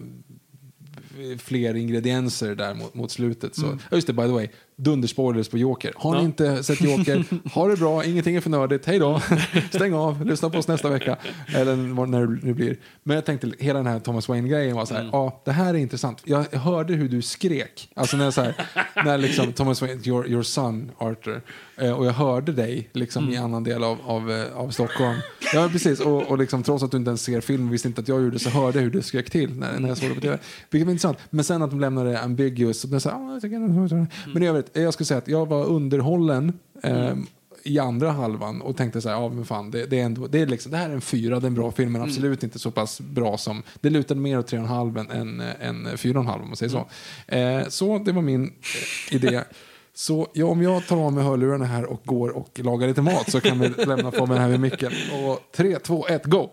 fler 1.39 1.75
ingredienser 1.77 2.55
där 2.55 2.75
mot, 2.75 2.95
mot 2.95 3.11
slutet. 3.11 3.55
Så, 3.57 3.79
ja, 3.91 3.95
just 3.97 4.07
det, 4.07 4.13
by 4.13 4.23
the 4.23 4.29
way, 4.29 4.49
dunderspoilers 4.77 5.49
på 5.49 5.59
Joker. 5.59 5.93
Har 5.97 6.13
ni 6.13 6.19
Ja. 6.19 6.25
inte 6.25 6.63
sett 6.63 6.81
Joker, 6.81 7.25
ha 7.55 7.69
det 7.69 7.77
bra, 7.77 8.05
ingenting 8.05 8.37
är 8.37 8.41
för 8.41 8.51
nördigt, 8.51 8.87
hej 8.87 8.99
då, 8.99 9.21
stäng 9.73 9.95
av, 9.95 10.27
lyssna 10.27 10.51
på 10.51 10.59
oss 10.59 10.69
nästa 10.69 10.89
vecka. 10.91 11.17
Eller 11.55 11.77
när 12.07 12.27
det 12.27 12.39
nu 12.47 12.55
blir. 12.55 12.77
Men 13.03 13.15
jag 13.15 13.25
tänkte, 13.25 13.53
hela 13.59 13.79
den 13.79 13.87
här 13.87 14.01
Thomas 14.01 14.29
Wayne-grejen 14.29 14.77
var 14.77 14.85
så 14.87 14.95
här, 14.95 15.09
ja, 15.13 15.43
det 15.45 15.53
här 15.53 15.75
är 15.75 15.79
intressant. 15.79 16.23
Jag 16.25 16.45
hörde 16.53 16.95
hur 16.95 17.09
du 17.09 17.23
skrek, 17.23 17.89
alltså 17.95 18.17
när, 18.17 18.31
så 18.31 18.41
här, 18.43 18.55
när 19.05 19.19
liksom 19.19 19.53
Thomas 19.53 19.81
Wayne, 19.83 20.01
your, 20.05 20.29
your 20.29 20.43
son 20.43 20.91
Arthur, 20.99 21.43
eh, 21.77 21.91
och 21.93 22.07
jag 22.07 22.13
hörde 22.13 22.53
dig 22.53 22.89
liksom 22.93 23.33
i 23.33 23.37
annan 23.37 23.65
del 23.65 23.85
av, 23.85 23.99
av, 24.07 24.31
eh, 24.31 24.57
av 24.57 24.71
Stockholm. 24.71 25.17
Ja, 25.55 25.69
precis, 25.73 26.01
och, 26.01 26.23
och 26.31 26.39
liksom, 26.39 26.63
trots 26.63 26.85
att 26.85 26.91
du 26.91 26.97
inte 26.97 27.09
ens 27.09 27.23
ser 27.23 27.41
film 27.41 27.71
visste 27.71 27.89
inte 27.89 28.01
att 28.01 28.09
jag 28.09 28.23
gjorde 28.23 28.39
så 28.39 28.51
hörde 28.51 28.79
jag 28.79 28.83
hur 28.85 28.91
du 28.91 29.03
skrek 29.03 29.31
till 29.31 29.59
när, 29.59 29.79
när 29.79 29.89
jag 29.89 29.99
såg 29.99 30.09
det 30.09 30.15
på 30.15 30.21
TV. 30.21 30.39
Vilket 30.71 30.87
intressant. 31.05 31.29
Men 31.31 31.45
sen 31.45 31.63
att 31.63 31.71
de 31.71 31.81
lämnade 31.81 32.11
det 32.11 32.21
ambiguous, 32.21 32.81
så 32.81 33.01
så 33.01 33.11
här, 33.11 33.17
"Ah, 33.17 33.33
jag 33.33 33.43
tycker 33.43 33.57
ändå-" 33.57 34.07
men 34.35 34.43
i 34.43 34.49
övrigt, 34.49 34.71
jag 34.73 34.95
skulle 34.95 35.07
säga 35.07 35.19
att 35.19 35.29
jag 35.29 35.49
var 35.49 35.65
underhållen 35.65 36.53
eh, 36.83 37.15
i 37.65 37.79
andra 37.79 38.11
halvan 38.11 38.63
och 38.63 38.77
tänkte 38.77 39.01
så 39.01 39.09
här, 39.09 39.17
ja 39.17 39.29
men 39.29 39.45
fan, 39.45 39.71
det, 39.71 39.87
det 39.87 40.01
är 40.01 40.05
ändå, 40.05 40.27
det, 40.27 40.41
är 40.41 40.47
liksom, 40.47 40.73
det 40.73 40.79
här 40.79 40.91
är 40.91 40.95
en 40.95 41.01
fyra, 41.01 41.41
det 41.41 41.45
är 41.45 41.49
en 41.49 41.55
bra 41.55 41.71
film, 41.71 41.93
men 41.93 42.03
absolut 42.03 42.43
inte 42.43 42.59
så 42.59 42.71
pass 42.71 43.01
bra 43.01 43.39
som, 43.39 43.63
det 43.81 43.91
lutade 43.91 44.21
mer 44.21 44.39
åt 44.39 44.47
tre 44.47 44.59
och 44.59 44.65
en 44.65 44.71
halv 44.71 44.99
än, 44.99 45.41
än, 45.41 45.99
fyra 45.99 46.19
och 46.19 46.25
en 46.25 46.31
halv 46.31 46.43
om 46.43 46.49
man 46.49 46.57
säger 46.57 46.71
så. 46.71 46.89
Eh, 47.37 47.69
så 47.69 47.99
det 47.99 48.13
var 48.13 48.23
min 48.23 48.45
eh, 48.45 49.15
idé. 49.15 49.41
Så 49.95 50.29
ja, 50.33 50.47
om 50.47 50.63
jag 50.63 50.87
tar 50.87 50.97
av 50.97 51.13
mig 51.13 51.25
hörlurarna 51.25 51.65
här 51.65 51.85
och 51.85 52.03
går 52.05 52.29
och 52.29 52.61
lagar 52.65 52.89
lite 52.89 53.03
mat 53.03 53.31
så 53.31 53.41
kan 53.41 53.61
vi 53.61 53.69
lämna 53.87 54.11
på 54.11 54.27
mig 54.27 54.35
den 54.35 54.43
här 54.43 54.51
vid 54.51 54.61
micken. 54.61 54.93
Och 55.25 55.41
tre, 55.57 55.79
två, 55.79 56.07
ett, 56.07 56.25
go! 56.25 56.51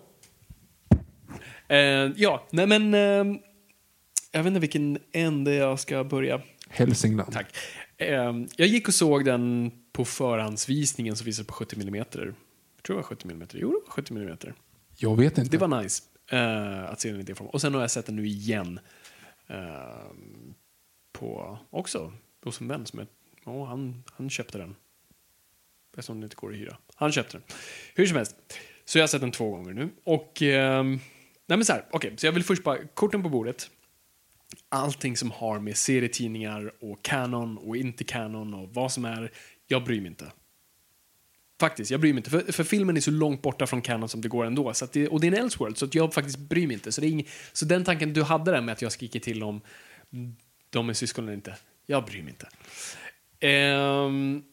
Eh, 1.68 1.78
ja, 2.16 2.48
nej 2.52 2.68
men... 2.68 2.94
Eh, 2.94 3.40
jag 4.32 4.44
vet 4.44 4.48
inte 4.48 4.60
vilken 4.60 5.00
ände 5.12 5.54
jag 5.54 5.80
ska 5.80 6.04
börja. 6.04 6.42
Hälsingland. 6.70 7.34
Tack. 7.34 7.56
Eh, 7.98 8.34
jag 8.56 8.68
gick 8.68 8.88
och 8.88 8.94
såg 8.94 9.26
den 9.26 9.72
på 9.92 10.06
förhandsvisningen 10.06 11.16
som 11.16 11.26
visade 11.26 11.46
på 11.46 11.54
70 11.54 11.82
mm. 11.82 11.96
Jag 11.96 12.12
tror 12.12 12.36
det 12.88 12.94
var 12.94 13.04
70 13.04 13.32
mm. 13.32 13.48
Jo, 13.54 13.70
det 13.70 13.74
var 13.74 13.92
70 13.92 14.14
mm. 14.14 14.38
Jag 14.98 15.16
vet 15.16 15.38
inte. 15.38 15.52
Det 15.52 15.58
var 15.58 15.82
nice 15.82 16.04
eh, 16.32 16.84
att 16.84 17.02
se 17.02 17.12
den 17.12 17.20
i 17.20 17.24
det 17.24 17.36
format. 17.36 17.54
Och 17.54 17.62
sen 17.62 17.74
har 17.74 17.82
jag 17.82 17.92
sett 17.92 18.06
den 18.06 18.16
nu 18.16 18.28
igen. 18.28 18.80
Eh, 19.48 20.12
på, 21.12 21.60
också 21.70 22.14
hos 22.44 22.62
en 22.62 22.68
vän 22.68 22.86
som 22.86 23.00
är, 23.00 23.08
oh, 23.46 23.68
han, 23.68 24.04
han 24.12 24.30
köpte 24.30 24.58
den. 24.58 24.76
Eftersom 25.92 26.16
den 26.16 26.24
inte 26.24 26.36
går 26.36 26.52
att 26.52 26.58
hyra. 26.58 26.78
Han 26.96 27.12
köpte 27.12 27.38
den. 27.38 27.44
Hur 27.96 28.06
som 28.06 28.18
helst. 28.18 28.36
Så 28.86 28.98
jag 28.98 29.04
har 29.04 29.08
sett 29.08 29.22
den 29.22 29.32
två 29.32 29.50
gånger 29.50 29.74
nu. 29.74 29.90
Och, 30.04 30.42
ehm, 30.42 31.00
nej 31.46 31.58
men 31.58 31.66
så 31.66 31.74
här, 31.74 31.86
okej, 31.92 32.14
så 32.18 32.26
jag 32.26 32.32
vill 32.32 32.44
först 32.44 32.64
bara, 32.64 32.78
korten 32.94 33.24
på 33.24 33.30
bordet. 33.30 33.72
Allting 34.70 35.18
som 35.18 35.32
har 35.32 35.60
med 35.60 35.78
serietidningar 35.78 36.72
och 36.80 37.04
kanon 37.04 37.58
och 37.58 37.78
inte 37.78 38.04
kanon 38.04 38.54
och 38.54 38.74
vad 38.74 38.92
som 38.92 39.06
är, 39.06 39.32
jag 39.68 39.84
bryr 39.84 40.02
mig 40.02 40.08
inte. 40.08 40.32
Faktiskt, 41.60 41.92
jag 41.92 42.00
bryr 42.00 42.14
mig 42.14 42.20
inte. 42.20 42.30
För, 42.30 42.52
för 42.52 42.64
filmen 42.64 42.98
är 42.98 43.02
så 43.02 43.12
långt 43.12 43.42
borta 43.42 43.68
från 43.68 43.82
kanon 43.82 44.10
som 44.10 44.22
det 44.22 44.28
går 44.28 44.46
ändå. 44.46 44.74
Så 44.74 44.86
att 44.86 44.92
det, 44.92 45.08
och 45.08 45.20
det 45.20 45.28
är 45.28 45.32
en 45.32 45.44
Elseworld, 45.44 45.78
så 45.78 45.86
att 45.86 45.96
jag 45.96 46.14
faktiskt 46.14 46.38
bryr 46.38 46.68
mig 46.68 46.74
inte. 46.74 46.92
Så, 46.92 47.02
det 47.02 47.08
är 47.08 47.12
ing, 47.12 47.28
så 47.54 47.66
den 47.66 47.84
tanken 47.84 48.14
du 48.14 48.24
hade 48.24 48.52
där 48.52 48.62
med 48.62 48.74
att 48.74 48.82
jag 48.82 48.92
skriker 48.92 49.20
till 49.20 49.44
om 49.44 49.62
de 50.70 50.90
är 50.90 50.94
syskon 50.94 51.24
eller 51.24 51.34
inte, 51.34 51.56
jag 51.86 52.06
bryr 52.06 52.24
mig 52.24 52.30
inte. 52.30 52.50
Um, 53.48 54.44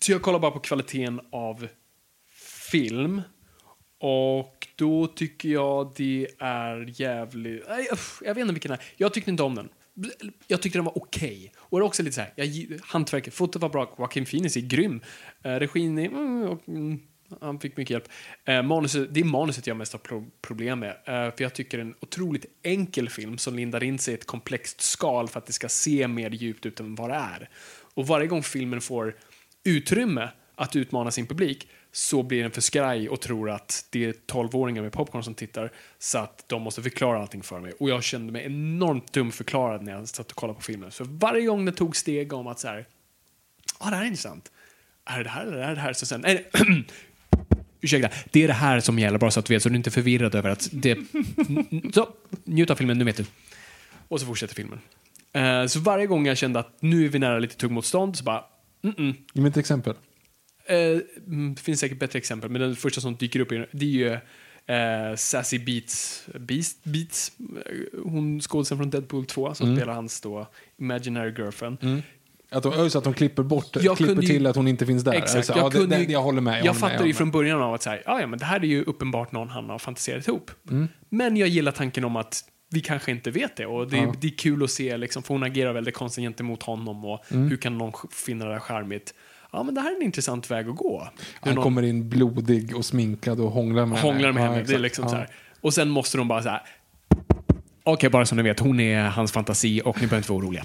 så 0.00 0.12
jag 0.12 0.22
kollar 0.22 0.38
bara 0.38 0.50
på 0.50 0.60
kvaliteten 0.60 1.20
av 1.32 1.68
film. 2.70 3.22
Och 4.00 4.68
då 4.76 5.06
tycker 5.06 5.48
jag 5.48 5.92
det 5.96 6.28
är 6.38 7.00
jävligt... 7.00 7.64
Nej, 7.68 7.88
uff, 7.92 8.22
jag 8.24 8.34
vet 8.34 8.42
inte 8.42 8.54
vilken 8.54 8.68
det 8.70 8.74
är. 8.74 8.84
Jag 8.96 9.14
tyckte 9.14 9.30
inte 9.30 9.42
om 9.42 9.54
den. 9.54 9.68
Jag 10.46 10.62
tyckte 10.62 10.78
den 10.78 10.84
var 10.84 10.98
okej. 10.98 11.52
Och 11.58 11.78
det 11.78 11.82
är 11.82 11.86
också 11.86 12.02
lite 12.02 12.14
så 12.14 12.20
här, 12.20 12.32
jag, 12.36 12.78
hantverket, 12.82 13.34
fotot 13.34 13.62
var 13.62 13.68
bra, 13.68 13.94
Joaquin 13.98 14.24
Phoenix 14.24 14.56
är 14.56 14.60
grym. 14.60 15.00
Eh, 15.42 15.50
regin 15.50 15.98
är... 15.98 16.06
Mm, 16.06 16.42
och, 16.42 16.68
mm, 16.68 17.00
han 17.40 17.60
fick 17.60 17.76
mycket 17.76 17.90
hjälp. 17.90 18.08
Eh, 18.44 18.62
manuset, 18.62 19.14
det 19.14 19.20
är 19.20 19.24
manuset 19.24 19.66
jag 19.66 19.76
mest 19.76 19.92
har 19.92 19.98
pro- 20.00 20.30
problem 20.42 20.80
med. 20.80 20.90
Eh, 20.90 21.34
för 21.36 21.42
jag 21.42 21.54
tycker 21.54 21.78
det 21.78 21.82
är 21.82 21.86
en 21.86 21.94
otroligt 22.00 22.46
enkel 22.62 23.08
film 23.08 23.38
som 23.38 23.54
lindar 23.54 23.82
in 23.84 23.98
sig 23.98 24.14
i 24.14 24.16
ett 24.16 24.26
komplext 24.26 24.80
skal 24.80 25.28
för 25.28 25.38
att 25.38 25.46
det 25.46 25.52
ska 25.52 25.68
se 25.68 26.08
mer 26.08 26.30
djupt 26.30 26.66
ut 26.66 26.80
än 26.80 26.94
vad 26.94 27.10
det 27.10 27.14
är. 27.14 27.48
Och 27.94 28.06
varje 28.06 28.26
gång 28.26 28.42
filmen 28.42 28.80
får 28.80 29.16
utrymme 29.64 30.28
att 30.54 30.76
utmana 30.76 31.10
sin 31.10 31.26
publik 31.26 31.68
så 31.92 32.22
blir 32.22 32.42
den 32.42 32.50
för 32.50 32.60
skraj 32.60 33.08
och 33.08 33.20
tror 33.20 33.50
att 33.50 33.86
det 33.90 34.04
är 34.04 34.14
12-åringar 34.26 34.82
med 34.82 34.92
popcorn 34.92 35.24
som 35.24 35.34
tittar 35.34 35.72
så 35.98 36.18
att 36.18 36.44
de 36.46 36.62
måste 36.62 36.82
förklara 36.82 37.20
allting 37.20 37.42
för 37.42 37.60
mig. 37.60 37.72
Och 37.72 37.90
jag 37.90 38.02
kände 38.02 38.32
mig 38.32 38.46
enormt 38.46 39.12
dumförklarad 39.12 39.82
när 39.82 39.92
jag 39.92 40.08
satt 40.08 40.30
och 40.30 40.36
kollade 40.36 40.56
på 40.56 40.62
filmen. 40.62 40.90
Så 40.90 41.04
varje 41.04 41.46
gång 41.46 41.64
det 41.64 41.72
tog 41.72 41.96
steg 41.96 42.32
om 42.32 42.46
att 42.46 42.60
så 42.60 42.68
här, 42.68 42.86
ah, 43.78 43.90
det 43.90 43.96
här 43.96 44.02
är 44.02 44.06
intressant. 44.06 44.52
Är 45.04 45.18
det 45.18 45.24
det 45.24 45.30
här 45.30 45.46
eller 45.46 45.58
är 45.58 45.74
det 45.74 45.80
här? 45.80 45.92
Så 45.92 46.06
sen, 46.06 46.20
nej, 46.20 46.50
ursäkta, 47.80 48.08
det 48.30 48.42
är 48.42 48.48
det 48.48 48.54
här 48.54 48.80
som 48.80 48.98
gäller 48.98 49.18
bara 49.18 49.30
så 49.30 49.40
att 49.40 49.46
du 49.46 49.54
vet 49.54 49.62
så 49.62 49.68
du 49.68 49.76
inte 49.76 49.90
är 49.90 49.92
förvirrad 49.92 50.34
över 50.34 50.50
att 50.50 50.68
det... 50.72 50.98
Så, 51.94 52.08
njut 52.44 52.70
av 52.70 52.76
filmen, 52.76 52.98
nu 52.98 53.04
vet 53.04 53.16
du. 53.16 53.24
Och 54.08 54.20
så 54.20 54.26
fortsätter 54.26 54.54
filmen. 54.54 54.80
Uh, 55.36 55.66
så 55.66 55.80
varje 55.80 56.06
gång 56.06 56.26
jag 56.26 56.36
kände 56.36 56.58
att 56.58 56.82
nu 56.82 57.04
är 57.04 57.08
vi 57.08 57.18
nära 57.18 57.38
lite 57.38 57.56
tuggmotstånd 57.56 58.16
så 58.16 58.24
bara, 58.24 58.44
mm-mm, 58.82 59.14
Ge 59.32 59.42
mig 59.42 59.48
ett 59.48 59.56
exempel. 59.56 59.94
Eh, 60.68 61.00
mm, 61.26 61.54
det 61.54 61.60
finns 61.60 61.80
säkert 61.80 61.98
bättre 61.98 62.18
exempel, 62.18 62.50
men 62.50 62.60
den 62.60 62.76
första 62.76 63.00
som 63.00 63.16
dyker 63.16 63.40
upp 63.40 63.52
är, 63.52 63.68
det 63.72 63.84
är 63.86 63.90
ju 63.90 64.12
eh, 64.74 65.16
Sassy 65.16 65.58
Beats, 65.58 66.26
Beast, 66.38 66.84
Beats, 66.84 67.32
eh, 67.38 68.00
hon 68.04 68.40
skådisen 68.40 68.78
från 68.78 68.90
Deadpool 68.90 69.26
2 69.26 69.54
som 69.54 69.76
spelar 69.76 69.92
hans 69.94 70.20
då 70.20 70.46
imaginary 70.78 71.34
girlfriend. 71.38 72.02
Att 72.50 72.62
de, 72.62 72.72
just 72.78 72.96
att 72.96 73.04
de 73.04 73.14
klipper 73.14 73.42
bort, 73.42 73.76
Jag 73.80 73.96
klipper 73.96 74.22
ju- 74.22 74.28
till 74.28 74.46
att 74.46 74.56
hon 74.56 74.68
inte 74.68 74.86
finns 74.86 75.04
där. 75.04 75.12
Exakt. 75.12 75.36
Alltså, 75.36 75.52
jag, 75.52 75.60
ja, 75.64 75.68
det, 75.68 75.76
kunde 75.78 75.96
det, 75.96 76.02
ju- 76.02 76.12
jag 76.12 76.22
håller 76.22 76.40
med. 76.40 76.58
Jag, 76.58 76.64
med, 76.64 76.76
fattade 76.76 77.06
ju 77.08 77.14
från 77.14 77.30
början 77.30 77.62
av 77.62 77.74
att 77.74 77.82
säga, 77.82 78.02
ja, 78.04 78.20
ja, 78.20 78.26
men 78.26 78.38
det 78.38 78.44
här 78.44 78.60
är 78.60 78.64
ju 78.64 78.82
uppenbart 78.84 79.32
någon 79.32 79.48
han 79.48 79.68
har 79.70 79.78
fantiserat 79.78 80.28
ihop. 80.28 80.50
Men 81.08 81.36
jag 81.36 81.48
gillar 81.48 81.72
tanken 81.72 82.04
om 82.04 82.16
att 82.16 82.44
vi 82.70 82.80
kanske 82.80 83.10
inte 83.10 83.30
vet 83.30 83.56
det 83.56 83.66
och 83.66 83.88
det, 83.90 83.96
Ja. 83.96 84.14
det 84.20 84.26
är 84.26 84.36
kul 84.38 84.62
att 84.64 84.70
se, 84.70 84.96
liksom, 84.96 85.22
för 85.22 85.34
hon 85.34 85.42
agerar 85.42 85.72
väldigt 85.72 85.94
konstigt 85.94 86.22
gentemot 86.24 86.62
honom 86.62 87.04
och 87.04 87.24
hur 87.28 87.56
kan 87.56 87.78
någon 87.78 87.92
finna 88.12 88.44
det 88.44 88.52
här 88.52 88.60
charmigt. 88.60 89.14
Ja, 89.52 89.62
men 89.62 89.74
det 89.74 89.80
här 89.80 89.92
är 89.92 89.96
en 89.96 90.02
intressant 90.02 90.50
väg 90.50 90.68
att 90.68 90.76
gå. 90.76 91.08
Han 91.40 91.54
någon- 91.54 91.64
kommer 91.64 91.82
in 91.82 92.08
blodig 92.08 92.76
och 92.76 92.84
sminkad 92.84 93.40
och 93.40 93.50
hånglar 93.50 93.86
med 93.86 93.98
hånglar 94.00 94.32
med 94.32 94.42
Ja, 94.42 94.50
henne. 94.50 94.62
Det 94.62 94.74
är 94.74 94.78
liksom 94.78 95.04
Ja. 95.04 95.10
så 95.10 95.16
här. 95.16 95.28
Och 95.60 95.74
sen 95.74 95.88
måste 95.90 96.18
de 96.18 96.28
bara 96.28 96.42
så 96.42 96.48
här. 96.48 96.62
Okej, 97.82 98.10
bara 98.10 98.26
så 98.26 98.34
ni 98.34 98.42
vet, 98.42 98.60
hon 98.60 98.80
är 98.80 99.02
hans 99.02 99.32
fantasi 99.32 99.82
och 99.84 99.96
ni 100.00 100.06
behöver 100.06 100.16
inte 100.16 100.32
vara 100.32 100.38
oroliga. 100.44 100.64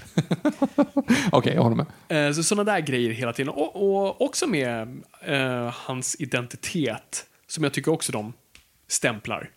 Okej, 1.32 1.54
jag 1.54 1.62
håller 1.62 1.76
med. 2.08 2.28
Eh, 2.28 2.32
Så 2.32 2.42
sådana 2.42 2.72
där 2.72 2.80
grejer 2.80 3.10
hela 3.10 3.32
tiden. 3.32 3.48
Och, 3.54 3.76
och 3.96 4.20
också 4.22 4.46
med 4.46 5.02
eh, 5.26 5.68
hans 5.74 6.16
identitet, 6.18 7.26
som 7.46 7.64
jag 7.64 7.72
tycker 7.72 7.92
också 7.92 8.12
de 8.12 8.32
stämplar. 8.88 9.50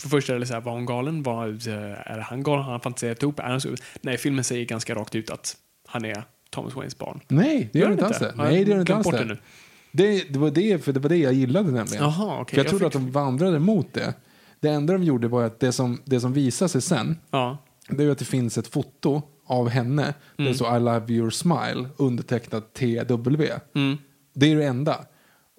För 0.00 0.08
först 0.08 0.28
är 0.30 0.38
det 0.38 0.46
så 0.46 0.54
här, 0.54 0.60
var 0.60 0.72
hon 0.72 0.86
galen? 0.86 1.22
Var, 1.22 1.48
eh, 1.68 2.12
är 2.12 2.18
han 2.18 2.42
galen? 2.42 2.64
Har 2.64 2.70
han 2.72 2.80
fantiserat 2.80 3.22
ihop? 3.22 3.38
Är 3.40 3.42
han 3.44 3.60
så? 3.60 3.74
Nej, 4.00 4.18
filmen 4.18 4.44
säger 4.44 4.64
ganska 4.64 4.94
rakt 4.94 5.14
ut 5.14 5.30
att 5.30 5.56
han 5.86 6.04
är 6.04 6.22
Thomas 6.50 6.76
Waynes 6.76 6.98
barn. 6.98 7.20
Nej, 7.28 7.68
det 7.72 7.78
gör 7.78 7.84
Gör 7.86 7.88
det 7.88 7.92
inte 7.92 8.06
alls 8.06 8.18
det. 8.18 8.32
Nej, 8.36 8.64
det 8.64 8.70
gör 8.70 8.80
inte 8.80 8.94
alls 8.96 9.10
det. 9.10 9.24
nu? 9.24 9.38
Det, 9.92 10.32
det, 10.32 10.38
var 10.38 10.50
det, 10.50 10.84
för 10.84 10.92
det 10.92 11.00
var 11.00 11.08
det 11.08 11.16
jag 11.16 11.32
gillade 11.32 11.70
nämligen. 11.70 12.02
Jaha, 12.04 12.40
okej. 12.40 12.50
För 12.54 12.56
jag 12.56 12.64
Jag 12.64 12.70
trodde 12.70 12.84
fick- 12.84 12.86
att 12.86 12.92
de 13.06 13.10
vandrade 13.10 13.58
mot 13.58 13.92
det. 13.94 14.14
Det 14.60 14.68
enda 14.68 14.92
de 14.92 15.02
gjorde 15.02 15.28
var 15.28 15.44
att 15.44 15.60
det 15.60 15.72
som, 15.72 16.00
det 16.04 16.20
som 16.20 16.32
visade 16.32 16.68
sig 16.68 16.80
sen, 16.82 17.16
Ja. 17.30 17.58
det 17.88 18.04
är 18.04 18.10
att 18.10 18.18
det 18.18 18.24
finns 18.24 18.58
ett 18.58 18.66
foto 18.68 19.22
av 19.46 19.68
henne. 19.68 20.14
Mm. 20.38 20.50
Det 20.50 20.54
står 20.54 20.76
I 20.76 20.80
love 20.80 21.12
your 21.14 21.30
smile 21.30 21.88
undertecknat 21.96 22.74
TW. 22.74 23.50
Mm. 23.74 23.96
Det 24.34 24.52
är 24.52 24.56
det 24.56 24.64
enda. 24.64 24.96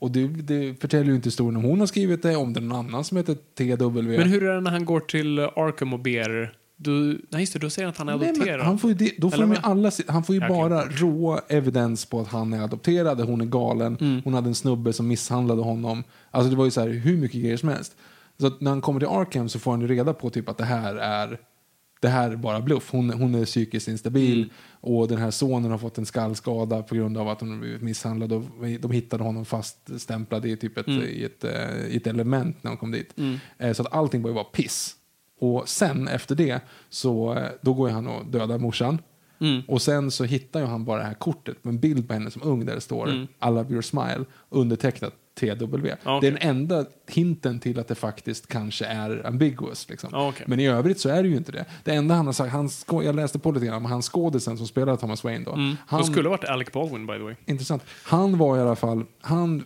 Och 0.02 0.12
det, 0.12 0.28
det 0.28 0.82
förtäljer 0.82 1.06
ju 1.10 1.16
inte 1.16 1.28
historien 1.28 1.56
om 1.58 1.64
hon 1.64 1.80
har 1.80 1.88
skrivit 1.88 2.22
det, 2.22 2.36
om 2.36 2.54
det 2.54 2.60
är 2.60 2.62
någon 2.62 2.86
annan 2.88 3.04
som 3.04 3.18
heter 3.18 3.36
TW. 3.58 4.02
Men 4.18 4.30
hur 4.30 4.44
är 4.44 4.54
det 4.54 4.62
när 4.62 4.72
han 4.72 4.86
går 4.86 5.00
till 5.00 5.40
Arkham 5.40 5.94
och 5.94 6.00
ber... 6.00 6.54
Du, 6.82 7.22
nej, 7.30 7.42
just 7.42 7.54
det, 7.54 7.60
då 7.60 7.70
säger 7.70 7.86
han 7.86 7.92
att 7.92 7.98
han 7.98 8.10
är 8.10 8.12
Nej, 8.18 8.20
men 8.20 8.30
adopterad. 8.36 8.62
han 8.66 8.78
får 8.78 8.92
ju, 8.92 9.12
då 9.18 9.32
får 9.32 9.44
vad? 9.46 9.58
alla, 9.64 9.92
han 10.08 10.24
får 10.24 10.36
ju 10.36 10.42
bara 10.48 10.86
rå 10.86 11.40
evidens 11.50 12.06
på 12.06 12.20
att 12.22 12.28
han 12.28 12.54
är 12.54 12.62
adopterad, 12.62 13.22
hon 13.22 13.42
är 13.42 13.46
galen, 13.46 13.98
Mm. 14.02 14.22
hon 14.24 14.34
hade 14.34 14.48
en 14.48 14.56
snubbe 14.56 14.94
som 14.94 15.08
misshandlade 15.08 15.62
honom. 15.62 16.04
Alltså 16.32 16.50
det 16.50 16.56
var 16.56 16.66
ju 16.66 16.72
så 16.72 16.82
här 16.82 16.90
hur 16.90 17.18
mycket 17.18 17.42
grejer 17.42 17.58
som 17.58 17.70
helst. 17.70 17.96
Så 18.40 18.52
när 18.60 18.72
han 18.72 18.82
kommer 18.82 19.00
till 19.00 19.10
Arkham 19.10 19.50
så 19.50 19.60
får 19.60 19.72
han 19.72 19.82
ju 19.82 19.88
reda 19.88 20.14
på 20.14 20.30
typ 20.30 20.50
att 20.50 20.58
det 20.58 20.66
här 20.66 20.96
är 20.96 21.40
det 22.02 22.08
här 22.08 22.32
är 22.32 22.36
bara 22.36 22.62
bluff. 22.62 22.92
Hon, 22.92 23.10
hon 23.10 23.36
är 23.36 23.46
psykiskt 23.46 23.88
instabil 23.88 24.38
Mm. 24.38 24.50
och 24.82 25.08
den 25.08 25.18
här 25.18 25.32
sonen 25.32 25.72
har 25.72 25.78
fått 25.78 25.98
en 25.98 26.06
skallskada 26.06 26.84
på 26.84 26.96
grund 26.96 27.18
av 27.18 27.30
att 27.30 27.40
hon 27.42 27.60
blivit 27.60 27.82
misshandlad. 27.82 28.32
Och 28.34 28.44
de 28.80 28.92
hittade 28.92 29.24
honom 29.24 29.46
faststämplad 29.46 30.46
i, 30.46 30.58
typ 30.58 30.78
ett, 30.78 30.88
Mm. 30.88 31.04
i, 31.04 31.24
ett, 31.24 31.44
eh, 31.44 31.86
i 31.88 31.98
ett 31.98 32.08
element 32.08 32.58
när 32.64 32.72
de 32.72 32.78
kom 32.78 32.92
dit. 32.92 33.14
Eh, 33.58 33.74
Så 33.74 33.82
att 33.82 33.94
allting 33.94 34.22
var 34.22 34.30
ju 34.30 34.34
bara 34.34 34.44
piss. 34.44 34.96
Och 35.40 35.70
sen 35.70 36.08
efter 36.08 36.36
det 36.36 36.60
så 36.90 37.34
eh, 37.34 37.48
då 37.62 37.74
går 37.74 37.90
han 37.90 38.08
och 38.08 38.26
dödar 38.26 38.58
morsan. 38.58 39.02
Mm. 39.42 39.62
Och 39.68 39.82
sen 39.82 40.12
så 40.12 40.24
hittar 40.24 40.60
ju 40.60 40.66
han 40.66 40.86
bara 40.86 41.00
det 41.00 41.06
här 41.06 41.14
kortet 41.14 41.64
med 41.64 41.72
en 41.72 41.80
bild 41.80 42.08
på 42.08 42.14
henne 42.14 42.32
som 42.32 42.42
ung 42.44 42.66
där 42.66 42.76
det 42.76 42.82
står 42.82 43.08
Mm. 43.10 43.24
I 43.24 43.46
love 43.46 43.72
your 43.72 43.82
smile 43.82 44.26
undertecknat 44.50 45.14
TW. 45.40 45.76
Okej. 45.76 45.98
Det 46.22 46.28
är 46.28 46.32
den 46.32 46.38
enda 46.38 46.86
hinten 47.08 47.60
till 47.60 47.80
att 47.80 47.88
det 47.88 47.96
faktiskt 47.96 48.48
kanske 48.48 48.86
är 48.86 49.28
ambiguous. 49.28 49.90
Liksom. 49.90 50.10
Okej. 50.14 50.46
Men 50.48 50.60
i 50.60 50.68
övrigt 50.68 51.00
så 51.00 51.10
är 51.10 51.24
det 51.24 51.30
ju 51.30 51.38
inte 51.38 51.52
det. 51.52 51.66
Det 51.84 51.92
enda 51.92 52.16
han 52.16 52.26
har 52.26 52.34
sagt, 52.34 52.52
han 52.52 52.70
jag 53.06 53.16
läste 53.16 53.40
på 53.40 53.52
lite 53.52 53.66
grann 53.66 53.76
om 53.78 53.86
han 53.86 54.02
skådisen 54.02 54.58
som 54.58 54.68
spelar 54.68 54.96
Thomas 54.96 55.24
Wayne 55.24 55.46
då. 55.46 55.54
Mm. 55.54 55.78
Han, 55.88 56.02
Det 56.02 56.08
skulle 56.08 56.30
ha 56.30 56.38
varit 56.38 56.50
Alec 56.50 56.72
Baldwin, 56.72 57.08
by 57.08 57.14
the 57.14 57.24
way. 57.24 57.36
Intressant. 57.46 57.84
Han 58.04 58.38
var 58.38 58.58
i 58.58 58.62
alla 58.62 58.76
fall, 58.76 59.06
han 59.22 59.64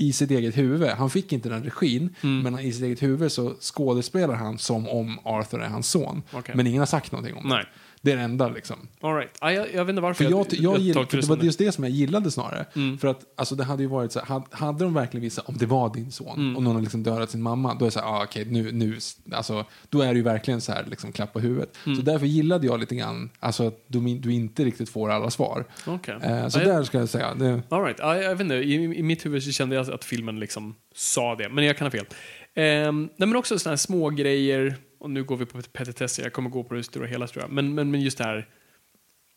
i 0.00 0.12
sitt 0.12 0.30
eget 0.30 0.56
huvud, 0.56 0.88
han 0.88 1.10
fick 1.10 1.32
inte 1.32 1.48
den 1.48 1.64
regin, 1.64 2.14
Mm. 2.22 2.40
men 2.40 2.58
i 2.58 2.72
sitt 2.72 2.82
eget 2.82 3.02
huvud 3.02 3.32
så 3.32 3.54
skådespelar 3.60 4.34
han 4.34 4.58
som 4.58 4.88
om 4.88 5.18
Arthur 5.24 5.60
är 5.62 5.68
hans 5.68 5.88
son. 5.88 6.22
Okej. 6.32 6.54
Men 6.56 6.66
ingen 6.66 6.78
har 6.78 6.86
sagt 6.86 7.12
någonting 7.12 7.36
om 7.36 7.48
Nej. 7.48 7.58
det. 7.64 7.68
Det 8.02 8.12
är 8.12 8.16
det 8.16 8.22
enda 8.22 8.48
liksom. 8.48 8.88
All 9.00 9.14
right. 9.16 9.30
ah, 9.40 9.50
jag, 9.50 9.66
jag 9.74 9.84
vet 9.84 9.88
inte 9.90 10.02
varför 10.02 10.24
För 10.24 10.30
jag, 10.30 10.46
jag, 10.50 10.78
gillar, 10.78 10.94
tolkar 10.94 11.10
för 11.10 11.28
det 11.28 11.36
var 11.36 11.44
just 11.44 11.58
det 11.58 11.72
som 11.72 11.84
jag 11.84 11.90
gillade 11.92 12.30
snarare. 12.30 12.66
För 13.00 13.08
att 13.08 13.20
alltså, 13.36 13.54
det 13.54 13.64
hade 13.64 13.82
ju 13.82 13.88
varit 13.88 14.12
så 14.12 14.20
här, 14.20 14.42
hade, 14.50 14.84
de 14.84 14.94
verkligen 14.94 15.22
visat 15.22 15.48
om 15.48 15.56
det 15.58 15.66
var 15.66 15.94
din 15.94 16.12
son 16.12 16.56
och 16.56 16.62
någon 16.62 16.74
har 16.74 16.82
liksom 16.82 17.02
dödat 17.02 17.30
sin 17.30 17.42
mamma, 17.42 17.74
då 17.74 17.84
är 17.84 17.86
det 17.86 17.90
så 17.90 18.00
här, 18.00 18.06
ah, 18.06 18.24
okej, 18.24 18.44
nu, 18.44 18.72
nu, 18.72 18.98
alltså, 19.32 19.64
då 19.88 20.00
är 20.00 20.08
det 20.08 20.16
ju 20.16 20.22
verkligen 20.22 20.60
så 20.60 20.72
här, 20.72 20.84
liksom 20.90 21.12
klapp 21.12 21.32
på 21.32 21.40
huvudet. 21.40 21.76
Så 21.84 21.90
därför 21.90 22.26
gillade 22.26 22.66
jag 22.66 22.80
lite 22.80 22.94
grann, 22.94 23.30
alltså 23.40 23.66
att 23.66 23.84
du, 23.86 24.00
du 24.18 24.32
inte 24.32 24.64
riktigt 24.64 24.88
får 24.88 25.10
alla 25.10 25.30
svar. 25.30 25.64
Okej. 25.86 26.14
Eh, 26.22 26.48
så 26.48 26.58
jag- 26.58 26.66
där 26.66 26.82
ska 26.82 26.98
jag 26.98 27.08
säga, 27.08 27.34
det, 27.34 27.62
All 27.68 27.82
right. 27.84 27.98
ja, 27.98 28.16
jag 28.16 28.30
vet 28.30 28.40
inte, 28.40 28.54
i, 28.54 28.74
i 28.74 29.02
mitt 29.02 29.26
huvud 29.26 29.42
så 29.42 29.52
kände 29.52 29.76
jag 29.76 29.90
att 29.90 30.04
filmen 30.04 30.40
liksom 30.40 30.74
sa 30.94 31.34
det, 31.34 31.48
men 31.48 31.64
jag 31.64 31.76
kan 31.76 31.84
ha 31.86 31.90
fel. 31.90 32.06
Nej, 32.54 32.92
men 33.16 33.36
också 33.36 33.58
sådana 33.58 33.72
här 33.72 33.76
små 33.76 34.10
grejer 34.10 34.76
och 34.98 35.10
nu 35.10 35.24
går 35.24 35.36
vi 35.36 35.46
på 35.46 35.62
petitesser, 35.62 36.22
jag 36.22 36.32
kommer 36.32 36.50
gå 36.50 36.64
på 36.64 36.74
det 36.74 36.82
stora 36.82 37.06
hela 37.06 37.26
tror 37.26 37.42
jag, 37.42 37.52
men, 37.52 37.74
men, 37.74 37.90
men 37.90 38.00
just 38.00 38.18
det 38.18 38.24
här 38.24 38.48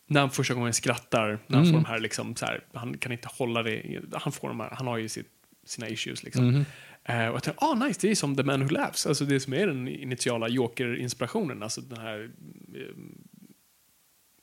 när 0.06 0.20
han 0.20 0.30
första 0.30 0.54
gången 0.54 0.74
skrattar, 0.74 1.40
när 1.48 1.58
han 1.58 1.66
får 1.66 1.74
de 1.74 1.86
här 1.86 2.00
liksom 2.00 2.36
så 2.36 2.46
här, 2.46 2.64
han 2.74 2.98
kan 2.98 3.12
inte 3.12 3.28
hålla 3.32 3.64
det, 3.64 4.02
han 4.14 4.32
får 4.32 4.48
de 4.48 4.60
här, 4.60 4.70
han 4.72 4.88
har 4.88 4.98
ju 4.98 5.10
sitt, 5.10 5.30
sina 5.66 5.90
issues 5.90 6.24
liksom. 6.24 6.66
Eh, 7.04 7.28
och 7.28 7.36
jag 7.36 7.44
tänkte, 7.44 7.66
ah 7.66 7.74
nice, 7.74 8.00
det 8.02 8.12
är 8.12 8.16
som 8.16 8.36
The 8.36 8.44
Man 8.44 8.64
Who 8.64 8.70
Laughs, 8.70 9.08
alltså 9.08 9.26
det 9.26 9.40
som 9.40 9.54
är 9.54 9.68
den 9.68 9.88
initiala 9.88 10.48
Joker-inspirationen, 10.48 11.64
alltså 11.64 11.82
den 11.82 12.00
här 12.00 12.32
eh, 12.76 12.96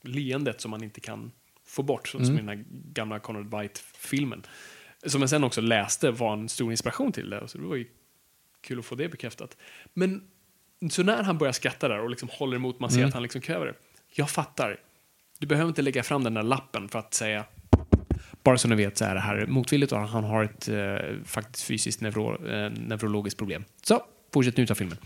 leendet 0.02 0.60
som 0.60 0.70
man 0.70 0.84
inte 0.84 1.00
kan 1.00 1.32
få 1.64 1.82
bort, 1.82 2.08
som, 2.08 2.24
som 2.24 2.34
i 2.34 2.38
den 2.38 2.48
här 2.48 2.64
gamla 2.68 3.18
Conrad 3.18 3.60
White-filmen. 3.60 4.42
Som 5.06 5.20
jag 5.20 5.30
sen 5.30 5.44
också 5.44 5.60
läste 5.60 6.10
var 6.10 6.32
en 6.32 6.48
stor 6.48 6.70
inspiration 6.70 7.12
till 7.12 7.30
det, 7.30 7.48
så 7.48 7.58
det 7.58 7.64
var 7.64 7.76
ju 7.76 7.86
kul 8.60 8.78
att 8.78 8.84
få 8.84 8.94
det 8.94 9.08
bekräftat. 9.08 9.56
Men 9.94 10.22
så 10.90 11.02
när 11.02 11.22
han 11.22 11.38
börjar 11.38 11.52
skratta 11.52 11.88
där 11.88 12.00
och 12.00 12.10
liksom 12.10 12.28
håller 12.32 12.56
emot, 12.56 12.80
man 12.80 12.90
ser 12.90 13.04
att 13.04 13.14
han 13.14 13.22
liksom 13.22 13.40
kräver 13.40 13.66
det. 13.66 13.74
Jag 14.14 14.30
fattar. 14.30 14.80
Du 15.38 15.46
behöver 15.46 15.68
inte 15.68 15.82
lägga 15.82 16.02
fram 16.02 16.24
den 16.24 16.34
där 16.34 16.42
lappen 16.42 16.88
för 16.88 16.98
att 16.98 17.14
säga 17.14 17.44
bara 18.42 18.58
så 18.58 18.68
ni 18.68 18.76
vet 18.76 18.98
så 18.98 19.04
är 19.04 19.14
det 19.14 19.20
här 19.20 19.46
motvilligt 19.46 19.92
och 19.92 19.98
han 19.98 20.24
har 20.24 20.44
ett 20.44 20.68
eh, 20.68 21.24
faktiskt 21.24 21.66
fysiskt 21.66 22.00
neuro, 22.00 22.46
eh, 22.46 22.70
neurologiskt 22.70 23.38
problem. 23.38 23.64
Så, 23.82 24.02
fortsätt 24.32 24.56
njuta 24.56 24.72
av 24.72 24.76
filmen. 24.76 24.98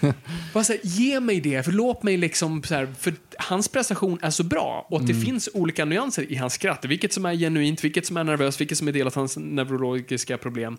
Bara 0.54 0.64
så 0.64 0.72
här, 0.72 0.80
ge 0.82 1.20
mig 1.20 1.40
det, 1.40 1.62
för 1.62 1.72
låt 1.72 2.02
mig 2.02 2.16
liksom 2.16 2.62
så 2.62 2.74
här, 2.74 2.86
för 2.98 3.14
hans 3.38 3.68
prestation 3.68 4.18
är 4.22 4.30
så 4.30 4.44
bra 4.44 4.86
och 4.90 5.00
att 5.00 5.06
det 5.06 5.14
finns 5.14 5.48
olika 5.54 5.84
nyanser 5.84 6.32
i 6.32 6.36
hans 6.36 6.52
skratt. 6.52 6.84
Vilket 6.84 7.12
som 7.12 7.26
är 7.26 7.34
genuint, 7.34 7.84
vilket 7.84 8.06
som 8.06 8.16
är 8.16 8.24
nervöst, 8.24 8.60
vilket 8.60 8.78
som 8.78 8.88
är 8.88 8.92
del 8.92 9.06
av 9.06 9.14
hans 9.14 9.36
neurologiska 9.36 10.38
problem. 10.38 10.76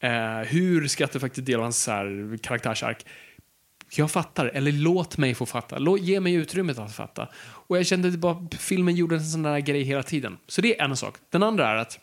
Eh, 0.00 0.38
hur 0.46 0.88
skrattet 0.88 1.20
faktiskt 1.20 1.48
är 1.48 1.52
del 1.52 1.56
av 1.56 1.62
hans 1.62 1.82
så 1.82 1.90
här, 1.90 2.38
karaktärsark. 2.42 3.06
Jag 3.96 4.10
fattar, 4.10 4.46
eller 4.46 4.72
låt 4.72 5.18
mig 5.18 5.34
få 5.34 5.46
fatta. 5.46 5.78
Låt, 5.78 6.00
ge 6.00 6.20
mig 6.20 6.34
utrymmet 6.34 6.78
att 6.78 6.94
fatta. 6.94 7.28
Och 7.38 7.78
jag 7.78 7.86
kände 7.86 8.08
att 8.08 8.16
bara, 8.16 8.48
filmen 8.58 8.96
gjorde 8.96 9.14
en 9.14 9.24
sån 9.24 9.42
där 9.42 9.58
grej 9.58 9.82
hela 9.82 10.02
tiden. 10.02 10.38
Så 10.46 10.60
det 10.60 10.80
är 10.80 10.84
en 10.84 10.96
sak. 10.96 11.14
Den 11.30 11.42
andra 11.42 11.68
är 11.68 11.76
att 11.76 11.98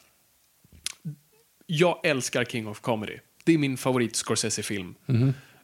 jag 1.66 2.06
älskar 2.06 2.46
King 2.46 2.68
of 2.68 2.80
Comedy. 2.82 3.20
Det 3.44 3.54
är 3.54 3.58
min 3.58 3.78
favorit 3.78 4.16
Scorsese-film. 4.16 4.96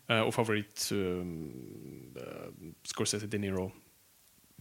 Eh, 0.08 0.20
och 0.20 0.34
favorit 0.36 0.90
uh, 0.94 1.26
Scorsese 2.84 3.28
De 3.28 3.38
Niro 3.38 3.72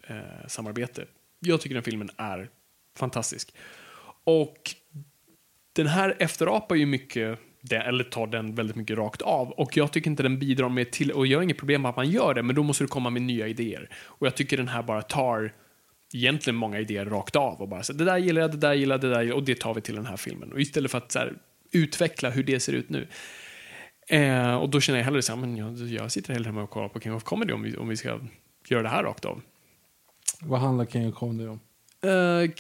eh, 0.06 0.47
samarbete. 0.48 1.06
Jag 1.40 1.60
tycker 1.60 1.74
den 1.74 1.84
filmen 1.84 2.10
är 2.16 2.51
fantastisk. 2.97 3.55
Och 4.24 4.74
den 5.72 5.86
här 5.86 6.16
efterapar 6.18 6.76
ju 6.76 6.86
mycket, 6.86 7.39
den, 7.62 7.82
eller 7.82 8.05
tar 8.05 8.26
den 8.26 8.55
väldigt 8.55 8.76
mycket 8.76 8.98
rakt 8.98 9.22
av. 9.22 9.51
Och 9.51 9.76
jag 9.76 9.93
tycker 9.93 10.10
inte 10.10 10.22
den 10.22 10.39
bidrar 10.39 10.68
med 10.68 10.90
till, 10.90 11.12
och 11.12 11.26
jag 11.26 11.39
har 11.39 11.43
inget 11.43 11.59
problem 11.59 11.82
med 11.82 11.89
att 11.89 11.97
man 11.97 12.10
gör 12.10 12.34
det, 12.34 12.43
men 12.43 12.56
då 12.56 12.62
måste 12.62 12.84
du 12.84 12.89
komma 12.89 13.10
med 13.10 13.22
nya 13.22 13.48
idéer. 13.48 13.89
Och 14.05 14.26
jag 14.26 14.34
tycker 14.34 14.56
den 14.56 14.68
här 14.68 14.82
bara 14.82 15.02
tar 15.02 15.52
egentligen 16.14 16.56
många 16.56 16.80
idéer 16.80 17.05
rakt 17.05 17.36
av 17.36 17.60
och 17.60 17.68
bara 17.68 17.82
så 17.82 17.93
det 17.93 18.05
där 18.05 18.18
gillar 18.18 18.43
jag, 18.43 18.51
det 18.51 18.56
där 18.56 18.74
gillar 18.74 18.94
jag, 18.94 19.01
det 19.01 19.09
där 19.09 19.20
gillar 19.20 19.32
jag, 19.32 19.39
och 19.39 19.44
det 19.44 19.60
tar 19.60 19.74
vi 19.74 19.80
till 19.80 19.94
den 19.94 20.06
här 20.06 20.16
filmen. 20.16 20.52
Och 20.52 20.60
istället 20.60 20.90
för 20.90 20.98
att 20.98 21.12
så 21.12 21.18
här, 21.18 21.32
utveckla 21.70 22.30
hur 22.30 22.43
det 22.43 22.60
ser 22.60 22.72
ut 22.72 22.89
nu. 22.89 23.09
Eh, 24.09 24.55
och 24.55 24.70
då 24.70 24.80
känner 24.80 24.98
jag 24.98 25.05
hellre 25.05 25.22
så 25.22 25.32
här, 25.32 25.40
men 25.40 25.56
jag, 25.56 25.78
jag 25.78 26.12
sitter 26.12 26.32
hellre 26.32 26.48
hemma 26.48 26.62
och 26.62 26.70
kollar 26.70 26.89
på 26.89 27.01
King 27.01 27.14
of 27.14 27.24
Comedy 27.24 27.52
om 27.52 27.62
vi, 27.62 27.76
om 27.76 27.89
vi 27.89 27.97
ska 27.97 28.20
göra 28.68 28.82
det 28.82 28.89
här 28.89 29.02
rakt 29.02 29.24
av. 29.24 29.43
vad 30.40 30.60
handlar 30.60 30.86
King 30.86 31.09
of 31.09 31.14
Comedy 31.14 31.48
om? 31.48 31.60
Eh, 32.04 32.50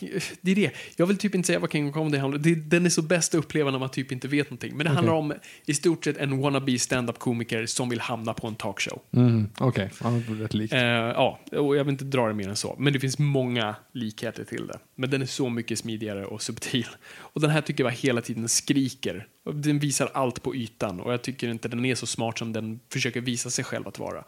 det 0.40 0.50
är 0.50 0.54
det. 0.54 0.70
Jag 0.96 1.06
vill 1.06 1.16
typ 1.16 1.34
inte 1.34 1.46
säga 1.46 1.58
vad 1.58 1.72
King 1.72 1.88
of 1.88 1.94
Comedy 1.94 2.18
handlar 2.18 2.38
om. 2.38 2.68
Den 2.68 2.86
är 2.86 2.90
så 2.90 3.02
bäst 3.02 3.34
att 3.34 3.38
uppleva 3.38 3.70
när 3.70 3.78
man 3.78 3.90
typ 3.90 4.12
inte 4.12 4.28
vet 4.28 4.50
någonting. 4.50 4.76
Men 4.76 4.86
det 4.86 4.92
handlar 4.92 5.14
om 5.14 5.34
i 5.66 5.74
stort 5.74 6.04
sett 6.04 6.16
en 6.16 6.40
wannabe 6.40 6.78
stand-up 6.78 7.18
komiker 7.18 7.66
som 7.66 7.88
vill 7.88 8.00
hamna 8.00 8.34
på 8.34 8.46
en 8.46 8.54
talkshow. 8.54 9.02
Mm, 9.12 9.48
Okej, 9.58 9.90
är 10.00 10.34
rätt 10.34 10.54
likt. 10.54 10.72
Eh, 10.72 10.80
ja, 10.80 11.40
och 11.52 11.76
jag 11.76 11.84
vill 11.84 11.92
inte 11.92 12.04
dra 12.04 12.28
det 12.28 12.34
mer 12.34 12.48
än 12.48 12.56
så. 12.56 12.76
Men 12.78 12.92
det 12.92 13.00
finns 13.00 13.18
många 13.18 13.74
likheter 13.92 14.44
till 14.44 14.66
det. 14.66 14.78
Men 14.94 15.10
den 15.10 15.22
är 15.22 15.26
så 15.26 15.48
mycket 15.48 15.78
smidigare 15.78 16.26
och 16.26 16.42
subtil. 16.42 16.86
Och 17.16 17.40
den 17.40 17.50
här 17.50 17.60
tycker 17.60 17.84
jag 17.84 17.90
hela 17.90 18.20
tiden 18.20 18.48
skriker. 18.48 19.26
Den 19.52 19.78
visar 19.78 20.10
allt 20.14 20.42
på 20.42 20.54
ytan 20.54 21.00
och 21.00 21.12
jag 21.12 21.22
tycker 21.22 21.48
inte 21.48 21.68
den 21.68 21.84
är 21.84 21.94
så 21.94 22.06
smart 22.06 22.38
som 22.38 22.52
den 22.52 22.80
försöker 22.92 23.20
visa 23.20 23.50
sig 23.50 23.64
själv 23.64 23.88
att 23.88 23.98
vara. 23.98 24.24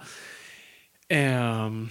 Ehm, 1.08 1.88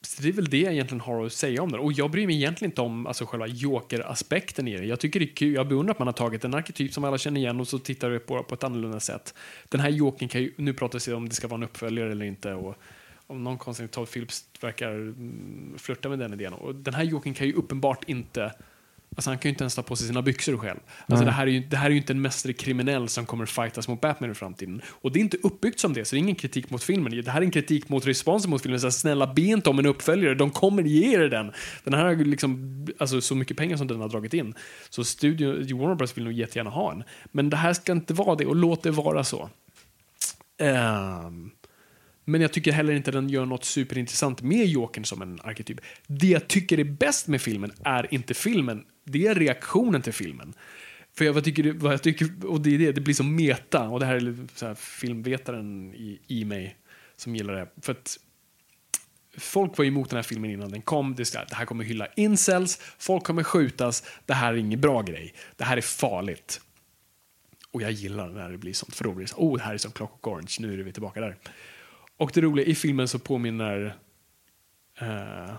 så 0.00 0.22
det 0.22 0.28
är 0.28 0.32
väl 0.32 0.44
det 0.44 0.60
jag 0.60 0.72
egentligen 0.72 1.00
har 1.00 1.26
att 1.26 1.32
säga 1.32 1.62
om 1.62 1.72
den. 1.72 1.80
Och 1.80 1.92
jag 1.92 2.10
bryr 2.10 2.26
mig 2.26 2.36
egentligen 2.36 2.70
inte 2.70 2.80
om 2.80 3.06
alltså, 3.06 3.26
själva 3.26 3.46
joker-aspekten 3.46 4.68
i 4.68 4.76
det. 4.76 4.84
Jag 4.84 5.00
tycker 5.00 5.20
det 5.20 5.26
är 5.26 5.34
kul. 5.34 5.54
Jag 5.54 5.68
beundrar 5.68 5.92
att 5.92 5.98
man 5.98 6.08
har 6.08 6.12
tagit 6.12 6.44
en 6.44 6.54
arketyp 6.54 6.92
som 6.92 7.04
alla 7.04 7.18
känner 7.18 7.40
igen 7.40 7.60
och 7.60 7.68
så 7.68 7.78
tittar 7.78 8.10
vi 8.10 8.18
på 8.18 8.42
på 8.42 8.54
ett 8.54 8.64
annorlunda 8.64 9.00
sätt. 9.00 9.34
Den 9.68 9.80
här 9.80 9.88
jokern 9.88 10.28
kan 10.28 10.40
ju, 10.40 10.52
nu 10.56 10.74
pratas 10.74 11.04
det 11.04 11.14
om 11.14 11.28
det 11.28 11.34
ska 11.34 11.48
vara 11.48 11.58
en 11.58 11.62
uppföljare 11.62 12.12
eller 12.12 12.26
inte. 12.26 12.54
Och 12.54 12.74
om 13.26 13.44
någon 13.44 13.58
konstigt 13.58 13.92
Todd 13.92 14.10
Phillips 14.10 14.44
verkar 14.60 14.90
mm, 14.90 15.74
flirta 15.78 16.08
med 16.08 16.18
den 16.18 16.32
idén. 16.32 16.52
Och 16.52 16.74
den 16.74 16.94
här 16.94 17.04
jokern 17.04 17.34
kan 17.34 17.46
ju 17.46 17.52
uppenbart 17.52 18.04
inte 18.08 18.52
Alltså 19.16 19.30
han 19.30 19.38
kan 19.38 19.48
ju 19.48 19.52
inte 19.52 19.64
ens 19.64 19.74
ta 19.74 19.82
på 19.82 19.96
sig 19.96 20.06
sina 20.06 20.22
byxor 20.22 20.56
själv. 20.56 20.78
Alltså 21.06 21.24
det, 21.24 21.30
här 21.30 21.46
är 21.46 21.50
ju, 21.50 21.60
det 21.60 21.76
här 21.76 21.86
är 21.86 21.90
ju 21.90 21.96
inte 21.96 22.12
en 22.12 22.20
mästerlig 22.20 22.58
kriminell 22.58 23.08
som 23.08 23.26
kommer 23.26 23.46
fightas 23.46 23.88
mot 23.88 24.00
Batman 24.00 24.30
i 24.30 24.34
framtiden. 24.34 24.82
Och 24.88 25.12
det 25.12 25.18
är 25.18 25.20
inte 25.20 25.36
uppbyggt 25.42 25.80
som 25.80 25.92
det, 25.92 26.04
så 26.04 26.14
det 26.14 26.18
är 26.18 26.20
ingen 26.20 26.34
kritik 26.34 26.70
mot 26.70 26.82
filmen. 26.82 27.22
Det 27.24 27.30
här 27.30 27.40
är 27.40 27.44
en 27.44 27.50
kritik 27.50 27.88
mot 27.88 28.06
responsen 28.06 28.50
mot 28.50 28.62
filmen. 28.62 28.80
Så 28.80 28.86
här, 28.86 28.90
snälla, 28.90 29.34
be 29.34 29.42
inte 29.42 29.70
om 29.70 29.78
en 29.78 29.86
uppföljare, 29.86 30.34
de 30.34 30.50
kommer 30.50 30.82
ge 30.82 31.14
er 31.14 31.28
den. 31.28 31.52
Den 31.84 31.94
här 31.94 32.04
har 32.04 32.10
ju 32.12 32.24
liksom, 32.24 32.86
alltså 32.98 33.20
så 33.20 33.34
mycket 33.34 33.56
pengar 33.56 33.76
som 33.76 33.86
den 33.86 34.00
har 34.00 34.08
dragit 34.08 34.34
in. 34.34 34.54
Så 34.90 35.04
studio, 35.04 35.76
Warner 35.78 35.94
Bros 35.94 36.16
vill 36.16 36.24
nog 36.24 36.32
jättegärna 36.32 36.70
ha 36.70 36.92
en. 36.92 37.02
Men 37.32 37.50
det 37.50 37.56
här 37.56 37.72
ska 37.72 37.92
inte 37.92 38.14
vara 38.14 38.34
det, 38.34 38.46
och 38.46 38.56
låt 38.56 38.82
det 38.82 38.90
vara 38.90 39.24
så. 39.24 39.50
Ehm, 40.58 41.50
men 42.28 42.40
jag 42.40 42.52
tycker 42.52 42.72
heller 42.72 42.92
inte 42.92 43.10
den 43.10 43.28
gör 43.28 43.46
något 43.46 43.64
superintressant 43.64 44.42
med 44.42 44.66
Jokern 44.66 45.04
som 45.04 45.22
en 45.22 45.40
arketyp. 45.44 45.80
Det 46.06 46.26
jag 46.26 46.48
tycker 46.48 46.80
är 46.80 46.84
bäst 46.84 47.28
med 47.28 47.40
filmen 47.40 47.72
är 47.84 48.14
inte 48.14 48.34
filmen, 48.34 48.84
det 49.04 49.26
är 49.26 49.34
reaktionen 49.34 50.02
till 50.02 50.12
filmen. 50.12 50.54
För 51.16 51.24
jag, 51.24 51.32
vad 51.32 51.44
tycker, 51.44 51.72
vad 51.72 51.92
jag 51.92 52.02
tycker, 52.02 52.46
och 52.46 52.60
det 52.60 52.74
är 52.74 52.78
det, 52.78 52.92
det 52.92 53.00
blir 53.00 53.14
som 53.14 53.36
meta, 53.36 53.88
och 53.88 54.00
det 54.00 54.06
här 54.06 54.14
är 54.14 54.36
så 54.54 54.66
här, 54.66 54.74
filmvetaren 54.74 55.94
i, 55.94 56.20
i 56.26 56.44
mig 56.44 56.76
som 57.16 57.36
gillar 57.36 57.54
det. 57.54 57.68
För 57.82 57.92
att 57.92 58.18
folk 59.38 59.78
var 59.78 59.84
emot 59.84 60.10
den 60.10 60.16
här 60.16 60.22
filmen 60.22 60.50
innan 60.50 60.70
den 60.70 60.82
kom. 60.82 61.14
Det, 61.14 61.24
ska, 61.24 61.38
här, 61.38 61.46
det 61.48 61.54
här 61.54 61.64
kommer 61.64 61.84
hylla 61.84 62.06
incels, 62.16 62.80
folk 62.98 63.24
kommer 63.24 63.42
skjutas, 63.42 64.04
det 64.26 64.34
här 64.34 64.52
är 64.52 64.56
ingen 64.56 64.80
bra 64.80 65.02
grej. 65.02 65.34
Det 65.56 65.64
här 65.64 65.76
är 65.76 65.80
farligt. 65.80 66.60
Och 67.70 67.82
jag 67.82 67.92
gillar 67.92 68.28
när 68.28 68.50
det 68.50 68.58
blir 68.58 68.72
sånt, 68.72 68.94
för 68.94 69.04
då 69.04 69.12
blir 69.12 69.26
det 69.26 69.30
så, 69.30 69.36
oh, 69.36 69.58
det 69.58 69.64
här 69.64 69.74
är 69.74 69.78
som 69.78 69.92
Clockwork 69.92 70.26
Orange, 70.26 70.56
nu 70.60 70.72
är 70.80 70.84
vi 70.84 70.92
tillbaka 70.92 71.20
där. 71.20 71.36
Och 72.18 72.30
det 72.34 72.40
roliga, 72.40 72.66
i 72.66 72.74
filmen 72.74 73.08
så 73.08 73.18
påminner 73.18 73.96
eh, 75.00 75.54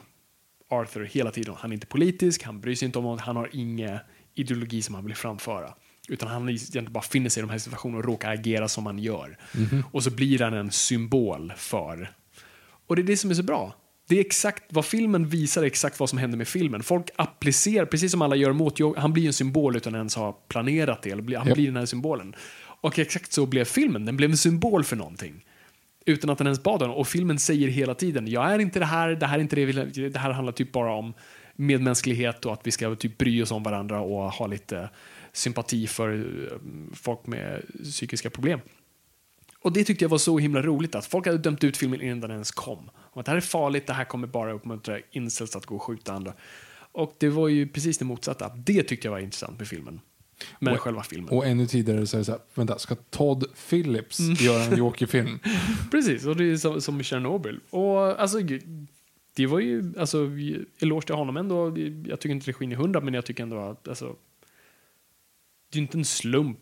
Arthur 0.69 1.05
hela 1.05 1.31
tiden, 1.31 1.55
han 1.57 1.71
är 1.71 1.73
inte 1.73 1.87
politisk, 1.87 2.43
han 2.43 2.61
bryr 2.61 2.75
sig 2.75 2.85
inte 2.85 2.99
om 2.99 3.05
något, 3.05 3.21
han 3.21 3.35
har 3.35 3.49
ingen 3.53 3.97
ideologi 4.35 4.81
som 4.81 4.95
han 4.95 5.05
vill 5.05 5.15
framföra. 5.15 5.73
Utan 6.07 6.29
han 6.29 6.49
egentligen 6.49 6.93
bara 6.93 7.03
finner 7.03 7.29
sig 7.29 7.41
i 7.41 7.45
de 7.45 7.49
här 7.49 7.57
situationerna 7.57 7.97
och 7.97 8.05
råkar 8.05 8.31
agera 8.33 8.67
som 8.67 8.85
han 8.85 8.99
gör. 8.99 9.37
Och 9.91 10.03
så 10.03 10.11
blir 10.11 10.39
han 10.39 10.53
en 10.53 10.71
symbol 10.71 11.53
för... 11.57 12.11
Och 12.87 12.95
det 12.95 13.01
är 13.01 13.03
det 13.03 13.17
som 13.17 13.29
är 13.29 13.33
så 13.33 13.43
bra. 13.43 13.75
Det 14.07 14.15
är 14.15 14.19
exakt 14.19 14.63
vad 14.69 14.85
filmen 14.85 15.27
visar, 15.27 15.63
exakt 15.63 15.99
vad 15.99 16.09
som 16.09 16.19
händer 16.19 16.37
med 16.37 16.47
filmen. 16.47 16.83
Folk 16.83 17.09
applicerar, 17.15 17.85
precis 17.85 18.11
som 18.11 18.21
alla 18.21 18.35
gör 18.35 18.53
mot 18.53 18.79
han 18.97 19.13
blir 19.13 19.27
en 19.27 19.33
symbol 19.33 19.75
utan 19.75 19.95
att 19.95 19.97
ens 19.97 20.15
ha 20.15 20.31
planerat 20.31 21.01
det. 21.01 21.15
Blir- 21.15 21.37
han 21.37 21.53
blir 21.53 21.65
den 21.65 21.75
här 21.75 21.85
symbolen. 21.85 22.35
Och 22.81 22.99
exakt 22.99 23.31
så 23.33 23.45
blev 23.45 23.65
filmen, 23.65 24.05
den 24.05 24.17
blev 24.17 24.29
en 24.31 24.37
symbol 24.37 24.83
för 24.83 24.95
någonting 24.95 25.45
utan 26.09 26.29
att 26.29 26.37
den 26.37 26.47
ens 26.47 26.63
bad 26.63 26.81
honom. 26.81 26.95
Och 26.95 27.07
filmen 27.07 27.39
säger 27.39 27.67
hela 27.67 27.95
tiden, 27.95 28.27
jag 28.27 28.53
är 28.53 28.59
inte 28.59 28.79
det 28.79 28.85
här, 28.85 29.09
det 29.09 29.25
här 29.25 29.37
är 29.37 29.41
inte 29.41 29.55
det, 29.55 30.09
det 30.09 30.19
här 30.19 30.31
handlar 30.31 30.53
typ 30.53 30.71
bara 30.71 30.93
om 30.93 31.13
medmänsklighet 31.55 32.45
och 32.45 32.53
att 32.53 32.67
vi 32.67 32.71
ska 32.71 32.95
typ 32.95 33.17
bry 33.17 33.41
oss 33.41 33.51
om 33.51 33.63
varandra 33.63 34.01
och 34.01 34.31
ha 34.31 34.47
lite 34.47 34.89
sympati 35.33 35.87
för 35.87 36.13
eh, 36.13 36.57
folk 36.93 37.27
med 37.27 37.61
psykiska 37.83 38.29
problem. 38.29 38.59
Och 39.61 39.73
det 39.73 39.83
tyckte 39.83 40.05
jag 40.05 40.09
var 40.09 40.17
så 40.17 40.37
himla 40.37 40.61
roligt 40.61 40.95
att 40.95 41.05
folk 41.05 41.25
hade 41.25 41.37
dömt 41.37 41.63
ut 41.63 41.77
filmen 41.77 42.01
innan 42.01 42.19
den 42.19 42.31
ens 42.31 42.51
kom. 42.51 42.89
Och 42.95 43.19
att 43.19 43.25
det 43.25 43.31
här 43.31 43.37
är 43.37 43.41
farligt, 43.41 43.87
det 43.87 43.93
här 43.93 44.05
kommer 44.05 44.27
bara 44.27 44.53
uppmuntra 44.53 44.99
incels 45.11 45.55
att 45.55 45.65
gå 45.65 45.75
och 45.75 45.83
skjuta 45.83 46.13
andra. 46.13 46.33
Och 46.91 47.15
det 47.17 47.29
var 47.29 47.47
ju 47.47 47.67
precis 47.67 47.97
det 47.97 48.05
motsatta. 48.05 48.49
Det 48.55 48.83
tyckte 48.83 49.07
jag 49.07 49.11
var 49.11 49.19
intressant 49.19 49.59
med 49.59 49.67
filmen. 49.67 49.99
Men 50.59 50.73
Och- 50.73 50.79
själva 50.79 51.03
filmen. 51.03 51.29
Och 51.29 51.45
ännu 51.47 51.67
tidigare 51.67 52.07
så 52.07 52.17
är 52.17 52.19
det 52.19 52.25
så 52.25 52.31
här, 52.31 52.41
vänta, 52.55 52.79
ska 52.79 52.95
Todd 52.95 53.45
Phillips 53.69 54.19
Mm. 54.19 54.33
göra 54.39 54.63
en 54.63 54.77
Joker-film? 54.77 55.39
Precis, 55.91 56.25
och 56.25 56.35
det 56.35 56.43
är 56.51 56.57
som, 56.57 56.81
som 56.81 57.03
Chernobyl. 57.03 57.59
Och 57.69 58.21
alltså, 58.21 58.39
det 59.35 59.45
var 59.45 59.59
ju, 59.59 59.93
alltså, 59.99 60.29
eloge 60.79 61.05
till 61.05 61.15
honom 61.15 61.37
ändå. 61.37 61.77
Jag 62.07 62.19
tycker 62.19 62.29
inte 62.35 62.51
regin 62.51 62.71
är 62.71 62.75
hundra, 62.75 63.01
men 63.01 63.13
jag 63.13 63.25
tycker 63.25 63.43
ändå 63.43 63.57
att, 63.59 63.87
alltså, 63.87 64.15
det 65.71 65.79
är 65.79 65.81
inte 65.81 65.97
en 65.97 66.05
slump 66.05 66.57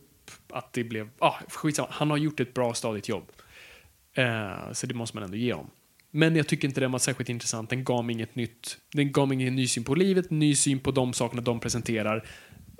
att 0.50 0.72
det 0.72 0.84
blev, 0.84 1.08
ah, 1.18 1.34
skitsamma, 1.48 1.88
han 1.90 2.10
har 2.10 2.16
gjort 2.16 2.40
ett 2.40 2.54
bra 2.54 2.74
stadigt 2.74 3.08
jobb. 3.08 3.24
Eh, 4.12 4.72
så 4.72 4.86
det 4.86 4.94
måste 4.94 5.16
man 5.16 5.24
ändå 5.24 5.36
ge 5.36 5.52
honom. 5.52 5.70
Men 6.10 6.36
jag 6.36 6.46
tycker 6.46 6.68
inte 6.68 6.80
den 6.80 6.92
var 6.92 6.98
särskilt 6.98 7.28
intressant. 7.28 7.70
Den 7.70 7.84
gav 7.84 8.04
mig 8.04 8.14
inget 8.14 8.34
nytt. 8.34 8.78
Den 8.92 9.12
gav 9.12 9.28
mig 9.28 9.34
ingen 9.42 9.56
ny 9.56 9.68
syn 9.68 9.84
på 9.84 9.94
livet, 9.94 10.30
ny 10.30 10.54
syn 10.54 10.78
på 10.78 10.90
de 10.90 11.12
sakerna 11.12 11.42
de 11.42 11.60
presenterar 11.60 12.28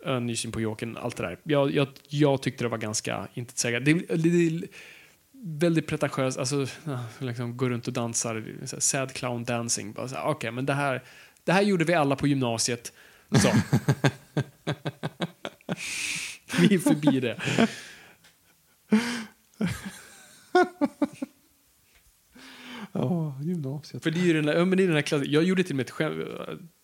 eh, 0.06 0.20
ny 0.20 0.36
syn 0.36 0.52
på 0.52 0.60
Jokern, 0.60 0.96
allt 0.96 1.16
det 1.16 1.22
där. 1.22 1.38
Jag, 1.42 1.70
jag, 1.70 1.88
jag 2.08 2.42
tyckte 2.42 2.64
det 2.64 2.68
var 2.68 2.78
ganska 2.78 3.28
intetsägande. 3.34 3.92
Det, 3.92 4.16
det, 4.16 4.50
det, 4.50 4.66
väldigt 5.42 5.86
pretentiöst, 5.86 6.38
alltså 6.38 6.66
liksom 7.18 7.56
går 7.56 7.70
runt 7.70 7.86
och 7.86 7.92
dansar, 7.92 8.54
så 8.64 8.76
här, 8.76 8.80
sad 8.80 9.12
clown 9.12 9.44
dancing. 9.44 9.94
Okej, 9.98 10.30
okay, 10.30 10.50
men 10.50 10.66
det 10.66 10.74
här, 10.74 11.02
det 11.44 11.52
här 11.52 11.62
gjorde 11.62 11.84
vi 11.84 11.94
alla 11.94 12.16
på 12.16 12.26
gymnasiet. 12.26 12.92
Så. 13.42 13.48
vi 16.60 16.74
är 16.74 16.78
förbi 16.78 17.20
det. 17.20 17.40
Ja, 23.02 23.38
gymnasiet. 23.42 24.02
För 24.02 24.10
det 24.10 24.20
är 24.20 24.24
ju 24.24 24.32
den 24.32 24.46
där, 24.46 24.64
men 24.64 24.76
det 24.78 24.82
är 24.84 24.86
den 24.86 24.94
där 24.94 25.02
klassen, 25.02 25.30
jag 25.30 25.44
gjorde 25.44 25.62
till 25.62 25.72
och 25.72 25.76
med 25.76 25.84
ett 25.84 25.90
skämt, 25.90 26.18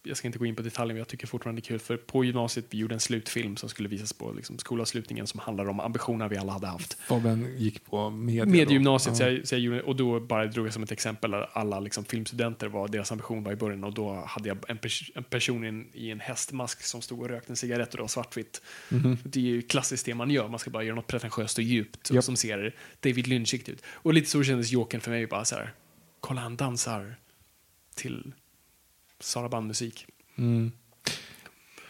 jag 0.07 0.16
ska 0.16 0.28
inte 0.28 0.39
gå 0.39 0.47
in 0.47 0.57
på 0.57 0.62
detaljer, 0.62 0.95
men 0.95 0.99
jag 0.99 1.09
tycker 1.09 1.27
fortfarande 1.27 1.61
det 1.61 1.65
är 1.65 1.69
kul, 1.69 1.78
för 1.78 1.97
på 1.97 2.24
gymnasiet 2.24 2.66
vi 2.70 2.78
gjorde 2.78 2.95
en 2.95 3.01
slutfilm 3.01 3.57
som 3.57 3.69
skulle 3.69 3.89
visas 3.89 4.12
på 4.12 4.32
liksom, 4.32 4.59
skolavslutningen 4.59 5.27
som 5.27 5.41
handlar 5.41 5.69
om 5.69 5.81
ambitioner 5.81 6.28
vi 6.28 6.36
alla 6.36 6.53
hade 6.53 6.66
haft. 6.66 6.95
Fabian 6.95 7.47
gick 7.57 7.85
på 7.85 8.11
media. 8.11 8.45
Med 8.45 8.66
då. 8.69 8.73
gymnasiet, 8.73 9.19
Ja. 9.20 9.27
så 9.27 9.32
jag, 9.32 9.49
så 9.49 9.57
jag 9.57 9.85
och 9.85 9.97
då 9.97 10.20
bara 10.20 10.47
drog 10.47 10.66
jag 10.66 10.73
som 10.74 10.82
ett 10.82 10.93
exempel 10.93 11.31
där 11.31 11.49
alla 11.53 11.81
liksom, 11.81 12.05
filmstudenter 12.05 12.66
var 12.69 12.89
deras 12.89 13.12
ambition 13.12 13.45
var 13.45 13.53
i 13.53 13.57
början 13.57 13.85
och 13.85 13.95
då 13.95 14.24
hade 14.27 14.49
jag 14.49 14.59
en, 14.69 14.78
pers 14.78 15.11
en 15.15 15.24
person 15.24 15.65
i 15.65 15.69
en, 15.69 15.86
i 15.93 16.11
en 16.11 16.20
hästmask 16.20 16.82
som 16.82 17.03
stod 17.03 17.20
och 17.20 17.28
rökte 17.28 17.53
en 17.53 17.57
cigarett 17.57 17.91
och 17.91 17.97
det 17.97 18.03
var 18.03 18.09
svartvitt. 18.09 18.62
Det 19.23 19.41
är 19.41 19.45
ju 19.45 19.62
klassiskt 19.62 20.07
det 20.07 20.15
man 20.15 20.31
gör, 20.31 20.49
man 20.49 20.59
ska 20.59 20.70
bara 20.70 20.82
göra 20.82 20.97
något 20.97 21.07
pretentiöst 21.07 21.59
och 21.59 21.65
djupt 21.65 22.11
Japp. 22.11 22.24
som 22.24 22.36
ser 22.36 22.74
David 23.01 23.27
Lynchigt 23.27 23.69
ut. 23.69 23.82
Och 23.86 24.15
lite 24.15 24.31
så 24.31 24.43
kändes 24.43 24.70
Jokern 24.73 25.01
för 25.01 25.11
mig, 25.11 25.27
bara 25.27 25.45
så 25.45 25.55
här, 25.55 25.73
kolla 26.27 26.41
han 26.41 26.57
dansar 26.57 27.17
till 27.95 28.33
Saraband-musik. 29.21 30.07
Mm. 30.37 30.73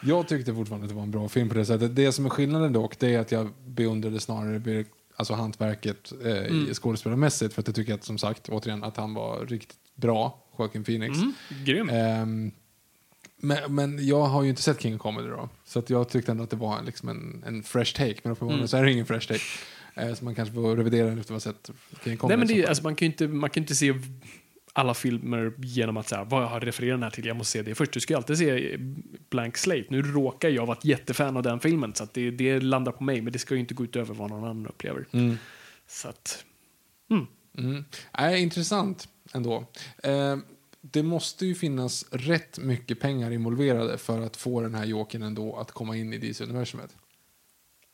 Jag 0.02 0.28
tyckte 0.28 0.54
fortfarande 0.54 0.84
att 0.84 0.88
det 0.90 0.94
var 0.94 1.02
en 1.02 1.10
bra 1.10 1.28
film 1.28 1.48
på 1.48 1.54
det 1.54 1.66
sättet. 1.66 1.96
Det 1.96 2.12
som 2.12 2.26
är 2.26 2.30
skillnaden 2.30 2.72
dock, 2.72 2.98
det 2.98 3.14
är 3.14 3.18
att 3.18 3.32
jag 3.32 3.50
beundrade 3.66 4.20
snarare 4.20 4.84
alltså 5.16 5.34
hantverket 5.34 6.12
eh, 6.24 6.30
Mm. 6.38 6.70
i 6.70 6.74
skådespelarmässigt. 6.74 7.54
För 7.54 7.60
att 7.62 7.68
jag 7.68 7.74
tycker 7.76 7.94
att, 7.94 8.04
som 8.04 8.18
sagt, 8.18 8.48
återigen, 8.48 8.84
att 8.84 8.96
han 8.96 9.14
var 9.14 9.46
riktigt 9.46 9.78
bra, 9.94 10.38
Joaquin 10.58 10.84
Phoenix. 10.84 11.16
Mm, 11.18 11.32
grym. 11.64 11.88
Ehm, 11.90 12.52
men, 13.36 13.74
men 13.74 14.06
jag 14.06 14.22
har 14.24 14.42
ju 14.42 14.48
inte 14.50 14.62
sett 14.62 14.80
King 14.82 14.94
of 14.94 15.00
Comedy 15.00 15.28
då. 15.28 15.48
Så 15.64 15.78
att 15.78 15.90
jag 15.90 16.08
tyckte 16.08 16.30
ändå 16.32 16.44
att 16.44 16.50
det 16.50 16.56
var 16.56 16.78
en, 16.78 16.84
liksom 16.84 17.08
en, 17.08 17.44
en 17.46 17.62
fresh 17.62 17.92
take. 17.96 18.20
Men 18.22 18.32
uppenbarligen 18.32 18.58
Mm. 18.60 18.68
så 18.68 18.76
är 18.76 18.84
det 18.84 18.92
ingen 18.92 19.06
fresh 19.06 19.28
take. 19.28 19.44
Eh, 19.94 20.14
så 20.14 20.24
man 20.24 20.34
kanske 20.34 20.54
får 20.54 20.76
revidera 20.76 21.06
den 21.06 21.18
efter 21.18 21.32
ha 21.32 21.40
sett. 21.40 21.70
Nej, 22.04 22.16
men 22.22 22.46
det, 22.46 22.66
alltså, 22.66 22.82
man, 22.82 22.94
kan 22.94 23.06
ju 23.06 23.12
inte, 23.12 23.28
man 23.28 23.50
kan 23.50 23.62
inte 23.62 23.74
se 23.74 23.94
alla 24.72 24.94
filmer 24.94 25.52
genom 25.58 25.96
att 25.96 26.08
säga 26.08 26.24
vad 26.24 26.42
jag 26.42 26.48
har 26.48 26.60
refererat 26.60 26.94
den 26.94 27.02
här 27.02 27.10
till, 27.10 27.26
jag 27.26 27.36
måste 27.36 27.52
se 27.52 27.62
det 27.62 27.74
först. 27.74 27.92
Du 27.92 28.00
ska 28.00 28.12
ju 28.12 28.16
alltid 28.16 28.38
se 28.38 28.76
Blank 29.30 29.56
Slate. 29.56 29.84
Nu 29.88 30.02
råkar 30.02 30.48
jag 30.48 30.66
vara 30.66 30.78
ett 30.78 30.84
jättefan 30.84 31.36
av 31.36 31.42
den 31.42 31.60
filmen, 31.60 31.94
så 31.94 32.06
det, 32.12 32.30
det 32.30 32.60
landar 32.60 32.92
på 32.92 33.04
mig, 33.04 33.20
men 33.20 33.32
det 33.32 33.38
ska 33.38 33.54
ju 33.54 33.60
inte 33.60 33.74
gå 33.74 33.84
ut 33.84 33.96
över 33.96 34.14
vad 34.14 34.30
någon 34.30 34.44
annan 34.44 34.66
upplever. 34.66 35.06
Mm. 35.12 35.38
Så 35.86 36.08
att, 36.08 36.44
Mm. 37.58 37.84
Nej, 38.18 38.42
intressant 38.42 39.08
ändå. 39.32 39.64
Eh, 40.02 40.36
det 40.80 41.02
måste 41.02 41.46
ju 41.46 41.54
finnas 41.54 42.06
rätt 42.10 42.58
mycket 42.58 43.00
pengar 43.00 43.30
involverade 43.30 43.98
för 43.98 44.20
att 44.20 44.36
få 44.36 44.60
den 44.60 44.74
här 44.74 44.84
Jokern 44.84 45.22
ändå 45.22 45.56
att 45.56 45.72
komma 45.72 45.96
in 45.96 46.12
i 46.12 46.18
DC-universumet. 46.18 46.96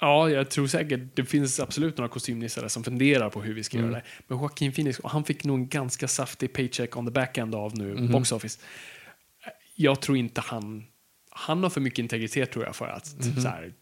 Ja, 0.01 0.31
jag 0.31 0.51
tror 0.51 0.67
säkert, 0.67 1.01
det 1.15 1.25
finns 1.25 1.61
absolut 1.61 1.97
några 1.99 2.09
kostymnissare 2.09 2.69
som 2.69 2.85
funderar 2.85 3.31
på 3.31 3.43
hur 3.43 3.55
vi 3.55 3.65
ska 3.65 3.79
Mm. 3.79 3.91
göra 3.91 4.01
det. 4.01 4.07
Men 4.29 4.39
Joaquin 4.39 4.73
Phoenix, 4.73 4.99
och 4.99 5.11
han 5.11 5.25
fick 5.25 5.45
nog 5.45 5.59
en 5.59 5.69
ganska 5.69 6.09
saftig 6.09 6.53
paycheck 6.53 6.97
on 6.97 7.07
the 7.07 7.13
back-end 7.13 7.55
av 7.55 7.79
nu, 7.79 7.95
Mhm. 7.95 8.13
box 8.13 8.33
office. 8.33 8.61
Jag 9.75 10.01
tror 10.03 10.17
inte 10.19 10.41
han, 10.41 10.85
han 11.31 11.63
har 11.63 11.71
för 11.71 11.81
mycket 11.81 11.99
integritet 11.99 12.53
tror 12.53 12.65
jag 12.65 12.77
för 12.77 12.87
att 12.89 13.17
Mhm. 13.27 13.43
så 13.43 13.49
här, 13.49 13.73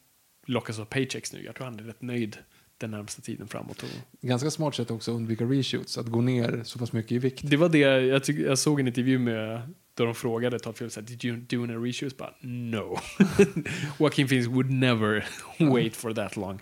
lockas 0.47 0.79
av 0.79 0.85
paychecks 0.85 1.33
nu. 1.33 1.45
Jag 1.45 1.55
tror 1.55 1.65
han 1.65 1.79
är 1.79 1.83
rätt 1.83 2.03
nöjd 2.03 2.37
den 2.79 2.91
närmsta 2.91 3.23
tiden 3.23 3.49
framåt. 3.49 3.85
Ganska 4.21 4.51
smart 4.51 4.75
sätt 4.75 4.91
också 4.91 5.11
att 5.11 5.15
undvika 5.17 5.45
reshoots, 5.45 5.99
att 5.99 6.07
gå 6.07 6.21
ner 6.21 6.61
så 6.65 6.79
pass 6.79 6.93
mycket 6.93 7.13
i 7.13 7.19
vikt. 7.19 7.41
Det 7.45 7.57
var 7.57 7.69
det, 7.69 7.79
jag, 7.79 8.25
tyck, 8.25 8.39
jag 8.39 8.59
såg 8.59 8.81
en 8.81 8.87
intervju 8.89 9.19
med 9.19 9.61
där 9.99 10.05
de 10.05 10.15
frågade 10.15 10.59
Todd 10.59 10.77
Phillips, 10.77 10.95
did 10.95 11.25
you 11.25 11.37
do 11.37 11.65
any 11.65 11.75
reshoots? 11.75 12.17
Bara, 12.17 12.35
no. 12.41 12.99
Joaquin 13.99 14.29
Phoenix 14.29 14.49
would 14.49 14.71
never 14.71 15.27
wait 15.73 15.97
for 15.97 16.15
that 16.15 16.37
long. 16.37 16.61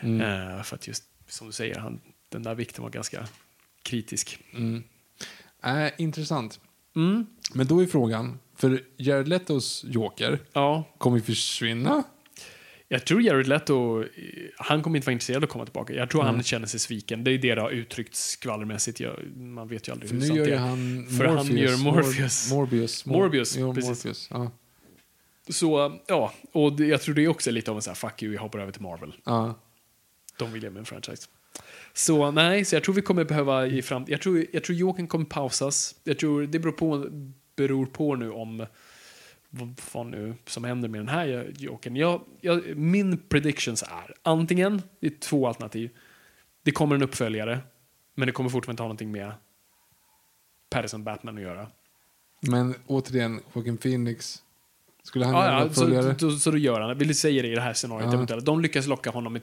Mm. 0.00 0.20
Eh, 0.20 0.62
för 0.62 0.76
att 0.76 0.88
just, 0.88 1.04
som 1.28 1.46
du 1.46 1.52
säger, 1.52 1.78
han, 1.78 2.00
den 2.28 2.42
där 2.42 2.54
vikten 2.54 2.82
var 2.82 2.90
ganska 2.90 3.26
kritisk. 3.82 4.38
Mm. 4.52 4.82
Äh, 5.62 5.92
intressant. 5.98 6.60
Mm. 6.96 7.26
Men 7.54 7.66
då 7.66 7.82
är 7.82 7.86
frågan, 7.86 8.38
för 8.56 8.84
Jared 8.96 9.28
Letos 9.28 9.84
Joker 9.88 10.38
Ja, 10.52 10.84
kommer 10.98 11.20
försvinna. 11.20 12.04
Jag 12.92 13.04
tror 13.04 13.22
Jared 13.22 13.46
Leto, 13.46 14.04
han 14.56 14.82
kommer 14.82 14.96
inte 14.98 15.06
vara 15.06 15.12
intresserad 15.12 15.36
av 15.36 15.44
att 15.44 15.50
komma 15.50 15.64
tillbaka. 15.64 15.92
Jag 15.94 16.10
tror 16.10 16.22
Mm. 16.22 16.34
han 16.34 16.44
känner 16.44 16.66
sig 16.66 16.80
sviken. 16.80 17.24
Det 17.24 17.30
är 17.30 17.38
det 17.38 17.54
det 17.54 17.60
har 17.60 17.70
uttryckt 17.70 18.14
skvallermässigt. 18.14 19.00
Jag, 19.00 19.16
man 19.36 19.68
vet 19.68 19.88
ju 19.88 19.92
aldrig 19.92 20.08
För 20.10 20.16
hur 20.16 20.26
sant 20.26 20.44
det 20.44 20.52
är. 20.54 20.56
han 20.56 21.06
För 21.18 21.24
han 21.24 21.56
gör 21.56 21.76
Morpheus. 21.84 22.50
Mor- 22.50 22.56
Morbius. 22.56 23.06
Mor- 23.06 23.12
Morbius, 23.12 23.56
jo, 23.56 23.74
precis. 23.74 23.88
Morpheus. 23.90 24.28
Ja. 24.30 24.50
Så, 25.52 25.98
ja, 26.06 26.32
och 26.52 26.72
det, 26.72 26.86
jag 26.86 27.00
tror 27.02 27.14
det 27.14 27.24
är 27.24 27.28
också 27.28 27.50
lite 27.50 27.70
av 27.70 27.76
en 27.76 27.82
sån 27.82 27.90
här 27.90 27.96
fuck 27.96 28.22
you, 28.22 28.34
jag 28.34 28.40
hoppar 28.42 28.58
över 28.58 28.72
till 28.72 28.82
Marvel. 28.82 29.14
Ja. 29.24 29.54
De 30.38 30.52
vill 30.52 30.62
ge 30.62 30.70
mig 30.70 30.78
en 30.80 30.84
franchise. 30.86 31.26
Så 31.94 32.30
nej, 32.30 32.64
så 32.64 32.76
jag 32.76 32.84
tror 32.84 32.94
vi 32.94 33.02
kommer 33.02 33.24
behöva 33.24 33.66
i 33.66 33.82
fram... 33.82 34.04
Jag 34.08 34.20
tror, 34.20 34.46
jag 34.52 34.64
tror 34.64 34.76
Jokern 34.76 35.06
kommer 35.06 35.24
pausas. 35.24 35.94
Jag 36.04 36.18
tror 36.18 36.42
det 36.46 36.58
beror 36.58 36.72
på, 36.72 37.06
beror 37.56 37.86
på 37.86 38.16
nu 38.16 38.30
om 38.30 38.66
vad 39.50 39.80
fan 39.80 40.10
nu 40.10 40.34
som 40.46 40.64
händer 40.64 40.88
med 40.88 41.00
den 41.00 41.08
här 41.08 41.52
Jokern. 41.58 41.96
Jag, 41.96 42.20
jag, 42.40 42.76
min 42.76 43.18
predictions 43.18 43.82
är 43.82 44.14
antingen, 44.22 44.82
det 45.00 45.06
är 45.06 45.18
två 45.20 45.48
alternativ. 45.48 45.90
Det 46.62 46.70
kommer 46.70 46.94
en 46.94 47.02
uppföljare, 47.02 47.60
men 48.14 48.26
det 48.26 48.32
kommer 48.32 48.50
fortfarande 48.50 48.72
inte 48.72 48.82
ha 48.82 48.88
någonting 48.88 49.12
med 49.12 49.32
Patterson 50.70 51.04
Batman 51.04 51.36
att 51.36 51.42
göra. 51.42 51.68
Men 52.40 52.74
återigen, 52.86 53.40
Joaquin 53.54 53.76
Phoenix. 53.76 54.42
Skulle 55.02 55.24
han 55.24 55.34
Ja, 55.34 55.44
göra 55.44 55.58
ja, 55.58 55.64
en 55.64 56.18
så, 56.18 56.30
så, 56.30 56.38
så 56.38 56.50
då 56.50 56.58
gör 56.58 56.80
han 56.80 56.88
det. 56.88 56.94
Vill 56.94 57.14
säga 57.14 57.42
det 57.42 57.48
i 57.48 57.54
det 57.54 57.60
här 57.60 57.74
scenariot. 57.74 58.06
Ja. 58.06 58.14
eventuellt. 58.14 58.44
De 58.44 58.60
lyckas 58.60 58.86
locka 58.86 59.10
honom. 59.10 59.32
Med, 59.32 59.42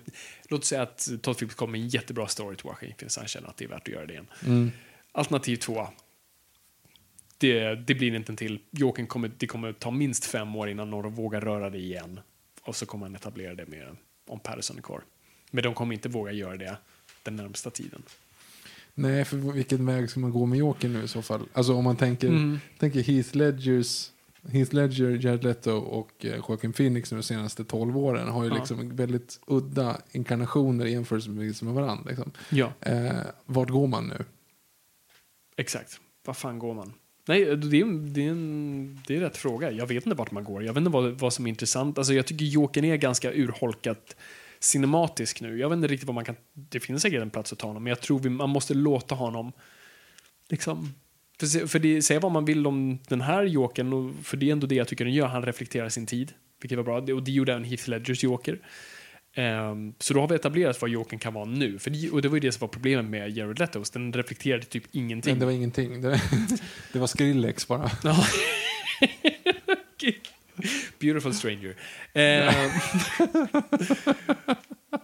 låt 0.49 0.65
säga 0.65 0.81
att 0.81 1.09
Todd 1.21 1.37
Phillips 1.37 1.55
kommer 1.55 1.71
med 1.71 1.81
en 1.81 1.87
jättebra 1.87 2.27
story 2.27 2.55
till 2.55 2.65
Washington. 2.65 3.09
Så 3.09 3.19
han 3.19 3.27
känner 3.27 3.47
att 3.47 3.57
det 3.57 3.65
är 3.65 3.69
värt 3.69 3.87
att 3.87 3.93
göra 3.93 4.05
det 4.05 4.13
igen. 4.13 4.27
Mm. 4.45 4.71
Alternativ 5.11 5.55
två. 5.55 5.87
Det, 7.37 7.75
det 7.75 7.95
blir 7.95 8.15
inte 8.15 8.31
en 8.31 8.35
till. 8.35 8.59
Jokern 8.71 9.07
kommer, 9.07 9.31
det 9.37 9.47
kommer 9.47 9.73
ta 9.73 9.91
minst 9.91 10.25
fem 10.25 10.55
år 10.55 10.69
innan 10.69 10.89
någon 10.89 11.13
vågar 11.13 11.41
röra 11.41 11.69
det 11.69 11.77
igen. 11.77 12.19
Och 12.61 12.75
så 12.75 12.85
kommer 12.85 13.05
han 13.05 13.15
etablera 13.15 13.55
det 13.55 13.65
med 13.67 13.95
om 14.27 14.39
Patterson 14.39 14.77
är 14.77 14.81
kvar. 14.81 15.03
Men 15.51 15.63
de 15.63 15.73
kommer 15.73 15.93
inte 15.93 16.09
våga 16.09 16.31
göra 16.31 16.57
det 16.57 16.77
den 17.23 17.35
närmsta 17.35 17.69
tiden. 17.69 18.03
Nej, 18.93 19.25
för 19.25 19.37
vilken 19.37 19.85
väg 19.85 20.09
ska 20.09 20.19
man 20.19 20.31
gå 20.31 20.45
med 20.45 20.59
Joker 20.59 20.89
nu 20.89 21.03
i 21.03 21.07
så 21.07 21.21
fall? 21.21 21.47
Alltså 21.53 21.73
om 21.73 21.83
man 21.83 21.95
tänker, 21.95 22.27
Mm. 22.27 22.59
tänker 22.79 23.01
Heath 23.03 23.35
Ledgers 23.37 24.11
Heath 24.51 24.73
Ledger, 24.75 25.09
Jared 25.25 25.43
Leto 25.43 25.71
och 25.71 26.25
eh, 26.25 26.35
Joaquin 26.35 26.73
Phoenix 26.73 27.11
nu 27.11 27.17
de 27.17 27.23
senaste 27.23 27.63
12 27.63 27.97
åren 27.97 28.27
har 28.27 28.43
ju 28.43 28.49
Ja. 28.49 28.55
liksom 28.55 28.95
väldigt 28.95 29.39
udda 29.47 30.01
inkarnationer 30.11 30.85
i 30.85 30.91
jämförelse 30.91 31.29
med 31.29 31.73
varandra. 31.73 32.03
Liksom. 32.09 32.31
Ja, 32.49 32.73
Eh, 32.81 33.11
vart 33.45 33.69
går 33.69 33.87
man 33.87 34.07
nu? 34.07 34.25
exakt. 35.57 35.99
Vad 36.25 36.37
fan 36.37 36.59
går 36.59 36.73
man? 36.73 36.93
Nej, 37.27 37.49
eh, 37.49 37.57
det 37.57 37.79
är, 37.79 37.85
det, 38.13 38.25
är 38.25 38.29
en, 38.31 39.01
det 39.07 39.15
är 39.15 39.19
rätt 39.19 39.37
fråga. 39.37 39.71
Jag 39.71 39.87
vet 39.87 40.05
inte 40.05 40.15
vart 40.17 40.31
man 40.31 40.43
går. 40.43 40.63
Jag 40.63 40.73
vet 40.73 40.77
inte 40.81 40.89
vad, 40.89 41.11
vad 41.19 41.33
som 41.33 41.45
är 41.45 41.49
intressant. 41.49 41.97
Alltså, 41.97 42.13
jag 42.13 42.25
tycker 42.25 42.45
Jokern 42.45 42.85
är 42.85 42.95
ganska 42.97 43.33
urholkat 43.33 44.15
cinematisk 44.59 45.41
nu. 45.41 45.57
Jag 45.59 45.69
vet 45.69 45.75
inte 45.75 45.87
riktigt 45.87 46.07
vad 46.07 46.15
man 46.15 46.25
kan... 46.25 46.35
Det 46.53 46.79
finns 46.79 47.01
säkert 47.01 47.21
en 47.21 47.29
plats 47.29 47.53
att 47.53 47.59
ta 47.59 47.67
honom, 47.67 47.83
men 47.83 47.89
jag 47.91 47.99
tror 48.01 48.19
vi, 48.19 48.29
man 48.29 48.49
måste 48.49 48.73
låta 48.73 49.15
honom 49.15 49.51
liksom... 50.49 50.93
För, 51.39 51.67
för 51.67 51.79
det, 51.79 52.01
säga 52.01 52.19
vad 52.19 52.31
man 52.31 52.45
vill 52.45 52.67
om 52.67 52.99
den 53.07 53.21
här 53.21 53.43
Jokern, 53.43 54.13
för 54.23 54.37
det 54.37 54.47
är 54.47 54.51
ändå 54.51 54.67
det 54.67 54.75
jag 54.75 54.87
tycker 54.87 55.05
den 55.05 55.13
gör. 55.13 55.27
Han 55.27 55.45
reflekterar 55.45 55.89
sin 55.89 56.05
tid, 56.05 56.33
vilket 56.61 56.77
var 56.77 56.83
bra. 56.83 57.01
Det- 57.01 57.13
Och 57.13 57.23
det 57.23 57.31
gjorde 57.31 57.51
även 57.51 57.63
Heath 57.63 57.89
Ledgers 57.89 58.23
Joker. 58.23 58.59
Ehm, 59.37 59.93
så 59.99 60.13
då 60.13 60.19
har 60.19 60.27
vi 60.27 60.35
etablerat 60.35 60.81
vad 60.81 60.89
Jokern 60.89 61.19
kan 61.19 61.33
vara 61.33 61.45
nu. 61.45 61.79
För 61.79 61.89
det, 61.89 62.09
och 62.09 62.21
det 62.21 62.27
var 62.27 62.35
ju 62.35 62.39
det 62.39 62.51
som 62.51 62.59
var 62.59 62.67
problemet 62.67 63.05
med 63.05 63.29
Jared 63.29 63.59
Letos. 63.59 63.89
Den 63.89 64.13
reflekterade 64.13 64.63
typ 64.63 64.83
ingenting. 64.91 65.33
Men 65.33 65.39
det 65.39 65.45
var 65.45 65.53
ingenting. 65.53 66.01
Det, 66.01 66.21
det 66.93 66.99
var 66.99 67.07
Skrillex 67.07 67.67
bara. 67.67 67.91
Beautiful 70.99 71.33
stranger. 71.33 71.75
Ehm, 72.13 72.71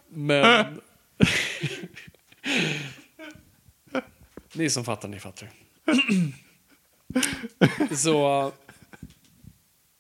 men... 0.10 0.82
ni 4.54 4.70
som 4.70 4.86
fattar, 4.86 5.08
ni 5.08 5.20
fattar. 5.20 5.50
Så... 7.96 8.52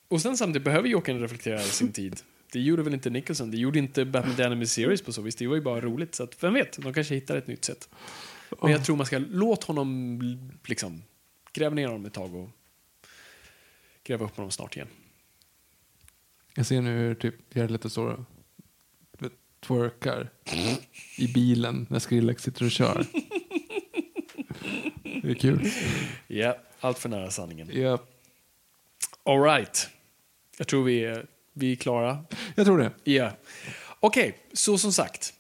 Och 0.07 0.21
sen 0.21 0.37
samtidigt 0.37 0.65
behöver 0.65 0.89
Jokern 0.89 1.19
reflektera 1.19 1.59
sin 1.59 1.91
tid. 1.91 2.21
Det 2.53 2.59
gjorde 2.59 2.83
väl 2.83 2.93
inte 2.93 3.09
Nicholson? 3.09 3.51
Det 3.51 3.57
gjorde 3.57 3.79
inte 3.79 4.05
Batman 4.05 4.35
The 4.35 4.43
Animated 4.43 4.69
Series 4.69 5.01
på 5.01 5.13
så 5.13 5.21
vis. 5.21 5.35
Det 5.35 5.47
var 5.47 5.55
ju 5.55 5.61
bara 5.61 5.81
roligt. 5.81 6.15
Så 6.15 6.23
att, 6.23 6.43
vem 6.43 6.53
vet, 6.53 6.81
de 6.81 6.93
kanske 6.93 7.15
hittar 7.15 7.37
ett 7.37 7.47
nytt 7.47 7.65
sätt. 7.65 7.89
Men 8.61 8.71
jag 8.71 8.85
tror 8.85 8.95
man 8.95 9.05
ska 9.05 9.17
låta 9.17 9.67
honom 9.67 10.19
liksom 10.65 11.03
gräva 11.53 11.75
ner 11.75 11.87
honom 11.87 12.05
ett 12.05 12.13
tag 12.13 12.35
och 12.35 12.49
gräva 14.03 14.25
upp 14.25 14.35
honom 14.35 14.51
snart 14.51 14.75
igen. 14.75 14.87
Jag 16.55 16.65
ser 16.65 16.81
nu 16.81 16.97
hur 16.97 17.15
typ 17.15 17.55
Jared 17.55 17.71
Leto 17.71 17.89
står 17.89 18.07
och 18.07 18.19
twerkar 19.59 20.29
i 21.17 21.33
bilen 21.33 21.87
när 21.89 21.99
Skrillex 21.99 22.43
sitter 22.43 22.65
och 22.65 22.71
kör. 22.71 23.05
Det 25.03 25.29
är 25.29 25.33
kul. 25.33 25.69
Ja, 26.27 26.57
allt 26.79 26.99
för 26.99 27.09
nära 27.09 27.31
sanningen. 27.31 27.69
Ja, 27.73 27.99
All 29.25 29.43
right. 29.43 29.89
Jag 30.57 30.67
tror 30.67 30.83
vi 30.83 31.05
är, 31.05 31.25
vi 31.53 31.71
är 31.71 31.75
klara. 31.75 32.23
jag 32.55 32.65
tror 32.65 32.77
det. 32.77 32.91
Ja. 33.11 33.31
Okej, 33.99 34.37
så 34.53 34.77
som 34.77 34.93
sagt. 34.93 35.33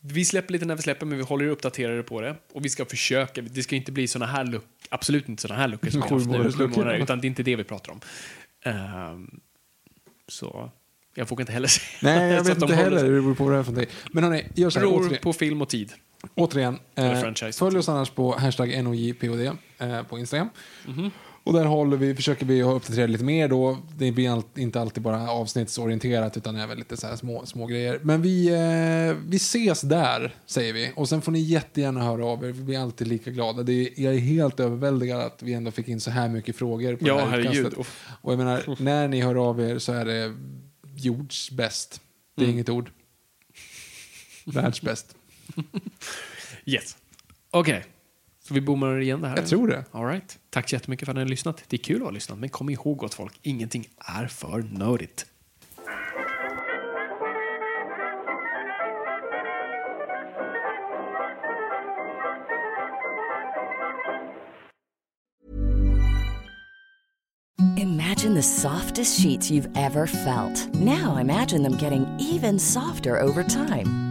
Vi 0.00 0.24
släpper 0.24 0.52
lite 0.52 0.64
när 0.64 0.76
vi 0.76 0.82
släpper, 0.82 1.06
men 1.06 1.18
vi 1.18 1.24
håller 1.24 1.44
er 1.44 1.48
uppdaterade 1.48 2.02
på 2.02 2.20
det. 2.20 2.36
Och 2.52 2.64
vi 2.64 2.68
ska 2.68 2.84
försöka. 2.84 3.42
Det 3.42 3.62
ska 3.62 3.76
inte 3.76 3.92
bli 3.92 4.08
såna 4.08 4.26
här 4.26 4.44
luck, 4.44 4.64
absolut 4.88 5.28
inte 5.28 5.42
såna 5.42 5.54
här 5.54 5.68
luckor 5.68 5.90
som 5.90 6.00
vi 6.00 6.08
haft 6.08 6.26
nu, 6.26 6.38
sju 6.52 6.58
luckor. 6.58 6.68
månader, 6.68 6.98
utan 6.98 7.20
det 7.20 7.26
är 7.26 7.28
inte 7.28 7.42
det 7.42 7.56
vi 7.56 7.64
pratar 7.64 7.92
om. 7.92 8.00
Ehm, 8.64 9.40
så 10.28 10.70
jag 11.14 11.28
vågar 11.30 11.42
inte 11.42 11.52
heller 11.52 11.68
säga. 11.68 11.86
Nej, 12.02 12.32
jag 12.34 12.44
vet 12.44 12.60
de 12.60 12.64
inte 12.64 12.74
heller 12.76 13.04
hur 13.04 13.14
det 13.14 13.22
beror 13.22 13.34
på 13.34 13.44
vad 13.44 13.52
det 13.52 13.58
är 13.58 13.62
för 13.62 13.72
någonting. 13.72 13.96
Men 14.12 14.24
hörni, 14.24 14.46
gör 14.54 14.70
så 14.70 14.78
här. 14.80 14.86
Beror 14.86 15.00
Återigen, 15.00 15.22
på 15.22 15.32
film 15.32 15.62
och 15.62 15.68
tid. 15.68 15.92
återigen 16.34 16.78
eh, 16.94 17.50
följ 17.52 17.78
oss 17.78 17.88
annars 17.88 18.10
på 18.10 18.38
hashtag 18.38 18.84
NOJPOD 18.84 19.40
eh, 19.78 20.02
på 20.02 20.18
Instagram. 20.18 20.48
Mhm. 20.86 21.10
Och 21.48 21.54
där 21.54 21.64
håller 21.64 21.96
vi, 21.96 22.14
försöker 22.14 22.46
vi 22.46 22.60
ha 22.60 22.72
uppdaterat 22.72 23.10
lite 23.10 23.24
mer 23.24 23.48
då. 23.48 23.78
Det 23.96 24.12
blir 24.12 24.42
inte 24.58 24.80
alltid 24.80 25.02
bara 25.02 25.30
avsnittsorienterat 25.30 26.36
utan 26.36 26.56
även 26.56 26.78
lite 26.78 26.96
så 26.96 27.06
här 27.06 27.16
små, 27.16 27.46
små 27.46 27.66
grejer. 27.66 28.00
Men 28.02 28.22
vi, 28.22 28.48
eh, 28.48 29.16
vi 29.28 29.36
ses 29.36 29.80
där, 29.80 30.34
säger 30.46 30.72
vi. 30.72 30.92
Och 30.96 31.08
sen 31.08 31.22
får 31.22 31.32
ni 31.32 31.40
jättegärna 31.40 32.02
höra 32.04 32.26
av 32.26 32.44
er. 32.44 32.48
Vi 32.52 32.62
blir 32.62 32.78
alltid 32.78 33.06
lika 33.06 33.30
glada. 33.30 33.62
Det 33.62 33.72
är, 33.72 34.02
jag 34.02 34.14
är 34.14 34.18
helt 34.18 34.60
överväldigad 34.60 35.20
att 35.20 35.42
vi 35.42 35.52
ändå 35.54 35.70
fick 35.70 35.88
in 35.88 36.00
så 36.00 36.10
här 36.10 36.28
mycket 36.28 36.56
frågor 36.56 36.96
på 36.96 37.08
Ja, 37.08 37.14
det 37.14 37.20
här 37.20 37.28
herregud. 37.30 37.74
Och 38.22 38.32
jag 38.32 38.38
menar, 38.38 38.82
när 38.82 39.08
ni 39.08 39.20
hör 39.20 39.34
av 39.48 39.60
er 39.60 39.78
så 39.78 39.92
är 39.92 40.04
det 40.04 40.34
jordsbäst. 40.96 42.00
Det 42.36 42.42
är 42.42 42.44
Mm. 42.44 42.54
inget 42.56 42.68
ord. 42.68 42.90
Världsbäst. 44.44 45.14
Yes. 46.64 46.96
Okej, 47.50 47.84
så 48.48 48.54
vi 48.54 48.60
bommar 48.60 49.00
igen 49.00 49.20
det 49.20 49.28
här? 49.28 49.36
Jag 49.36 49.46
tror 49.46 49.68
det. 49.68 49.84
All 49.90 50.06
right. 50.06 50.38
Tack 50.50 50.68
så 50.68 50.74
jättemycket 50.74 51.06
för 51.06 51.12
att 51.12 51.16
ni 51.16 51.22
har 51.22 51.28
lyssnat. 51.28 51.62
Det 51.68 51.76
är 51.76 51.78
kul 51.78 51.96
att 51.96 52.02
ha 52.02 52.10
lyssnat, 52.10 52.38
men 52.38 52.48
kom 52.48 52.70
ihåg 52.70 52.98
gott 52.98 53.14
folk, 53.14 53.38
ingenting 53.42 53.88
är 53.98 54.26
för 54.26 54.62
nördigt. 54.62 55.26
Imagine 67.76 68.34
the 68.34 68.42
softest 68.42 69.20
sheets 69.20 69.50
you've 69.50 69.76
ever 69.76 70.06
felt. 70.06 70.74
Now 70.74 71.18
imagine 71.20 71.62
them 71.62 71.76
getting 71.76 72.06
even 72.34 72.58
softer 72.58 73.22
over 73.22 73.44
time. 73.44 74.07